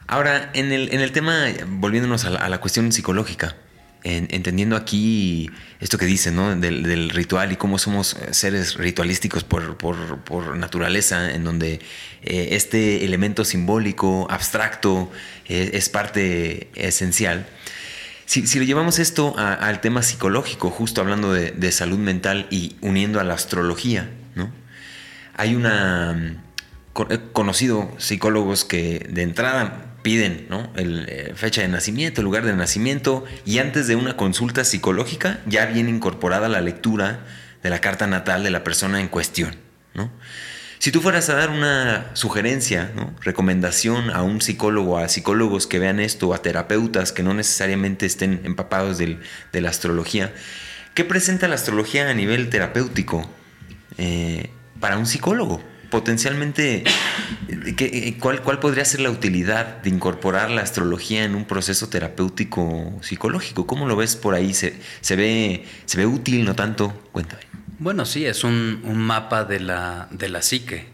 Ahora, 0.07 0.51
en 0.53 0.71
el, 0.71 0.93
en 0.93 1.01
el 1.01 1.11
tema, 1.11 1.47
volviéndonos 1.67 2.23
a 2.23 2.47
la, 2.47 2.61
cuestión 2.61 2.89
psicológica, 2.93 3.57
entendiendo 4.03 4.77
aquí 4.77 5.51
esto 5.81 5.97
que 5.97 6.05
dice, 6.05 6.31
¿no? 6.31 6.55
Del, 6.55 7.09
ritual 7.09 7.51
y 7.51 7.57
cómo 7.57 7.77
somos 7.77 8.15
seres 8.31 8.75
ritualísticos 8.75 9.43
por, 9.43 9.77
por, 9.77 10.19
por 10.21 10.55
naturaleza, 10.55 11.31
en 11.33 11.43
donde 11.43 11.81
eh, 12.23 12.49
este 12.51 13.03
elemento 13.03 13.43
simbólico, 13.43 14.27
abstracto, 14.29 15.11
eh, 15.45 15.71
es 15.73 15.89
parte 15.89 16.69
esencial. 16.75 17.45
Si, 18.25 18.47
si, 18.47 18.65
llevamos 18.65 18.97
esto 18.97 19.35
al 19.37 19.81
tema 19.81 20.03
psicológico, 20.03 20.69
justo 20.69 21.01
hablando 21.01 21.33
de, 21.33 21.51
de 21.51 21.71
salud 21.73 21.99
mental 21.99 22.47
y 22.49 22.77
uniendo 22.79 23.19
a 23.19 23.25
la 23.25 23.33
astrología. 23.33 24.09
Hay 25.35 25.55
una 25.55 26.13
mm, 26.13 27.31
conocido 27.33 27.91
psicólogos 27.97 28.65
que 28.65 29.07
de 29.09 29.21
entrada 29.21 29.95
piden 30.01 30.47
¿no? 30.49 30.71
el, 30.75 31.05
eh, 31.07 31.33
fecha 31.35 31.61
de 31.61 31.67
nacimiento, 31.67 32.21
el 32.21 32.25
lugar 32.25 32.45
de 32.45 32.55
nacimiento 32.55 33.23
y 33.45 33.59
antes 33.59 33.87
de 33.87 33.95
una 33.95 34.17
consulta 34.17 34.63
psicológica 34.63 35.39
ya 35.45 35.65
viene 35.67 35.89
incorporada 35.89 36.49
la 36.49 36.61
lectura 36.61 37.25
de 37.63 37.69
la 37.69 37.79
carta 37.79 38.07
natal 38.07 38.43
de 38.43 38.49
la 38.49 38.63
persona 38.63 38.99
en 38.99 39.07
cuestión. 39.07 39.55
¿no? 39.93 40.11
Si 40.79 40.91
tú 40.91 41.01
fueras 41.01 41.29
a 41.29 41.35
dar 41.35 41.51
una 41.51 42.09
sugerencia, 42.13 42.91
recomendación 43.21 44.09
a 44.09 44.23
un 44.23 44.41
psicólogo, 44.41 44.97
a 44.97 45.07
psicólogos 45.09 45.67
que 45.67 45.77
vean 45.77 45.99
esto, 45.99 46.33
a 46.33 46.41
terapeutas 46.41 47.11
que 47.11 47.21
no 47.21 47.35
necesariamente 47.35 48.07
estén 48.07 48.41
empapados 48.45 48.97
de 48.97 49.61
la 49.61 49.69
astrología, 49.69 50.33
¿qué 50.95 51.05
presenta 51.05 51.47
la 51.47 51.53
astrología 51.53 52.09
a 52.09 52.13
nivel 52.15 52.49
terapéutico? 52.49 53.29
Eh, 53.99 54.49
para 54.81 54.97
un 54.97 55.05
psicólogo. 55.05 55.61
potencialmente, 55.89 56.85
¿qué, 57.77 58.15
cuál, 58.19 58.41
¿cuál 58.41 58.59
podría 58.59 58.85
ser 58.85 59.01
la 59.01 59.09
utilidad 59.09 59.81
de 59.83 59.89
incorporar 59.89 60.49
la 60.49 60.61
astrología 60.61 61.25
en 61.25 61.35
un 61.35 61.45
proceso 61.45 61.89
terapéutico 61.89 62.97
psicológico? 63.01 63.67
¿Cómo 63.67 63.87
lo 63.87 63.95
ves 63.95 64.15
por 64.15 64.33
ahí? 64.33 64.53
¿Se, 64.53 64.73
se, 65.01 65.15
ve, 65.15 65.65
se 65.85 65.97
ve 65.97 66.05
útil, 66.05 66.45
no 66.45 66.55
tanto? 66.55 66.93
Cuéntame. 67.11 67.43
Bueno, 67.77 68.05
sí, 68.05 68.25
es 68.25 68.43
un, 68.43 68.81
mapa 68.95 69.43
de 69.43 69.59
la, 69.59 70.07
de 70.11 70.29
la 70.29 70.41
psique, 70.41 70.85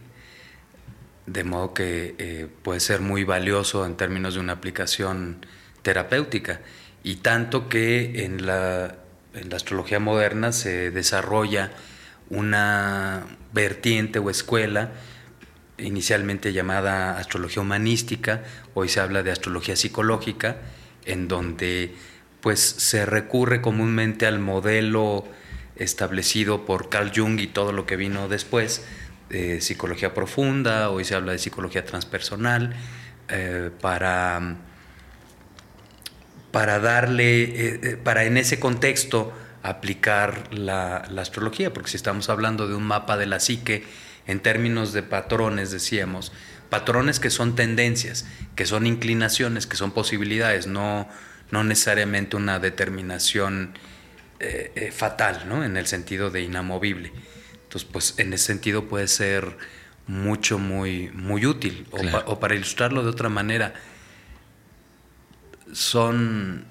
de 1.28 1.44
modo 1.44 1.74
que 1.74 2.16
eh, 2.18 2.48
puede 2.64 2.80
ser 2.80 3.02
muy 3.02 3.24
valioso 3.24 3.86
en 3.86 3.98
términos 3.98 4.34
de 4.34 4.40
una 4.40 4.54
aplicación 4.54 5.46
terapéutica, 5.84 6.62
y 7.04 7.18
tanto 7.18 7.70
que 7.70 8.26
en 8.26 8.46
la, 8.46 8.96
en 9.34 9.50
la 9.50 9.56
astrología 9.58 10.00
moderna 10.00 10.52
se 10.52 10.90
desarrolla 10.92 11.72
una 12.30 13.26
vertiente 13.54 14.20
o 14.20 14.30
escuela 14.30 14.92
inicialmente 15.78 16.54
llamada 16.54 17.18
astrología 17.18 17.62
humanística, 17.62 18.44
hoy 18.74 18.90
se 18.90 19.00
habla 19.00 19.24
de 19.24 19.32
astrología 19.32 19.76
psicológica, 19.76 20.58
en 21.06 21.28
donde 21.28 21.96
pues 22.42 22.60
se 22.60 23.06
recurre 23.06 23.62
comúnmente 23.62 24.26
al 24.26 24.40
modelo 24.40 25.26
establecido 25.76 26.66
por 26.66 26.90
Carl 26.90 27.12
Jung 27.16 27.40
y 27.40 27.48
todo 27.48 27.72
lo 27.72 27.86
que 27.86 27.96
vino 27.96 28.28
después, 28.28 28.84
de 29.30 29.62
psicología 29.62 30.14
profunda, 30.14 30.90
hoy 30.90 31.04
se 31.04 31.14
habla 31.16 31.34
de 31.34 31.38
psicología 31.38 31.86
transpersonal, 31.86 32.74
eh, 33.30 33.72
para, 33.82 34.56
para 36.52 36.80
darle, 36.80 37.44
eh, 37.44 37.80
eh, 37.84 37.98
para 38.02 38.24
en 38.24 38.38
ese 38.38 38.60
contexto 38.60 39.34
aplicar 39.70 40.54
la, 40.54 41.06
la, 41.10 41.22
astrología, 41.22 41.74
porque 41.74 41.90
si 41.90 41.98
estamos 41.98 42.30
hablando 42.30 42.68
de 42.68 42.76
un 42.76 42.84
mapa 42.84 43.18
de 43.18 43.26
la 43.26 43.40
psique 43.40 43.86
en 44.26 44.40
términos 44.40 44.94
de 44.94 45.04
patrones, 45.04 45.72
decíamos, 45.72 46.32
patrones 46.70 47.20
que 47.20 47.30
son 47.30 47.56
tendencias, 47.56 48.26
que 48.56 48.66
son 48.66 48.86
inclinaciones, 48.86 49.68
que 49.68 49.78
son 49.78 49.92
posibilidades, 49.92 50.68
no, 50.68 51.08
no 51.52 51.64
necesariamente 51.64 52.36
una 52.36 52.60
determinación 52.60 53.74
eh, 54.40 54.72
eh, 54.76 54.92
fatal, 54.92 55.46
¿no? 55.48 55.64
En 55.64 55.78
el 55.78 55.88
sentido 55.88 56.30
de 56.30 56.42
inamovible. 56.42 57.12
Entonces, 57.64 57.90
pues 57.92 58.14
en 58.18 58.34
ese 58.34 58.46
sentido 58.46 58.88
puede 58.88 59.08
ser 59.08 59.58
mucho, 60.08 60.60
muy, 60.60 61.10
muy 61.10 61.46
útil. 61.46 61.88
O, 62.26 62.40
para 62.40 62.56
ilustrarlo 62.56 63.04
de 63.04 63.10
otra 63.10 63.30
manera, 63.30 63.74
son, 65.74 66.66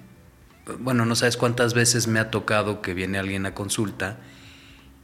bueno, 0.79 1.05
no 1.07 1.15
sabes 1.15 1.37
cuántas 1.37 1.75
veces 1.75 2.09
me 2.09 2.19
ha 2.19 2.31
tocado 2.31 2.83
que 2.83 2.95
viene 2.95 3.19
alguien 3.19 3.47
a 3.47 3.55
consulta 3.55 4.19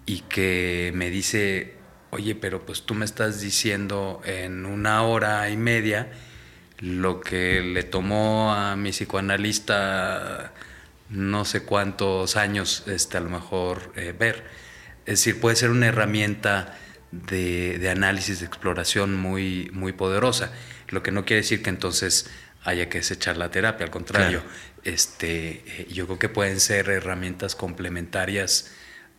y 0.07 0.21
que 0.21 0.93
me 0.95 1.11
dice, 1.11 1.75
oye, 2.11 2.35
pero 2.35 2.67
pues 2.67 2.83
tú 2.83 2.95
me 2.95 3.05
estás 3.05 3.41
diciendo 3.41 4.21
en 4.25 4.67
una 4.67 5.03
hora 5.03 5.49
y 5.51 5.57
media 5.57 6.11
lo 6.79 7.21
que 7.21 7.61
le 7.61 7.85
tomó 7.85 8.53
a 8.53 8.75
mi 8.75 8.91
psicoanalista 8.91 10.53
no 11.13 11.45
sé 11.45 11.63
cuántos 11.63 12.37
años 12.37 12.85
este, 12.87 13.19
a 13.19 13.21
lo 13.21 13.31
mejor 13.31 13.93
eh, 13.97 14.15
ver. 14.19 14.45
Es 15.05 15.21
decir, 15.21 15.41
puede 15.41 15.57
ser 15.57 15.71
una 15.71 15.87
herramienta 15.87 16.77
de, 17.11 17.89
análisis, 17.91 18.41
de 18.41 18.47
exploración 18.47 19.15
muy, 19.15 19.71
muy 19.73 19.93
poderosa. 19.93 20.53
Lo 20.89 21.03
que 21.03 21.13
no 21.13 21.25
quiere 21.25 21.43
decir 21.43 21.63
que 21.63 21.71
entonces 21.71 22.31
haya 22.65 22.89
que 22.89 22.99
desechar 22.99 23.37
la 23.37 23.51
terapia, 23.51 23.85
al 23.85 23.91
contrario, 23.91 24.43
este, 24.85 25.63
eh, 25.67 25.89
yo 25.93 26.07
creo 26.07 26.19
que 26.19 26.29
pueden 26.29 26.61
ser 26.61 26.89
herramientas 26.89 27.55
complementarias, 27.55 28.71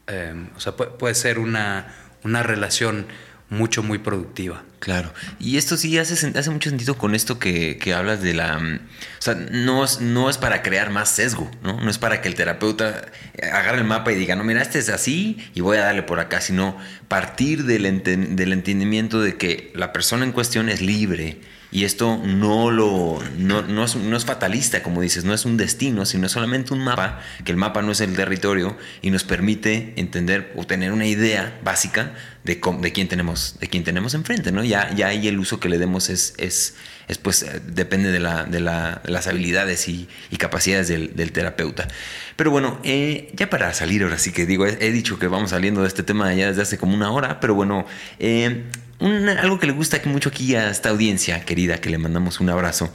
em, 0.08 0.50
o 0.56 0.60
sea, 0.60 0.76
puede, 0.76 1.16
ser 1.16 1.40
una, 1.40 1.94
una 2.24 2.44
relación 2.44 3.08
mucho, 3.50 3.84
muy 3.84 4.00
productiva. 4.00 4.64
Claro. 4.80 5.14
Y 5.40 5.58
esto 5.58 5.78
sí 5.78 5.98
hace, 5.98 6.14
hace 6.38 6.50
mucho 6.50 6.70
sentido 6.70 6.98
con 6.98 7.14
esto 7.16 7.40
que, 7.40 7.94
hablas 7.96 8.22
de 8.22 8.34
la... 8.34 8.58
Mm, 8.60 8.76
o 9.20 9.22
sea, 9.22 9.36
no 9.36 9.84
es, 9.84 10.02
no 10.02 10.30
es 10.30 10.38
para 10.38 10.62
crear 10.64 10.90
más 10.90 11.10
sesgo, 11.10 11.50
¿no? 11.62 11.80
No 11.80 11.90
es 11.90 11.98
para 11.98 12.22
que 12.22 12.28
el 12.28 12.36
terapeuta 12.36 13.06
agarre 13.42 13.78
el 13.78 13.84
mapa 13.84 14.12
y 14.12 14.16
diga, 14.16 14.36
no, 14.36 14.44
mira, 14.44 14.62
este 14.62 14.80
es 14.80 14.90
así 14.90 15.38
y 15.54 15.62
voy 15.62 15.78
a 15.78 15.82
darle 15.82 16.04
por 16.04 16.20
acá, 16.20 16.42
sino 16.42 16.78
partir 17.08 17.64
del 17.64 17.86
entendimiento 17.86 19.22
de 19.22 19.38
que 19.38 19.72
la 19.76 19.94
persona 19.94 20.26
en 20.26 20.32
cuestión 20.32 20.68
es 20.68 20.82
libre 20.82 21.40
y 21.74 21.86
esto 21.86 22.22
no 22.24 22.70
lo 22.70 23.20
no, 23.36 23.84
es, 23.84 24.26
fatalista, 24.26 24.84
como 24.84 25.02
dices, 25.02 25.26
no 25.26 25.34
es 25.34 25.44
un 25.44 25.58
destino, 25.58 26.06
sino 26.06 26.30
solamente 26.30 26.72
un 26.72 26.84
mapa, 26.84 27.20
que 27.44 27.52
el 27.52 27.58
mapa 27.58 27.82
no 27.82 27.92
es 27.92 28.00
el 28.00 28.16
territorio 28.16 28.78
y 29.02 29.10
nos 29.10 29.24
permite 29.24 29.94
entender 29.96 30.54
o 30.56 30.66
tener 30.66 30.92
una 30.92 31.08
idea 31.08 31.60
básica 31.64 32.14
de, 32.44 32.62
de 32.80 32.92
quién 32.92 33.08
tenemos, 33.08 33.58
de 33.60 33.68
quién 33.70 33.84
tenemos 33.84 34.14
enfrente, 34.14 34.52
¿no? 34.52 34.64
Ya, 34.64 34.94
ya 34.94 35.08
ahí 35.08 35.28
el 35.28 35.40
uso 35.40 35.60
que 35.60 35.68
le 35.68 35.80
demos 35.80 36.10
es, 36.10 36.36
es, 36.38 36.76
pues 37.24 37.42
eh, 37.42 37.60
depende 37.66 38.12
de, 38.12 38.20
la, 38.20 38.44
de, 38.44 38.60
las 38.60 39.26
habilidades 39.26 39.90
y, 39.90 40.08
capacidades 40.38 40.90
del, 40.90 41.32
terapeuta. 41.32 41.88
Pero 42.36 42.52
bueno, 42.52 42.80
eh, 42.84 43.32
ya 43.34 43.50
para 43.50 43.74
salir 43.74 44.04
ahora 44.04 44.20
sí 44.20 44.32
que 44.32 44.46
digo, 44.46 44.68
he, 44.68 44.92
dicho 44.92 45.18
que 45.18 45.28
vamos 45.28 45.50
saliendo 45.50 45.82
de 45.82 45.88
este 45.88 46.04
tema 46.04 46.32
ya 46.36 46.50
desde 46.50 46.62
hace 46.62 46.78
como 46.78 46.94
una 46.94 47.10
hora, 47.12 47.40
pero 47.40 47.56
bueno, 47.56 47.88
eh, 48.20 48.64
algo 49.04 49.60
que 49.60 49.68
le 49.68 49.74
gusta 49.74 50.02
mucho 50.06 50.30
aquí 50.30 50.56
a 50.56 50.70
esta 50.70 50.90
audiencia 50.90 51.44
querida, 51.44 51.80
que 51.80 51.90
le 51.90 51.98
mandamos 51.98 52.40
un 52.40 52.50
abrazo, 52.50 52.94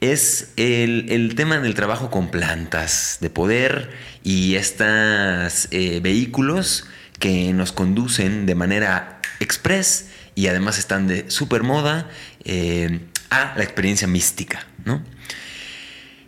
es 0.00 0.52
el, 0.56 1.34
tema 1.36 1.58
del 1.58 1.74
trabajo 1.74 2.10
con 2.10 2.30
plantas 2.30 3.18
de 3.20 3.30
poder 3.30 3.90
y 4.22 4.54
estos 4.56 5.68
eh, 5.70 6.00
vehículos 6.02 6.86
que 7.18 7.52
nos 7.52 7.72
conducen 7.72 8.46
de 8.46 8.54
manera 8.54 9.20
express 9.40 10.08
y 10.34 10.48
además 10.48 10.78
están 10.78 11.06
de 11.06 11.30
super 11.30 11.62
moda 11.62 12.08
eh, 12.44 13.00
a 13.30 13.54
la 13.56 13.64
experiencia 13.64 14.06
mística, 14.06 14.66
¿no? 14.84 15.02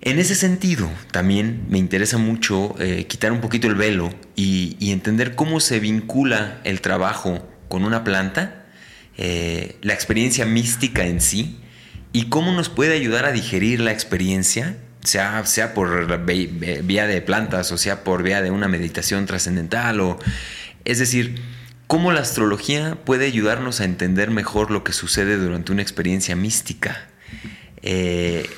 En 0.01 0.19
ese 0.21 0.37
sentido, 0.37 0.89
también 1.11 1.67
me 1.69 1.77
interesa 1.77 2.19
mucho 2.19 2.77
eh, 2.79 3.07
quitar 3.07 3.33
un 3.33 3.41
poquito 3.41 3.67
el 3.67 3.75
velo 3.75 4.15
y 4.37 4.93
entender 4.93 5.35
cómo 5.35 5.59
se 5.59 5.81
vincula 5.81 6.61
el 6.63 6.81
trabajo 6.81 7.47
con 7.69 7.85
una 7.85 8.05
planta 8.05 8.58
eh, 9.19 9.77
la 9.83 9.95
experiencia 9.95 10.47
mística 10.47 11.05
en 11.05 11.21
sí 11.21 11.59
y 12.13 12.29
cómo 12.29 12.53
nos 12.53 12.69
puede 12.69 12.95
ayudar 12.95 13.25
a 13.25 13.33
digerir 13.33 13.81
la 13.81 13.93
experiencia, 13.93 14.79
sea, 15.03 15.45
sea 15.45 15.75
por 15.75 16.25
vía 16.25 17.07
de 17.07 17.21
plantas 17.21 17.73
o 17.73 17.79
sea 17.79 18.05
por 18.05 18.23
vía 18.23 18.43
de 18.43 18.51
una 18.51 18.69
meditación 18.69 19.27
trascendental 19.27 20.01
o 20.01 20.19
es 20.85 20.99
decir, 20.99 21.43
cómo 21.89 22.13
la 22.13 22.21
astrología 22.21 22.97
puede 23.05 23.27
ayudarnos 23.27 23.81
a 23.81 23.85
entender 23.85 24.31
mejor 24.31 24.71
lo 24.71 24.85
que 24.85 24.93
sucede 24.93 25.37
durante 25.37 25.73
una 25.73 25.83
experiencia 25.83 26.37
mística. 26.37 27.09
Eh, 27.83 28.49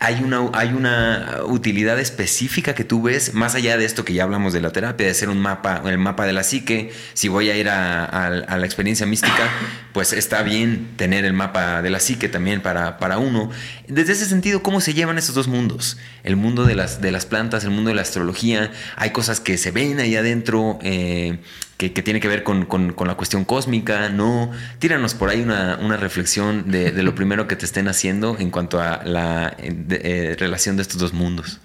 hay 0.00 0.22
una, 0.22 0.48
hay 0.52 0.68
una 0.68 1.40
utilidad 1.46 1.98
específica 1.98 2.74
que 2.74 2.84
tú 2.84 3.02
ves, 3.02 3.34
más 3.34 3.54
allá 3.56 3.76
de 3.76 3.84
esto 3.84 4.04
que 4.04 4.14
ya 4.14 4.22
hablamos 4.22 4.52
de 4.52 4.60
la 4.60 4.70
terapia, 4.70 5.06
de 5.06 5.10
hacer 5.10 5.28
un 5.28 5.40
mapa, 5.40 5.82
el 5.84 5.98
mapa 5.98 6.24
de 6.24 6.32
la 6.32 6.44
psique, 6.44 6.92
si 7.14 7.28
voy 7.28 7.50
a 7.50 7.56
ir 7.56 7.68
a, 7.68 8.30
la 8.30 8.64
experiencia 8.64 9.06
mística, 9.06 9.50
pues 9.98 10.12
está 10.12 10.44
bien 10.44 10.90
tener 10.94 11.24
el 11.24 11.32
mapa 11.32 11.82
de 11.82 11.90
la 11.90 11.98
psique 11.98 12.28
también 12.28 12.60
para, 12.60 12.98
para 12.98 13.18
uno. 13.18 13.50
Desde 13.88 14.12
ese 14.12 14.26
sentido, 14.26 14.62
¿cómo 14.62 14.80
se 14.80 14.94
llevan 14.94 15.18
esos 15.18 15.34
dos 15.34 15.48
mundos? 15.48 15.98
El 16.22 16.36
mundo 16.36 16.64
de 16.64 16.76
las, 16.76 17.00
de 17.00 17.10
las 17.10 17.26
plantas, 17.26 17.64
el 17.64 17.70
mundo 17.70 17.88
de 17.88 17.96
la 17.96 18.02
astrología, 18.02 18.70
hay 18.94 19.10
cosas 19.10 19.40
que 19.40 19.58
se 19.58 19.72
ven 19.72 19.98
ahí 19.98 20.14
adentro, 20.14 20.78
eh, 20.82 21.40
que, 21.78 21.90
tiene 21.90 22.20
que 22.20 22.28
ver 22.28 22.44
con, 22.44 22.68
la 22.96 23.14
cuestión 23.16 23.44
cósmica, 23.44 24.08
¿no? 24.08 24.52
Tíranos 24.78 25.14
por 25.14 25.30
ahí 25.30 25.40
una, 25.40 25.96
reflexión 25.96 26.70
de, 26.70 26.92
lo 27.02 27.12
primero 27.16 27.48
que 27.48 27.56
te 27.56 27.64
estén 27.64 27.88
haciendo 27.88 28.36
en 28.38 28.52
cuanto 28.52 28.80
a 28.80 29.02
la 29.04 29.56
eh, 29.58 30.36
relación 30.38 30.76
de 30.76 30.82
estos 30.82 31.00
dos 31.00 31.12
mundos. 31.12 31.58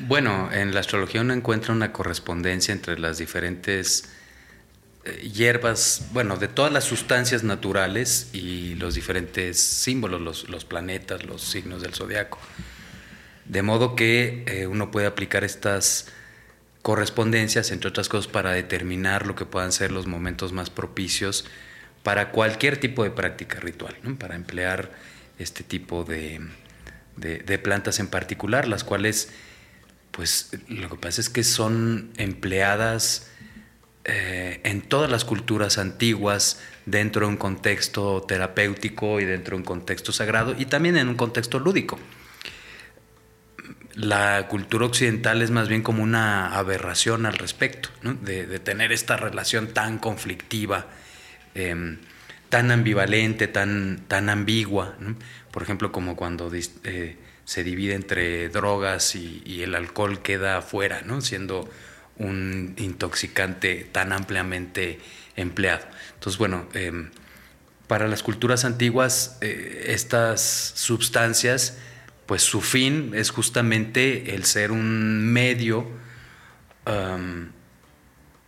Bueno, 0.00 0.50
en 0.52 0.74
la 0.74 0.80
astrología 0.80 1.22
uno 1.22 1.32
encuentra 1.32 1.72
una 1.72 1.92
correspondencia 1.92 2.72
entre 2.72 2.98
las 2.98 3.16
diferentes 3.16 4.04
eh, 4.04 4.21
hierbas, 5.04 6.06
bueno, 6.12 6.36
de 6.36 6.48
todas 6.48 6.72
las 6.72 6.84
sustancias 6.84 7.42
naturales 7.42 8.30
y 8.32 8.74
los 8.76 8.94
diferentes 8.94 9.60
símbolos, 9.60 10.48
los, 10.48 10.64
planetas, 10.64 11.24
los 11.24 11.42
signos 11.42 11.82
del 11.82 11.94
zodiaco. 11.94 12.38
De 13.44 13.62
modo 13.62 13.96
que 13.96 14.44
eh, 14.46 14.66
uno 14.66 14.90
puede 14.90 15.06
aplicar 15.06 15.44
estas 15.44 16.06
correspondencias, 16.82 17.70
entre 17.70 17.88
otras 17.88 18.08
cosas, 18.08 18.30
para 18.30 18.52
determinar 18.52 19.26
lo 19.26 19.34
que 19.34 19.44
puedan 19.44 19.72
ser 19.72 19.90
los 19.92 20.06
momentos 20.06 20.52
más 20.52 20.70
propicios 20.70 21.44
para 22.02 22.30
cualquier 22.30 22.78
tipo 22.78 23.04
de 23.04 23.10
práctica 23.10 23.60
ritual, 23.60 23.96
para 24.18 24.34
emplear 24.34 24.90
este 25.38 25.62
tipo 25.64 26.04
de, 26.04 26.40
plantas 27.62 28.00
en 28.00 28.08
particular, 28.08 28.66
las 28.66 28.84
cuales, 28.84 29.30
pues 30.10 30.50
lo 30.68 30.88
que 30.88 30.96
pasa 30.96 31.20
es 31.20 31.28
que 31.28 31.44
son 31.44 32.10
empleadas 32.16 33.31
eh, 34.04 34.60
en 34.64 34.82
todas 34.82 35.10
las 35.10 35.24
culturas 35.24 35.78
antiguas, 35.78 36.60
dentro 36.86 37.26
de 37.26 37.32
un 37.32 37.36
contexto 37.36 38.22
terapéutico 38.22 39.20
y 39.20 39.24
dentro 39.24 39.56
de 39.56 39.60
un 39.60 39.64
contexto 39.64 40.12
sagrado 40.12 40.56
y 40.58 40.66
también 40.66 40.96
en 40.96 41.08
un 41.08 41.14
contexto 41.14 41.60
lúdico. 41.60 41.98
La 43.94 44.48
cultura 44.48 44.86
occidental 44.86 45.42
es 45.42 45.50
más 45.50 45.68
bien 45.68 45.82
como 45.82 46.02
una 46.02 46.56
aberración 46.56 47.26
al 47.26 47.34
respecto, 47.34 47.90
de, 48.02 48.58
tener 48.58 48.90
esta 48.90 49.16
relación 49.16 49.68
tan 49.68 49.98
conflictiva, 49.98 50.86
em, 51.54 51.98
tan 52.48 52.70
ambivalente, 52.70 53.48
tan, 53.48 54.04
tan 54.08 54.30
ambigua. 54.30 54.96
Por 55.50 55.62
ejemplo, 55.62 55.92
como 55.92 56.16
cuando 56.16 56.50
eh, 56.54 57.16
se 57.44 57.64
divide 57.64 57.94
entre 57.94 58.48
drogas 58.48 59.14
y, 59.14 59.62
el 59.62 59.74
alcohol 59.74 60.22
queda 60.22 60.58
afuera, 60.58 61.02
siendo 61.20 61.70
un 62.22 62.74
intoxicante 62.78 63.86
tan 63.92 64.12
ampliamente 64.12 65.00
empleado. 65.36 65.84
Entonces, 66.14 66.38
bueno, 66.38 66.66
em, 66.74 67.10
para 67.86 68.08
las 68.08 68.22
culturas 68.22 68.64
antiguas, 68.64 69.38
eh, 69.40 69.86
estas 69.88 70.40
sustancias, 70.76 71.78
pues 72.26 72.42
su 72.42 72.60
fin 72.60 73.12
es 73.14 73.30
justamente 73.30 74.34
el 74.34 74.44
ser 74.44 74.72
un 74.72 75.32
medio, 75.32 75.86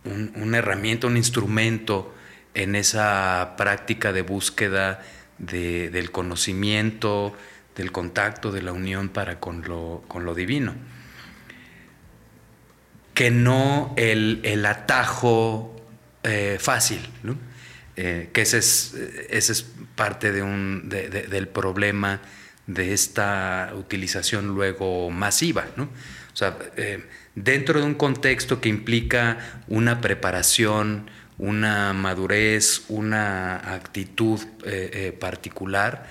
una 0.03 0.57
herramienta, 0.57 1.07
un 1.07 1.17
instrumento 1.17 2.13
en 2.53 2.75
esa 2.75 3.53
práctica 3.57 4.11
de 4.11 4.23
búsqueda 4.23 5.03
del 5.37 6.11
conocimiento, 6.11 7.35
del 7.75 7.91
contacto, 7.91 8.51
de 8.51 8.61
la 8.61 8.73
unión 8.73 9.09
para 9.09 9.39
con 9.39 9.61
lo 9.61 10.35
divino. 10.35 10.73
Que 13.15 13.31
no 13.31 13.95
el, 13.97 14.63
atajo 14.67 15.75
eh, 16.23 16.57
fácil, 16.59 16.99
eh, 17.95 18.29
que 18.31 18.41
ese 18.41 18.59
es, 18.59 18.93
ese 19.29 19.53
es 19.53 19.65
parte 19.95 20.31
de 20.31 20.43
un, 20.43 20.89
del 20.89 21.47
problema 21.47 22.21
de 22.67 22.93
esta 22.93 23.71
utilización 23.75 24.49
luego 24.49 25.09
masiva. 25.09 25.65
¿no? 25.75 25.85
O 25.85 26.35
sea, 26.35 26.57
eh, 26.75 27.03
dentro 27.35 27.79
de 27.79 27.85
un 27.85 27.95
contexto 27.95 28.61
que 28.61 28.69
implica 28.69 29.63
una 29.67 30.01
preparación, 30.01 31.09
una 31.37 31.93
madurez, 31.93 32.83
una 32.89 33.73
actitud 33.73 34.39
particular, 35.19 36.07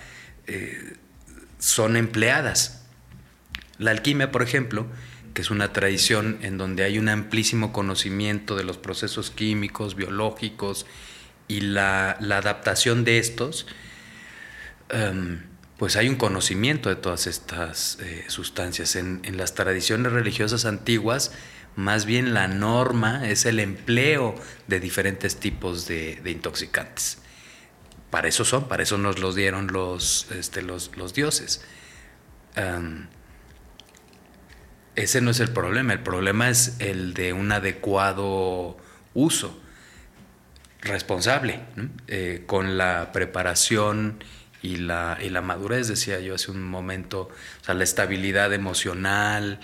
son 1.59 1.97
empleadas. 1.97 2.85
La 3.79 3.91
alquimia, 3.91 4.31
por 4.31 4.43
ejemplo, 4.43 4.87
que 5.35 5.43
es 5.43 5.51
una 5.51 5.73
tradición 5.73 6.39
en 6.43 6.57
donde 6.59 6.85
hay 6.85 6.99
un 6.99 7.09
amplísimo 7.09 7.73
conocimiento 7.73 8.55
de 8.55 8.63
los 8.63 8.79
procesos 8.79 9.33
químicos, 9.33 9.97
biológicos 9.97 10.87
y 11.49 11.61
la, 11.61 12.13
adaptación 12.13 13.05
de 13.05 13.19
estos, 13.19 13.67
em, 14.91 15.43
pues 15.77 15.97
hay 15.97 16.09
un 16.09 16.15
conocimiento 16.15 16.89
de 16.89 16.95
todas 16.95 17.27
estas 17.27 17.99
eh, 18.01 18.25
sustancias. 18.29 18.95
En, 18.95 19.23
las 19.37 19.55
tradiciones 19.55 20.13
religiosas 20.13 20.67
antiguas, 20.67 21.33
más 21.75 22.07
bien 22.07 22.33
la 22.33 22.47
norma 22.47 23.29
es 23.29 23.45
el 23.45 23.59
empleo 23.59 24.37
de 24.69 24.79
diferentes 24.79 25.37
tipos 25.37 25.89
de, 25.89 26.23
intoxicantes. 26.25 27.19
Para 28.11 28.29
eso 28.29 28.45
son, 28.45 28.69
para 28.69 28.85
eso 28.85 28.99
nos 28.99 29.19
los 29.19 29.35
dieron 29.35 29.67
los, 29.73 30.31
este, 30.31 30.63
los, 30.63 30.93
dioses. 31.13 31.65
Ese 34.97 35.21
no 35.21 35.31
es 35.31 35.41
el 35.41 35.51
problema, 35.51 35.93
el 35.93 36.01
problema 36.01 36.49
es 36.49 36.77
el 36.79 37.15
de 37.15 37.33
un 37.33 37.51
adecuado 37.53 38.77
uso 39.15 39.61
responsable, 40.83 41.61
eh, 42.09 42.45
con 42.47 42.77
la 42.77 43.11
preparación 43.13 44.23
y 44.63 44.77
la, 44.77 45.19
y 45.21 45.31
la 45.31 45.41
madurez, 45.41 45.89
decía 45.89 46.21
yo 46.21 46.35
hace 46.35 46.51
un 46.51 46.63
momento, 46.63 47.23
o 47.61 47.65
sea, 47.65 47.75
la 47.75 47.85
estabilidad 47.85 48.53
emocional 48.53 49.61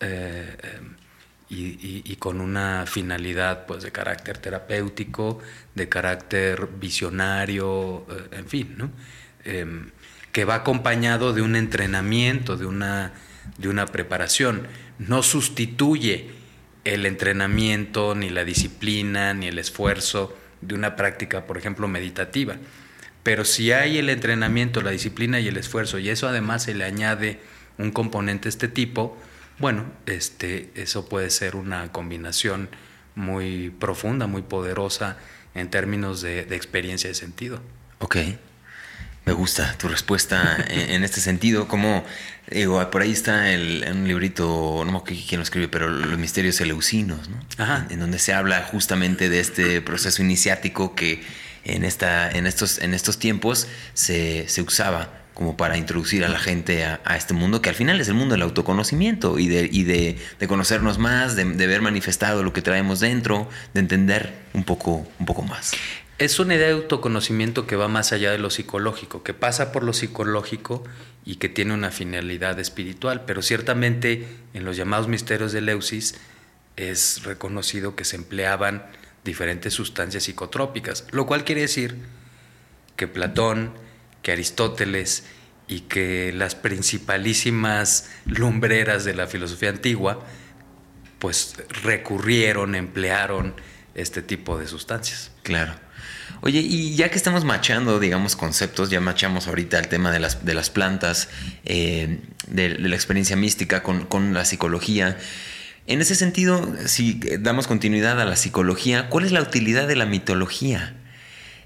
eh, 0.00 0.56
y, 1.50 2.16
con 2.16 2.40
una 2.40 2.84
finalidad 2.86 3.64
pues, 3.66 3.82
de 3.82 3.90
carácter 3.90 4.38
terapéutico, 4.38 5.38
de 5.74 5.88
carácter 5.88 6.68
visionario, 6.78 8.06
eh, 8.10 8.38
en 8.38 8.46
fin, 8.46 8.74
¿no? 8.76 8.90
Em, 9.44 9.90
que 10.32 10.44
va 10.44 10.56
acompañado 10.56 11.32
de 11.32 11.40
un 11.40 11.56
entrenamiento, 11.56 12.56
de 12.56 12.66
una, 12.66 13.12
de 13.56 13.68
una 13.68 13.86
preparación. 13.86 14.66
No 14.98 15.22
sustituye 15.22 16.30
el 16.84 17.06
entrenamiento, 17.06 18.14
ni 18.14 18.30
la 18.30 18.44
disciplina, 18.44 19.34
ni 19.34 19.46
el 19.46 19.58
esfuerzo 19.58 20.36
de 20.60 20.74
una 20.74 20.96
práctica, 20.96 21.46
por 21.46 21.56
ejemplo, 21.58 21.88
meditativa 21.88 22.56
pero 23.28 23.44
si 23.44 23.72
hay 23.72 23.98
el 23.98 24.08
entrenamiento, 24.08 24.80
la 24.80 24.90
disciplina 24.90 25.38
y 25.38 25.48
el 25.48 25.58
esfuerzo, 25.58 25.98
y 25.98 26.08
eso 26.08 26.28
además 26.28 26.62
se 26.62 26.74
le 26.74 26.84
añade 26.84 27.40
un 27.76 27.90
componente 27.90 28.44
de 28.44 28.48
este 28.48 28.68
tipo, 28.68 29.18
bueno, 29.58 29.84
este, 30.06 30.70
eso 30.76 31.10
puede 31.10 31.28
ser 31.28 31.54
una 31.54 31.92
combinación 31.92 32.70
muy 33.14 33.68
profunda, 33.68 34.26
muy 34.26 34.40
poderosa 34.40 35.18
en 35.54 35.68
términos 35.68 36.22
de, 36.22 36.40
experiencia 36.40 37.08
de 37.08 37.14
sentido. 37.14 37.60
Ok. 37.98 38.16
Me 39.28 39.34
gusta 39.34 39.74
tu 39.76 39.88
respuesta 39.88 40.56
en, 40.70 41.04
este 41.04 41.20
sentido. 41.20 41.68
Como, 41.68 42.02
digo, 42.50 42.90
por 42.90 43.02
ahí 43.02 43.12
está 43.12 43.50
el, 43.52 43.86
un 43.92 44.08
librito, 44.08 44.86
no 44.86 45.04
sé 45.06 45.22
quién 45.28 45.38
lo 45.38 45.42
escribe, 45.42 45.68
pero 45.68 45.86
Los 45.86 46.18
misterios 46.18 46.58
eleusinos, 46.62 47.28
¿no? 47.28 47.38
Ajá. 47.58 47.86
En 47.90 48.00
donde 48.00 48.18
se 48.20 48.32
habla 48.32 48.62
justamente 48.62 49.28
de 49.28 49.40
este 49.40 49.82
proceso 49.82 50.22
iniciático 50.22 50.94
que 50.94 51.22
en, 51.64 51.84
esta, 51.84 52.30
en, 52.30 52.46
estos, 52.46 52.78
en 52.78 52.94
estos 52.94 53.18
tiempos 53.18 53.68
se, 53.92 54.46
usaba 54.66 55.10
como 55.34 55.58
para 55.58 55.76
introducir 55.76 56.24
a 56.24 56.30
la 56.30 56.38
gente 56.38 56.86
a, 56.86 56.98
este 57.14 57.34
mundo, 57.34 57.60
que 57.60 57.68
al 57.68 57.74
final 57.74 58.00
es 58.00 58.08
el 58.08 58.14
mundo 58.14 58.32
del 58.32 58.40
autoconocimiento 58.40 59.38
y 59.38 59.48
de, 59.48 59.68
y 59.70 59.84
de, 59.84 60.16
conocernos 60.48 60.96
más, 60.96 61.36
de, 61.36 61.44
ver 61.44 61.82
manifestado 61.82 62.42
lo 62.42 62.54
que 62.54 62.62
traemos 62.62 63.00
dentro, 63.00 63.46
de 63.74 63.80
entender 63.80 64.32
un 64.54 64.64
poco, 64.64 65.06
un 65.18 65.26
poco 65.26 65.42
más. 65.42 65.72
Es 66.18 66.40
una 66.40 66.56
idea 66.56 66.66
de 66.66 66.72
autoconocimiento 66.72 67.68
que 67.68 67.76
va 67.76 67.86
más 67.86 68.12
allá 68.12 68.32
de 68.32 68.38
lo 68.38 68.50
psicológico, 68.50 69.22
que 69.22 69.34
pasa 69.34 69.70
por 69.70 69.84
lo 69.84 69.92
psicológico 69.92 70.82
y 71.24 71.36
que 71.36 71.48
tiene 71.48 71.74
una 71.74 71.92
finalidad 71.92 72.58
espiritual, 72.58 73.24
pero 73.24 73.40
ciertamente 73.40 74.26
en 74.52 74.64
los 74.64 74.76
llamados 74.76 75.06
misterios 75.06 75.52
de 75.52 75.60
Leusis 75.60 76.16
es 76.76 77.22
reconocido 77.22 77.94
que 77.94 78.04
se 78.04 78.16
empleaban 78.16 78.84
diferentes 79.24 79.74
sustancias 79.74 80.24
psicotrópicas, 80.24 81.06
lo 81.12 81.24
cual 81.24 81.44
quiere 81.44 81.60
decir 81.60 81.96
que 82.96 83.06
Platón, 83.06 83.72
que 84.20 84.32
Aristóteles 84.32 85.24
y 85.68 85.82
que 85.82 86.32
las 86.32 86.56
principalísimas 86.56 88.10
lumbreras 88.26 89.04
de 89.04 89.14
la 89.14 89.28
filosofía 89.28 89.68
antigua, 89.68 90.26
pues 91.20 91.54
recurrieron, 91.84 92.74
emplearon 92.74 93.54
este 93.94 94.20
tipo 94.20 94.58
de 94.58 94.66
sustancias. 94.66 95.30
Claro. 95.44 95.87
Oye, 96.40 96.60
y 96.60 96.94
ya 96.94 97.10
que 97.10 97.16
estamos 97.16 97.44
machando, 97.44 97.98
digamos, 97.98 98.36
conceptos, 98.36 98.90
ya 98.90 99.00
machamos 99.00 99.48
ahorita 99.48 99.78
el 99.78 99.88
tema 99.88 100.10
de 100.10 100.20
las, 100.20 100.44
de 100.44 100.54
las 100.54 100.70
plantas, 100.70 101.28
eh, 101.64 102.20
de, 102.46 102.78
la 102.78 102.94
experiencia 102.94 103.36
mística 103.36 103.82
con, 103.82 104.06
con 104.06 104.34
la 104.34 104.44
psicología, 104.44 105.16
en 105.88 106.02
ese 106.02 106.14
sentido, 106.14 106.70
si 106.84 107.18
damos 107.40 107.66
continuidad 107.66 108.20
a 108.20 108.26
la 108.26 108.36
psicología, 108.36 109.08
¿cuál 109.08 109.24
es 109.24 109.32
la 109.32 109.40
utilidad 109.40 109.88
de 109.88 109.96
la 109.96 110.04
mitología? 110.04 110.94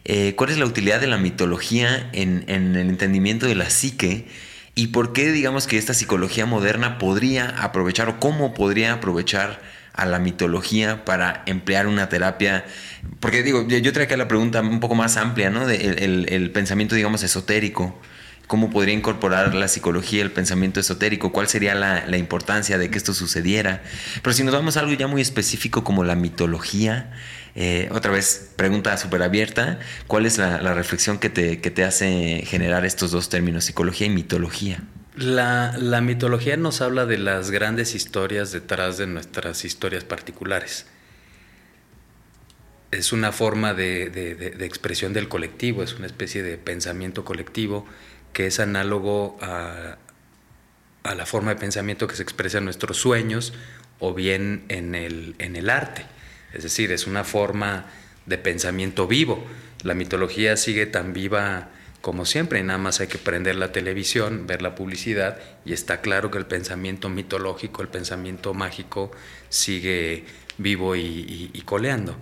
Eh, 0.05 0.35
¿Cuál 0.37 0.51
es 0.51 0.59
la 0.59 0.65
utilidad 0.65 1.01
de 1.01 1.09
la 1.09 1.19
mitología 1.19 2.09
en, 2.13 2.45
el 2.47 2.77
entendimiento 2.77 3.47
de 3.47 3.57
la 3.57 3.69
psique? 3.69 4.29
¿Y 4.77 4.89
por 4.89 5.13
qué 5.13 5.33
digamos 5.33 5.67
que 5.67 5.77
esta 5.77 5.93
psicología 5.93 6.47
moderna 6.47 6.99
podría 6.99 7.49
aprovechar 7.49 8.09
o 8.09 8.21
cómo 8.21 8.55
podría 8.55 8.93
aprovechar 8.93 9.61
a 9.95 10.07
la 10.07 10.19
mitología 10.19 11.05
para 11.05 11.43
emplear 11.47 11.87
una 11.87 12.09
terapia? 12.09 12.65
Porque 13.21 13.43
digo, 13.43 13.67
yo 13.67 13.93
traigo 13.93 14.17
la 14.17 14.29
pregunta 14.29 14.61
un 14.61 14.81
poco 14.81 14.95
más 14.95 15.17
amplia, 15.17 15.51
¿no? 15.51 15.69
El 15.69 16.51
pensamiento, 16.53 16.95
digamos, 16.95 17.23
esotérico 17.23 17.99
cómo 18.53 18.69
podría 18.69 18.95
incorporar 18.95 19.55
la 19.55 19.67
psicología, 19.67 20.23
el 20.23 20.31
pensamiento 20.31 20.79
esotérico, 20.79 21.33
cuál 21.33 21.49
sería 21.49 21.75
la, 21.75 22.17
importancia 22.19 22.77
de 22.77 22.91
que 22.91 22.99
esto 22.99 23.15
sucediera. 23.15 23.83
Pero 24.23 24.35
si 24.35 24.45
nos 24.45 24.53
vamos 24.53 24.77
a 24.77 24.81
algo 24.81 24.93
ya 24.93 25.07
muy 25.07 25.23
específico 25.23 25.85
como 25.85 26.05
la 26.05 26.17
mitología, 26.17 27.13
eh, 27.55 27.89
otra 27.93 28.13
vez, 28.13 28.51
pregunta 28.57 28.95
súper 28.99 29.23
abierta, 29.23 29.79
¿cuál 30.07 30.27
es 30.27 30.37
la, 30.37 30.75
reflexión 30.75 31.17
que 31.19 31.31
te, 31.31 31.63
que 31.63 31.71
te, 31.71 31.83
hace 31.83 32.45
generar 32.47 32.85
estos 32.85 33.11
dos 33.11 33.31
términos, 33.31 33.65
psicología 33.65 34.07
y 34.07 34.11
mitología? 34.11 34.83
La, 35.15 36.01
mitología 36.01 36.57
nos 36.57 36.81
habla 36.81 37.05
de 37.05 37.19
las 37.19 37.51
grandes 37.51 37.95
historias 37.95 38.51
detrás 38.51 38.97
de 38.97 39.07
nuestras 39.07 39.65
historias 39.65 40.05
particulares. 40.05 40.87
Es 42.91 43.13
una 43.13 43.33
forma 43.33 43.75
de, 43.75 44.57
expresión 44.61 45.13
del 45.13 45.29
colectivo, 45.29 45.83
es 45.83 45.95
una 45.95 46.07
especie 46.07 46.43
de 46.43 46.57
pensamiento 46.59 47.25
colectivo 47.25 47.87
que 48.33 48.47
es 48.47 48.61
análogo 48.61 49.37
a, 49.43 49.99
la 51.05 51.27
forma 51.27 51.55
de 51.55 51.61
pensamiento 51.61 52.07
que 52.07 52.17
se 52.17 52.23
expresa 52.23 52.59
en 52.59 52.65
nuestros 52.65 52.97
sueños 52.97 53.53
o 53.99 54.15
bien 54.15 54.65
en 54.69 54.95
el 54.95 55.71
arte. 55.71 56.07
Es 56.53 56.63
decir, 56.63 56.93
es 56.93 57.07
una 57.07 57.25
forma 57.25 57.87
de 58.27 58.39
pensamiento 58.39 59.07
vivo. 59.07 59.45
La 59.83 59.95
mitología 59.95 60.57
sigue 60.57 60.87
tan 60.87 61.13
viva 61.13 61.71
como 62.03 62.27
siempre, 62.27 62.63
nada 62.63 62.79
más 62.79 63.01
hay 63.01 63.07
que 63.07 63.17
prender 63.17 63.57
la 63.57 63.73
televisión, 63.73 64.47
ver 64.47 64.61
la 64.61 64.75
publicidad 64.75 65.39
y 65.65 65.73
está 65.73 66.01
claro 66.01 66.31
que 66.31 66.39
el 66.39 66.47
pensamiento 66.47 67.09
mitológico, 67.09 67.81
el 67.81 67.89
pensamiento 67.89 68.53
mágico 68.55 69.13
sigue 69.49 70.25
vivo 70.59 70.97
y, 70.97 71.63
coleando. 71.65 72.17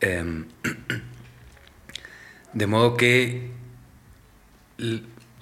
Em, 0.00 0.46
De 2.52 2.66
modo 2.66 2.96
que 2.96 3.50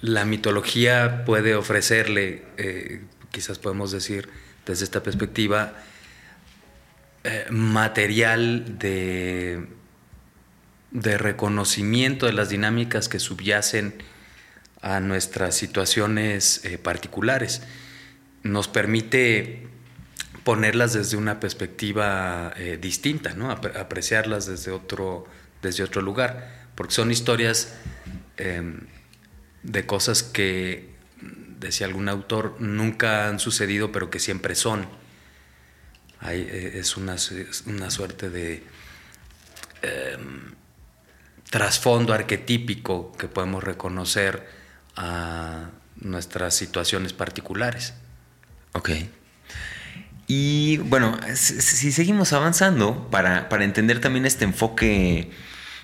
la 0.01 0.25
mitología 0.25 1.23
puede 1.25 1.55
ofrecerle, 1.55 2.43
eh, 2.57 3.01
quizás 3.31 3.57
podemos 3.57 3.91
decir 3.91 4.29
desde 4.65 4.83
esta 4.83 5.01
perspectiva, 5.01 5.73
eh, 7.23 7.47
material 7.49 8.77
de, 8.77 9.65
de 10.91 11.17
reconocimiento 11.17 12.25
de 12.25 12.33
las 12.33 12.49
dinámicas 12.49 13.09
que 13.09 13.19
subyacen 13.19 13.95
a 14.81 14.99
nuestras 14.99 15.55
situaciones 15.55 16.63
eh, 16.65 16.77
particulares. 16.77 17.61
Nos 18.43 18.67
permite 18.67 19.67
ponerlas 20.43 20.93
desde 20.93 21.17
una 21.17 21.39
perspectiva 21.39 22.53
distinta, 22.79 23.33
¿no? 23.33 23.51
apreciarlas 23.51 24.47
desde 24.47 24.71
otro, 24.71 25.25
desde 25.61 25.83
otro 25.83 26.01
lugar, 26.01 26.69
porque 26.75 26.93
son 26.93 27.11
historias 27.11 27.75
em, 28.37 28.87
de 29.61 29.85
cosas 29.85 30.23
que, 30.23 30.89
decía 31.59 31.87
algún 31.87 32.09
autor, 32.09 32.55
nunca 32.59 33.27
han 33.27 33.39
sucedido, 33.39 33.91
pero 33.91 34.09
que 34.09 34.19
siempre 34.19 34.55
son. 34.55 34.87
Eh, 36.25 36.73
es, 36.75 36.97
una, 36.97 37.15
una, 37.65 37.91
suerte 37.91 38.29
de 38.29 38.63
em, 39.81 40.53
trasfondo 41.49 42.13
arquetípico 42.13 43.11
que 43.17 43.27
podemos 43.27 43.63
reconocer 43.63 44.47
a 44.95 45.69
nuestras 45.97 46.55
situaciones 46.55 47.13
particulares. 47.13 47.93
Ok. 48.73 48.91
Y 50.27 50.77
bueno, 50.77 51.17
si 51.33 51.91
seguimos 51.91 52.33
avanzando, 52.33 53.09
para, 53.09 53.49
para 53.49 53.63
entender 53.63 53.99
también 53.99 54.27
este 54.27 54.45
enfoque 54.45 55.31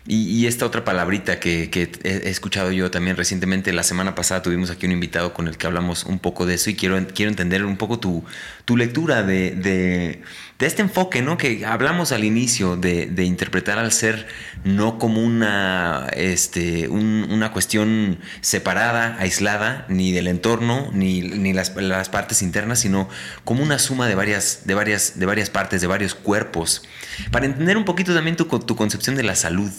y, 0.08 0.46
esta 0.46 0.68
otra 0.68 0.84
palabrita 0.86 1.40
que, 1.40 1.70
he 2.04 2.30
escuchado 2.30 2.72
yo 2.72 2.92
también 2.92 3.18
recientemente, 3.18 3.74
la 3.74 3.82
semana 3.82 4.14
pasada 4.14 4.44
tuvimos 4.44 4.70
aquí 4.70 4.86
un 4.86 4.92
invitado 4.92 5.34
con 5.34 5.48
el 5.48 5.58
que 5.58 5.66
hablamos 5.66 6.04
un 6.04 6.20
poco 6.20 6.46
de 6.46 6.56
eso 6.56 6.70
y 6.70 6.76
quiero, 6.76 7.08
quiero 7.08 7.32
entender 7.32 7.66
un 7.66 7.78
poco 7.78 8.00
tu, 8.00 8.24
tu 8.66 8.78
lectura 8.78 9.24
de, 9.24 9.52
de, 9.52 10.22
este 10.60 10.82
enfoque, 10.82 11.22
¿no? 11.22 11.38
Que 11.38 11.66
hablamos 11.66 12.12
al 12.12 12.24
inicio 12.24 12.78
de, 12.78 13.12
interpretar 13.24 13.78
al 13.78 13.92
ser 13.92 14.28
no 14.64 14.98
como 14.98 15.22
una, 15.22 16.08
este, 16.14 16.88
una 16.88 17.52
cuestión 17.52 18.20
separada, 18.42 19.18
aislada, 19.20 19.86
ni 19.90 20.12
del 20.12 20.28
entorno, 20.28 20.90
ni, 20.94 21.22
ni 21.22 21.54
las, 21.54 21.76
las, 21.76 22.10
partes 22.10 22.42
internas, 22.42 22.80
sino 22.80 23.10
como 23.44 23.64
una 23.64 23.80
suma 23.80 24.08
de 24.08 24.16
varias, 24.16 24.62
de, 24.66 24.74
varias, 24.74 25.20
de 25.20 25.26
varias 25.26 25.50
partes, 25.50 25.82
de 25.82 25.88
varios 25.88 26.16
cuerpos. 26.16 26.84
Para 27.32 27.46
entender 27.46 27.78
un 27.78 27.86
poquito 27.86 28.14
también 28.14 28.36
tu, 28.36 28.46
tu 28.46 28.76
concepción 28.76 29.16
de 29.16 29.24
la 29.24 29.36
salud. 29.36 29.72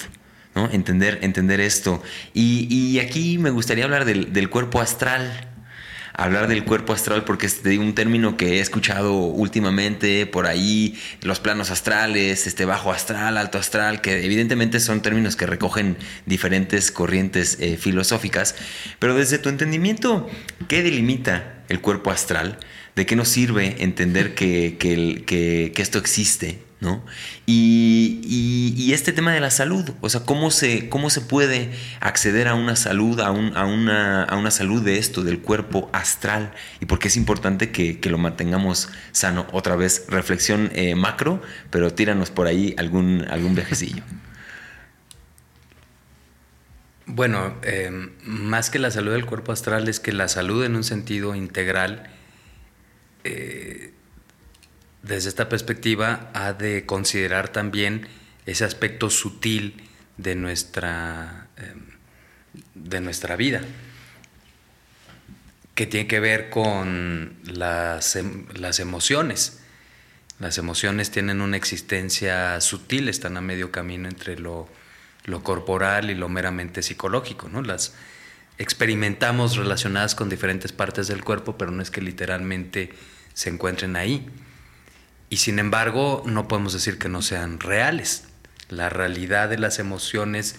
Entender, 0.73 1.19
entender 1.23 1.61
esto. 1.61 2.03
Y, 2.33 2.99
aquí 3.01 3.37
me 3.37 3.51
gustaría 3.51 3.85
hablar 3.85 4.07
del, 4.07 4.51
cuerpo 4.51 4.81
astral. 4.81 5.49
Hablar 6.19 6.49
del 6.49 6.65
cuerpo 6.65 6.95
astral 6.95 7.25
porque 7.25 7.45
es 7.45 7.61
un 7.79 7.95
término 7.95 8.39
que 8.39 8.55
he 8.55 8.61
escuchado 8.61 9.13
últimamente 9.19 10.25
por 10.25 10.47
ahí, 10.47 10.99
los 11.21 11.41
planos 11.41 11.71
astrales, 11.71 12.47
este 12.47 12.65
bajo 12.65 12.91
astral, 12.91 13.37
alto 13.37 13.59
astral, 13.59 14.01
que 14.01 14.25
evidentemente 14.25 14.81
son 14.81 15.03
términos 15.03 15.37
que 15.37 15.45
recogen 15.45 15.99
diferentes 16.25 16.91
corrientes 16.91 17.59
eh, 17.61 17.77
filosóficas. 17.77 18.55
Pero 18.99 19.15
desde 19.15 19.37
tu 19.37 19.51
entendimiento, 19.51 20.27
¿qué 20.69 20.83
delimita 20.83 21.63
el 21.69 21.83
cuerpo 21.83 22.11
astral? 22.11 22.61
¿De 22.95 23.05
qué 23.05 23.15
nos 23.15 23.29
sirve 23.29 23.83
entender 23.85 24.35
que, 24.35 24.79
que 24.79 25.83
esto 25.83 25.99
existe? 25.99 26.66
¿No? 26.81 27.05
Y, 27.47 28.93
este 28.93 29.13
tema 29.13 29.33
de 29.33 29.41
la 29.41 29.51
salud, 29.51 29.91
o 30.01 30.09
sea, 30.09 30.23
¿cómo 30.23 30.51
se, 30.51 30.89
cómo 30.89 31.11
se 31.11 31.21
puede 31.21 31.71
acceder 32.01 32.49
a 32.49 32.55
una 32.55 32.77
salud, 32.77 33.21
a, 33.21 33.31
una, 33.31 34.51
salud 34.51 34.83
de 34.83 34.99
esto, 34.99 35.23
del 35.23 35.41
cuerpo 35.41 35.91
astral? 35.93 36.53
Y 36.81 36.87
por 36.87 36.99
qué 36.99 37.09
es 37.09 37.17
importante 37.17 37.71
que, 37.71 38.01
lo 38.07 38.19
mantengamos 38.19 38.89
sano. 39.13 39.47
Otra 39.53 39.77
vez, 39.77 40.07
reflexión 40.09 40.71
eh, 40.75 40.95
macro, 40.95 41.43
pero 41.71 41.93
tíranos 41.93 42.31
por 42.31 42.47
ahí 42.47 42.75
algún, 42.79 43.27
algún 43.29 43.55
viajecillo. 43.55 44.03
Bueno, 47.07 47.55
eh, 47.63 47.91
más 48.25 48.71
que 48.71 48.79
la 48.79 48.91
salud 48.91 49.13
del 49.13 49.27
cuerpo 49.27 49.53
astral 49.53 49.89
es 49.89 50.01
que 50.01 50.13
la 50.13 50.29
salud 50.29 50.65
en 50.65 50.75
un 50.75 50.85
sentido 50.85 51.35
integral 51.35 52.11
eh, 53.25 53.93
desde 55.07 55.29
esta 55.29 55.49
perspectiva 55.49 56.31
ha 56.35 56.53
de 56.53 56.85
considerar 56.85 57.49
también 57.49 58.09
ese 58.45 58.65
aspecto 58.65 59.09
sutil 59.11 59.83
de 60.17 60.35
nuestra, 60.35 61.49
em, 61.57 61.83
de 62.75 63.01
nuestra 63.01 63.37
vida, 63.37 63.61
que 65.75 65.87
tiene 65.87 66.07
que 66.09 66.21
ver 66.21 66.51
con 66.51 67.35
las, 67.45 68.17
em, 68.17 68.47
las 68.55 68.81
emociones. 68.81 69.61
Las 70.39 70.59
emociones 70.59 71.11
tienen 71.11 71.41
una 71.41 71.57
existencia 71.57 72.61
sutil, 72.61 73.09
están 73.09 73.37
a 73.37 73.41
medio 73.41 73.71
camino 73.71 74.09
entre 74.09 74.39
lo, 74.39 74.69
lo 75.25 75.43
corporal 75.43 76.11
y 76.11 76.15
lo 76.15 76.29
meramente 76.29 76.83
psicológico. 76.83 77.49
¿no? 77.49 77.63
Las 77.63 77.95
experimentamos 78.59 79.57
relacionadas 79.57 80.15
con 80.15 80.29
diferentes 80.29 80.73
partes 80.73 81.09
del 81.09 81.23
cuerpo, 81.25 81.57
pero 81.57 81.71
no 81.71 81.83
es 81.83 81.91
que 81.91 82.01
literalmente 82.01 82.91
se 83.35 83.51
encuentren 83.51 83.97
ahí. 83.97 84.27
Y 85.29 85.39
sin 85.39 85.59
embargo, 85.59 86.23
no 86.27 86.49
podemos 86.49 86.73
decir 86.73 86.99
que 86.99 87.09
no 87.09 87.23
sean 87.23 87.59
reales. 87.59 88.25
La 88.69 88.89
realidad 88.89 89.49
de 89.49 89.59
las 89.59 89.79
emociones 89.79 90.57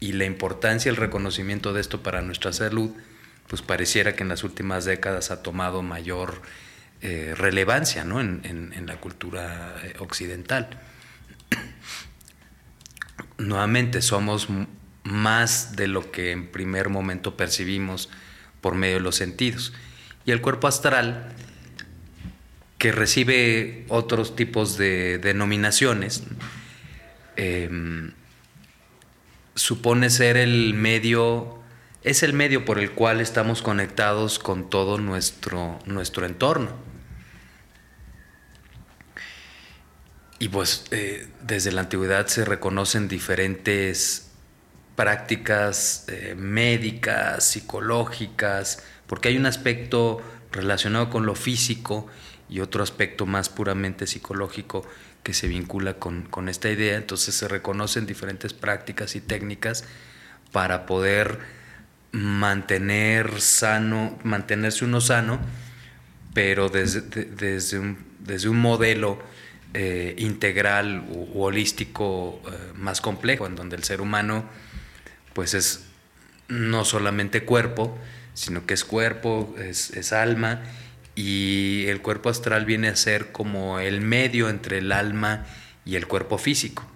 y 0.00 0.12
la 0.12 0.24
importancia 0.24 0.88
y 0.88 0.90
el 0.90 0.96
reconocimiento 0.96 1.72
de 1.72 1.80
esto 1.80 2.02
para 2.02 2.22
nuestra 2.22 2.52
salud, 2.52 2.90
pues 3.46 3.62
pareciera 3.62 4.16
que 4.16 4.22
en 4.24 4.28
las 4.28 4.42
últimas 4.42 4.84
décadas 4.84 5.30
ha 5.30 5.42
tomado 5.42 5.82
mayor 5.82 6.42
eh, 7.02 7.34
relevancia 7.36 8.04
¿no? 8.04 8.20
en, 8.20 8.84
la 8.86 8.96
cultura 9.00 9.76
eh, 9.84 9.94
occidental. 10.00 10.70
Nuevamente, 13.38 14.02
somos 14.02 14.48
más 15.04 15.76
de 15.76 15.88
lo 15.88 16.10
que 16.10 16.32
en 16.32 16.48
primer 16.48 16.88
momento 16.88 17.36
percibimos 17.36 18.08
por 18.60 18.74
medio 18.74 18.94
de 18.94 19.00
los 19.00 19.16
sentidos. 19.16 19.72
Y 20.24 20.30
el 20.30 20.40
cuerpo 20.40 20.68
astral 20.68 21.32
que 22.82 22.90
recibe 22.90 23.84
otros 23.86 24.34
tipos 24.34 24.76
de 24.76 25.18
denominaciones, 25.18 26.24
em, 27.36 28.10
supone 29.54 30.10
ser 30.10 30.36
el 30.36 30.74
medio, 30.74 31.62
es 32.02 32.24
el 32.24 32.32
medio 32.32 32.64
por 32.64 32.80
el 32.80 32.90
cual 32.90 33.20
estamos 33.20 33.62
conectados 33.62 34.40
con 34.40 34.68
todo 34.68 34.98
nuestro, 34.98 35.78
nuestro 35.86 36.26
entorno. 36.26 36.72
Y 40.40 40.48
pues 40.48 40.86
eh, 40.90 41.28
desde 41.40 41.70
la 41.70 41.82
antigüedad 41.82 42.26
se 42.26 42.44
reconocen 42.44 43.06
diferentes 43.06 44.32
prácticas 44.96 46.06
eh, 46.08 46.34
médicas, 46.36 47.44
psicológicas, 47.44 48.82
porque 49.06 49.28
hay 49.28 49.36
un 49.36 49.46
aspecto 49.46 50.20
relacionado 50.50 51.10
con 51.10 51.26
lo 51.26 51.36
físico 51.36 52.08
y 52.48 52.60
otro 52.60 52.82
aspecto 52.82 53.26
más 53.26 53.48
puramente 53.48 54.06
psicológico 54.06 54.86
que 55.22 55.34
se 55.34 55.48
vincula 55.48 55.94
con, 55.94 56.48
esta 56.48 56.70
idea. 56.70 56.96
Entonces 56.96 57.34
se 57.34 57.48
reconocen 57.48 58.06
diferentes 58.06 58.52
prácticas 58.52 59.16
y 59.16 59.20
técnicas 59.20 59.84
para 60.50 60.86
poder 60.86 61.38
mantener 62.12 63.40
sano, 63.40 64.18
mantenerse 64.22 64.84
uno 64.84 65.00
sano, 65.00 65.40
pero 66.34 66.68
desde, 66.68 67.00
desde, 67.00 67.78
un, 67.78 67.98
desde 68.20 68.48
un 68.48 68.58
modelo 68.58 69.18
eh, 69.74 70.14
integral 70.18 71.06
u, 71.08 71.42
holístico 71.42 72.42
eh, 72.46 72.72
más 72.74 73.00
complejo, 73.00 73.46
en 73.46 73.54
donde 73.54 73.76
el 73.76 73.84
ser 73.84 74.00
humano 74.00 74.44
pues 75.32 75.54
es 75.54 75.84
no 76.48 76.84
solamente 76.84 77.44
cuerpo, 77.44 77.96
sino 78.34 78.66
que 78.66 78.74
es 78.74 78.84
cuerpo, 78.84 79.54
es, 79.58 79.90
es 79.90 80.12
alma 80.12 80.62
y 81.14 81.86
el 81.88 82.00
cuerpo 82.00 82.28
astral 82.28 82.64
viene 82.64 82.88
a 82.88 82.96
ser 82.96 83.32
como 83.32 83.80
el 83.80 84.00
medio 84.00 84.48
entre 84.48 84.78
el 84.78 84.92
alma 84.92 85.46
y 85.84 85.96
el 85.96 86.06
cuerpo 86.06 86.38
físico. 86.38 86.86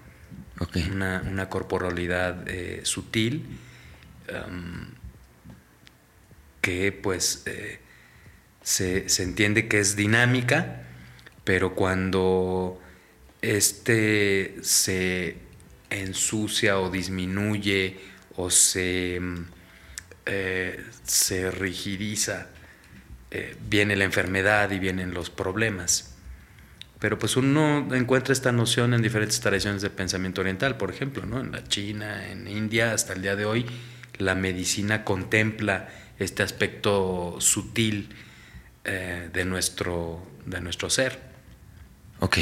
Una, 0.90 1.48
corporalidad 1.50 2.48
eh, 2.48 2.80
sutil 2.84 3.44
um, 4.30 4.86
que 6.62 6.92
pues 6.92 7.42
eh, 7.44 7.78
se, 8.62 9.06
entiende 9.22 9.68
que 9.68 9.80
es 9.80 9.96
dinámica, 9.96 10.82
pero 11.44 11.74
cuando 11.74 12.80
este 13.42 14.56
se 14.62 15.36
ensucia 15.90 16.80
o 16.80 16.90
disminuye 16.90 17.98
o 18.36 18.50
se, 18.50 19.20
eh, 20.24 20.84
se 21.04 21.50
rigidiza, 21.50 22.48
eh, 23.30 23.56
viene 23.68 23.96
la 23.96 24.04
enfermedad 24.04 24.70
y 24.70 24.78
vienen 24.78 25.14
los 25.14 25.30
problemas. 25.30 26.14
Pero 26.98 27.18
pues 27.18 27.36
uno 27.36 27.86
encuentra 27.94 28.32
esta 28.32 28.52
noción 28.52 28.94
en 28.94 29.02
diferentes 29.02 29.40
tradiciones 29.40 29.82
de 29.82 29.90
pensamiento 29.90 30.40
oriental, 30.40 30.76
por 30.76 30.90
ejemplo, 30.90 31.26
¿no? 31.26 31.40
en 31.40 31.52
la 31.52 31.62
China, 31.64 32.30
en 32.30 32.48
India, 32.48 32.92
hasta 32.92 33.12
el 33.12 33.22
día 33.22 33.36
de 33.36 33.44
hoy, 33.44 33.66
la 34.18 34.34
medicina 34.34 35.04
contempla 35.04 35.88
este 36.18 36.42
aspecto 36.42 37.36
sutil 37.38 38.08
eh, 38.84 39.28
de, 39.32 39.44
nuestro, 39.44 40.26
de 40.46 40.60
nuestro 40.60 40.88
ser. 40.88 41.20
Ok. 42.20 42.38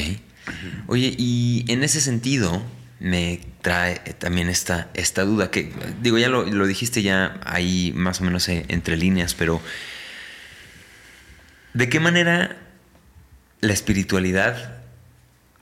Oye, 0.87 1.15
y 1.19 1.65
en 1.69 1.83
ese 1.83 2.01
sentido 2.01 2.63
me 3.01 3.41
trae 3.63 3.99
también 4.19 4.49
esta, 4.49 4.91
esta 4.95 5.25
duda, 5.25 5.51
que 5.51 5.73
digo, 6.01 6.19
ya 6.19 6.29
lo, 6.29 6.45
lo 6.45 6.67
dijiste 6.67 7.03
ya 7.03 7.41
ahí 7.45 7.93
más 7.97 8.21
o 8.21 8.25
menos 8.25 8.49
eh, 8.49 8.67
entre 8.69 8.97
líneas, 8.97 9.35
pero 9.35 9.61
¿de 11.75 11.89
qué 11.89 12.01
manera 12.01 12.57
la 13.61 13.73
espiritualidad 13.73 14.85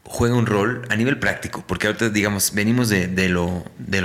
juega 0.05 0.35
un 0.35 0.47
rol 0.47 0.83
a 0.91 0.97
nivel 0.97 1.19
práctico, 1.19 1.65
porque 1.67 1.87
ahorita, 1.87 2.11
digamos, 2.11 2.53
venimos 2.55 2.89
de, 2.89 3.29
lo, 3.29 3.65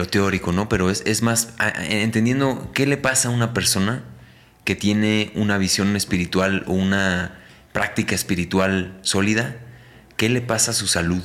teórico, 0.10 0.52
¿no? 0.52 0.70
Pero 0.70 0.90
es, 0.90 1.22
más, 1.22 1.54
entendiendo 1.90 2.72
qué 2.74 2.86
le 2.86 2.98
pasa 2.98 3.28
a 3.28 3.32
una 3.32 3.54
persona 3.54 4.04
que 4.64 4.76
tiene 4.76 5.32
una 5.36 5.58
visión 5.58 5.96
espiritual 5.96 6.64
o 6.68 6.74
una 6.74 7.40
práctica 7.74 8.16
espiritual 8.16 8.98
sólida, 9.02 9.58
¿qué 10.16 10.30
le 10.30 10.42
pasa 10.42 10.72
a 10.72 10.74
su 10.74 10.88
salud? 10.88 11.24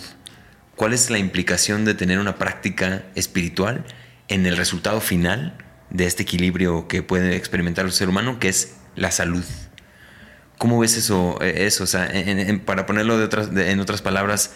¿Cuál 0.75 0.95
es 0.95 1.11
la 1.11 1.19
implicación 1.19 1.85
de 1.85 1.95
tener 1.95 2.19
una 2.19 2.37
práctica 2.37 3.05
espiritual 3.15 3.85
en 4.29 4.47
el 4.47 4.57
resultado 4.57 5.01
final 5.01 5.57
de 5.91 6.07
este 6.07 6.23
equilibrio 6.23 6.89
que 6.89 7.03
puede 7.03 7.37
experimentar 7.37 7.85
el 7.85 7.93
ser 7.93 8.09
humano, 8.09 8.39
que 8.39 8.49
es 8.49 8.77
la 8.97 9.11
salud? 9.11 9.45
¿Cómo 10.63 10.79
ves 10.79 10.97
eso? 10.97 11.43
Eh, 11.43 11.67
eso? 11.67 11.83
O 11.83 11.87
sea, 11.89 12.09
para 12.65 12.87
ponerlo 12.87 13.21
en 13.21 13.81
otras 13.81 14.01
palabras, 14.01 14.55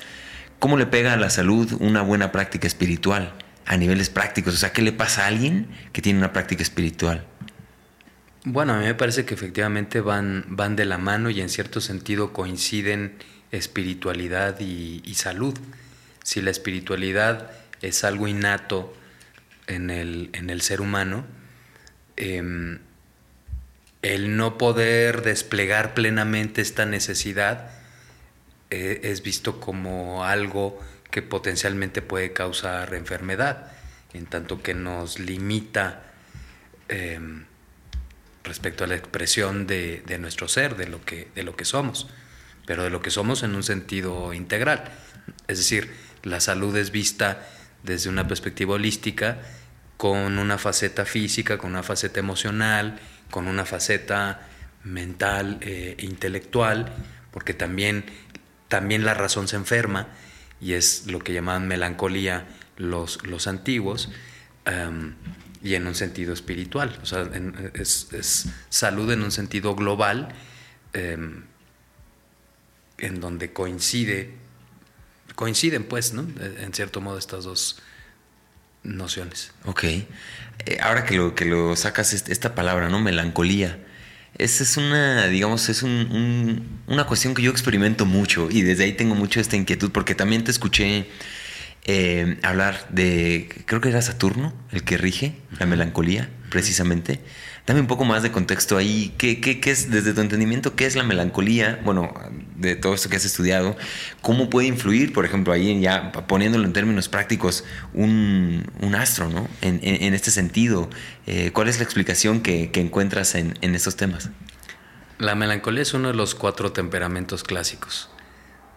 ¿cómo 0.60 0.76
le 0.76 0.86
pega 0.86 1.14
a 1.14 1.16
la 1.16 1.30
salud 1.30 1.72
una 1.80 2.00
buena 2.02 2.30
práctica 2.30 2.68
espiritual 2.68 3.34
a 3.64 3.76
niveles 3.76 4.08
prácticos? 4.08 4.54
O 4.54 4.56
sea, 4.56 4.72
¿qué 4.72 4.82
le 4.82 4.92
pasa 4.92 5.24
a 5.24 5.26
alguien 5.26 5.66
que 5.92 6.02
tiene 6.02 6.20
una 6.20 6.32
práctica 6.32 6.62
espiritual? 6.62 7.26
Bueno, 8.44 8.74
a 8.74 8.78
mí 8.78 8.84
me 8.84 8.94
parece 8.94 9.24
que 9.24 9.34
efectivamente 9.34 10.00
van, 10.00 10.44
van 10.46 10.76
de 10.76 10.84
la 10.84 10.96
mano 10.96 11.28
y 11.28 11.40
en 11.40 11.48
cierto 11.48 11.80
sentido 11.80 12.32
coinciden 12.32 13.16
espiritualidad 13.50 14.60
y, 14.60 15.12
salud. 15.14 15.58
Si 16.22 16.40
la 16.40 16.52
espiritualidad 16.52 17.50
es 17.82 18.04
algo 18.04 18.28
innato 18.28 18.94
en 19.66 19.90
el, 19.90 20.30
en 20.34 20.50
el 20.50 20.60
ser 20.60 20.80
humano, 20.80 21.26
eh, 22.16 22.78
el 24.14 24.36
no 24.36 24.56
poder 24.56 25.22
desplegar 25.22 25.92
plenamente 25.92 26.60
esta 26.60 26.86
necesidad 26.86 27.70
eh, 28.70 29.00
es 29.02 29.22
visto 29.22 29.58
como 29.58 30.24
algo 30.24 30.78
que 31.10 31.22
potencialmente 31.22 32.02
puede 32.02 32.32
causar 32.32 32.94
enfermedad, 32.94 33.72
en 34.12 34.26
tanto 34.26 34.62
que 34.62 34.74
nos 34.74 35.18
limita 35.18 36.04
em, 36.88 37.46
respecto 38.44 38.84
a 38.84 38.86
la 38.86 38.94
expresión 38.94 39.66
de, 39.66 40.02
nuestro 40.20 40.46
ser, 40.46 40.76
de 40.76 40.86
lo, 40.86 41.04
que, 41.04 41.28
de 41.34 41.42
lo 41.42 41.56
que 41.56 41.64
somos, 41.64 42.08
pero 42.64 42.84
de 42.84 42.90
lo 42.90 43.02
que 43.02 43.10
somos 43.10 43.42
en 43.42 43.56
un 43.56 43.64
sentido 43.64 44.32
integral. 44.34 44.84
Es 45.48 45.58
decir, 45.58 45.92
la 46.22 46.38
salud 46.38 46.76
es 46.76 46.92
vista 46.92 47.44
desde 47.82 48.08
una 48.08 48.28
perspectiva 48.28 48.74
holística, 48.74 49.38
con 49.96 50.38
una 50.38 50.58
faceta 50.58 51.06
física, 51.06 51.58
con 51.58 51.70
una 51.70 51.82
faceta 51.82 52.20
emocional, 52.20 53.00
con 53.30 53.48
una 53.48 53.64
faceta 53.64 54.48
mental 54.84 55.58
e 55.60 55.96
intelectual, 56.00 56.92
porque 57.32 57.54
también, 57.54 58.04
también 58.68 59.04
la 59.04 59.14
razón 59.14 59.48
se 59.48 59.56
enferma 59.56 60.08
y 60.60 60.72
es 60.72 61.06
lo 61.06 61.18
que 61.18 61.32
llamaban 61.32 61.68
melancolía 61.68 62.46
los, 62.76 63.24
los 63.26 63.46
antiguos, 63.46 64.10
em, 64.64 65.14
y 65.62 65.74
en 65.74 65.86
un 65.86 65.94
sentido 65.94 66.32
espiritual, 66.32 66.98
o 67.02 67.06
sea, 67.06 67.28
es, 67.74 68.48
salud 68.68 69.10
en 69.10 69.22
un 69.22 69.32
sentido 69.32 69.74
global, 69.74 70.28
em, 70.92 71.44
en 72.98 73.20
donde 73.20 73.52
coincide, 73.52 74.32
coinciden 75.34 75.84
pues, 75.84 76.14
¿no? 76.14 76.26
En 76.40 76.72
cierto 76.72 77.00
modo 77.00 77.18
estas 77.18 77.44
dos 77.44 77.82
nociones. 78.86 79.52
Ok. 79.64 79.84
Eh, 79.84 80.06
ahora 80.80 81.04
que 81.04 81.16
lo, 81.16 81.34
que 81.34 81.44
lo 81.44 81.76
sacas, 81.76 82.12
esta 82.12 82.54
palabra, 82.54 82.88
¿no? 82.88 83.00
Melancolía. 83.00 83.78
Esa 84.38 84.64
es 84.64 84.76
una, 84.76 85.28
digamos, 85.28 85.68
es 85.70 85.82
una 85.82 87.06
cuestión 87.06 87.34
que 87.34 87.42
yo 87.42 87.50
experimento 87.50 88.04
mucho 88.04 88.48
y 88.50 88.62
desde 88.62 88.84
ahí 88.84 88.92
tengo 88.92 89.14
mucho 89.14 89.40
esta 89.40 89.56
inquietud 89.56 89.90
porque 89.92 90.14
también 90.14 90.44
te 90.44 90.50
escuché 90.50 91.06
eh, 91.84 92.36
hablar 92.42 92.86
de, 92.90 93.48
creo 93.64 93.80
que 93.80 93.88
era 93.88 94.02
Saturno, 94.02 94.52
el 94.72 94.82
que 94.82 94.98
rige 94.98 95.36
la 95.58 95.64
melancolía, 95.64 96.28
precisamente. 96.50 97.20
Dame 97.66 97.80
un 97.80 97.88
poco 97.88 98.04
más 98.04 98.22
de 98.22 98.30
contexto 98.30 98.76
ahí. 98.76 99.12
¿Qué, 99.18 99.60
es, 99.64 99.90
desde 99.90 100.14
tu 100.14 100.20
entendimiento, 100.20 100.76
qué 100.76 100.86
es 100.86 100.94
la 100.94 101.02
melancolía? 101.02 101.80
Bueno, 101.84 102.14
de 102.54 102.76
todo 102.76 102.94
esto 102.94 103.08
que 103.08 103.16
has 103.16 103.24
estudiado, 103.24 103.76
¿cómo 104.22 104.48
puede 104.48 104.68
influir, 104.68 105.12
por 105.12 105.24
ejemplo, 105.24 105.52
ahí 105.52 105.80
ya 105.80 106.12
poniéndolo 106.12 106.64
en 106.64 106.72
términos 106.72 107.08
prácticos, 107.08 107.64
un, 107.92 108.64
astro, 108.96 109.28
¿no? 109.28 109.48
En, 109.62 110.14
este 110.14 110.30
sentido, 110.30 110.88
eh, 111.26 111.50
¿cuál 111.52 111.66
es 111.66 111.78
la 111.78 111.84
explicación 111.84 112.40
que, 112.40 112.70
encuentras 112.74 113.34
en, 113.34 113.56
estos 113.60 113.96
temas? 113.96 114.30
La 115.18 115.34
melancolía 115.34 115.82
es 115.82 115.92
uno 115.92 116.08
de 116.08 116.14
los 116.14 116.36
cuatro 116.36 116.70
temperamentos 116.70 117.42
clásicos. 117.42 118.10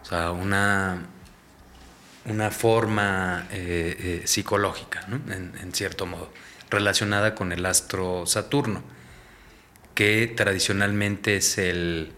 O 0.02 0.06
sea, 0.06 0.32
una, 0.32 1.06
una 2.26 2.49
forma 2.49 3.48
eh, 3.52 3.95
eh, 3.99 4.22
psicológica, 4.26 5.06
en 5.11 5.74
cierto 5.74 6.07
modo 6.07 6.32
relacionada 6.70 7.36
con 7.36 7.52
el 7.52 7.66
astro 7.66 8.26
Saturno, 8.26 8.84
que 9.96 10.28
tradicionalmente 10.28 11.38
es 11.38 11.58
el, 11.58 12.12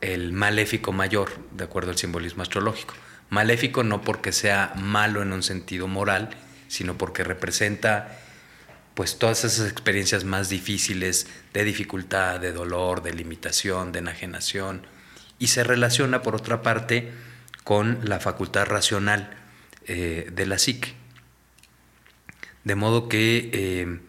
el 0.00 0.32
maléfico 0.32 0.92
mayor, 0.92 1.30
de 1.52 1.64
acuerdo 1.64 1.90
al 1.90 1.98
simbolismo 1.98 2.42
astrológico. 2.42 2.94
Maléfico 3.28 3.82
no 3.82 4.02
porque 4.02 4.32
sea 4.32 4.72
malo 4.76 5.22
en 5.22 5.32
un 5.32 5.42
sentido 5.42 5.88
moral, 5.88 6.30
sino 6.68 6.96
porque 6.96 7.24
representa 7.24 8.18
pues 8.94 9.18
todas 9.18 9.44
esas 9.44 9.70
experiencias 9.70 10.24
más 10.24 10.48
difíciles 10.48 11.26
de 11.52 11.64
dificultad, 11.64 12.40
de 12.40 12.52
dolor, 12.52 13.02
de 13.02 13.12
limitación, 13.12 13.92
de 13.92 13.98
enajenación, 13.98 14.86
y 15.38 15.48
se 15.48 15.64
relaciona 15.64 16.22
por 16.22 16.34
otra 16.34 16.62
parte 16.62 17.12
con 17.62 17.98
la 18.04 18.20
facultad 18.20 18.64
racional 18.64 19.36
eh, 19.86 20.30
de 20.32 20.46
la 20.46 20.56
psique. 20.56 20.94
De 22.66 22.74
modo 22.74 23.08
que 23.08 23.48
eh, 23.52 24.00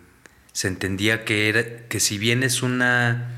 se 0.52 0.68
entendía 0.68 1.26
que, 1.26 1.48
era, 1.48 1.88
que 1.90 2.00
si 2.00 2.18
bien 2.18 2.42
es 2.42 2.64
una 2.64 3.30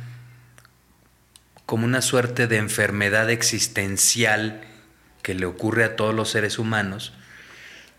como 1.66 1.84
una 1.84 2.02
suerte 2.02 2.48
de 2.48 2.56
enfermedad 2.56 3.30
existencial 3.30 4.62
que 5.22 5.34
le 5.34 5.46
ocurre 5.46 5.84
a 5.84 5.98
todos 5.98 6.16
los 6.16 6.30
seres 6.30 6.58
humanos, 6.58 7.12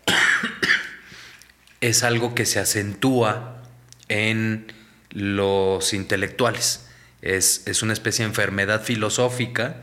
es 1.81 2.01
algo 2.01 2.33
que 2.33 2.47
se 2.47 2.57
acentúa 2.57 3.61
en 4.09 4.73
los 5.11 5.93
intelectuales. 5.93 6.87
Es, 7.21 7.83
una 7.83 7.93
especie 7.93 8.25
de 8.25 8.29
enfermedad 8.29 8.83
filosófica, 8.83 9.75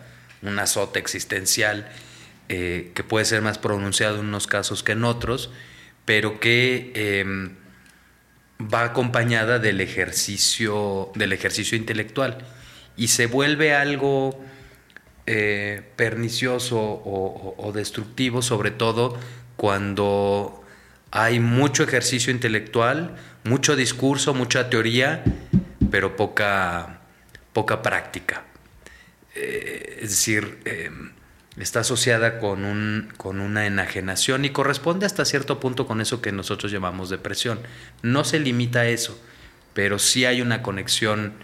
un 0.42 0.58
azote 0.58 0.98
existencial 0.98 1.88
eh, 2.48 2.90
que 2.96 3.04
puede 3.04 3.24
ser 3.26 3.42
más 3.42 3.58
pronunciado 3.58 4.18
en 4.18 4.26
unos 4.26 4.48
casos 4.48 4.82
que 4.82 4.90
en 4.90 5.04
otros, 5.04 5.52
pero 6.08 6.40
que 6.40 6.90
em, 6.94 7.50
va 8.58 8.82
acompañada 8.84 9.58
del 9.58 9.82
ejercicio, 9.82 11.12
del 11.14 11.34
ejercicio 11.34 11.76
intelectual 11.76 12.38
y 12.96 13.08
se 13.08 13.26
vuelve 13.26 13.74
algo 13.74 14.42
eh, 15.26 15.82
pernicioso 15.96 16.78
o, 16.80 17.72
destructivo, 17.74 18.40
sobre 18.40 18.70
todo 18.70 19.18
cuando 19.56 20.64
hay 21.10 21.40
mucho 21.40 21.82
ejercicio 21.82 22.32
intelectual, 22.32 23.14
mucho 23.44 23.76
discurso, 23.76 24.32
mucha 24.32 24.70
teoría, 24.70 25.22
pero 25.90 26.16
poca, 26.16 27.00
poca 27.52 27.82
práctica. 27.82 28.44
Eh, 29.34 29.98
es 30.00 30.08
decir, 30.08 30.60
em, 30.64 31.17
está 31.60 31.80
asociada 31.80 32.38
con, 32.38 32.64
un, 32.64 33.12
con 33.16 33.40
una 33.40 33.66
enajenación 33.66 34.44
y 34.44 34.50
corresponde 34.50 35.06
hasta 35.06 35.24
cierto 35.24 35.60
punto 35.60 35.86
con 35.86 36.00
eso 36.00 36.22
que 36.22 36.32
nosotros 36.32 36.70
llamamos 36.70 37.10
depresión. 37.10 37.60
No 38.02 38.24
se 38.24 38.38
limita 38.38 38.80
a 38.80 38.88
eso, 38.88 39.20
pero 39.74 39.98
sí 39.98 40.24
hay 40.24 40.40
una 40.40 40.62
conexión 40.62 41.34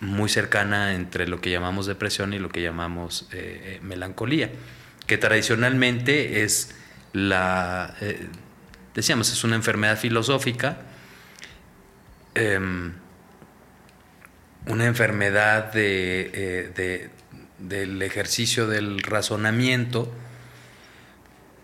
muy 0.00 0.28
cercana 0.28 0.94
entre 0.94 1.26
lo 1.26 1.40
que 1.40 1.50
llamamos 1.50 1.86
depresión 1.86 2.32
y 2.32 2.38
lo 2.38 2.48
que 2.48 2.62
llamamos 2.62 3.28
eh, 3.32 3.76
eh, 3.76 3.80
melancolía, 3.82 4.50
que 5.06 5.18
tradicionalmente 5.18 6.42
es 6.42 6.74
la, 7.12 7.94
eh, 8.00 8.26
decíamos, 8.94 9.32
es 9.32 9.44
una 9.44 9.56
enfermedad 9.56 9.98
filosófica, 9.98 10.78
em, 12.34 12.92
una 14.66 14.86
enfermedad 14.86 15.72
de, 15.72 17.10
del 17.68 18.00
ejercicio 18.02 18.66
del 18.66 19.00
razonamiento, 19.02 20.12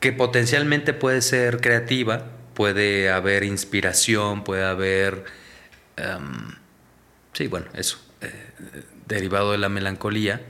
que 0.01 0.12
potencialmente 0.12 0.93
puede 0.93 1.22
ser 1.22 1.60
creativa, 1.60 2.31
puede 2.55 3.10
haber 3.10 3.44
inspiración, 3.44 4.44
puede 4.44 4.64
haber, 4.64 5.24
em, 5.97 6.55
sí, 7.32 7.47
bueno, 7.47 7.66
eso, 7.74 7.98
eh, 8.20 8.32
derivado 9.06 9.52
de 9.52 9.59
la 9.59 9.68
melancolía, 9.68 10.40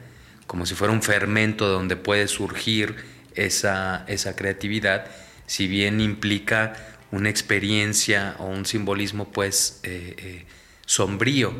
como 0.46 0.66
si 0.66 0.74
fuera 0.74 0.92
un 0.92 1.02
fermento 1.02 1.68
donde 1.68 1.96
puede 1.96 2.28
surgir 2.28 2.96
esa, 3.34 4.04
esa 4.08 4.36
creatividad, 4.36 5.06
si 5.46 5.66
bien 5.68 6.00
implica 6.00 6.74
una 7.12 7.28
experiencia 7.28 8.36
o 8.38 8.46
un 8.46 8.66
simbolismo 8.66 9.30
pues 9.32 9.80
eh, 9.82 10.14
eh, 10.18 10.46
sombrío 10.86 11.54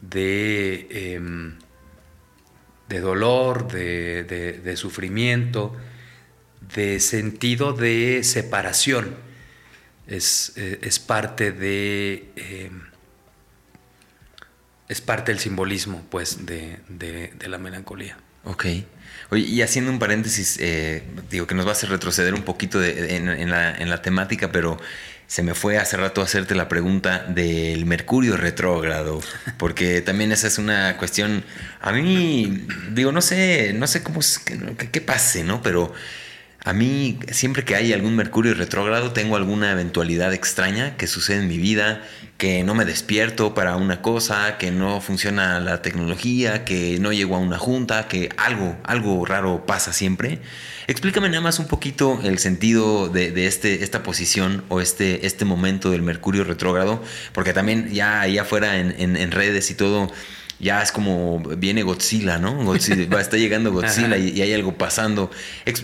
de, 0.00 0.86
em, 0.90 1.58
de 2.88 3.00
dolor, 3.00 3.70
de, 3.70 4.74
sufrimiento, 4.76 5.76
de 6.74 7.00
sentido 7.00 7.72
de 7.72 8.22
separación. 8.24 9.16
Es, 10.06 10.52
eh, 10.56 10.90
parte 11.06 11.52
de... 11.52 12.30
Em, 12.36 12.88
es 14.88 15.02
parte 15.02 15.32
del 15.32 15.38
simbolismo, 15.38 16.02
pues, 16.10 16.46
de, 16.46 16.80
la 17.46 17.58
melancolía. 17.58 18.16
Ok. 18.44 18.66
Oye, 19.30 19.42
y 19.42 19.60
haciendo 19.60 19.90
un 19.90 19.98
paréntesis, 19.98 20.56
eh, 20.60 21.02
digo 21.30 21.46
que 21.46 21.54
nos 21.54 21.66
va 21.66 21.70
a 21.70 21.72
hacer 21.72 21.90
retroceder 21.90 22.32
un 22.32 22.42
poquito 22.42 22.82
en, 22.82 23.50
la, 23.50 23.76
en, 23.76 23.90
la, 23.90 24.00
temática, 24.00 24.50
pero 24.50 24.80
se 25.28 25.42
me 25.42 25.54
fue 25.54 25.76
hace 25.76 25.98
rato 25.98 26.22
hacerte 26.22 26.54
la 26.54 26.68
pregunta 26.68 27.24
del 27.28 27.84
Mercurio 27.84 28.38
retrógrado, 28.38 29.20
porque 29.58 30.00
también 30.00 30.32
esa 30.32 30.46
es 30.46 30.56
una 30.56 30.96
cuestión, 30.96 31.44
a 31.82 31.92
mí, 31.92 32.66
digo, 32.92 33.12
no 33.12 33.20
sé, 33.20 33.74
no 33.74 33.86
sé 33.86 34.02
cómo, 34.02 34.20
qué, 34.78 34.90
qué 34.90 35.00
pase, 35.02 35.44
¿no? 35.44 35.62
Pero 35.62 35.92
a 36.64 36.72
mí, 36.72 37.18
siempre 37.30 37.64
que 37.64 37.76
hay 37.76 37.92
algún 37.92 38.16
Mercurio 38.16 38.52
retrógrado, 38.52 39.12
tengo 39.12 39.36
alguna 39.36 39.70
eventualidad 39.70 40.34
extraña 40.34 40.96
que 40.96 41.06
sucede 41.06 41.38
en 41.38 41.48
mi 41.48 41.56
vida, 41.56 42.02
que 42.36 42.64
no 42.64 42.74
me 42.74 42.84
despierto 42.84 43.54
para 43.54 43.76
una 43.76 44.02
cosa, 44.02 44.58
que 44.58 44.72
no 44.72 45.00
funciona 45.00 45.60
la 45.60 45.82
tecnología, 45.82 46.64
que 46.64 46.98
no 46.98 47.12
llego 47.12 47.36
a 47.36 47.38
una 47.38 47.58
junta, 47.58 48.08
que 48.08 48.30
algo, 48.36 48.76
algo 48.82 49.24
raro 49.24 49.66
pasa 49.66 49.92
siempre. 49.92 50.40
Explícame 50.88 51.28
nada 51.28 51.40
más 51.40 51.60
un 51.60 51.68
poquito 51.68 52.20
el 52.24 52.38
sentido 52.38 53.08
de, 53.08 53.46
este, 53.46 53.84
esta 53.84 54.02
posición 54.02 54.64
o 54.68 54.80
este, 54.80 55.26
este 55.26 55.44
momento 55.44 55.90
del 55.90 56.02
Mercurio 56.02 56.42
retrógrado, 56.42 57.02
porque 57.32 57.52
también 57.52 57.88
ya 57.90 58.20
ahí 58.20 58.36
afuera 58.36 58.78
en 58.78 59.30
redes 59.30 59.70
y 59.70 59.74
todo 59.74 60.10
ya 60.60 60.82
es 60.82 60.90
como 60.90 61.38
viene 61.40 61.82
Godzilla, 61.82 62.38
¿no? 62.38 62.64
Godzilla, 62.64 63.20
está 63.20 63.36
llegando 63.36 63.72
Godzilla 63.72 64.16
y, 64.16 64.40
hay 64.42 64.52
algo 64.52 64.74
pasando. 64.74 65.30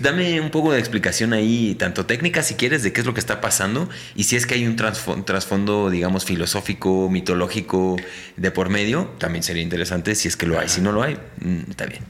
dame 0.00 0.40
un 0.40 0.50
poco 0.50 0.72
de 0.72 0.80
explicación 0.80 1.32
ahí, 1.32 1.74
tanto 1.76 2.06
técnica 2.06 2.42
si 2.42 2.54
quieres, 2.54 2.82
de 2.82 2.92
qué 2.92 3.00
es 3.00 3.06
lo 3.06 3.14
que 3.14 3.20
está 3.20 3.40
pasando 3.40 3.88
y 4.16 4.24
si 4.24 4.36
es 4.36 4.46
que 4.46 4.54
hay 4.54 4.66
un 4.66 4.76
trasfondo, 4.76 5.90
digamos, 5.90 6.24
filosófico, 6.24 7.08
mitológico 7.08 7.96
de 8.36 8.50
por 8.50 8.68
medio, 8.68 9.12
también 9.18 9.42
sería 9.42 9.62
interesante 9.62 10.14
si 10.14 10.28
es 10.28 10.36
que 10.36 10.46
lo 10.46 10.58
hay. 10.58 10.68
Si 10.68 10.80
no 10.80 10.92
lo 10.92 11.02
hay, 11.02 11.18
mm, 11.40 11.70
está 11.70 11.86
bien. 11.86 12.02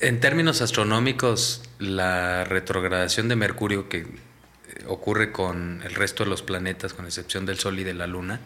En 0.00 0.20
términos 0.20 0.60
astronómicos, 0.62 1.62
la 1.78 2.44
retrogradación 2.44 3.28
de 3.28 3.36
Mercurio 3.36 3.88
que 3.88 3.98
eh, 3.98 4.06
ocurre 4.86 5.32
con 5.32 5.82
el 5.82 5.94
resto 5.94 6.24
de 6.24 6.30
los 6.30 6.42
planetas, 6.42 6.92
con 6.94 7.06
excepción 7.06 7.46
del 7.46 7.58
Sol 7.58 7.80
y 7.80 7.84
de 7.84 7.94
la 7.94 8.06
Luna, 8.06 8.38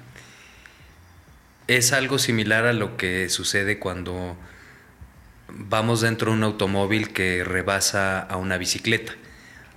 es 1.76 1.92
algo 1.92 2.18
similar 2.18 2.66
a 2.66 2.72
lo 2.72 2.96
que 2.96 3.28
sucede 3.28 3.78
cuando 3.78 4.36
vamos 5.48 6.00
dentro 6.00 6.30
de 6.30 6.36
un 6.38 6.44
automóvil 6.44 7.12
que 7.12 7.44
rebasa 7.44 8.20
a 8.20 8.36
una 8.36 8.58
bicicleta. 8.58 9.14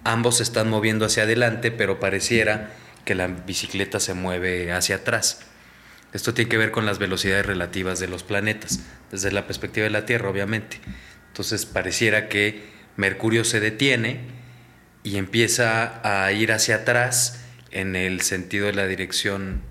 Ambos 0.03 0.37
se 0.37 0.43
están 0.43 0.69
moviendo 0.69 1.05
hacia 1.05 1.23
adelante, 1.23 1.71
pero 1.71 1.99
pareciera 1.99 2.71
que 3.05 3.15
la 3.15 3.27
bicicleta 3.27 3.99
se 3.99 4.13
mueve 4.13 4.71
hacia 4.71 4.97
atrás. 4.97 5.41
Esto 6.13 6.33
tiene 6.33 6.49
que 6.49 6.57
ver 6.57 6.71
con 6.71 6.85
las 6.85 6.97
velocidades 6.97 7.45
relativas 7.45 7.99
de 7.99 8.07
los 8.07 8.23
planetas, 8.23 8.79
desde 9.11 9.31
la 9.31 9.47
perspectiva 9.47 9.83
de 9.83 9.89
la 9.89 10.05
Tierra, 10.05 10.29
obviamente. 10.29 10.79
Entonces 11.27 11.65
pareciera 11.65 12.29
que 12.29 12.63
Mercurio 12.95 13.43
se 13.43 13.59
detiene 13.59 14.21
y 15.03 15.17
empieza 15.17 15.99
a 16.03 16.31
ir 16.31 16.51
hacia 16.51 16.77
atrás 16.77 17.41
en 17.71 17.95
el 17.95 18.21
sentido 18.21 18.67
de 18.67 18.73
la 18.73 18.87
dirección, 18.87 19.61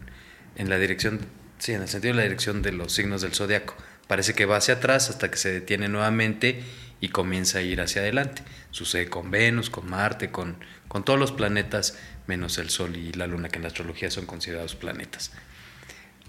en 0.56 0.68
la 0.68 0.78
dirección 0.78 1.20
Sí, 1.64 1.72
en 1.72 1.80
el 1.80 1.88
sentido 1.88 2.12
de 2.12 2.18
la 2.18 2.24
dirección 2.24 2.60
de 2.60 2.72
los 2.72 2.92
signos 2.92 3.22
del 3.22 3.32
zodiaco. 3.32 3.74
Parece 4.06 4.34
que 4.34 4.44
va 4.44 4.58
hacia 4.58 4.74
atrás 4.74 5.08
hasta 5.08 5.30
que 5.30 5.38
se 5.38 5.50
detiene 5.50 5.88
nuevamente 5.88 6.62
y 7.00 7.08
comienza 7.08 7.56
a 7.56 7.62
ir 7.62 7.80
hacia 7.80 8.02
adelante. 8.02 8.42
Sucede 8.70 9.08
con 9.08 9.30
Venus, 9.30 9.70
con 9.70 9.88
Marte, 9.88 10.30
con, 10.30 10.58
con 10.88 11.06
todos 11.06 11.18
los 11.18 11.32
planetas, 11.32 11.96
menos 12.26 12.58
el 12.58 12.68
Sol 12.68 12.96
y 12.96 13.14
la 13.14 13.26
Luna, 13.26 13.48
que 13.48 13.56
en 13.56 13.62
la 13.62 13.68
astrología 13.68 14.10
son 14.10 14.26
considerados 14.26 14.74
planetas. 14.74 15.32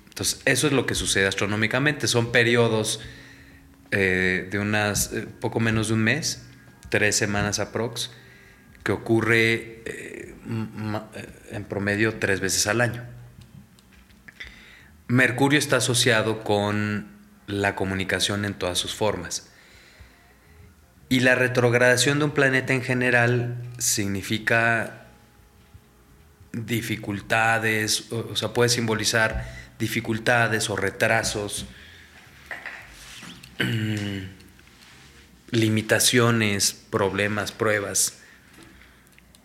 Entonces, 0.07 0.41
eso 0.45 0.67
es 0.67 0.71
lo 0.71 0.85
que 0.85 0.95
sucede 0.95 1.27
astronómicamente. 1.27 2.07
Son 2.07 2.31
periodos 2.31 3.01
eh, 3.91 4.47
de 4.49 4.57
unas 4.57 5.11
eh, 5.11 5.27
poco 5.41 5.59
menos 5.59 5.89
de 5.89 5.95
un 5.95 6.03
mes, 6.05 6.45
tres 6.87 7.17
semanas 7.17 7.59
aprox, 7.59 8.09
que 8.85 8.93
ocurre 8.93 9.83
eh, 9.83 10.33
en 11.51 11.65
promedio 11.65 12.19
tres 12.19 12.39
veces 12.39 12.67
al 12.67 12.79
año. 12.79 13.14
Mercurio 15.07 15.59
está 15.59 15.77
asociado 15.77 16.43
con 16.43 17.07
la 17.47 17.75
comunicación 17.75 18.45
en 18.45 18.55
todas 18.55 18.77
sus 18.77 18.95
formas. 18.95 19.51
Y 21.09 21.19
la 21.19 21.35
retrogradación 21.35 22.17
de 22.17 22.25
un 22.25 22.31
planeta 22.31 22.73
en 22.73 22.81
general 22.81 23.55
significa 23.77 25.05
dificultades, 26.51 28.11
o, 28.11 28.35
sea, 28.35 28.53
puede 28.53 28.69
simbolizar 28.69 29.45
dificultades 29.77 30.69
o 30.69 30.75
retrasos, 30.75 31.67
limitaciones, 35.51 36.73
problemas, 36.89 37.51
pruebas. 37.51 38.19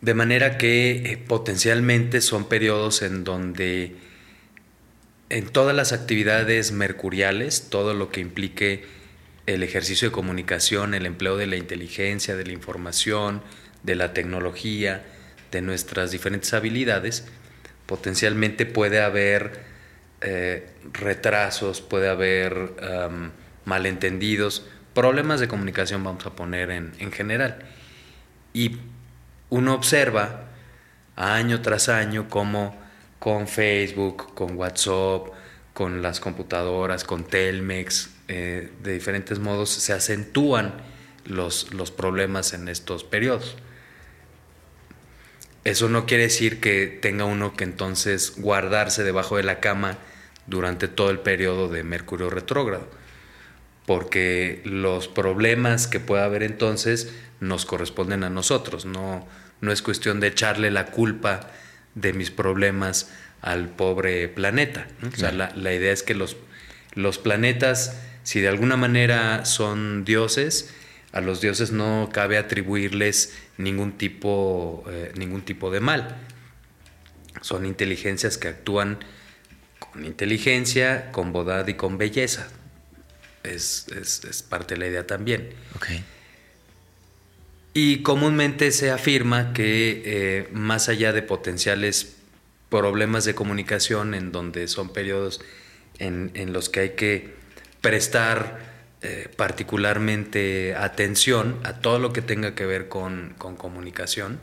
De 0.01 0.15
manera 0.15 0.57
que 0.57 1.13
eh, 1.13 1.19
potencialmente 1.19 2.23
son 2.23 2.49
periodos 2.49 3.03
en 3.03 3.25
donde 3.25 4.10
en 5.31 5.49
todas 5.49 5.75
las 5.75 5.93
actividades 5.93 6.73
mercuriales, 6.73 7.69
todo 7.71 7.95
lo 7.95 8.11
que 8.11 8.21
implique 8.21 8.85
el 9.47 9.63
ejercicio 9.63 10.09
de 10.09 10.13
comunicación, 10.13 10.93
el 10.93 11.07
empleo 11.07 11.37
de 11.37 11.47
la 11.47 11.57
inteligencia, 11.57 12.37
de 12.37 12.45
la 12.45 12.53
información, 12.53 13.43
de 13.85 13.95
la 13.95 14.13
tecnología, 14.13 15.05
de 15.53 15.63
nuestras 15.63 16.11
diferentes 16.11 16.53
habilidades, 16.53 17.27
potencialmente 17.87 18.67
puede 18.67 19.01
haber 19.01 19.61
eh, 20.21 20.69
retrasos, 20.93 21.81
puede 21.81 22.09
haber 22.09 22.75
malentendidos, 23.65 24.67
problemas 24.95 25.41
de 25.41 25.49
comunicación 25.49 26.03
vamos 26.03 26.27
a 26.27 26.35
poner 26.35 26.71
en, 26.71 26.93
en 26.99 27.13
general. 27.13 27.59
Y 28.53 28.79
uno 29.49 29.75
observa 29.75 30.49
año 31.15 31.63
tras 31.63 31.89
año 31.89 32.29
cómo 32.29 32.77
con 33.21 33.47
Facebook, 33.47 34.35
con 34.35 34.57
WhatsApp, 34.57 35.29
con 35.75 36.03
las 36.03 36.19
computadoras, 36.19 37.05
con 37.05 37.23
Telmex, 37.23 38.11
eh, 38.27 38.71
de 38.83 38.93
diferentes 38.93 39.39
modos 39.39 39.71
se 39.71 39.93
acentúan 39.93 40.75
los, 41.25 41.73
los 41.73 41.93
problemas 41.93 42.53
en 42.55 42.69
estos 42.69 43.05
periodos. 43.05 43.57
Eso 45.65 45.91
no 45.91 46.07
quiere 46.07 46.25
decir 46.25 46.61
que 46.61 46.87
tenga 46.87 47.27
uno 47.27 47.55
que 47.55 47.65
entonces 47.65 48.35
guardarse 48.39 49.05
debajo 49.05 49.37
de 49.37 49.43
la 49.43 49.61
cama 49.61 49.99
durante 50.47 50.89
todo 50.89 51.11
el 51.11 51.21
periodo 51.21 51.69
de 51.69 51.85
Mercurio 51.85 52.31
retrógrado, 52.31 52.89
porque 53.85 54.63
los 54.65 55.09
problemas 55.09 55.87
que 55.87 56.01
pueda 56.01 56.25
haber 56.25 56.43
entonces 56.43 57.13
nos 57.41 57.67
corresponden 57.67 58.25
a 58.25 58.31
nosotros, 58.31 58.87
no, 58.87 59.29
no 59.61 59.73
es 59.73 59.83
cuestión 59.83 60.21
de 60.21 60.29
echarle 60.29 60.71
la 60.71 60.87
culpa 60.87 61.51
de 61.95 62.13
mis 62.13 62.31
problemas 62.31 63.11
al 63.43 63.69
pobre 63.69 64.29
planeta. 64.29 64.87
O 65.07 65.17
sea, 65.17 65.33
la, 65.33 65.73
idea 65.73 65.93
es 65.93 66.03
que 66.03 66.15
los, 66.15 66.37
los 66.95 67.19
planetas, 67.19 68.01
si 68.23 68.41
de 68.41 68.49
alguna 68.49 68.77
manera 68.77 69.45
son 69.45 70.05
dioses, 70.05 70.75
a 71.13 71.21
los 71.21 71.41
dioses 71.41 71.73
no 71.73 72.09
cabe 72.13 72.39
atribuirles 72.39 73.37
ningún 73.57 73.93
tipo, 73.93 74.85
eh, 74.89 75.13
ningún 75.17 75.43
tipo 75.43 75.71
de 75.71 75.81
mal. 75.81 76.17
Son 77.41 77.67
inteligencias 77.67 78.39
que 78.39 78.49
actúan 78.49 78.99
con 79.79 80.05
inteligencia, 80.05 81.11
con 81.11 81.33
bondad 81.33 81.67
y 81.67 81.75
con 81.75 81.99
belleza. 81.99 82.49
Es, 83.43 83.87
parte 84.49 84.75
de 84.75 84.81
la 84.81 84.87
idea 84.87 85.07
también. 85.07 85.51
Okay. 85.77 86.05
Y 87.73 88.03
comúnmente 88.03 88.73
se 88.73 88.91
afirma 88.91 89.53
que 89.53 90.03
eh, 90.05 90.49
más 90.53 90.89
allá 90.89 91.13
de 91.13 91.23
potenciales 91.23 92.17
problemas 92.69 93.25
de 93.25 93.35
comunicación, 93.35 94.15
en 94.15 94.33
donde 94.33 94.67
son 94.69 94.93
periodos 94.93 95.41
en, 95.99 96.53
los 96.53 96.69
que 96.69 96.81
hay 96.81 96.91
que 96.91 97.35
prestar 97.81 98.59
eh, 99.03 99.29
particularmente 99.37 100.75
atención 100.75 101.59
a 101.63 101.75
todo 101.75 101.99
lo 101.99 102.13
que 102.13 102.23
tenga 102.23 102.55
que 102.55 102.67
ver 102.67 102.89
con, 102.89 103.35
comunicación, 103.39 104.41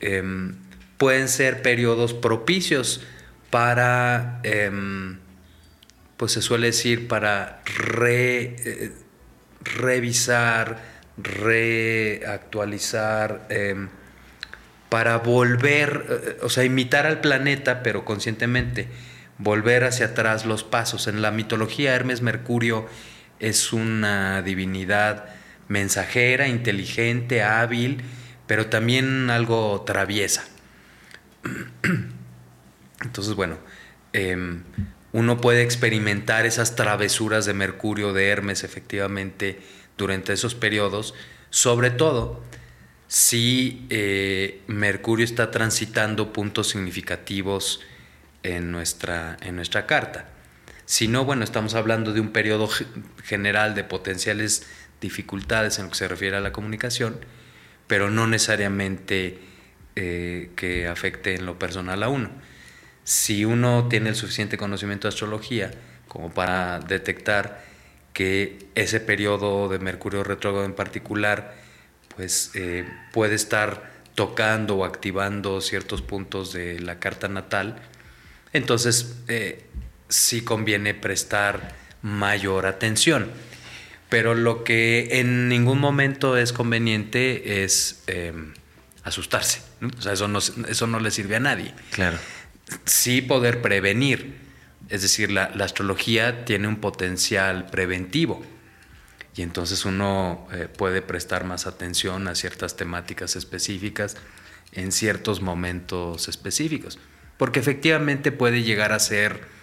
em, 0.00 0.56
pueden 0.98 1.28
ser 1.28 1.62
periodos 1.62 2.14
propicios 2.14 3.02
para, 3.48 4.40
em, 4.44 5.18
pues 6.16 6.32
se 6.32 6.42
suele 6.42 6.68
decir, 6.68 7.08
para 7.08 7.62
eh, 7.66 8.92
revisar, 9.62 10.99
reactualizar, 11.16 13.46
em, 13.50 13.88
para 14.88 15.18
volver, 15.18 16.06
eh, 16.08 16.38
o 16.42 16.48
sea, 16.48 16.64
imitar 16.64 17.06
al 17.06 17.20
planeta, 17.20 17.82
pero 17.82 18.04
conscientemente, 18.04 18.88
volver 19.38 19.84
hacia 19.84 20.06
atrás 20.06 20.44
los 20.44 20.64
pasos. 20.64 21.06
En 21.06 21.22
la 21.22 21.30
mitología, 21.30 21.94
Hermes 21.94 22.22
Mercurio 22.22 22.88
es 23.38 23.72
una 23.72 24.42
divinidad 24.42 25.26
mensajera, 25.68 26.48
inteligente, 26.48 27.42
hábil, 27.42 28.02
pero 28.46 28.66
también 28.66 29.30
algo 29.30 29.82
traviesa. 29.86 30.44
Entonces, 33.02 33.34
bueno, 33.34 33.56
em, 34.12 34.62
uno 35.12 35.40
puede 35.40 35.62
experimentar 35.62 36.46
esas 36.46 36.76
travesuras 36.76 37.46
de 37.46 37.54
Mercurio, 37.54 38.12
de 38.12 38.28
Hermes, 38.28 38.64
efectivamente, 38.64 39.60
durante 40.00 40.32
esos 40.32 40.54
periodos, 40.54 41.14
sobre 41.50 41.90
todo 41.90 42.42
si 43.06 43.86
eh, 43.90 44.62
Mercurio 44.66 45.24
está 45.24 45.50
transitando 45.50 46.32
puntos 46.32 46.68
significativos 46.68 47.80
en 48.42 48.72
nuestra, 48.72 49.36
en 49.42 49.56
nuestra 49.56 49.86
carta. 49.86 50.28
Si 50.86 51.06
no, 51.06 51.24
bueno, 51.24 51.44
estamos 51.44 51.74
hablando 51.74 52.12
de 52.12 52.20
un 52.20 52.30
periodo 52.30 52.68
general 53.22 53.74
de 53.74 53.84
potenciales 53.84 54.66
dificultades 55.00 55.78
en 55.78 55.84
lo 55.84 55.90
que 55.90 55.98
se 55.98 56.08
refiere 56.08 56.36
a 56.36 56.40
la 56.40 56.52
comunicación, 56.52 57.18
pero 57.86 58.10
no 58.10 58.26
necesariamente 58.26 59.38
eh, 59.96 60.50
que 60.56 60.88
afecte 60.88 61.34
en 61.34 61.46
lo 61.46 61.58
personal 61.58 62.02
a 62.02 62.08
uno. 62.08 62.30
Si 63.04 63.44
uno 63.44 63.86
tiene 63.88 64.10
el 64.10 64.16
suficiente 64.16 64.56
conocimiento 64.56 65.08
de 65.08 65.14
astrología 65.14 65.70
como 66.08 66.32
para 66.32 66.80
detectar 66.80 67.69
que 68.12 68.66
ese 68.74 69.00
periodo 69.00 69.68
de 69.68 69.78
Mercurio 69.78 70.24
retrógrado 70.24 70.66
en 70.66 70.74
particular, 70.74 71.56
pues 72.16 72.50
eh, 72.54 72.88
puede 73.12 73.34
estar 73.34 73.90
tocando 74.14 74.76
o 74.76 74.84
activando 74.84 75.60
ciertos 75.60 76.02
puntos 76.02 76.52
de 76.52 76.80
la 76.80 76.98
carta 76.98 77.28
natal, 77.28 77.76
entonces 78.52 79.16
eh, 79.28 79.64
sí 80.08 80.42
conviene 80.42 80.94
prestar 80.94 81.74
mayor 82.02 82.66
atención. 82.66 83.30
Pero 84.08 84.34
lo 84.34 84.64
que 84.64 85.20
en 85.20 85.48
ningún 85.48 85.78
momento 85.78 86.36
es 86.36 86.52
conveniente 86.52 87.62
es 87.62 88.02
em, 88.08 88.52
asustarse. 89.04 89.62
O 89.96 90.02
sea, 90.02 90.12
eso 90.12 90.26
no, 90.26 90.40
eso 90.40 90.86
no 90.88 90.98
le 90.98 91.10
sirve 91.12 91.36
a 91.36 91.40
nadie. 91.40 91.72
Claro. 91.92 92.18
Sí 92.84 93.22
poder 93.22 93.62
prevenir. 93.62 94.34
Es 94.90 95.02
decir, 95.02 95.30
la, 95.30 95.44
astrología 95.44 96.44
tiene 96.44 96.68
un 96.68 96.76
potencial 96.76 97.66
preventivo. 97.66 98.44
Y 99.36 99.42
entonces 99.42 99.84
uno 99.84 100.48
eh, 100.52 100.68
puede 100.68 101.00
prestar 101.00 101.44
más 101.44 101.66
atención 101.66 102.26
a 102.26 102.34
ciertas 102.34 102.76
temáticas 102.76 103.36
específicas 103.36 104.16
en 104.72 104.90
ciertos 104.90 105.40
momentos 105.40 106.28
específicos. 106.28 106.98
Porque 107.36 107.60
efectivamente 107.60 108.32
puede 108.32 108.62
llegar 108.62 108.92
a 108.92 108.98
ser 108.98 109.60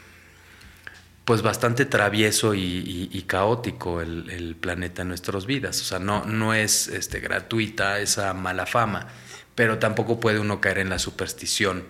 pues 1.25 1.41
bastante 1.41 1.85
travieso 1.85 2.55
y, 2.55 3.25
caótico 3.27 3.99
el, 3.99 4.55
planeta 4.61 5.01
en 5.01 5.09
nuestras 5.09 5.45
vidas. 5.45 5.81
O 5.81 5.83
sea, 5.83 5.99
no, 5.99 6.23
no 6.23 6.53
es 6.53 6.87
este, 6.87 7.19
gratuita 7.19 7.99
esa 7.99 8.33
mala 8.33 8.65
fama, 8.65 9.09
pero 9.53 9.77
tampoco 9.77 10.21
puede 10.21 10.39
uno 10.39 10.61
caer 10.61 10.77
en 10.77 10.89
la 10.89 10.99
superstición 10.99 11.83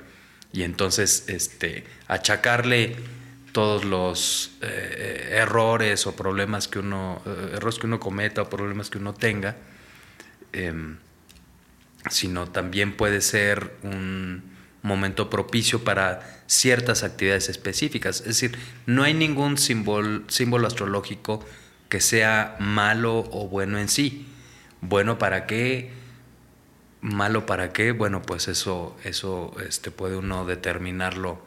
y 0.51 0.63
entonces 0.63 1.25
este, 1.27 1.85
achacarle 2.07 2.95
todos 3.57 3.85
los 3.85 4.51
eh, 4.61 5.29
errores 5.31 6.05
o 6.05 6.15
problemas 6.15 6.67
que 6.67 6.77
uno, 6.77 7.23
eh, 7.25 7.53
errores 7.55 7.79
que 7.79 7.87
uno 7.87 7.99
cometa 7.99 8.43
o 8.43 8.49
problemas 8.51 8.91
que 8.91 8.99
uno 8.99 9.15
tenga, 9.15 9.55
em, 10.53 10.97
sino 12.11 12.45
también 12.49 12.95
puede 12.95 13.19
ser 13.19 13.73
un 13.81 14.43
momento 14.83 15.31
propicio 15.31 15.83
para 15.83 16.43
ciertas 16.45 17.01
actividades 17.01 17.49
específicas. 17.49 18.19
Es 18.19 18.27
decir, 18.27 18.59
no 18.85 19.01
hay 19.01 19.15
ningún 19.15 19.57
símbolo, 19.57 20.21
símbolo 20.27 20.67
astrológico 20.67 21.43
que 21.89 21.99
sea 21.99 22.57
malo 22.59 23.27
o 23.31 23.47
bueno 23.47 23.79
en 23.79 23.89
sí. 23.89 24.27
Bueno, 24.81 25.17
¿para 25.17 25.47
qué? 25.47 25.89
Malo 27.01 27.47
para 27.47 27.73
qué? 27.73 27.91
Bueno, 27.91 28.21
pues 28.21 28.49
eso, 28.49 28.95
eso 29.03 29.55
este, 29.67 29.89
puede 29.89 30.15
uno 30.15 30.45
determinarlo 30.45 31.41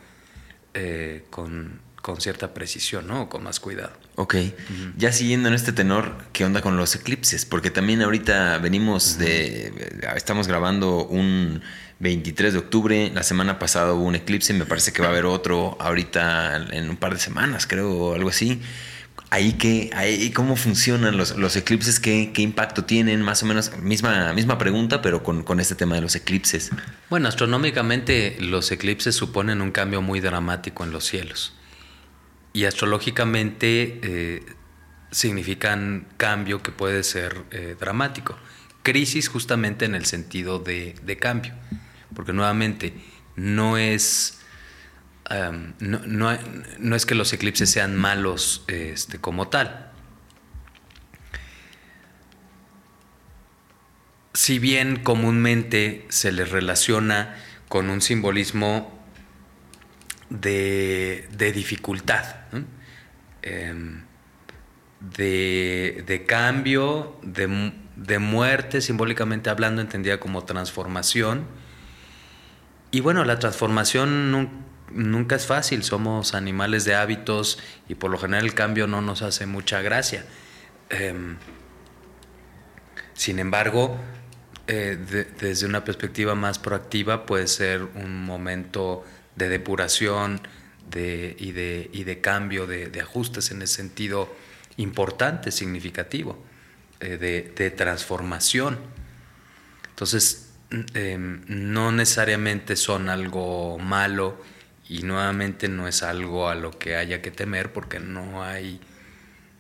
eh, 0.75 1.25
con, 2.03 2.21
cierta 2.21 2.55
precisión, 2.55 3.07
¿no? 3.07 3.29
Con 3.29 3.43
más 3.43 3.61
cuidado. 3.61 3.93
Ok. 4.17 4.37
Ya 4.97 5.13
siguiendo 5.13 5.49
en 5.49 5.55
este 5.55 5.73
tenor, 5.73 6.15
¿qué 6.33 6.45
onda 6.45 6.61
con 6.61 6.77
los 6.77 6.95
eclipses? 6.95 7.45
Porque 7.45 7.71
también 7.71 8.03
ahorita 8.03 8.59
venimos 8.59 9.19
de. 9.19 9.73
Estamos 10.15 10.49
grabando 10.49 11.05
un 11.07 11.63
23 12.01 12.53
de 12.53 12.59
octubre. 12.59 13.11
La 13.15 13.23
semana 13.23 13.59
pasada 13.59 13.93
hubo 13.93 14.05
un 14.05 14.15
eclipse, 14.15 14.53
me 14.55 14.67
parece 14.67 14.93
que 14.93 15.03
va 15.03 15.09
a 15.09 15.11
haber 15.11 15.27
otro 15.27 15.77
ahorita 15.81 16.57
en 16.71 16.91
un 16.91 16.97
par 16.97 17.15
de 17.15 17.21
semanas, 17.21 17.67
creo, 17.67 17.91
o 17.91 18.15
algo 18.15 18.31
así. 18.31 18.61
Ahí 19.33 19.53
que, 19.53 19.91
ahí 19.95 20.31
cómo 20.31 20.57
funcionan 20.57 21.17
los, 21.17 21.37
los 21.37 21.55
eclipses, 21.55 22.01
¿Qué, 22.01 22.33
¿Qué, 22.35 22.43
impacto 22.43 22.85
tienen, 22.85 23.23
más 23.23 23.45
o 23.45 23.47
menos, 23.47 23.77
misma, 23.79 24.33
misma 24.33 24.59
pregunta, 24.59 25.03
pero 25.03 25.23
con, 25.23 25.45
con, 25.45 25.61
este 25.61 25.77
tema 25.77 25.95
de 25.95 26.01
los 26.01 26.17
eclipses. 26.17 26.71
Bueno, 27.11 27.29
astronómicamente 27.29 28.37
los 28.41 28.73
eclipses 28.73 29.15
suponen 29.15 29.61
un 29.61 29.71
cambio 29.71 30.03
muy 30.03 30.19
dramático 30.19 30.83
en 30.83 30.91
los 30.91 31.05
cielos. 31.05 31.53
Y 32.53 32.65
astrológicamente 32.65 34.01
eh, 34.03 34.47
significan 35.11 36.07
cambio 36.17 36.63
que 36.63 36.73
puede 36.73 37.03
ser 37.03 37.45
eh, 37.51 37.77
dramático. 37.79 38.37
Crisis 38.83 39.29
justamente 39.29 39.85
en 39.85 39.95
el 39.95 40.07
sentido 40.07 40.59
de, 40.59 40.95
de 41.03 41.17
cambio 41.17 41.55
porque 42.15 42.33
nuevamente 42.33 42.93
no 43.37 43.79
es, 43.79 44.41
no, 45.79 46.95
es 46.97 47.07
que 47.07 47.15
los 47.15 47.33
eclipses 47.33 47.71
sean 47.71 47.97
malos 47.97 48.65
este, 48.69 49.19
como 49.19 49.49
tal. 49.49 49.91
Si 54.35 54.59
bien 54.59 55.03
comúnmente 55.03 56.07
se 56.09 56.33
les 56.33 56.51
relaciona 56.51 57.37
con 57.69 57.91
un 57.91 58.01
simbolismo 58.01 59.00
de, 60.31 61.53
dificultad, 61.55 62.25
em, 63.43 64.03
de, 65.01 66.25
cambio, 66.27 67.19
de, 67.23 67.73
de, 67.97 68.19
muerte, 68.19 68.81
simbólicamente 68.81 69.51
hablando, 69.51 69.83
entendida 69.83 70.19
como 70.19 70.45
transformación, 70.45 71.45
y 72.93 73.01
bueno, 73.01 73.25
la 73.25 73.39
transformación 73.39 74.51
nunca 74.93 75.37
es 75.37 75.47
fácil, 75.47 75.85
somos 75.85 76.35
animales 76.35 76.85
de 76.85 76.95
hábitos 76.95 77.59
y 77.89 77.95
por 77.95 78.11
lo 78.11 78.19
general 78.19 78.45
el 78.45 78.55
cambio 78.55 78.87
no 78.87 79.01
nos 79.01 79.23
hace 79.23 79.47
mucha 79.47 79.81
gracia. 79.83 80.25
Em, 80.89 81.37
sin 83.15 83.39
embargo, 83.39 83.97
eh, 84.67 84.99
desde 85.41 85.67
una 85.67 85.85
perspectiva 85.85 86.35
más 86.35 86.59
proactiva 86.59 87.27
puede 87.27 87.47
ser 87.47 87.83
un 87.83 88.25
momento 88.25 89.05
de 89.37 89.49
depuración 89.49 90.41
y, 90.93 91.53
de, 91.53 92.19
cambio, 92.21 92.67
de, 92.67 93.01
ajustes 93.01 93.51
en 93.51 93.63
ese 93.63 93.75
sentido 93.75 94.35
importante, 94.77 95.51
significativo, 95.51 96.43
eh, 97.01 97.17
de 97.19 97.71
transformación. 97.71 98.79
Entonces, 99.91 100.51
Em, 100.95 101.43
no 101.49 101.91
necesariamente 101.91 102.77
son 102.77 103.09
algo 103.09 103.77
malo 103.79 104.41
y 104.89 105.03
nuevamente 105.03 105.69
no 105.69 105.89
es 105.89 106.05
algo 106.05 106.49
a 106.49 106.55
lo 106.55 106.79
que 106.79 106.95
haya 106.95 107.21
que 107.21 107.33
temer 107.33 107.73
porque 107.73 107.99
no 107.99 108.45
hay, 108.45 108.81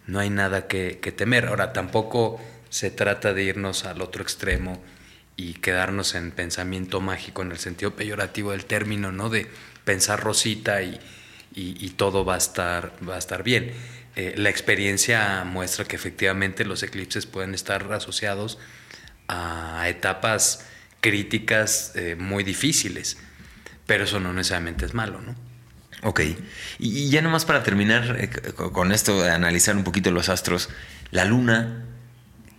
no 0.06 0.20
hay 0.20 0.30
nada 0.30 0.68
que, 0.68 0.94
temer. 1.16 1.46
Ahora, 1.46 1.72
tampoco 1.72 2.40
se 2.68 2.92
trata 2.92 3.34
de 3.34 3.42
irnos 3.42 3.86
al 3.86 4.02
otro 4.02 4.22
extremo 4.22 4.80
y 5.36 5.54
quedarnos 5.54 6.14
en 6.14 6.30
pensamiento 6.32 7.00
mágico 7.00 7.42
en 7.42 7.52
el 7.52 7.58
sentido 7.58 7.96
peyorativo 7.96 8.52
del 8.52 8.64
término, 8.64 9.12
¿no? 9.12 9.30
De 9.30 9.46
pensar 9.84 10.20
rosita 10.20 10.82
y, 10.82 10.98
todo 11.96 12.24
va 12.24 12.34
a 12.34 12.38
estar, 12.38 12.92
va 13.06 13.16
a 13.16 13.18
estar 13.18 13.42
bien. 13.42 13.72
Eh, 14.16 14.34
la 14.36 14.50
experiencia 14.50 15.44
muestra 15.44 15.84
que 15.84 15.96
efectivamente 15.96 16.64
los 16.64 16.82
eclipses 16.82 17.26
pueden 17.26 17.54
estar 17.54 17.92
asociados 17.92 18.58
a 19.28 19.88
etapas 19.88 20.66
críticas 21.00 21.92
eh, 21.94 22.16
muy 22.18 22.44
difíciles, 22.44 23.18
pero 23.86 24.04
eso 24.04 24.20
no 24.20 24.32
necesariamente 24.32 24.86
es 24.86 24.94
malo, 24.94 25.20
¿no? 25.20 25.34
Ok, 26.02 26.20
y, 26.78 27.10
ya 27.10 27.20
nomás 27.20 27.44
para 27.44 27.62
terminar 27.62 28.16
eh, 28.18 28.30
con 28.54 28.92
esto 28.92 29.22
de 29.22 29.30
analizar 29.30 29.76
un 29.76 29.84
poquito 29.84 30.10
los 30.10 30.28
astros, 30.28 30.70
la 31.10 31.24
luna, 31.24 31.84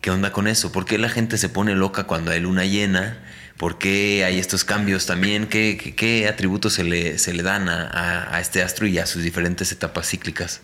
¿qué 0.02 0.10
onda 0.10 0.32
con 0.32 0.48
eso? 0.48 0.72
¿Por 0.72 0.86
qué 0.86 0.98
la 0.98 1.10
gente 1.10 1.38
se 1.38 1.48
pone 1.48 1.76
loca 1.76 2.06
cuando 2.06 2.32
hay 2.32 2.42
luna 2.42 2.66
llena? 2.66 3.20
¿Por 3.58 3.78
qué 3.78 4.26
hay 4.26 4.40
estos 4.40 4.64
cambios 4.64 5.06
también? 5.06 5.48
¿Qué, 5.48 6.28
atributos 6.28 6.74
se 6.74 6.84
le, 6.84 7.44
dan 7.44 7.70
a, 7.70 8.40
este 8.42 8.64
astro 8.64 8.88
y 8.88 8.98
a 8.98 9.06
sus 9.06 9.22
diferentes 9.22 9.72
etapas 9.72 10.10
cíclicas? 10.10 10.62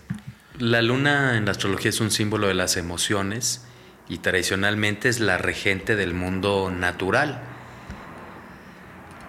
La 0.58 0.82
luna 0.82 1.38
en 1.38 1.46
la 1.46 1.52
astrología 1.52 1.90
es 1.90 2.00
un 2.00 2.10
símbolo 2.10 2.48
de 2.48 2.56
las 2.56 2.76
emociones 2.76 3.64
y 4.10 4.18
tradicionalmente 4.18 5.10
es 5.10 5.20
la 5.20 5.38
regente 5.38 5.96
del 5.96 6.16
mundo 6.16 6.72
natural. 6.76 7.40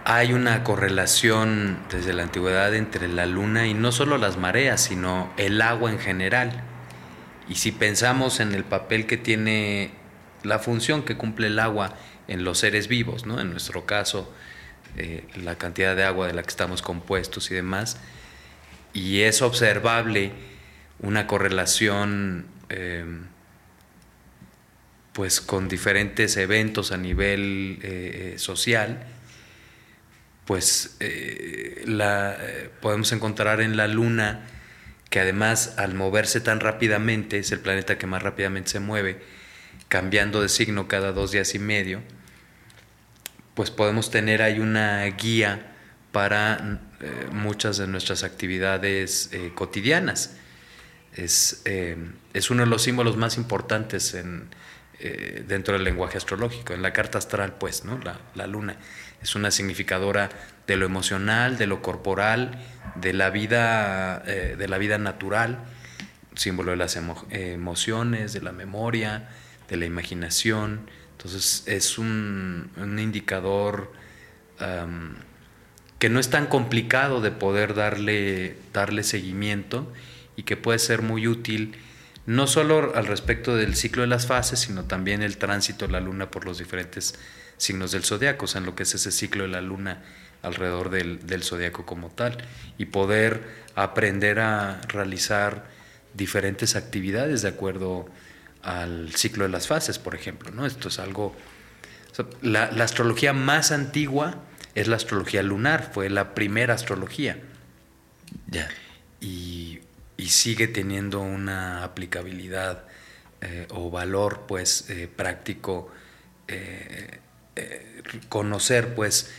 Hay 0.07 0.33
una 0.33 0.65
correlación 0.65 1.77
desde 1.91 2.15
la 2.15 2.23
antigüedad 2.23 2.75
entre 2.75 3.09
la 3.09 3.27
luna 3.27 3.67
y 3.67 3.75
no 3.75 3.93
solo 3.93 4.17
las 4.17 4.39
mareas, 4.39 4.81
sino 4.81 5.31
el 5.37 5.61
agua 5.61 5.91
en 5.91 5.99
general. 5.99 6.63
Y 7.49 7.55
si 7.55 7.73
pensamos 7.73 8.41
en 8.41 8.55
el 8.55 8.65
papel 8.65 9.07
que 9.07 9.17
tiene 9.17 9.91
la 10.43 10.59
función 10.59 11.03
que 11.03 11.17
cumple 11.17 11.49
el 11.49 11.59
agua 11.59 11.97
en 12.29 12.45
los 12.45 12.59
seres 12.59 12.89
vivos, 12.89 13.27
¿no? 13.27 13.41
en 13.41 13.51
nuestro 13.51 13.87
caso, 13.87 14.33
eh, 14.97 15.25
la 15.43 15.57
cantidad 15.57 15.97
de 15.97 16.05
agua 16.05 16.27
de 16.27 16.35
la 16.35 16.43
que 16.43 16.51
estamos 16.51 16.83
compuestos 16.83 17.51
y 17.51 17.55
demás. 17.55 17.99
Y 18.93 19.21
es 19.21 19.43
observable 19.43 20.33
una 21.01 21.27
correlación 21.27 22.47
eh, 22.69 23.05
pues 25.13 25.41
con 25.41 25.69
diferentes 25.69 26.37
eventos 26.37 26.93
a 26.93 26.97
nivel 26.97 27.79
eh, 27.83 28.35
social, 28.39 29.07
pues 30.45 30.97
la, 31.85 32.39
podemos 32.81 33.13
encontrar 33.13 33.61
en 33.61 33.77
la 33.77 33.87
luna 33.87 34.47
que 35.11 35.21
además 35.21 35.75
al 35.79 35.95
moverse 35.95 36.41
tan 36.41 36.61
rápidamente, 36.61 37.39
es 37.39 37.53
el 37.53 37.61
planeta 37.61 37.99
que 37.99 38.07
más 38.07 38.23
rápidamente 38.23 38.71
se 38.71 38.81
mueve, 38.81 39.21
cambiando 39.89 40.43
de 40.43 40.49
signo 40.49 40.89
cada 40.89 41.13
dos 41.13 41.33
días 41.33 41.55
y 41.55 41.59
medio, 41.59 42.03
pues 43.55 43.71
podemos 43.71 44.11
tener 44.11 44.43
ahí 44.43 44.61
una 44.61 45.05
guía 45.07 45.75
para 46.13 46.81
eh, 47.01 47.29
muchas 47.33 47.79
de 47.79 47.87
nuestras 47.87 48.23
actividades 48.23 49.31
eh, 49.33 49.53
cotidianas. 49.55 50.37
Es, 51.15 51.63
eh, 51.65 51.97
es, 52.35 52.51
uno 52.51 52.63
de 52.63 52.69
los 52.69 52.83
símbolos 52.83 53.17
más 53.17 53.37
importantes 53.37 54.15
en, 54.15 54.49
dentro 55.47 55.75
del 55.75 55.85
lenguaje 55.85 56.19
astrológico. 56.19 56.75
En 56.75 56.83
la 56.83 56.93
carta 56.93 57.19
astral, 57.19 57.55
pues, 57.59 57.85
¿no? 57.85 57.99
La, 57.99 58.21
la, 58.35 58.47
luna 58.47 58.77
es 59.23 59.35
una 59.35 59.51
significadora 59.51 60.29
de 60.69 60.77
lo 60.77 60.87
emocional, 60.87 61.59
de 61.59 61.67
lo 61.67 61.83
corporal, 61.83 62.61
de 62.95 63.13
la 63.13 63.31
vida, 63.31 64.21
de 64.21 64.69
la 64.69 64.79
vida 64.79 64.99
natural, 64.99 65.59
símbolo 66.37 66.71
de 66.71 66.77
las 66.77 66.97
emociones, 66.97 68.33
de 68.33 68.41
la 68.41 68.53
memoria, 68.53 69.29
de 69.69 69.77
la 69.77 69.87
imaginación, 69.87 70.89
entonces 71.19 71.65
es 71.67 71.99
un, 71.99 72.71
indicador 72.79 73.93
que 75.99 76.09
no 76.09 76.21
es 76.21 76.31
tan 76.31 76.47
complicado 76.47 77.21
de 77.21 77.33
poder 77.33 77.75
darle, 77.75 78.57
darle 78.73 79.03
seguimiento 79.03 79.93
y 80.37 80.45
que 80.45 80.57
puede 80.57 80.79
ser 80.79 81.03
muy 81.03 81.27
útil 81.27 81.77
no 82.27 82.47
solo 82.47 82.95
al 82.95 83.07
respecto 83.07 83.57
del 83.57 83.75
ciclo 83.75 84.03
de 84.03 84.09
las 84.09 84.27
fases, 84.27 84.61
sino 84.61 84.85
también 84.85 85.23
el 85.23 85.39
tránsito 85.39 85.87
de 85.87 85.93
la 85.93 86.01
luna 86.01 86.31
por 86.31 86.45
los 86.45 86.59
diferentes 86.59 87.19
signos 87.57 87.91
del 87.91 88.05
zodiaco, 88.05 88.45
o 88.45 88.49
sea, 88.49 88.61
en 88.61 88.67
lo 88.67 88.77
que 88.77 88.85
es 88.85 88.95
ese 88.95 89.11
ciclo 89.11 89.43
de 89.43 89.49
la 89.49 89.61
luna 89.61 90.05
alrededor 90.43 90.91
del, 90.91 91.27
del 91.27 91.43
zodiaco 91.43 91.85
como 91.85 92.11
tal, 92.11 92.39
y 92.79 92.87
poder 92.87 93.43
aprender 93.75 94.41
a 94.41 94.81
realizar 94.89 95.65
diferentes 96.15 96.77
actividades 96.77 97.43
de 97.43 97.49
acuerdo 97.49 98.09
al 98.63 99.15
ciclo 99.15 99.45
de 99.45 99.51
las 99.51 99.69
fases, 99.69 99.99
por 99.99 100.15
ejemplo. 100.15 100.51
¿no? 100.51 100.67
Esto 100.67 100.89
es 100.89 100.99
algo... 100.99 101.35
la, 102.43 102.65
astrología 102.65 103.33
más 103.33 103.73
antigua 103.73 104.43
es 104.75 104.89
la 104.89 104.97
astrología 104.97 105.43
lunar, 105.43 105.91
fue 105.93 106.11
la 106.11 106.35
primera 106.35 106.75
astrología. 106.75 107.39
Ya. 108.47 108.69
Y, 109.21 109.81
sigue 110.29 110.69
teniendo 110.69 111.21
una 111.21 111.85
aplicabilidad 111.85 112.85
eh, 113.41 113.67
o 113.71 113.91
valor 113.91 114.45
pues 114.47 114.91
eh, 114.91 115.09
práctico 115.09 115.91
eh, 116.49 117.21
conocer 118.29 118.95
pues 118.95 119.33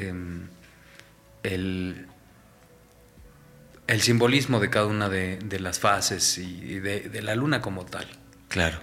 em, 0.00 0.48
el, 1.42 2.06
el, 3.86 4.00
simbolismo 4.00 4.60
de 4.60 4.70
cada 4.70 4.86
una 4.86 5.08
de, 5.08 5.38
las 5.60 5.78
fases 5.78 6.38
y 6.38 6.78
de 6.78 7.22
la 7.22 7.34
luna 7.34 7.60
como 7.60 7.84
tal. 7.84 8.06
Claro. 8.48 8.78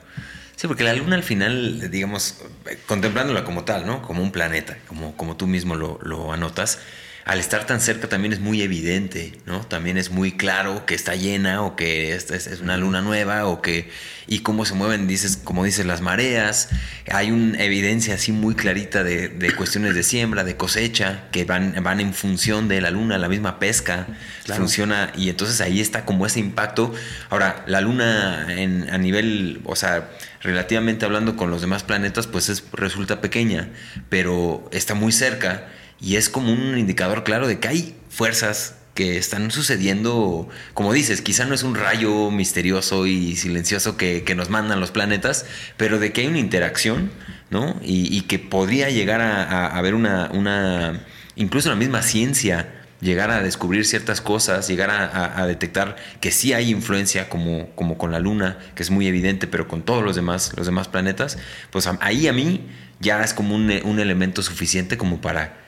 Sí, 0.56 0.68
porque 0.68 0.84
la 0.84 0.94
luna 0.94 1.16
al 1.16 1.24
final, 1.24 1.92
digamos, 1.92 2.42
contemplándola 2.86 3.44
como 3.44 3.66
tal, 3.66 3.86
¿no? 3.86 4.02
Como 4.02 4.24
un 4.24 4.32
planeta, 4.32 4.78
como, 4.88 5.18
como 5.18 5.36
tú 5.36 5.48
mismo 5.48 5.76
lo 5.76 6.32
anotas, 6.32 6.80
al 7.26 7.40
estar 7.40 7.66
tan 7.66 7.82
cerca 7.82 8.08
también 8.08 8.34
es 8.34 8.40
muy 8.40 8.62
evidente, 8.62 9.34
¿no? 9.48 9.62
También 9.62 9.98
es 9.98 10.12
muy 10.12 10.34
claro 10.34 10.86
que 10.86 10.94
está 10.94 11.16
llena 11.16 11.64
o 11.64 11.76
que 11.76 12.14
esta 12.14 12.36
es, 12.36 12.62
una 12.62 12.78
luna 12.78 13.02
nueva 13.02 13.48
o 13.48 13.64
que... 13.64 13.90
Y 14.28 14.40
cómo 14.40 14.66
se 14.66 14.76
mueven, 14.76 15.08
dices, 15.08 15.38
como 15.38 15.64
dices, 15.64 15.86
las 15.88 16.02
mareas. 16.02 16.70
Hay 17.12 17.32
una 17.32 17.64
evidencia 17.64 18.16
así 18.16 18.32
muy 18.32 18.54
clarita 18.54 19.04
de, 19.04 19.54
cuestiones 19.56 19.96
de 19.96 20.04
siembra, 20.04 20.44
de 20.44 20.56
cosecha, 20.56 21.26
que 21.32 21.46
van, 21.46 21.76
van 21.84 22.00
en 22.00 22.14
función 22.14 22.68
de 22.68 22.80
la 22.82 22.92
luna, 22.92 23.18
la 23.18 23.30
misma 23.30 23.60
pesca 23.60 24.08
funciona 24.46 25.12
y 25.16 25.30
entonces 25.30 25.62
ahí 25.62 25.80
está 25.80 26.06
como 26.06 26.28
ese 26.28 26.40
impacto. 26.40 26.94
Ahora, 27.30 27.64
la 27.68 27.82
luna 27.82 28.48
en, 28.50 28.88
a 28.92 28.98
nivel, 29.00 29.62
o 29.66 29.76
sea, 29.76 30.10
relativamente 30.42 31.06
hablando 31.06 31.36
con 31.36 31.50
los 31.50 31.62
demás 31.62 31.84
planetas, 31.84 32.26
pues 32.28 32.50
es, 32.50 32.64
resulta 32.72 33.22
pequeña, 33.22 33.70
pero 34.10 34.68
está 34.72 34.94
muy 34.94 35.12
cerca 35.12 35.68
y 36.00 36.16
es 36.18 36.30
como 36.30 36.52
un 36.52 36.78
indicador 36.78 37.24
claro 37.24 37.48
de 37.48 37.60
que 37.60 37.68
hay 37.68 37.96
fuerzas 38.10 38.76
que 38.96 39.18
están 39.18 39.52
sucediendo, 39.52 40.48
como 40.74 40.94
dices, 40.94 41.22
quizá 41.22 41.46
no 41.46 41.54
es 41.54 41.64
un 41.64 41.76
rayo 41.76 42.32
misterioso 42.32 43.06
y 43.06 43.36
silencioso 43.36 43.98
que, 43.98 44.24
nos 44.36 44.50
mandan 44.50 44.80
los 44.80 44.92
planetas, 44.92 45.46
pero 45.76 46.00
de 46.00 46.14
que 46.14 46.22
hay 46.22 46.28
una 46.28 46.40
interacción, 46.40 47.12
¿no? 47.50 47.76
Y, 47.84 48.22
que 48.22 48.40
podría 48.40 48.90
llegar 48.90 49.20
a, 49.20 49.68
haber 49.68 49.96
una, 49.96 50.30
una, 50.32 51.06
incluso 51.36 51.70
la 51.70 51.76
misma 51.76 52.04
ciencia, 52.04 52.74
llegar 53.02 53.32
a 53.32 53.44
descubrir 53.44 53.86
ciertas 53.86 54.22
cosas, 54.22 54.70
llegar 54.70 54.90
a, 54.90 55.46
detectar 55.46 55.98
que 56.22 56.32
sí 56.32 56.54
hay 56.54 56.72
influencia, 56.72 57.28
como, 57.28 57.68
como 57.76 57.98
con 57.98 58.14
la 58.14 58.20
Luna, 58.20 58.60
que 58.76 58.84
es 58.84 58.92
muy 58.92 59.08
evidente, 59.08 59.46
pero 59.46 59.68
con 59.68 59.84
todos 59.84 60.06
los 60.06 60.16
demás, 60.16 60.54
los 60.56 60.66
demás 60.66 60.88
planetas, 60.88 61.38
pues 61.70 61.90
ahí 62.00 62.30
a 62.30 62.34
mí 62.34 62.66
ya 63.02 63.22
es 63.22 63.34
como 63.34 63.56
un, 63.56 63.70
un 63.84 64.00
elemento 64.00 64.42
suficiente 64.42 64.98
como 64.98 65.20
para 65.20 65.65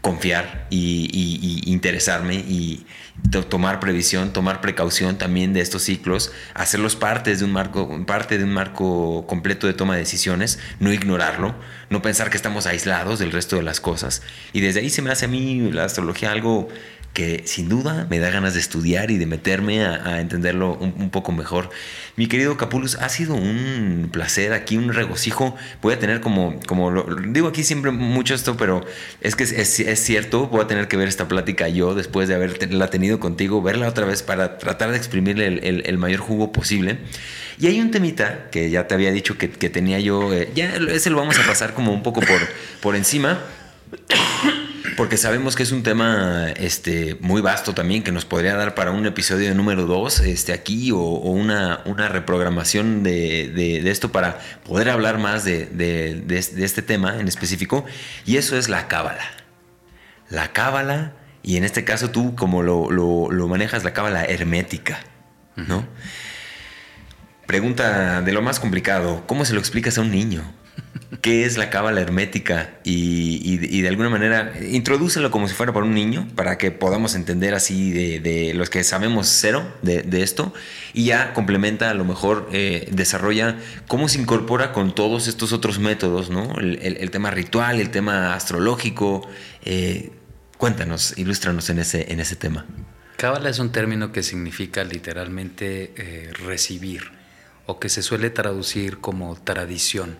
confiar 0.00 0.66
y, 0.70 1.62
interesarme 1.66 2.36
y 2.36 2.86
tomar 3.48 3.80
previsión, 3.80 4.32
tomar 4.32 4.60
precaución 4.60 5.18
también 5.18 5.52
de 5.52 5.60
estos 5.60 5.82
ciclos, 5.82 6.32
hacerlos 6.54 6.96
parte 6.96 7.36
de 7.36 7.44
un 7.44 7.52
marco, 7.52 8.06
parte 8.06 8.38
de 8.38 8.44
un 8.44 8.52
marco 8.52 9.26
completo 9.26 9.66
de 9.66 9.74
toma 9.74 9.94
de 9.94 10.00
decisiones, 10.00 10.60
no 10.78 10.92
ignorarlo, 10.92 11.54
no 11.90 12.00
pensar 12.00 12.30
que 12.30 12.36
estamos 12.36 12.66
aislados 12.66 13.18
del 13.18 13.32
resto 13.32 13.56
de 13.56 13.62
las 13.62 13.80
cosas. 13.80 14.22
Y 14.52 14.60
desde 14.60 14.80
ahí 14.80 14.90
se 14.90 15.02
me 15.02 15.10
hace 15.10 15.26
a 15.26 15.28
mí 15.28 15.70
la 15.72 15.84
astrología 15.84 16.30
algo 16.30 16.68
que 17.12 17.42
sin 17.46 17.68
duda 17.68 18.06
me 18.10 18.20
da 18.20 18.30
ganas 18.30 18.54
de 18.54 18.60
estudiar 18.60 19.10
y 19.10 19.18
de 19.18 19.26
meterme 19.26 19.84
a, 19.84 20.20
entenderlo 20.20 20.74
un, 20.74 21.10
poco 21.10 21.32
mejor. 21.32 21.70
Mi 22.16 22.26
querido 22.26 22.56
Capulus, 22.56 22.94
ha 22.96 23.08
sido 23.08 23.34
un 23.34 24.08
placer 24.12 24.52
aquí, 24.52 24.76
un 24.76 24.92
regocijo. 24.92 25.56
Voy 25.82 25.94
a 25.94 25.98
tener 25.98 26.20
como, 26.20 26.60
como 26.66 26.90
lo, 26.90 27.04
digo 27.28 27.48
aquí 27.48 27.64
siempre 27.64 27.90
mucho 27.90 28.34
esto, 28.34 28.56
pero 28.56 28.84
es 29.20 29.34
que 29.34 29.44
es, 29.44 30.04
cierto, 30.04 30.46
voy 30.46 30.60
a 30.60 30.66
tener 30.66 30.86
que 30.86 30.96
ver 30.96 31.08
esta 31.08 31.26
plática 31.26 31.68
yo 31.68 31.94
después 31.94 32.28
de 32.28 32.36
haberla 32.36 32.88
tenido 32.88 33.18
contigo, 33.18 33.62
verla 33.62 33.88
otra 33.88 34.06
vez 34.06 34.22
para 34.22 34.58
tratar 34.58 34.92
de 34.92 34.96
exprimirle 34.96 35.46
el, 35.46 35.98
mayor 35.98 36.20
jugo 36.20 36.52
posible. 36.52 36.98
Y 37.58 37.66
hay 37.66 37.80
un 37.80 37.90
temita 37.90 38.48
que 38.52 38.70
ya 38.70 38.86
te 38.86 38.94
había 38.94 39.10
dicho 39.10 39.36
que, 39.36 39.48
tenía 39.48 39.98
yo, 39.98 40.32
eh, 40.32 40.52
ya 40.54 40.76
ese 40.76 41.10
lo 41.10 41.16
vamos 41.16 41.38
a 41.38 41.46
pasar 41.46 41.74
como 41.74 41.92
un 41.92 42.04
poco 42.04 42.20
por, 42.20 42.40
por 42.80 42.94
encima 42.94 43.40
porque 44.96 45.16
sabemos 45.16 45.56
que 45.56 45.62
es 45.62 45.72
un 45.72 45.82
tema 45.82 46.50
este, 46.56 47.16
muy 47.20 47.40
vasto 47.40 47.74
también, 47.74 48.02
que 48.02 48.12
nos 48.12 48.24
podría 48.24 48.54
dar 48.54 48.74
para 48.74 48.90
un 48.90 49.06
episodio 49.06 49.54
número 49.54 49.86
2 49.86 50.20
este, 50.20 50.52
aquí 50.52 50.90
o, 50.92 50.98
una, 50.98 51.80
una, 51.84 52.08
reprogramación 52.08 53.02
de, 53.02 53.82
esto 53.90 54.12
para 54.12 54.38
poder 54.64 54.90
hablar 54.90 55.18
más 55.18 55.44
de, 55.44 56.24
este 56.28 56.82
tema 56.82 57.18
en 57.18 57.28
específico. 57.28 57.84
Y 58.24 58.36
eso 58.36 58.56
es 58.56 58.68
la 58.68 58.88
cábala. 58.88 59.24
La 60.28 60.52
cábala, 60.52 61.12
y 61.42 61.56
en 61.56 61.64
este 61.64 61.84
caso 61.84 62.10
tú 62.10 62.34
como 62.34 62.62
lo, 62.62 63.48
manejas, 63.48 63.84
la 63.84 63.92
cábala 63.92 64.24
hermética, 64.24 65.00
¿no? 65.56 65.86
Pregunta 67.46 68.20
de 68.20 68.32
lo 68.32 68.42
más 68.42 68.60
complicado, 68.60 69.24
¿cómo 69.26 69.46
se 69.46 69.54
lo 69.54 69.60
explicas 69.60 69.96
a 69.96 70.02
un 70.02 70.10
niño? 70.10 70.44
Qué 71.22 71.44
es 71.44 71.56
la 71.56 71.70
cábala 71.70 72.00
hermética 72.00 72.70
y, 72.84 73.80
de 73.80 73.88
alguna 73.88 74.10
manera 74.10 74.52
introdúcelo 74.60 75.30
como 75.30 75.48
si 75.48 75.54
fuera 75.54 75.72
para 75.72 75.86
un 75.86 75.94
niño, 75.94 76.28
para 76.34 76.58
que 76.58 76.70
podamos 76.70 77.14
entender 77.14 77.54
así 77.54 77.92
de, 77.92 78.52
los 78.54 78.68
que 78.70 78.84
sabemos 78.84 79.26
cero 79.28 79.66
de, 79.82 80.22
esto 80.22 80.52
y 80.92 81.06
ya 81.06 81.32
complementa, 81.32 81.90
a 81.90 81.94
lo 81.94 82.04
mejor 82.04 82.48
eh, 82.52 82.88
desarrolla 82.92 83.56
cómo 83.86 84.08
se 84.08 84.18
incorpora 84.18 84.72
con 84.72 84.94
todos 84.94 85.28
estos 85.28 85.52
otros 85.52 85.78
métodos, 85.78 86.30
¿no? 86.30 86.54
El, 86.58 87.10
tema 87.10 87.30
ritual, 87.30 87.80
el 87.80 87.90
tema 87.90 88.34
astrológico. 88.34 89.26
Eh, 89.64 90.10
cuéntanos, 90.58 91.16
ilústranos 91.16 91.70
en 91.70 91.78
ese, 91.78 92.12
en 92.12 92.20
ese 92.20 92.36
tema. 92.36 92.66
Cábala 93.16 93.48
es 93.48 93.58
un 93.58 93.72
término 93.72 94.12
que 94.12 94.22
significa 94.22 94.84
literalmente 94.84 95.92
eh, 95.96 96.30
recibir 96.44 97.10
o 97.66 97.80
que 97.80 97.88
se 97.88 98.02
suele 98.02 98.30
traducir 98.30 98.98
como 98.98 99.34
tradición. 99.36 100.18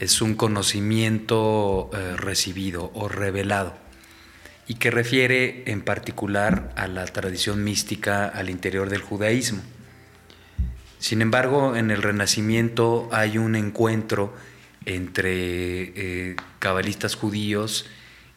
Es 0.00 0.20
un 0.20 0.34
conocimiento 0.34 1.90
eh, 1.92 2.16
recibido 2.16 2.90
o 2.94 3.08
revelado 3.08 3.74
y 4.66 4.74
que 4.74 4.90
refiere 4.90 5.62
en 5.66 5.82
particular 5.82 6.72
a 6.76 6.88
la 6.88 7.04
tradición 7.04 7.62
mística 7.62 8.26
al 8.26 8.50
interior 8.50 8.88
del 8.90 9.02
judaísmo. 9.02 9.62
Sin 10.98 11.22
embargo, 11.22 11.76
en 11.76 11.90
el 11.90 12.02
Renacimiento 12.02 13.08
hay 13.12 13.38
un 13.38 13.56
encuentro 13.56 14.34
entre 14.84 16.30
eh, 16.30 16.36
cabalistas 16.58 17.14
judíos 17.14 17.86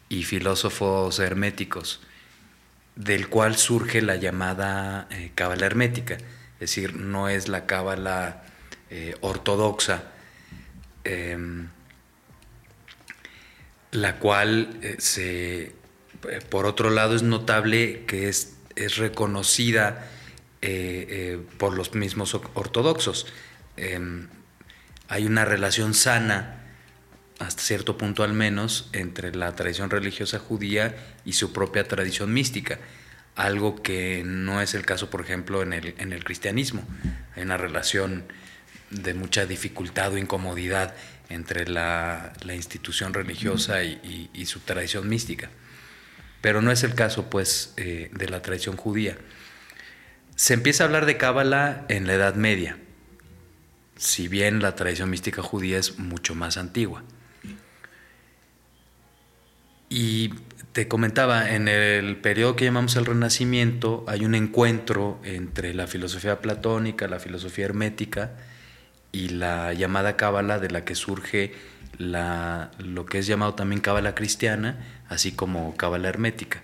y 0.08 0.24
filósofos 0.24 1.18
herméticos, 1.18 2.02
del 2.94 3.28
cual 3.28 3.56
surge 3.56 4.02
la 4.02 4.16
llamada 4.16 5.08
eh, 5.10 5.32
cábala 5.34 5.66
hermética 5.66 6.14
es 6.14 6.60
decir, 6.60 6.96
no 6.96 7.28
es 7.28 7.46
la 7.46 7.66
cábala 7.66 8.42
ortodoxa, 9.20 10.02
em, 11.08 11.68
la 13.90 14.18
cual 14.18 14.78
eh, 14.82 14.96
se, 14.98 15.62
eh, 15.62 15.72
por 16.48 16.66
otro 16.66 16.90
lado 16.90 17.14
es 17.14 17.22
notable 17.22 18.04
que 18.06 18.28
es, 18.28 18.56
es 18.76 18.96
reconocida 18.96 20.10
por 21.56 21.72
los 21.72 21.94
mismos 21.94 22.34
ortodoxos. 22.34 23.26
Em, 23.76 24.26
hay 25.06 25.24
una 25.24 25.44
relación 25.44 25.94
sana, 25.94 26.64
hasta 27.38 27.62
cierto 27.62 27.96
punto 27.96 28.24
al 28.24 28.32
menos, 28.32 28.90
entre 28.92 29.32
la 29.34 29.54
tradición 29.54 29.88
religiosa 29.88 30.40
judía 30.40 30.96
y 31.24 31.34
su 31.34 31.52
propia 31.52 31.86
tradición 31.86 32.34
mística 32.34 32.80
algo 33.38 33.80
que 33.82 34.24
no 34.26 34.60
es 34.60 34.74
el 34.74 34.84
caso, 34.84 35.10
por 35.10 35.20
ejemplo, 35.20 35.62
en 35.62 35.72
el, 35.72 35.94
en 35.98 36.12
el 36.12 36.24
cristianismo. 36.24 36.82
Hay 37.36 37.44
una 37.44 37.56
relación 37.56 38.24
de 38.90 39.14
mucha 39.14 39.46
dificultad 39.46 40.12
o 40.12 40.18
incomodidad 40.18 40.94
entre 41.28 41.68
la, 41.68 42.32
institución 42.54 43.12
religiosa 43.12 43.84
y, 43.84 44.46
su 44.46 44.60
tradición 44.60 45.08
mística. 45.08 45.50
Pero 46.40 46.62
no 46.62 46.70
es 46.70 46.84
el 46.84 46.94
caso, 46.94 47.28
pues, 47.30 47.74
eh, 47.76 48.10
de 48.12 48.28
la 48.28 48.42
tradición 48.42 48.76
judía. 48.76 49.18
Se 50.36 50.54
empieza 50.54 50.84
a 50.84 50.86
hablar 50.86 51.04
de 51.04 51.16
Cábala 51.16 51.84
en 51.88 52.06
la 52.06 52.14
Edad 52.14 52.34
Media, 52.34 52.78
si 53.96 54.28
bien 54.28 54.62
la 54.62 54.76
tradición 54.76 55.10
mística 55.10 55.42
judía 55.42 55.78
es 55.78 55.98
mucho 55.98 56.34
más 56.34 56.56
antigua. 56.56 57.02
Y 59.90 60.34
te 60.72 60.86
comentaba, 60.86 61.50
en 61.50 61.66
el 61.66 62.16
periodo 62.18 62.54
que 62.54 62.66
llamamos 62.66 62.94
el 62.96 63.06
Renacimiento 63.06 64.04
hay 64.06 64.24
un 64.24 64.34
encuentro 64.34 65.18
entre 65.24 65.74
la 65.74 65.86
filosofía 65.86 66.40
platónica, 66.40 67.08
la 67.08 67.18
filosofía 67.18 67.64
hermética 67.64 68.36
y 69.18 69.30
la 69.30 69.72
llamada 69.72 70.16
cábala 70.16 70.60
de 70.60 70.70
la 70.70 70.84
que 70.84 70.94
surge 70.94 71.52
la, 71.98 72.70
lo 72.78 73.04
que 73.04 73.18
es 73.18 73.26
llamado 73.26 73.54
también 73.54 73.80
cábala 73.80 74.14
cristiana, 74.14 74.78
así 75.08 75.32
como 75.32 75.76
cábala 75.76 76.08
hermética, 76.08 76.62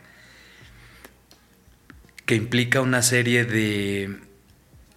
que 2.27 2.37
implica 2.37 2.81
una 2.81 3.03
serie 3.03 3.45
de, 3.45 4.21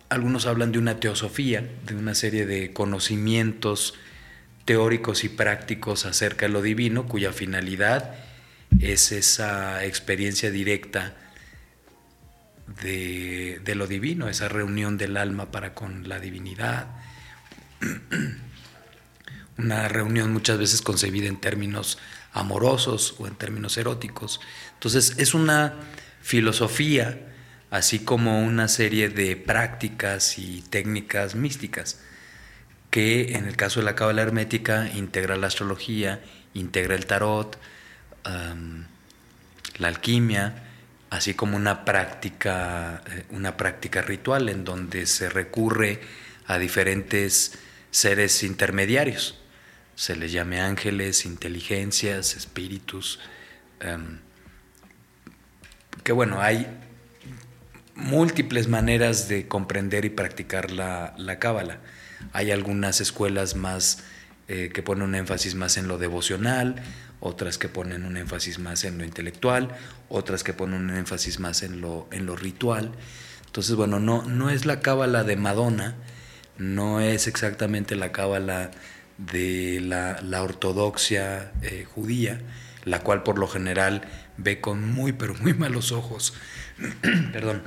algunos 0.09 0.45
hablan 0.45 0.71
de 0.71 0.77
una 0.77 0.99
teosofía, 0.99 1.67
de 1.85 1.95
una 1.95 2.13
serie 2.13 2.45
de 2.45 2.73
conocimientos 2.73 3.95
teóricos 4.65 5.23
y 5.23 5.29
prácticos 5.29 6.05
acerca 6.05 6.45
de 6.45 6.53
lo 6.53 6.61
divino, 6.61 7.07
cuya 7.07 7.33
finalidad 7.33 8.13
es 8.79 9.11
esa 9.11 9.83
experiencia 9.83 10.51
directa 10.51 11.15
de, 12.83 13.73
lo 13.75 13.87
divino, 13.87 14.29
esa 14.29 14.47
reunión 14.47 14.97
del 14.97 15.17
alma 15.17 15.49
para 15.51 15.73
con 15.73 16.07
la 16.07 16.19
divinidad. 16.19 16.87
Una 19.57 19.87
reunión 19.87 20.31
muchas 20.31 20.57
veces 20.59 20.81
concebida 20.81 21.27
en 21.27 21.41
términos 21.41 21.97
amorosos 22.31 23.15
o 23.17 23.27
en 23.27 23.35
términos 23.35 23.77
eróticos. 23.77 24.39
Entonces 24.73 25.15
es 25.17 25.33
una 25.33 25.73
filosofía, 26.21 27.19
así 27.71 27.99
como 27.99 28.41
una 28.41 28.67
serie 28.67 29.09
de 29.09 29.35
prácticas 29.35 30.37
y 30.37 30.61
técnicas 30.69 31.33
místicas, 31.33 31.99
que 32.91 33.35
en 33.35 33.45
el 33.45 33.55
caso 33.55 33.79
de 33.79 33.85
la 33.85 33.95
cábala 33.95 34.21
hermética 34.21 34.89
integra 34.93 35.35
la 35.35 35.47
astrología, 35.47 36.21
integra 36.53 36.95
el 36.95 37.05
tarot, 37.05 37.57
la 39.79 39.87
alquimia, 39.87 40.63
así 41.09 41.33
como 41.33 41.55
una 41.55 41.85
práctica, 41.85 43.01
eh, 43.09 43.25
una 43.29 43.55
práctica 43.55 44.01
ritual 44.01 44.49
en 44.49 44.63
donde 44.63 45.05
se 45.05 45.29
recurre 45.29 46.01
a 46.47 46.57
diferentes 46.57 47.57
seres 47.91 48.43
intermediarios. 48.43 49.39
Se 49.95 50.15
les 50.15 50.31
llame 50.31 50.61
ángeles, 50.61 51.25
inteligencias, 51.25 52.35
espíritus. 52.35 53.19
que 56.03 56.11
bueno, 56.11 56.41
hay 56.41 56.67
múltiples 57.95 58.67
maneras 58.67 59.27
de 59.27 59.47
comprender 59.47 60.05
y 60.05 60.09
practicar 60.09 60.71
la, 60.71 61.39
cábala. 61.39 61.79
Hay 62.31 62.51
algunas 62.51 63.01
escuelas 63.01 63.55
más 63.55 64.03
eh, 64.47 64.69
que 64.73 64.83
ponen 64.83 65.03
un 65.03 65.15
énfasis 65.15 65.55
más 65.55 65.77
en 65.77 65.87
lo 65.87 65.97
devocional, 65.97 66.75
otras 67.19 67.57
que 67.57 67.67
ponen 67.67 68.05
un 68.05 68.17
énfasis 68.17 68.59
más 68.59 68.83
en 68.83 68.99
lo 68.99 69.03
intelectual, 69.03 69.75
otras 70.09 70.43
que 70.43 70.53
ponen 70.53 70.81
un 70.81 70.95
énfasis 70.95 71.39
más 71.39 71.63
en 71.63 71.81
lo, 71.81 72.07
en 72.11 72.25
lo 72.27 72.35
ritual. 72.35 72.91
Entonces, 73.47 73.75
bueno, 73.75 73.99
no, 73.99 74.21
no 74.23 74.51
es 74.51 74.65
la 74.65 74.79
cábala 74.81 75.23
de 75.23 75.35
Madonna, 75.35 75.95
no 76.57 76.99
es 76.99 77.27
exactamente 77.27 77.95
la 77.95 78.11
cábala 78.11 78.71
de 79.17 79.79
la, 79.81 80.43
ortodoxia 80.43 81.51
eh, 81.61 81.85
judía, 81.85 82.39
la 82.85 83.01
cual 83.01 83.23
por 83.23 83.39
lo 83.39 83.47
general 83.47 84.01
ve 84.37 84.61
con 84.61 84.87
muy, 84.87 85.13
pero 85.13 85.33
muy 85.35 85.53
malos 85.53 85.91
ojos, 85.91 86.33
perdón, 87.33 87.63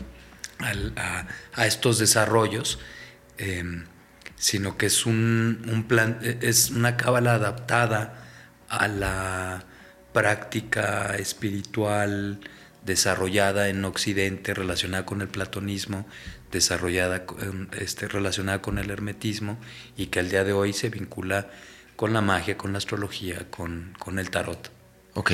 a, 0.96 1.66
estos 1.66 1.98
desarrollos, 1.98 2.78
em, 3.38 3.84
sino 4.36 4.76
que 4.76 4.86
es 4.86 5.06
un, 5.06 5.66
un 5.70 5.84
plan, 5.84 6.18
es 6.22 6.70
una 6.70 6.96
cábala 6.96 7.34
adaptada 7.34 8.24
a 8.68 8.88
la 8.88 9.64
práctica 10.12 11.16
espiritual 11.16 12.40
desarrollada 12.84 13.68
en 13.68 13.84
Occidente, 13.84 14.54
relacionada 14.54 15.04
con 15.04 15.20
el 15.20 15.28
platonismo, 15.28 16.06
desarrollada 16.51 17.24
este, 17.78 18.09
relacionada 18.09 18.62
con 18.62 18.78
el 18.78 18.90
hermetismo 18.90 19.59
y 19.97 20.06
que 20.06 20.20
al 20.20 20.31
día 20.31 20.44
de 20.44 20.52
hoy 20.52 20.72
se 20.72 20.89
vincula 20.90 21.48
con 21.97 22.12
la 22.12 22.20
magia, 22.20 22.56
con 22.56 22.72
la 22.72 22.78
astrología, 22.78 23.47
con, 23.51 23.94
con 23.98 24.18
el 24.18 24.31
tarot. 24.31 24.70
Ok, 25.14 25.32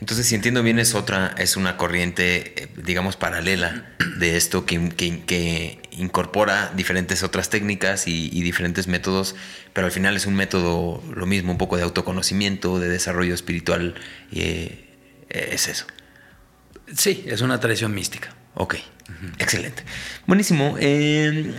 entonces 0.00 0.26
si 0.26 0.34
entiendo 0.34 0.64
bien 0.64 0.80
es 0.80 0.94
otra, 0.94 1.34
es 1.38 1.56
una 1.56 1.76
corriente, 1.76 2.64
eh, 2.64 2.68
digamos, 2.84 3.14
paralela 3.16 3.94
de 4.18 4.36
esto 4.36 4.66
que, 4.66 4.90
que, 4.90 5.80
incorpora 5.92 6.72
diferentes 6.74 7.22
otras 7.22 7.48
técnicas 7.48 8.08
y, 8.08 8.28
diferentes 8.42 8.88
métodos, 8.88 9.36
pero 9.72 9.86
al 9.86 9.92
final 9.92 10.16
es 10.16 10.26
un 10.26 10.34
método 10.34 11.02
lo 11.14 11.26
mismo, 11.26 11.52
un 11.52 11.58
poco 11.58 11.76
de 11.76 11.84
autoconocimiento, 11.84 12.80
de 12.80 12.88
desarrollo 12.88 13.34
espiritual, 13.34 13.94
eh, 14.32 14.88
es 15.28 15.68
eso. 15.68 15.86
Sí, 16.96 17.24
es 17.26 17.42
una 17.42 17.60
tradición 17.60 17.94
mística. 17.94 18.34
Ok, 18.54 18.76
excelente. 19.38 19.82
Buenísimo. 20.26 20.76
Eh, 20.78 21.52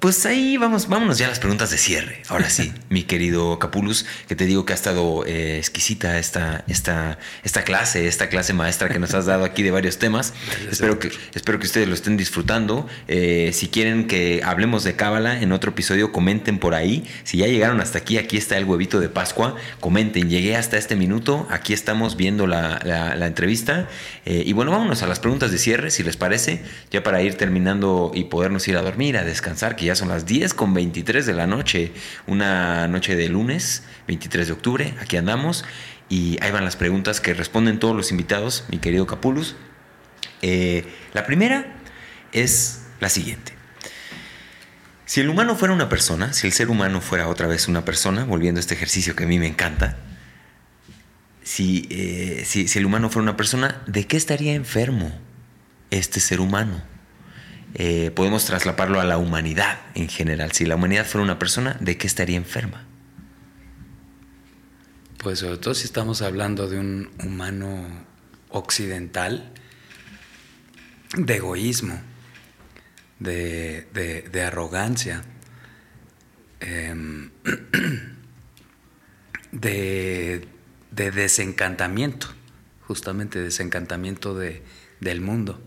pues 0.00 0.26
ahí 0.26 0.56
vamos, 0.56 0.88
vámonos 0.88 1.16
ya 1.16 1.26
a 1.26 1.28
las 1.28 1.38
preguntas 1.38 1.70
de 1.70 1.78
cierre. 1.78 2.22
Ahora 2.28 2.50
sí, 2.50 2.72
mi 2.88 3.04
querido 3.04 3.58
Capulus, 3.58 4.04
que 4.26 4.34
te 4.34 4.46
digo 4.46 4.66
que 4.66 4.72
ha 4.72 4.76
estado 4.76 5.24
eh, 5.26 5.58
exquisita 5.58 6.18
esta, 6.18 6.64
esta, 6.66 7.18
esta 7.44 7.62
clase, 7.62 8.08
esta 8.08 8.28
clase 8.28 8.52
maestra 8.52 8.88
que 8.88 8.98
nos 8.98 9.14
has 9.14 9.26
dado 9.26 9.44
aquí 9.44 9.62
de 9.62 9.70
varios 9.70 9.98
temas. 9.98 10.34
espero, 10.70 10.98
que, 10.98 11.12
espero 11.34 11.60
que 11.60 11.66
ustedes 11.66 11.86
lo 11.86 11.94
estén 11.94 12.16
disfrutando. 12.16 12.88
Eh, 13.06 13.52
si 13.54 13.68
quieren 13.68 14.08
que 14.08 14.42
hablemos 14.44 14.82
de 14.82 14.96
Cábala 14.96 15.40
en 15.40 15.52
otro 15.52 15.70
episodio, 15.70 16.10
comenten 16.10 16.58
por 16.58 16.74
ahí. 16.74 17.04
Si 17.22 17.38
ya 17.38 17.46
llegaron 17.46 17.80
hasta 17.80 17.98
aquí, 17.98 18.18
aquí 18.18 18.36
está 18.36 18.58
el 18.58 18.64
huevito 18.64 18.98
de 18.98 19.08
Pascua. 19.08 19.54
Comenten, 19.78 20.28
llegué 20.28 20.56
hasta 20.56 20.78
este 20.78 20.96
minuto. 20.96 21.46
Aquí 21.48 21.72
estamos 21.72 22.16
viendo 22.16 22.48
la, 22.48 23.14
entrevista. 23.24 23.88
y 24.26 24.52
bueno, 24.52 24.72
vámonos 24.72 25.02
a 25.02 25.06
las 25.06 25.20
preguntas 25.20 25.52
de 25.52 25.58
cierre, 25.58 25.90
si 25.90 26.02
les 26.02 26.16
parece. 26.16 26.63
Ya 26.90 27.02
para 27.02 27.22
ir 27.22 27.34
terminando 27.34 28.12
y 28.14 28.24
podernos 28.24 28.66
ir 28.68 28.76
a 28.76 28.82
dormir, 28.82 29.16
a 29.16 29.24
descansar, 29.24 29.76
que 29.76 29.86
ya 29.86 29.94
son 29.94 30.08
las 30.08 30.26
10 30.26 30.54
con 30.54 30.74
23 30.74 31.26
de 31.26 31.32
la 31.32 31.46
noche, 31.46 31.92
una 32.26 32.88
noche 32.88 33.16
de 33.16 33.28
lunes, 33.28 33.84
23 34.06 34.46
de 34.46 34.52
octubre, 34.52 34.94
aquí 35.00 35.16
andamos. 35.16 35.64
Y 36.08 36.38
ahí 36.42 36.50
van 36.50 36.64
las 36.64 36.76
preguntas 36.76 37.20
que 37.20 37.34
responden 37.34 37.78
todos 37.78 37.96
los 37.96 38.10
invitados, 38.10 38.64
mi 38.68 38.78
querido 38.78 39.06
Capulus. 39.06 39.56
Eh, 40.42 40.84
la 41.14 41.24
primera 41.24 41.76
es 42.32 42.82
la 43.00 43.08
siguiente. 43.08 43.52
Si 45.06 45.20
el 45.20 45.28
humano 45.28 45.54
fuera 45.54 45.74
una 45.74 45.88
persona, 45.88 46.32
si 46.32 46.46
el 46.46 46.52
ser 46.52 46.70
humano 46.70 47.00
fuera 47.00 47.28
otra 47.28 47.46
vez 47.46 47.68
una 47.68 47.84
persona, 47.84 48.24
volviendo 48.24 48.58
a 48.58 48.60
este 48.60 48.74
ejercicio 48.74 49.14
que 49.14 49.24
a 49.24 49.26
mí 49.26 49.38
me 49.38 49.46
encanta, 49.46 49.96
si, 51.42 51.86
eh, 51.90 52.42
si, 52.46 52.66
el 52.78 52.86
humano 52.86 53.10
fuera 53.10 53.22
una 53.22 53.36
persona, 53.36 53.82
¿de 53.86 54.06
qué 54.06 54.16
estaría 54.16 54.54
enfermo 54.54 55.12
este 55.98 56.20
ser 56.20 56.40
humano? 56.40 56.82
Eh, 57.74 58.12
podemos 58.14 58.44
traslaparlo 58.44 59.00
a 59.00 59.04
la 59.04 59.18
humanidad 59.18 59.80
en 59.94 60.08
general. 60.08 60.52
Si 60.52 60.64
la 60.64 60.76
humanidad 60.76 61.06
fuera 61.06 61.24
una 61.24 61.40
persona, 61.40 61.76
¿de 61.80 61.96
qué 61.96 62.06
estaría 62.06 62.36
enferma? 62.36 62.84
Pues 65.18 65.40
sobre 65.40 65.58
todo 65.58 65.74
si 65.74 65.84
estamos 65.84 66.22
hablando 66.22 66.68
de 66.68 66.78
un 66.78 67.10
humano 67.24 67.84
occidental, 68.50 69.52
de 71.16 71.36
egoísmo, 71.36 72.00
de, 73.18 74.44
arrogancia, 74.46 75.24
em, 76.60 77.30
de, 79.52 80.46
desencantamiento, 80.92 82.28
justamente 82.86 83.40
desencantamiento 83.40 84.36
del 84.36 85.20
mundo. 85.20 85.60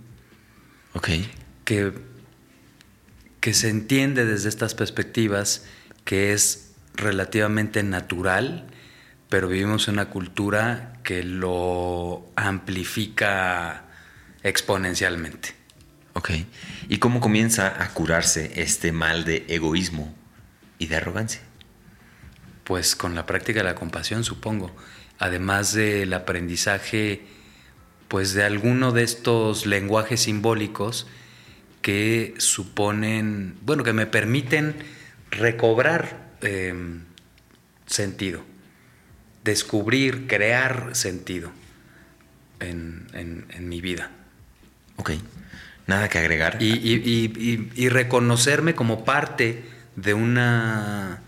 Que, 1.66 1.94
que 3.40 3.54
se 3.54 3.70
entiende 3.70 4.26
desde 4.26 4.50
estas 4.50 4.76
perspectivas 4.76 5.66
que 6.06 6.34
es 6.34 6.72
relativamente 6.96 7.84
natural, 7.84 8.68
pero 9.30 9.48
vivimos 9.48 9.88
en 9.88 9.96
una 9.96 10.10
cultura 10.10 10.94
que 11.04 11.24
lo 11.24 12.30
amplifica 12.36 13.86
exponencialmente. 14.44 15.56
Ok. 16.14 16.32
¿Y 16.90 16.98
cómo 16.98 17.20
comienza 17.20 17.84
a 17.84 17.94
curarse 17.94 18.62
este 18.62 18.92
mal 18.92 19.24
de 19.24 19.46
egoísmo 19.50 20.16
y 20.80 20.88
de 20.88 20.96
arrogancia? 20.96 21.42
Pues 22.64 22.96
con 22.96 23.14
la 23.16 23.26
práctica 23.26 23.60
de 23.60 23.66
la 23.66 23.76
compasión, 23.76 24.24
supongo. 24.24 24.76
Además 25.20 25.74
del 25.74 26.14
aprendizaje, 26.14 27.26
pues 28.08 28.34
de 28.34 28.44
alguno 28.44 28.92
de 28.92 29.04
estos 29.04 29.66
lenguajes 29.66 30.22
simbólicos 30.22 31.08
que 31.82 32.34
suponen, 32.38 33.56
bueno, 33.62 33.84
que 33.84 33.94
me 33.94 34.06
permiten 34.06 34.76
recobrar 35.32 36.36
em, 36.42 37.04
sentido, 37.86 38.44
descubrir, 39.44 40.28
crear 40.28 40.90
sentido 40.94 41.52
en, 42.60 43.08
en 43.14 43.70
mi 43.70 43.82
vida. 43.82 44.12
Ok. 44.98 45.12
Nada 45.88 46.10
que 46.10 46.18
agregar. 46.20 46.58
Y, 46.62 47.88
reconocerme 47.90 48.76
como 48.76 49.06
parte 49.06 49.64
de 49.96 50.14
una, 50.14 51.22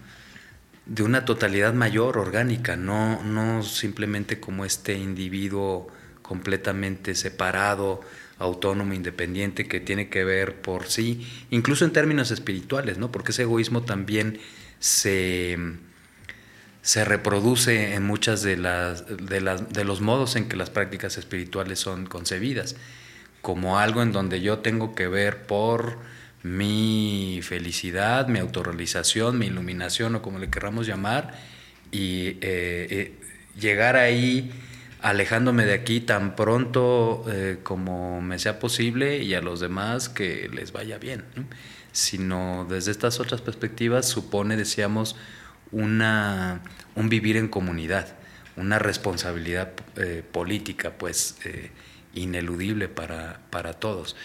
de 0.85 1.03
una 1.03 1.23
totalidad 1.23 1.73
mayor, 1.73 2.17
orgánica, 2.17 2.75
no, 2.75 3.23
no 3.23 3.63
simplemente 3.63 4.41
como 4.41 4.65
este 4.65 4.95
individuo 4.95 5.87
completamente 6.29 7.15
separado, 7.15 8.01
autónomo, 8.37 8.93
independiente, 8.93 9.67
que 9.67 9.79
tiene 9.79 10.09
que 10.09 10.23
ver 10.23 10.61
por 10.61 10.85
sí, 10.85 11.27
incluso 11.49 11.85
en 11.85 11.91
términos 11.91 12.29
espirituales, 12.29 12.99
¿no? 12.99 13.11
Porque 13.11 13.31
ese 13.31 13.41
egoísmo 13.41 13.81
también 13.81 14.39
se, 14.77 15.57
se 16.83 17.03
reproduce 17.03 17.95
en 17.95 18.03
muchas 18.03 18.43
de 18.43 18.57
las, 18.57 19.05
de 19.07 19.41
las 19.41 19.73
de 19.73 19.83
los 19.83 20.01
modos 20.01 20.35
en 20.35 20.47
que 20.47 20.55
las 20.55 20.69
prácticas 20.69 21.17
espirituales 21.17 21.79
son 21.79 22.05
concebidas 22.05 22.75
como 23.41 23.79
algo 23.79 24.03
en 24.03 24.11
donde 24.11 24.39
yo 24.39 24.59
tengo 24.59 24.93
que 24.93 25.07
ver 25.07 25.47
por 25.47 25.97
mi 26.43 27.39
felicidad, 27.41 28.27
mi 28.27 28.37
autorrealización, 28.37 29.39
mi 29.39 29.47
iluminación 29.47 30.13
o 30.13 30.21
como 30.21 30.37
le 30.37 30.51
querramos 30.51 30.85
llamar, 30.85 31.33
y 31.91 32.27
eh, 32.27 32.37
eh, 32.41 33.13
llegar 33.59 33.95
ahí 33.95 34.51
alejándome 35.01 35.65
de 35.65 35.73
aquí 35.73 36.01
tan 36.01 36.35
pronto 36.35 37.25
eh, 37.29 37.59
como 37.63 38.21
me 38.21 38.39
sea 38.39 38.59
posible 38.59 39.23
y 39.23 39.33
a 39.33 39.41
los 39.41 39.59
demás 39.59 40.09
que 40.09 40.49
les 40.53 40.71
vaya 40.71 40.97
bien. 40.97 41.25
Sino 41.91 42.67
desde 42.69 42.91
estas 42.91 43.19
otras 43.19 43.41
perspectivas 43.41 44.07
supone, 44.07 44.55
decíamos, 44.55 45.15
una, 45.71 46.61
un 46.95 47.09
vivir 47.09 47.35
en 47.37 47.47
comunidad, 47.47 48.15
una 48.55 48.77
responsabilidad 48.77 49.73
política, 50.31 50.91
pues 50.97 51.37
ineludible 52.13 52.87
para, 52.87 53.41
para 53.49 53.73
todos. 53.73 54.15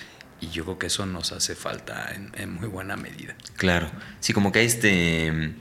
Y 0.41 0.49
yo 0.51 0.65
creo 0.65 0.79
que 0.79 0.87
eso 0.89 1.07
nos 1.07 1.33
hace 1.33 1.55
falta 1.55 2.13
en, 2.35 2.53
muy 2.53 2.69
buena 2.69 2.97
medida. 2.97 3.35
Claro, 3.57 3.91
sí, 4.21 4.33
como 4.33 4.53
que 4.53 4.61
hay 4.61 4.67
este, 4.67 5.55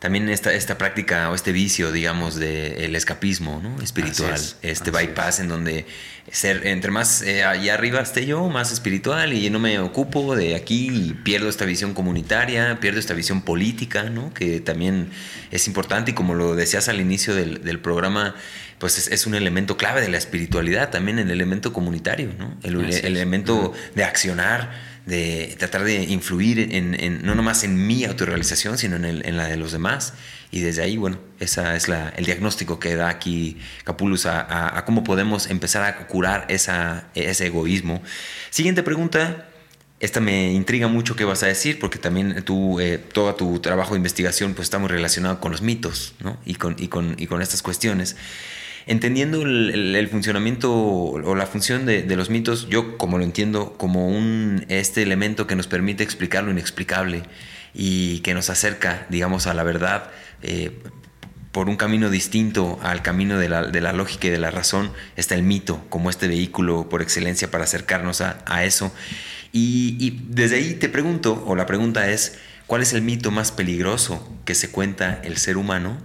también 0.00 0.30
esta, 0.30 0.52
esta 0.54 0.78
práctica 0.78 1.30
o 1.30 1.34
este 1.34 1.52
vicio, 1.52 1.92
digamos, 1.92 2.36
del 2.36 2.96
escapismo 2.96 3.60
¿no? 3.62 3.80
espiritual, 3.82 4.40
este 4.62 4.90
bypass 4.90 5.40
en 5.40 5.48
donde 5.48 5.84
ser, 6.32 6.66
entre 6.66 6.90
más 6.90 7.20
eh, 7.20 7.44
allá 7.44 7.74
arriba 7.74 8.00
esté 8.00 8.24
yo, 8.24 8.48
más 8.48 8.72
espiritual 8.72 9.34
y 9.34 9.50
no 9.50 9.58
me 9.58 9.78
ocupo 9.78 10.34
de 10.34 10.56
aquí 10.56 10.88
y 10.90 11.12
pierdo 11.12 11.50
esta 11.50 11.66
visión 11.66 11.92
comunitaria, 11.92 12.80
pierdo 12.80 12.98
esta 12.98 13.12
visión 13.12 13.42
política, 13.42 14.04
¿no? 14.04 14.32
que 14.32 14.60
también 14.60 15.10
es 15.50 15.66
importante 15.66 16.12
y 16.12 16.14
como 16.14 16.34
lo 16.34 16.56
decías 16.56 16.88
al 16.88 16.98
inicio 16.98 17.34
del, 17.34 17.62
del 17.62 17.78
programa, 17.78 18.34
pues 18.80 19.08
es, 19.08 19.26
un 19.26 19.34
elemento 19.34 19.76
clave 19.76 20.00
de 20.00 20.08
la 20.08 20.16
espiritualidad, 20.16 20.88
también 20.88 21.18
el 21.18 21.30
elemento 21.30 21.74
comunitario, 21.74 22.30
¿no? 22.38 22.56
el, 22.62 22.90
elemento 23.04 23.74
de 23.94 24.04
accionar, 24.04 24.70
de 25.06 25.56
tratar 25.58 25.84
de 25.84 26.04
influir 26.04 26.68
en, 26.72 27.22
no 27.24 27.34
nomás 27.34 27.64
en 27.64 27.86
mi 27.86 28.04
autorrealización, 28.04 28.78
sino 28.78 28.96
en, 28.96 29.36
la 29.36 29.46
de 29.48 29.56
los 29.56 29.72
demás. 29.72 30.14
Y 30.50 30.60
desde 30.60 30.82
ahí, 30.82 30.96
bueno, 30.96 31.18
ese 31.38 31.76
es 31.76 31.88
la, 31.88 32.10
el 32.10 32.24
diagnóstico 32.24 32.78
que 32.78 32.94
da 32.96 33.08
aquí 33.08 33.58
Capulus 33.84 34.26
a, 34.26 34.82
cómo 34.86 35.04
podemos 35.04 35.48
empezar 35.48 35.82
a 35.84 36.06
curar 36.06 36.46
esa, 36.48 37.08
ese 37.14 37.46
egoísmo. 37.46 38.02
Siguiente 38.50 38.82
pregunta. 38.82 39.46
Esta 40.00 40.18
me 40.18 40.50
intriga 40.52 40.88
mucho 40.88 41.14
qué 41.14 41.26
vas 41.26 41.42
a 41.42 41.46
decir, 41.46 41.78
porque 41.78 41.98
también 41.98 42.42
tú, 42.42 42.80
eh, 42.80 42.96
todo 42.96 43.34
tu 43.34 43.60
trabajo 43.60 43.92
de 43.92 43.98
investigación 43.98 44.54
pues, 44.54 44.64
está 44.64 44.78
muy 44.78 44.88
relacionado 44.88 45.40
con 45.40 45.52
los 45.52 45.60
mitos 45.60 46.14
¿no? 46.20 46.38
y, 46.46 46.54
con, 46.54 46.74
y, 46.78 46.88
con, 46.88 47.16
y 47.18 47.26
con 47.26 47.42
estas 47.42 47.60
cuestiones 47.60 48.16
entendiendo 48.86 49.42
el, 49.42 50.08
funcionamiento 50.10 50.72
o 50.72 51.34
la 51.34 51.46
función 51.46 51.86
de, 51.86 52.04
los 52.16 52.30
mitos, 52.30 52.68
yo 52.68 52.98
como 52.98 53.18
lo 53.18 53.24
entiendo, 53.24 53.74
como 53.76 54.08
un, 54.08 54.64
este 54.68 55.02
elemento 55.02 55.46
que 55.46 55.56
nos 55.56 55.66
permite 55.66 56.02
explicar 56.02 56.44
lo 56.44 56.50
inexplicable 56.50 57.22
y 57.74 58.20
que 58.20 58.34
nos 58.34 58.50
acerca, 58.50 59.06
digamos, 59.10 59.46
a 59.46 59.54
la 59.54 59.62
verdad 59.62 60.10
eh, 60.42 60.72
por 61.52 61.68
un 61.68 61.76
camino 61.76 62.10
distinto 62.10 62.78
al 62.82 63.02
camino 63.02 63.38
de 63.38 63.48
la, 63.48 63.92
lógica 63.92 64.28
y 64.28 64.30
de 64.30 64.38
la 64.38 64.50
razón, 64.50 64.92
está 65.16 65.34
el 65.34 65.42
mito 65.42 65.84
como 65.88 66.10
este 66.10 66.28
vehículo 66.28 66.88
por 66.88 67.02
excelencia 67.02 67.50
para 67.50 67.64
acercarnos 67.64 68.20
a, 68.20 68.64
eso. 68.64 68.92
Y, 69.52 69.96
y 69.98 70.24
desde 70.28 70.56
ahí 70.56 70.74
te 70.74 70.88
pregunto, 70.88 71.42
o 71.46 71.56
la 71.56 71.66
pregunta 71.66 72.08
es, 72.10 72.38
¿cuál 72.66 72.82
es 72.82 72.92
el 72.92 73.02
mito 73.02 73.32
más 73.32 73.50
peligroso 73.50 74.32
que 74.44 74.54
se 74.54 74.70
cuenta 74.70 75.20
el 75.24 75.38
ser 75.38 75.56
humano 75.56 75.98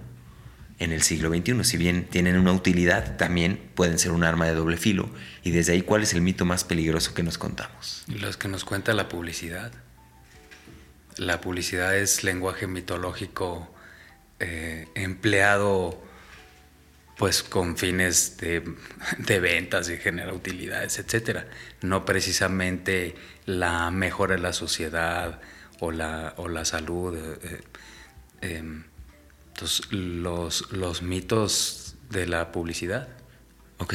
en 0.78 0.92
el 0.92 1.02
siglo 1.02 1.30
XXI. 1.30 1.64
Si 1.64 1.76
bien 1.76 2.04
tienen 2.04 2.36
una 2.38 2.52
utilidad, 2.52 3.16
también 3.16 3.70
pueden 3.74 3.98
ser 3.98 4.12
un 4.12 4.24
arma 4.24 4.46
de 4.46 4.54
doble 4.54 4.76
filo. 4.76 5.08
Y 5.42 5.50
desde 5.50 5.72
ahí, 5.72 5.82
¿cuál 5.82 6.02
es 6.02 6.12
el 6.12 6.20
mito 6.20 6.44
más 6.44 6.64
peligroso 6.64 7.14
que 7.14 7.22
nos 7.22 7.38
contamos? 7.38 8.04
Los 8.08 8.36
que 8.36 8.48
nos 8.48 8.64
cuenta 8.64 8.92
la 8.92 9.08
publicidad. 9.08 9.72
La 11.16 11.40
publicidad 11.40 11.96
es 11.96 12.24
lenguaje 12.24 12.66
mitológico 12.66 13.72
eh, 14.38 14.86
empleado 14.94 16.02
pues 17.16 17.42
con 17.42 17.78
fines 17.78 18.36
de, 18.36 18.60
ventas 19.40 19.88
y 19.88 19.96
generar 19.96 20.34
utilidades, 20.34 20.98
etcétera. 20.98 21.46
No 21.80 22.04
precisamente 22.04 23.14
la 23.46 23.90
mejora 23.90 24.36
de 24.36 24.42
la 24.42 24.52
sociedad 24.52 25.40
o 25.80 25.90
la, 25.90 26.34
o 26.36 26.48
la 26.48 26.66
salud. 26.66 27.16
Eh, 27.16 27.38
eh, 28.42 28.56
em, 28.58 28.84
entonces, 29.56 29.90
los, 29.90 30.70
los 30.70 31.00
mitos 31.00 31.96
de 32.10 32.26
la 32.26 32.52
publicidad. 32.52 33.08
Ok. 33.78 33.94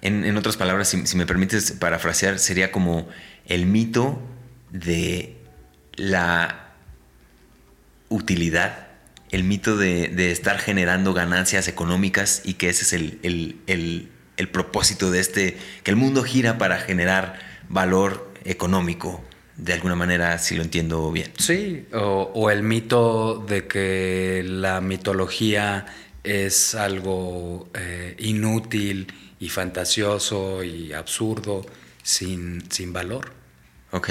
En, 0.00 0.34
otras 0.38 0.56
palabras, 0.56 0.88
si, 0.88 1.16
me 1.16 1.26
permites 1.26 1.72
parafrasear, 1.72 2.38
sería 2.38 2.72
como 2.72 3.06
el 3.44 3.66
mito 3.66 4.22
de 4.70 5.36
la 5.96 6.72
utilidad, 8.08 8.88
el 9.30 9.44
mito 9.44 9.76
de, 9.76 10.30
estar 10.32 10.58
generando 10.58 11.12
ganancias 11.12 11.68
económicas 11.68 12.40
y 12.42 12.54
que 12.54 12.70
ese 12.70 12.84
es 12.84 12.92
el, 12.94 13.60
el 13.66 14.48
propósito 14.48 15.10
de 15.10 15.20
este, 15.20 15.58
que 15.82 15.90
el 15.90 15.96
mundo 15.96 16.22
gira 16.22 16.56
para 16.56 16.78
generar 16.78 17.38
valor 17.68 18.32
económico, 18.44 19.22
de 19.56 19.72
alguna 19.72 19.94
manera, 19.94 20.38
si 20.38 20.56
lo 20.56 20.62
entiendo 20.62 21.10
bien. 21.12 21.30
Sí, 21.38 21.86
o, 21.92 22.50
el 22.50 22.62
mito 22.62 23.44
de 23.46 23.66
que 23.66 24.42
la 24.44 24.80
mitología 24.80 25.86
es 26.22 26.74
algo 26.74 27.68
eh, 27.74 28.16
inútil 28.18 29.12
y 29.38 29.48
fantasioso 29.48 30.64
y 30.64 30.92
absurdo 30.92 31.64
sin, 32.02 32.70
sin 32.70 32.92
valor. 32.92 33.32
Ok, 33.90 34.10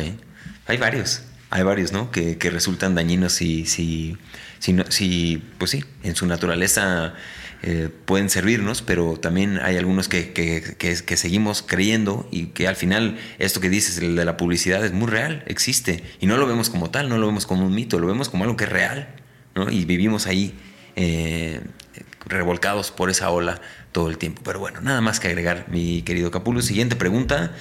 hay 0.67 0.77
varios, 0.77 1.23
hay 1.49 1.63
varios, 1.63 1.91
¿no? 1.91 2.11
Que, 2.11 2.37
que 2.37 2.49
resultan 2.49 2.95
dañinos 2.95 3.33
si, 3.33 3.65
si, 3.65 4.17
si, 4.59 4.75
si, 4.89 5.43
pues 5.57 5.71
sí, 5.71 5.83
en 6.03 6.15
su 6.15 6.25
naturaleza 6.25 7.15
eh, 7.65 7.89
pueden 8.05 8.29
servirnos, 8.29 8.81
pero 8.81 9.15
también 9.17 9.57
hay 9.57 9.77
algunos 9.77 10.09
que, 10.09 10.33
que, 10.33 11.17
seguimos 11.17 11.61
creyendo 11.61 12.27
y 12.29 12.47
que 12.47 12.67
al 12.67 12.75
final 12.75 13.17
esto 13.39 13.61
que 13.61 13.69
dices, 13.69 13.99
el 13.99 14.17
de 14.17 14.25
la 14.25 14.35
publicidad, 14.35 14.83
es 14.83 14.91
muy 14.91 15.07
real, 15.07 15.45
existe. 15.47 16.03
Y 16.19 16.25
no 16.25 16.35
lo 16.35 16.45
vemos 16.45 16.69
como 16.69 16.89
tal, 16.89 17.07
no 17.07 17.17
lo 17.17 17.25
vemos 17.25 17.45
como 17.45 17.65
un 17.65 17.73
mito, 17.73 17.99
lo 17.99 18.07
vemos 18.07 18.27
como 18.27 18.43
algo 18.43 18.57
que 18.57 18.65
es 18.65 18.69
real. 18.69 19.15
¿no? 19.55 19.71
Y 19.71 19.85
vivimos 19.85 20.27
ahí 20.27 20.53
eh, 20.97 21.61
revolcados 22.25 22.91
por 22.91 23.09
esa 23.09 23.29
ola 23.29 23.61
todo 23.93 24.09
el 24.09 24.17
tiempo. 24.17 24.41
Pero 24.43 24.59
bueno, 24.59 24.81
nada 24.81 24.99
más 24.99 25.21
que 25.21 25.29
agregar, 25.29 25.67
mi 25.69 26.01
querido 26.01 26.31
Capulo. 26.31 26.61
Siguiente 26.61 26.97
pregunta. 26.97 27.55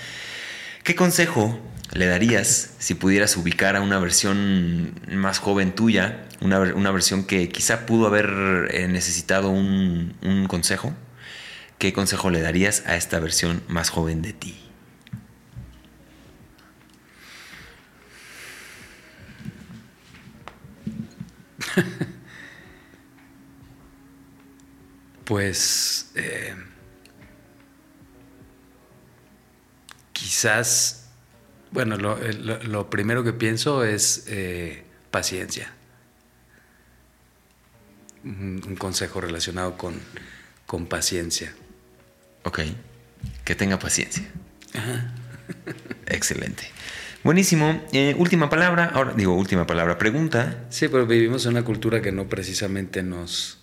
¿Qué 0.83 0.97
consejo 0.97 1.61
le 1.93 2.07
darías 2.07 2.71
si 2.79 2.95
pudieras 2.95 3.37
ubicar 3.37 3.77
a 3.77 3.83
una 3.83 3.99
versión 3.99 4.95
más 5.11 5.39
joven 5.39 5.75
tuya, 5.75 6.27
una, 6.41 6.91
versión 6.91 7.25
que 7.25 7.49
quizá 7.51 7.87
pudo 7.87 8.07
haber 8.07 8.69
eh, 8.73 8.89
necesitado 8.89 9.51
un, 9.51 10.15
un 10.23 10.47
consejo? 10.47 10.95
¿Qué 11.79 11.93
consejo 11.93 12.31
le 12.31 12.41
darías 12.41 12.85
a 12.87 12.97
esta 12.97 13.21
versión 13.21 13.63
más 13.69 13.91
joven 13.91 14.23
de 14.23 14.33
ti? 14.33 14.59
pues 25.25 26.11
eh, 26.15 26.55
quizás 30.13 31.02
bueno, 31.73 31.97
lo, 31.97 32.91
primero 32.91 33.25
que 33.25 33.33
pienso 33.33 33.83
es 33.85 34.25
eh, 34.29 34.85
paciencia. 35.11 35.73
Un, 38.25 38.77
consejo 38.79 39.21
relacionado 39.21 39.77
con, 39.77 39.95
con, 40.67 40.87
paciencia. 40.87 41.53
Ok, 42.45 42.61
que 43.45 43.55
tenga 43.55 43.79
paciencia. 43.79 44.23
Excelente. 46.07 46.71
Buenísimo. 47.25 47.83
Eh, 47.93 48.15
última 48.19 48.51
palabra, 48.51 48.91
ahora 48.95 49.15
digo 49.15 49.35
última 49.35 49.67
palabra, 49.67 49.97
pregunta. 49.97 50.67
Sí, 50.71 50.89
pero 50.89 51.07
vivimos 51.07 51.47
en 51.47 51.53
una 51.53 51.65
cultura 51.65 52.03
que 52.03 52.13
no 52.13 52.29
precisamente 52.29 53.03
nos, 53.03 53.61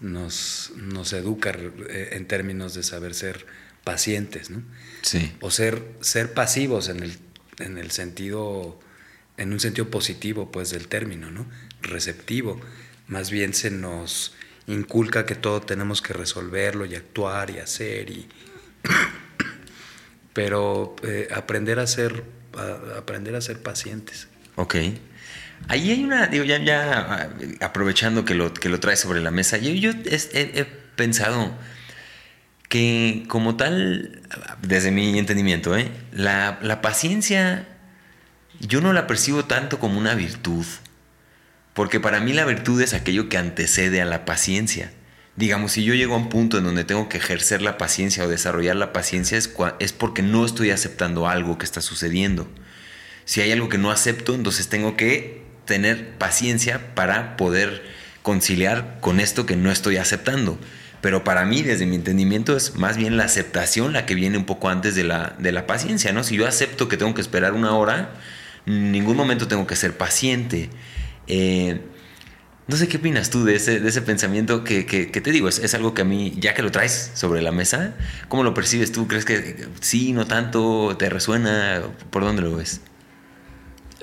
nos, 0.00 0.72
nos 0.76 1.12
educa 1.12 1.50
eh, 1.50 2.10
en 2.12 2.26
términos 2.26 2.74
de 2.74 2.82
saber 2.82 3.14
ser 3.14 3.46
pacientes, 3.84 4.50
¿no? 4.50 4.62
Sí. 5.02 5.32
O 5.40 5.50
ser, 5.50 5.82
ser 6.00 6.34
pasivos 6.34 6.88
en 6.88 7.02
el 7.02 7.25
en 7.58 7.78
el 7.78 7.90
sentido, 7.90 8.78
en 9.36 9.52
un 9.52 9.60
sentido 9.60 9.90
positivo, 9.90 10.50
pues, 10.50 10.70
del 10.70 10.88
término, 10.88 11.30
¿no? 11.30 11.46
Receptivo. 11.82 12.60
Más 13.08 13.30
bien 13.30 13.54
se 13.54 13.70
nos 13.70 14.34
inculca 14.66 15.26
que 15.26 15.34
todo 15.34 15.60
tenemos 15.60 16.02
que 16.02 16.12
resolverlo 16.12 16.84
y 16.86 16.94
actuar 16.94 17.50
y 17.50 17.58
hacer 17.58 18.10
y... 18.10 18.28
Pero 20.32 20.96
eh, 21.02 21.28
aprender 21.34 21.78
a 21.78 21.86
ser, 21.86 22.22
aprender 22.96 23.34
a 23.36 23.40
ser 23.40 23.62
pacientes. 23.62 24.28
Ok. 24.56 24.74
Ahí 25.68 25.90
hay 25.90 26.04
una, 26.04 26.26
digo, 26.26 26.44
ya, 26.44 26.58
ya 26.58 27.30
aprovechando 27.60 28.24
que 28.24 28.34
lo, 28.34 28.52
que 28.52 28.68
lo 28.68 28.78
traes 28.78 29.00
sobre 29.00 29.20
la 29.20 29.30
mesa, 29.30 29.56
yo, 29.56 29.70
yo 29.70 29.90
he, 30.04 30.66
pensado 30.94 31.52
que 32.68 33.24
como 33.28 33.56
tal, 33.56 34.22
desde 34.62 34.90
mi 34.90 35.18
entendimiento, 35.18 35.76
¿eh? 35.76 35.90
la, 36.12 36.58
la 36.62 36.82
paciencia 36.82 37.66
yo 38.60 38.80
no 38.80 38.92
la 38.92 39.06
percibo 39.06 39.44
tanto 39.44 39.78
como 39.78 39.98
una 39.98 40.14
virtud, 40.14 40.64
porque 41.74 42.00
para 42.00 42.20
mí 42.20 42.32
la 42.32 42.44
virtud 42.44 42.80
es 42.80 42.94
aquello 42.94 43.28
que 43.28 43.36
antecede 43.36 44.00
a 44.00 44.06
la 44.06 44.24
paciencia. 44.24 44.92
Digamos, 45.36 45.72
si 45.72 45.84
yo 45.84 45.94
llego 45.94 46.14
a 46.14 46.18
un 46.18 46.30
punto 46.30 46.56
en 46.56 46.64
donde 46.64 46.84
tengo 46.84 47.10
que 47.10 47.18
ejercer 47.18 47.60
la 47.60 47.76
paciencia 47.76 48.24
o 48.24 48.28
desarrollar 48.28 48.76
la 48.76 48.94
paciencia 48.94 49.36
es, 49.36 49.52
es 49.78 49.92
porque 49.92 50.22
no 50.22 50.46
estoy 50.46 50.70
aceptando 50.70 51.28
algo 51.28 51.58
que 51.58 51.66
está 51.66 51.82
sucediendo. 51.82 52.48
Si 53.26 53.42
hay 53.42 53.52
algo 53.52 53.68
que 53.68 53.76
no 53.76 53.90
acepto, 53.90 54.34
entonces 54.34 54.68
tengo 54.68 54.96
que 54.96 55.42
tener 55.66 56.16
paciencia 56.16 56.94
para 56.94 57.36
poder 57.36 57.82
conciliar 58.22 58.98
con 59.00 59.20
esto 59.20 59.44
que 59.44 59.56
no 59.56 59.70
estoy 59.70 59.98
aceptando. 59.98 60.58
Pero 61.00 61.24
para 61.24 61.44
mí, 61.44 61.62
desde 61.62 61.86
mi 61.86 61.96
entendimiento, 61.96 62.56
es 62.56 62.76
más 62.76 62.96
bien 62.96 63.16
la 63.16 63.24
aceptación 63.24 63.92
la 63.92 64.06
que 64.06 64.14
viene 64.14 64.38
un 64.38 64.44
poco 64.44 64.68
antes 64.68 64.94
de 64.94 65.04
la, 65.04 65.34
de 65.38 65.52
la 65.52 65.66
paciencia, 65.66 66.12
¿no? 66.12 66.24
Si 66.24 66.36
yo 66.36 66.46
acepto 66.46 66.88
que 66.88 66.96
tengo 66.96 67.14
que 67.14 67.20
esperar 67.20 67.52
una 67.52 67.72
hora, 67.76 68.14
en 68.66 68.92
ningún 68.92 69.16
momento 69.16 69.46
tengo 69.48 69.66
que 69.66 69.76
ser 69.76 69.96
paciente. 69.96 70.70
Eh, 71.28 71.80
no 72.68 72.76
sé 72.76 72.88
qué 72.88 72.96
opinas 72.96 73.30
tú 73.30 73.44
de 73.44 73.54
ese, 73.54 73.78
de 73.78 73.88
ese 73.88 74.02
pensamiento 74.02 74.64
que, 74.64 74.82
te 74.82 75.30
digo, 75.30 75.48
es, 75.48 75.74
algo 75.74 75.94
que 75.94 76.02
a 76.02 76.04
mí, 76.04 76.34
ya 76.36 76.52
que 76.52 76.62
lo 76.62 76.72
traes 76.72 77.12
sobre 77.14 77.40
la 77.40 77.52
mesa, 77.52 77.94
¿cómo 78.28 78.42
lo 78.42 78.54
percibes 78.54 78.90
tú? 78.90 79.06
¿Crees 79.06 79.24
que 79.24 79.68
sí, 79.80 80.12
no 80.12 80.26
tanto, 80.26 80.96
te 80.98 81.08
resuena? 81.08 81.82
¿Por 82.10 82.24
dónde 82.24 82.42
lo 82.42 82.56
ves? 82.56 82.80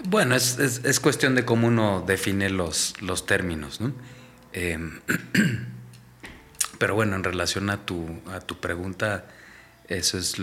Bueno, 0.06 0.36
es, 0.36 0.58
es, 0.60 1.00
cuestión 1.02 1.36
de 1.36 1.44
cómo 1.44 1.68
uno 1.68 2.04
define 2.08 2.50
los, 2.50 2.94
los 3.02 3.26
términos, 3.26 3.82
¿no? 3.82 3.94
Eh, 4.54 4.78
Pero 6.84 6.96
bueno, 6.96 7.16
en 7.16 7.24
relación 7.24 7.70
a 7.70 7.86
tu, 7.86 8.20
a 8.30 8.42
tu 8.42 8.60
pregunta, 8.60 9.24
eso 9.88 10.18
es 10.18 10.36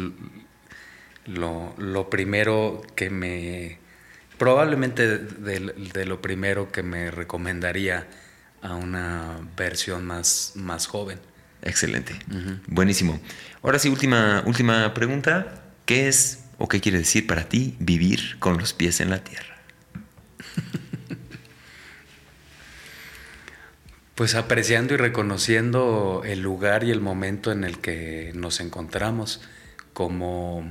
lo, 1.26 2.08
primero 2.08 2.80
que 2.96 3.10
me... 3.10 3.78
Probablemente 4.38 5.18
de, 5.18 6.06
lo 6.06 6.22
primero 6.22 6.72
que 6.72 6.82
me 6.82 7.10
recomendaría 7.10 8.06
a 8.62 8.74
una 8.74 9.36
versión 9.54 10.06
más, 10.06 10.52
más 10.54 10.86
joven. 10.86 11.18
Excelente. 11.60 12.18
Buenísimo. 12.68 13.20
Ahora 13.60 13.78
sí, 13.78 13.90
última, 13.90 14.42
última 14.46 14.94
pregunta. 14.94 15.62
¿Qué 15.84 16.08
es 16.08 16.44
o 16.56 16.68
qué 16.68 16.80
quiere 16.80 16.96
decir 16.96 17.26
para 17.26 17.50
ti 17.50 17.76
vivir 17.80 18.38
con 18.38 18.56
los 18.56 18.72
pies 18.72 19.02
en 19.02 19.10
la 19.10 19.22
tierra? 19.22 19.49
Pues 24.20 24.34
apreciando 24.34 24.92
y 24.92 24.96
reconociendo 24.98 26.20
el 26.26 26.42
lugar 26.42 26.84
y 26.84 26.90
el 26.90 27.00
momento 27.00 27.52
en 27.52 27.64
el 27.64 27.78
que 27.78 28.32
nos 28.34 28.60
encontramos 28.60 29.40
como 29.94 30.70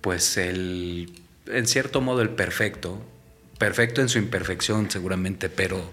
pues 0.00 0.36
el 0.36 1.12
en 1.48 1.66
cierto 1.66 2.00
modo 2.00 2.22
el 2.22 2.28
perfecto, 2.28 3.04
perfecto 3.58 4.00
en 4.00 4.08
su 4.08 4.18
imperfección 4.18 4.92
seguramente, 4.92 5.48
pero 5.48 5.92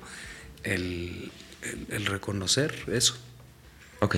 el, 0.63 1.31
el 1.89 2.05
reconocer 2.05 2.83
eso. 2.85 3.17
Ok. 3.99 4.17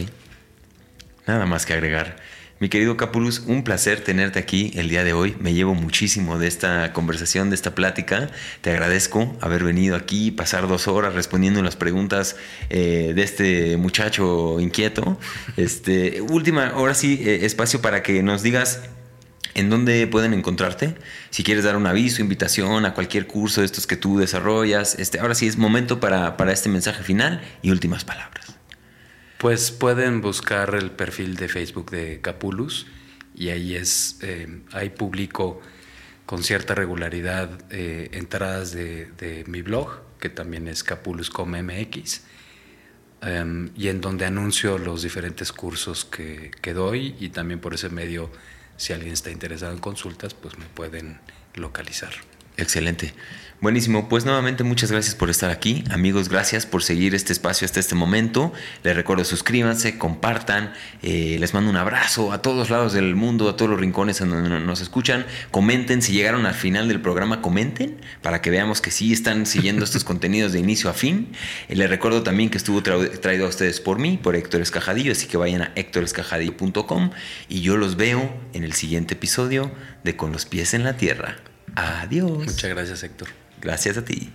Nada 1.25 1.45
más 1.45 1.65
que 1.65 1.71
agregar. 1.71 2.17
Mi 2.59 2.67
querido 2.67 2.97
Capulus, 2.97 3.43
un 3.47 3.63
placer 3.63 4.01
tenerte 4.01 4.37
aquí 4.37 4.73
el 4.75 4.89
día 4.89 5.05
de 5.05 5.13
hoy. 5.13 5.33
Me 5.39 5.53
llevo 5.53 5.75
muchísimo 5.75 6.37
de 6.37 6.47
esta 6.47 6.91
conversación, 6.91 7.49
de 7.49 7.55
esta 7.55 7.73
plática. 7.73 8.29
Te 8.59 8.71
agradezco 8.71 9.37
haber 9.39 9.63
venido 9.63 9.95
aquí, 9.95 10.29
pasar 10.31 10.67
dos 10.67 10.89
horas 10.89 11.13
respondiendo 11.13 11.63
las 11.63 11.77
preguntas 11.77 12.35
eh, 12.69 13.13
de 13.15 13.23
este 13.23 13.77
muchacho 13.77 14.59
inquieto. 14.59 15.17
Este, 15.55 16.19
última, 16.19 16.67
ahora 16.67 16.95
sí, 16.95 17.21
eh, 17.23 17.45
espacio 17.45 17.81
para 17.81 18.03
que 18.03 18.21
nos 18.23 18.43
digas 18.43 18.81
¿En 19.55 19.69
dónde 19.69 20.05
pueden 20.07 20.33
encontrarte? 20.33 20.95
Si 21.31 21.43
quieres 21.43 21.63
dar 21.63 21.75
un 21.75 21.87
aviso, 21.87 22.21
invitación 22.21 22.85
a 22.85 22.93
cualquier 22.93 23.25
curso 23.25 23.61
de 23.61 23.65
estos 23.65 23.87
que 23.87 23.97
tú 23.97 24.17
desarrollas, 24.17 24.95
este, 24.99 25.19
ahora 25.19 25.33
sí 25.33 25.47
es 25.47 25.57
momento 25.57 25.99
para, 25.99 26.37
para 26.37 26.53
este 26.53 26.69
mensaje 26.69 27.03
final 27.03 27.41
y 27.61 27.71
últimas 27.71 28.05
palabras. 28.05 28.58
Pues 29.39 29.71
pueden 29.71 30.19
buscar 30.19 30.75
el 30.75 30.91
perfil 30.91 31.37
de 31.37 31.47
Facebook 31.47 31.91
de 31.91 32.19
Capulus 32.19 32.87
y 33.33 33.47
ahí 33.47 33.73
es, 33.73 34.19
eh, 34.21 34.63
ahí 34.73 34.89
publico 34.89 35.61
con 36.25 36.43
cierta 36.43 36.75
regularidad 36.75 37.49
eh, 37.69 38.09
entradas 38.11 38.73
de, 38.73 39.45
mi 39.47 39.61
blog, 39.61 40.01
que 40.19 40.27
también 40.27 40.67
es 40.67 40.83
capulus.com.mx, 40.83 42.21
em, 43.21 43.69
y 43.77 43.87
en 43.87 44.01
donde 44.01 44.25
anuncio 44.25 44.77
los 44.77 45.03
diferentes 45.03 45.53
cursos 45.53 46.03
que, 46.03 46.51
que 46.61 46.73
doy 46.73 47.15
y 47.17 47.29
también 47.29 47.61
por 47.61 47.73
ese 47.73 47.87
medio, 47.87 48.29
si 48.75 48.91
alguien 48.91 49.13
está 49.13 49.31
interesado 49.31 49.71
en 49.71 49.79
consultas, 49.79 50.33
pues 50.33 50.57
me 50.57 50.65
pueden 50.65 51.17
localizar. 51.53 52.11
Excelente. 52.57 53.13
Buenísimo, 53.61 54.07
pues 54.07 54.23
nuevamente 54.23 54.63
muchas 54.63 54.89
gracias 54.89 55.15
por 55.15 55.29
estar 55.29 55.51
aquí. 55.51 55.83
Amigos, 55.91 56.29
gracias 56.29 56.65
por 56.65 56.81
seguir 56.81 57.13
este 57.13 57.33
espacio 57.33 57.65
hasta 57.65 57.81
este 57.81 57.93
momento. 57.93 58.53
Les 58.83 58.95
recuerdo, 58.95 59.25
suscríbanse, 59.25 59.97
compartan. 59.97 60.71
Eh, 61.03 61.35
les 61.41 61.53
mando 61.53 61.69
un 61.69 61.75
abrazo 61.75 62.31
a 62.31 62.41
todos 62.41 62.69
lados 62.69 62.93
del 62.93 63.15
mundo, 63.15 63.49
a 63.49 63.57
todos 63.57 63.69
los 63.69 63.77
rincones 63.77 64.21
en 64.21 64.29
donde 64.29 64.61
nos 64.61 64.79
escuchan. 64.79 65.25
Comenten, 65.51 66.01
si 66.01 66.13
llegaron 66.13 66.45
al 66.45 66.53
final 66.53 66.87
del 66.87 67.01
programa, 67.01 67.41
comenten 67.41 67.99
para 68.21 68.41
que 68.41 68.49
veamos 68.49 68.79
que 68.79 68.91
sí 68.91 69.11
están 69.11 69.45
siguiendo 69.45 69.83
estos 69.83 70.03
contenidos 70.05 70.53
de 70.53 70.59
inicio 70.59 70.89
a 70.89 70.93
fin. 70.93 71.27
Eh, 71.67 71.75
les 71.75 71.89
recuerdo 71.89 72.23
también 72.23 72.49
que 72.49 72.57
estuvo 72.57 72.81
traído 72.81 73.45
a 73.45 73.49
ustedes 73.49 73.81
por 73.81 73.99
mí, 73.99 74.17
por 74.23 74.37
Héctor 74.37 74.61
Escajadillo, 74.61 75.11
así 75.11 75.27
que 75.27 75.35
vayan 75.35 75.63
a 75.63 75.71
héctorescajadillo.com 75.75 77.09
y 77.49 77.59
yo 77.59 77.75
los 77.75 77.97
veo 77.97 78.33
en 78.53 78.63
el 78.63 78.71
siguiente 78.71 79.15
episodio 79.15 79.69
de 80.05 80.15
Con 80.15 80.31
los 80.31 80.45
pies 80.45 80.73
en 80.73 80.85
la 80.85 80.95
tierra. 80.95 81.35
Adiós. 81.75 82.45
Muchas 82.45 82.69
gracias, 82.69 83.03
Héctor. 83.03 83.27
Gracias 83.61 83.97
a 83.97 84.05
ti. 84.05 84.31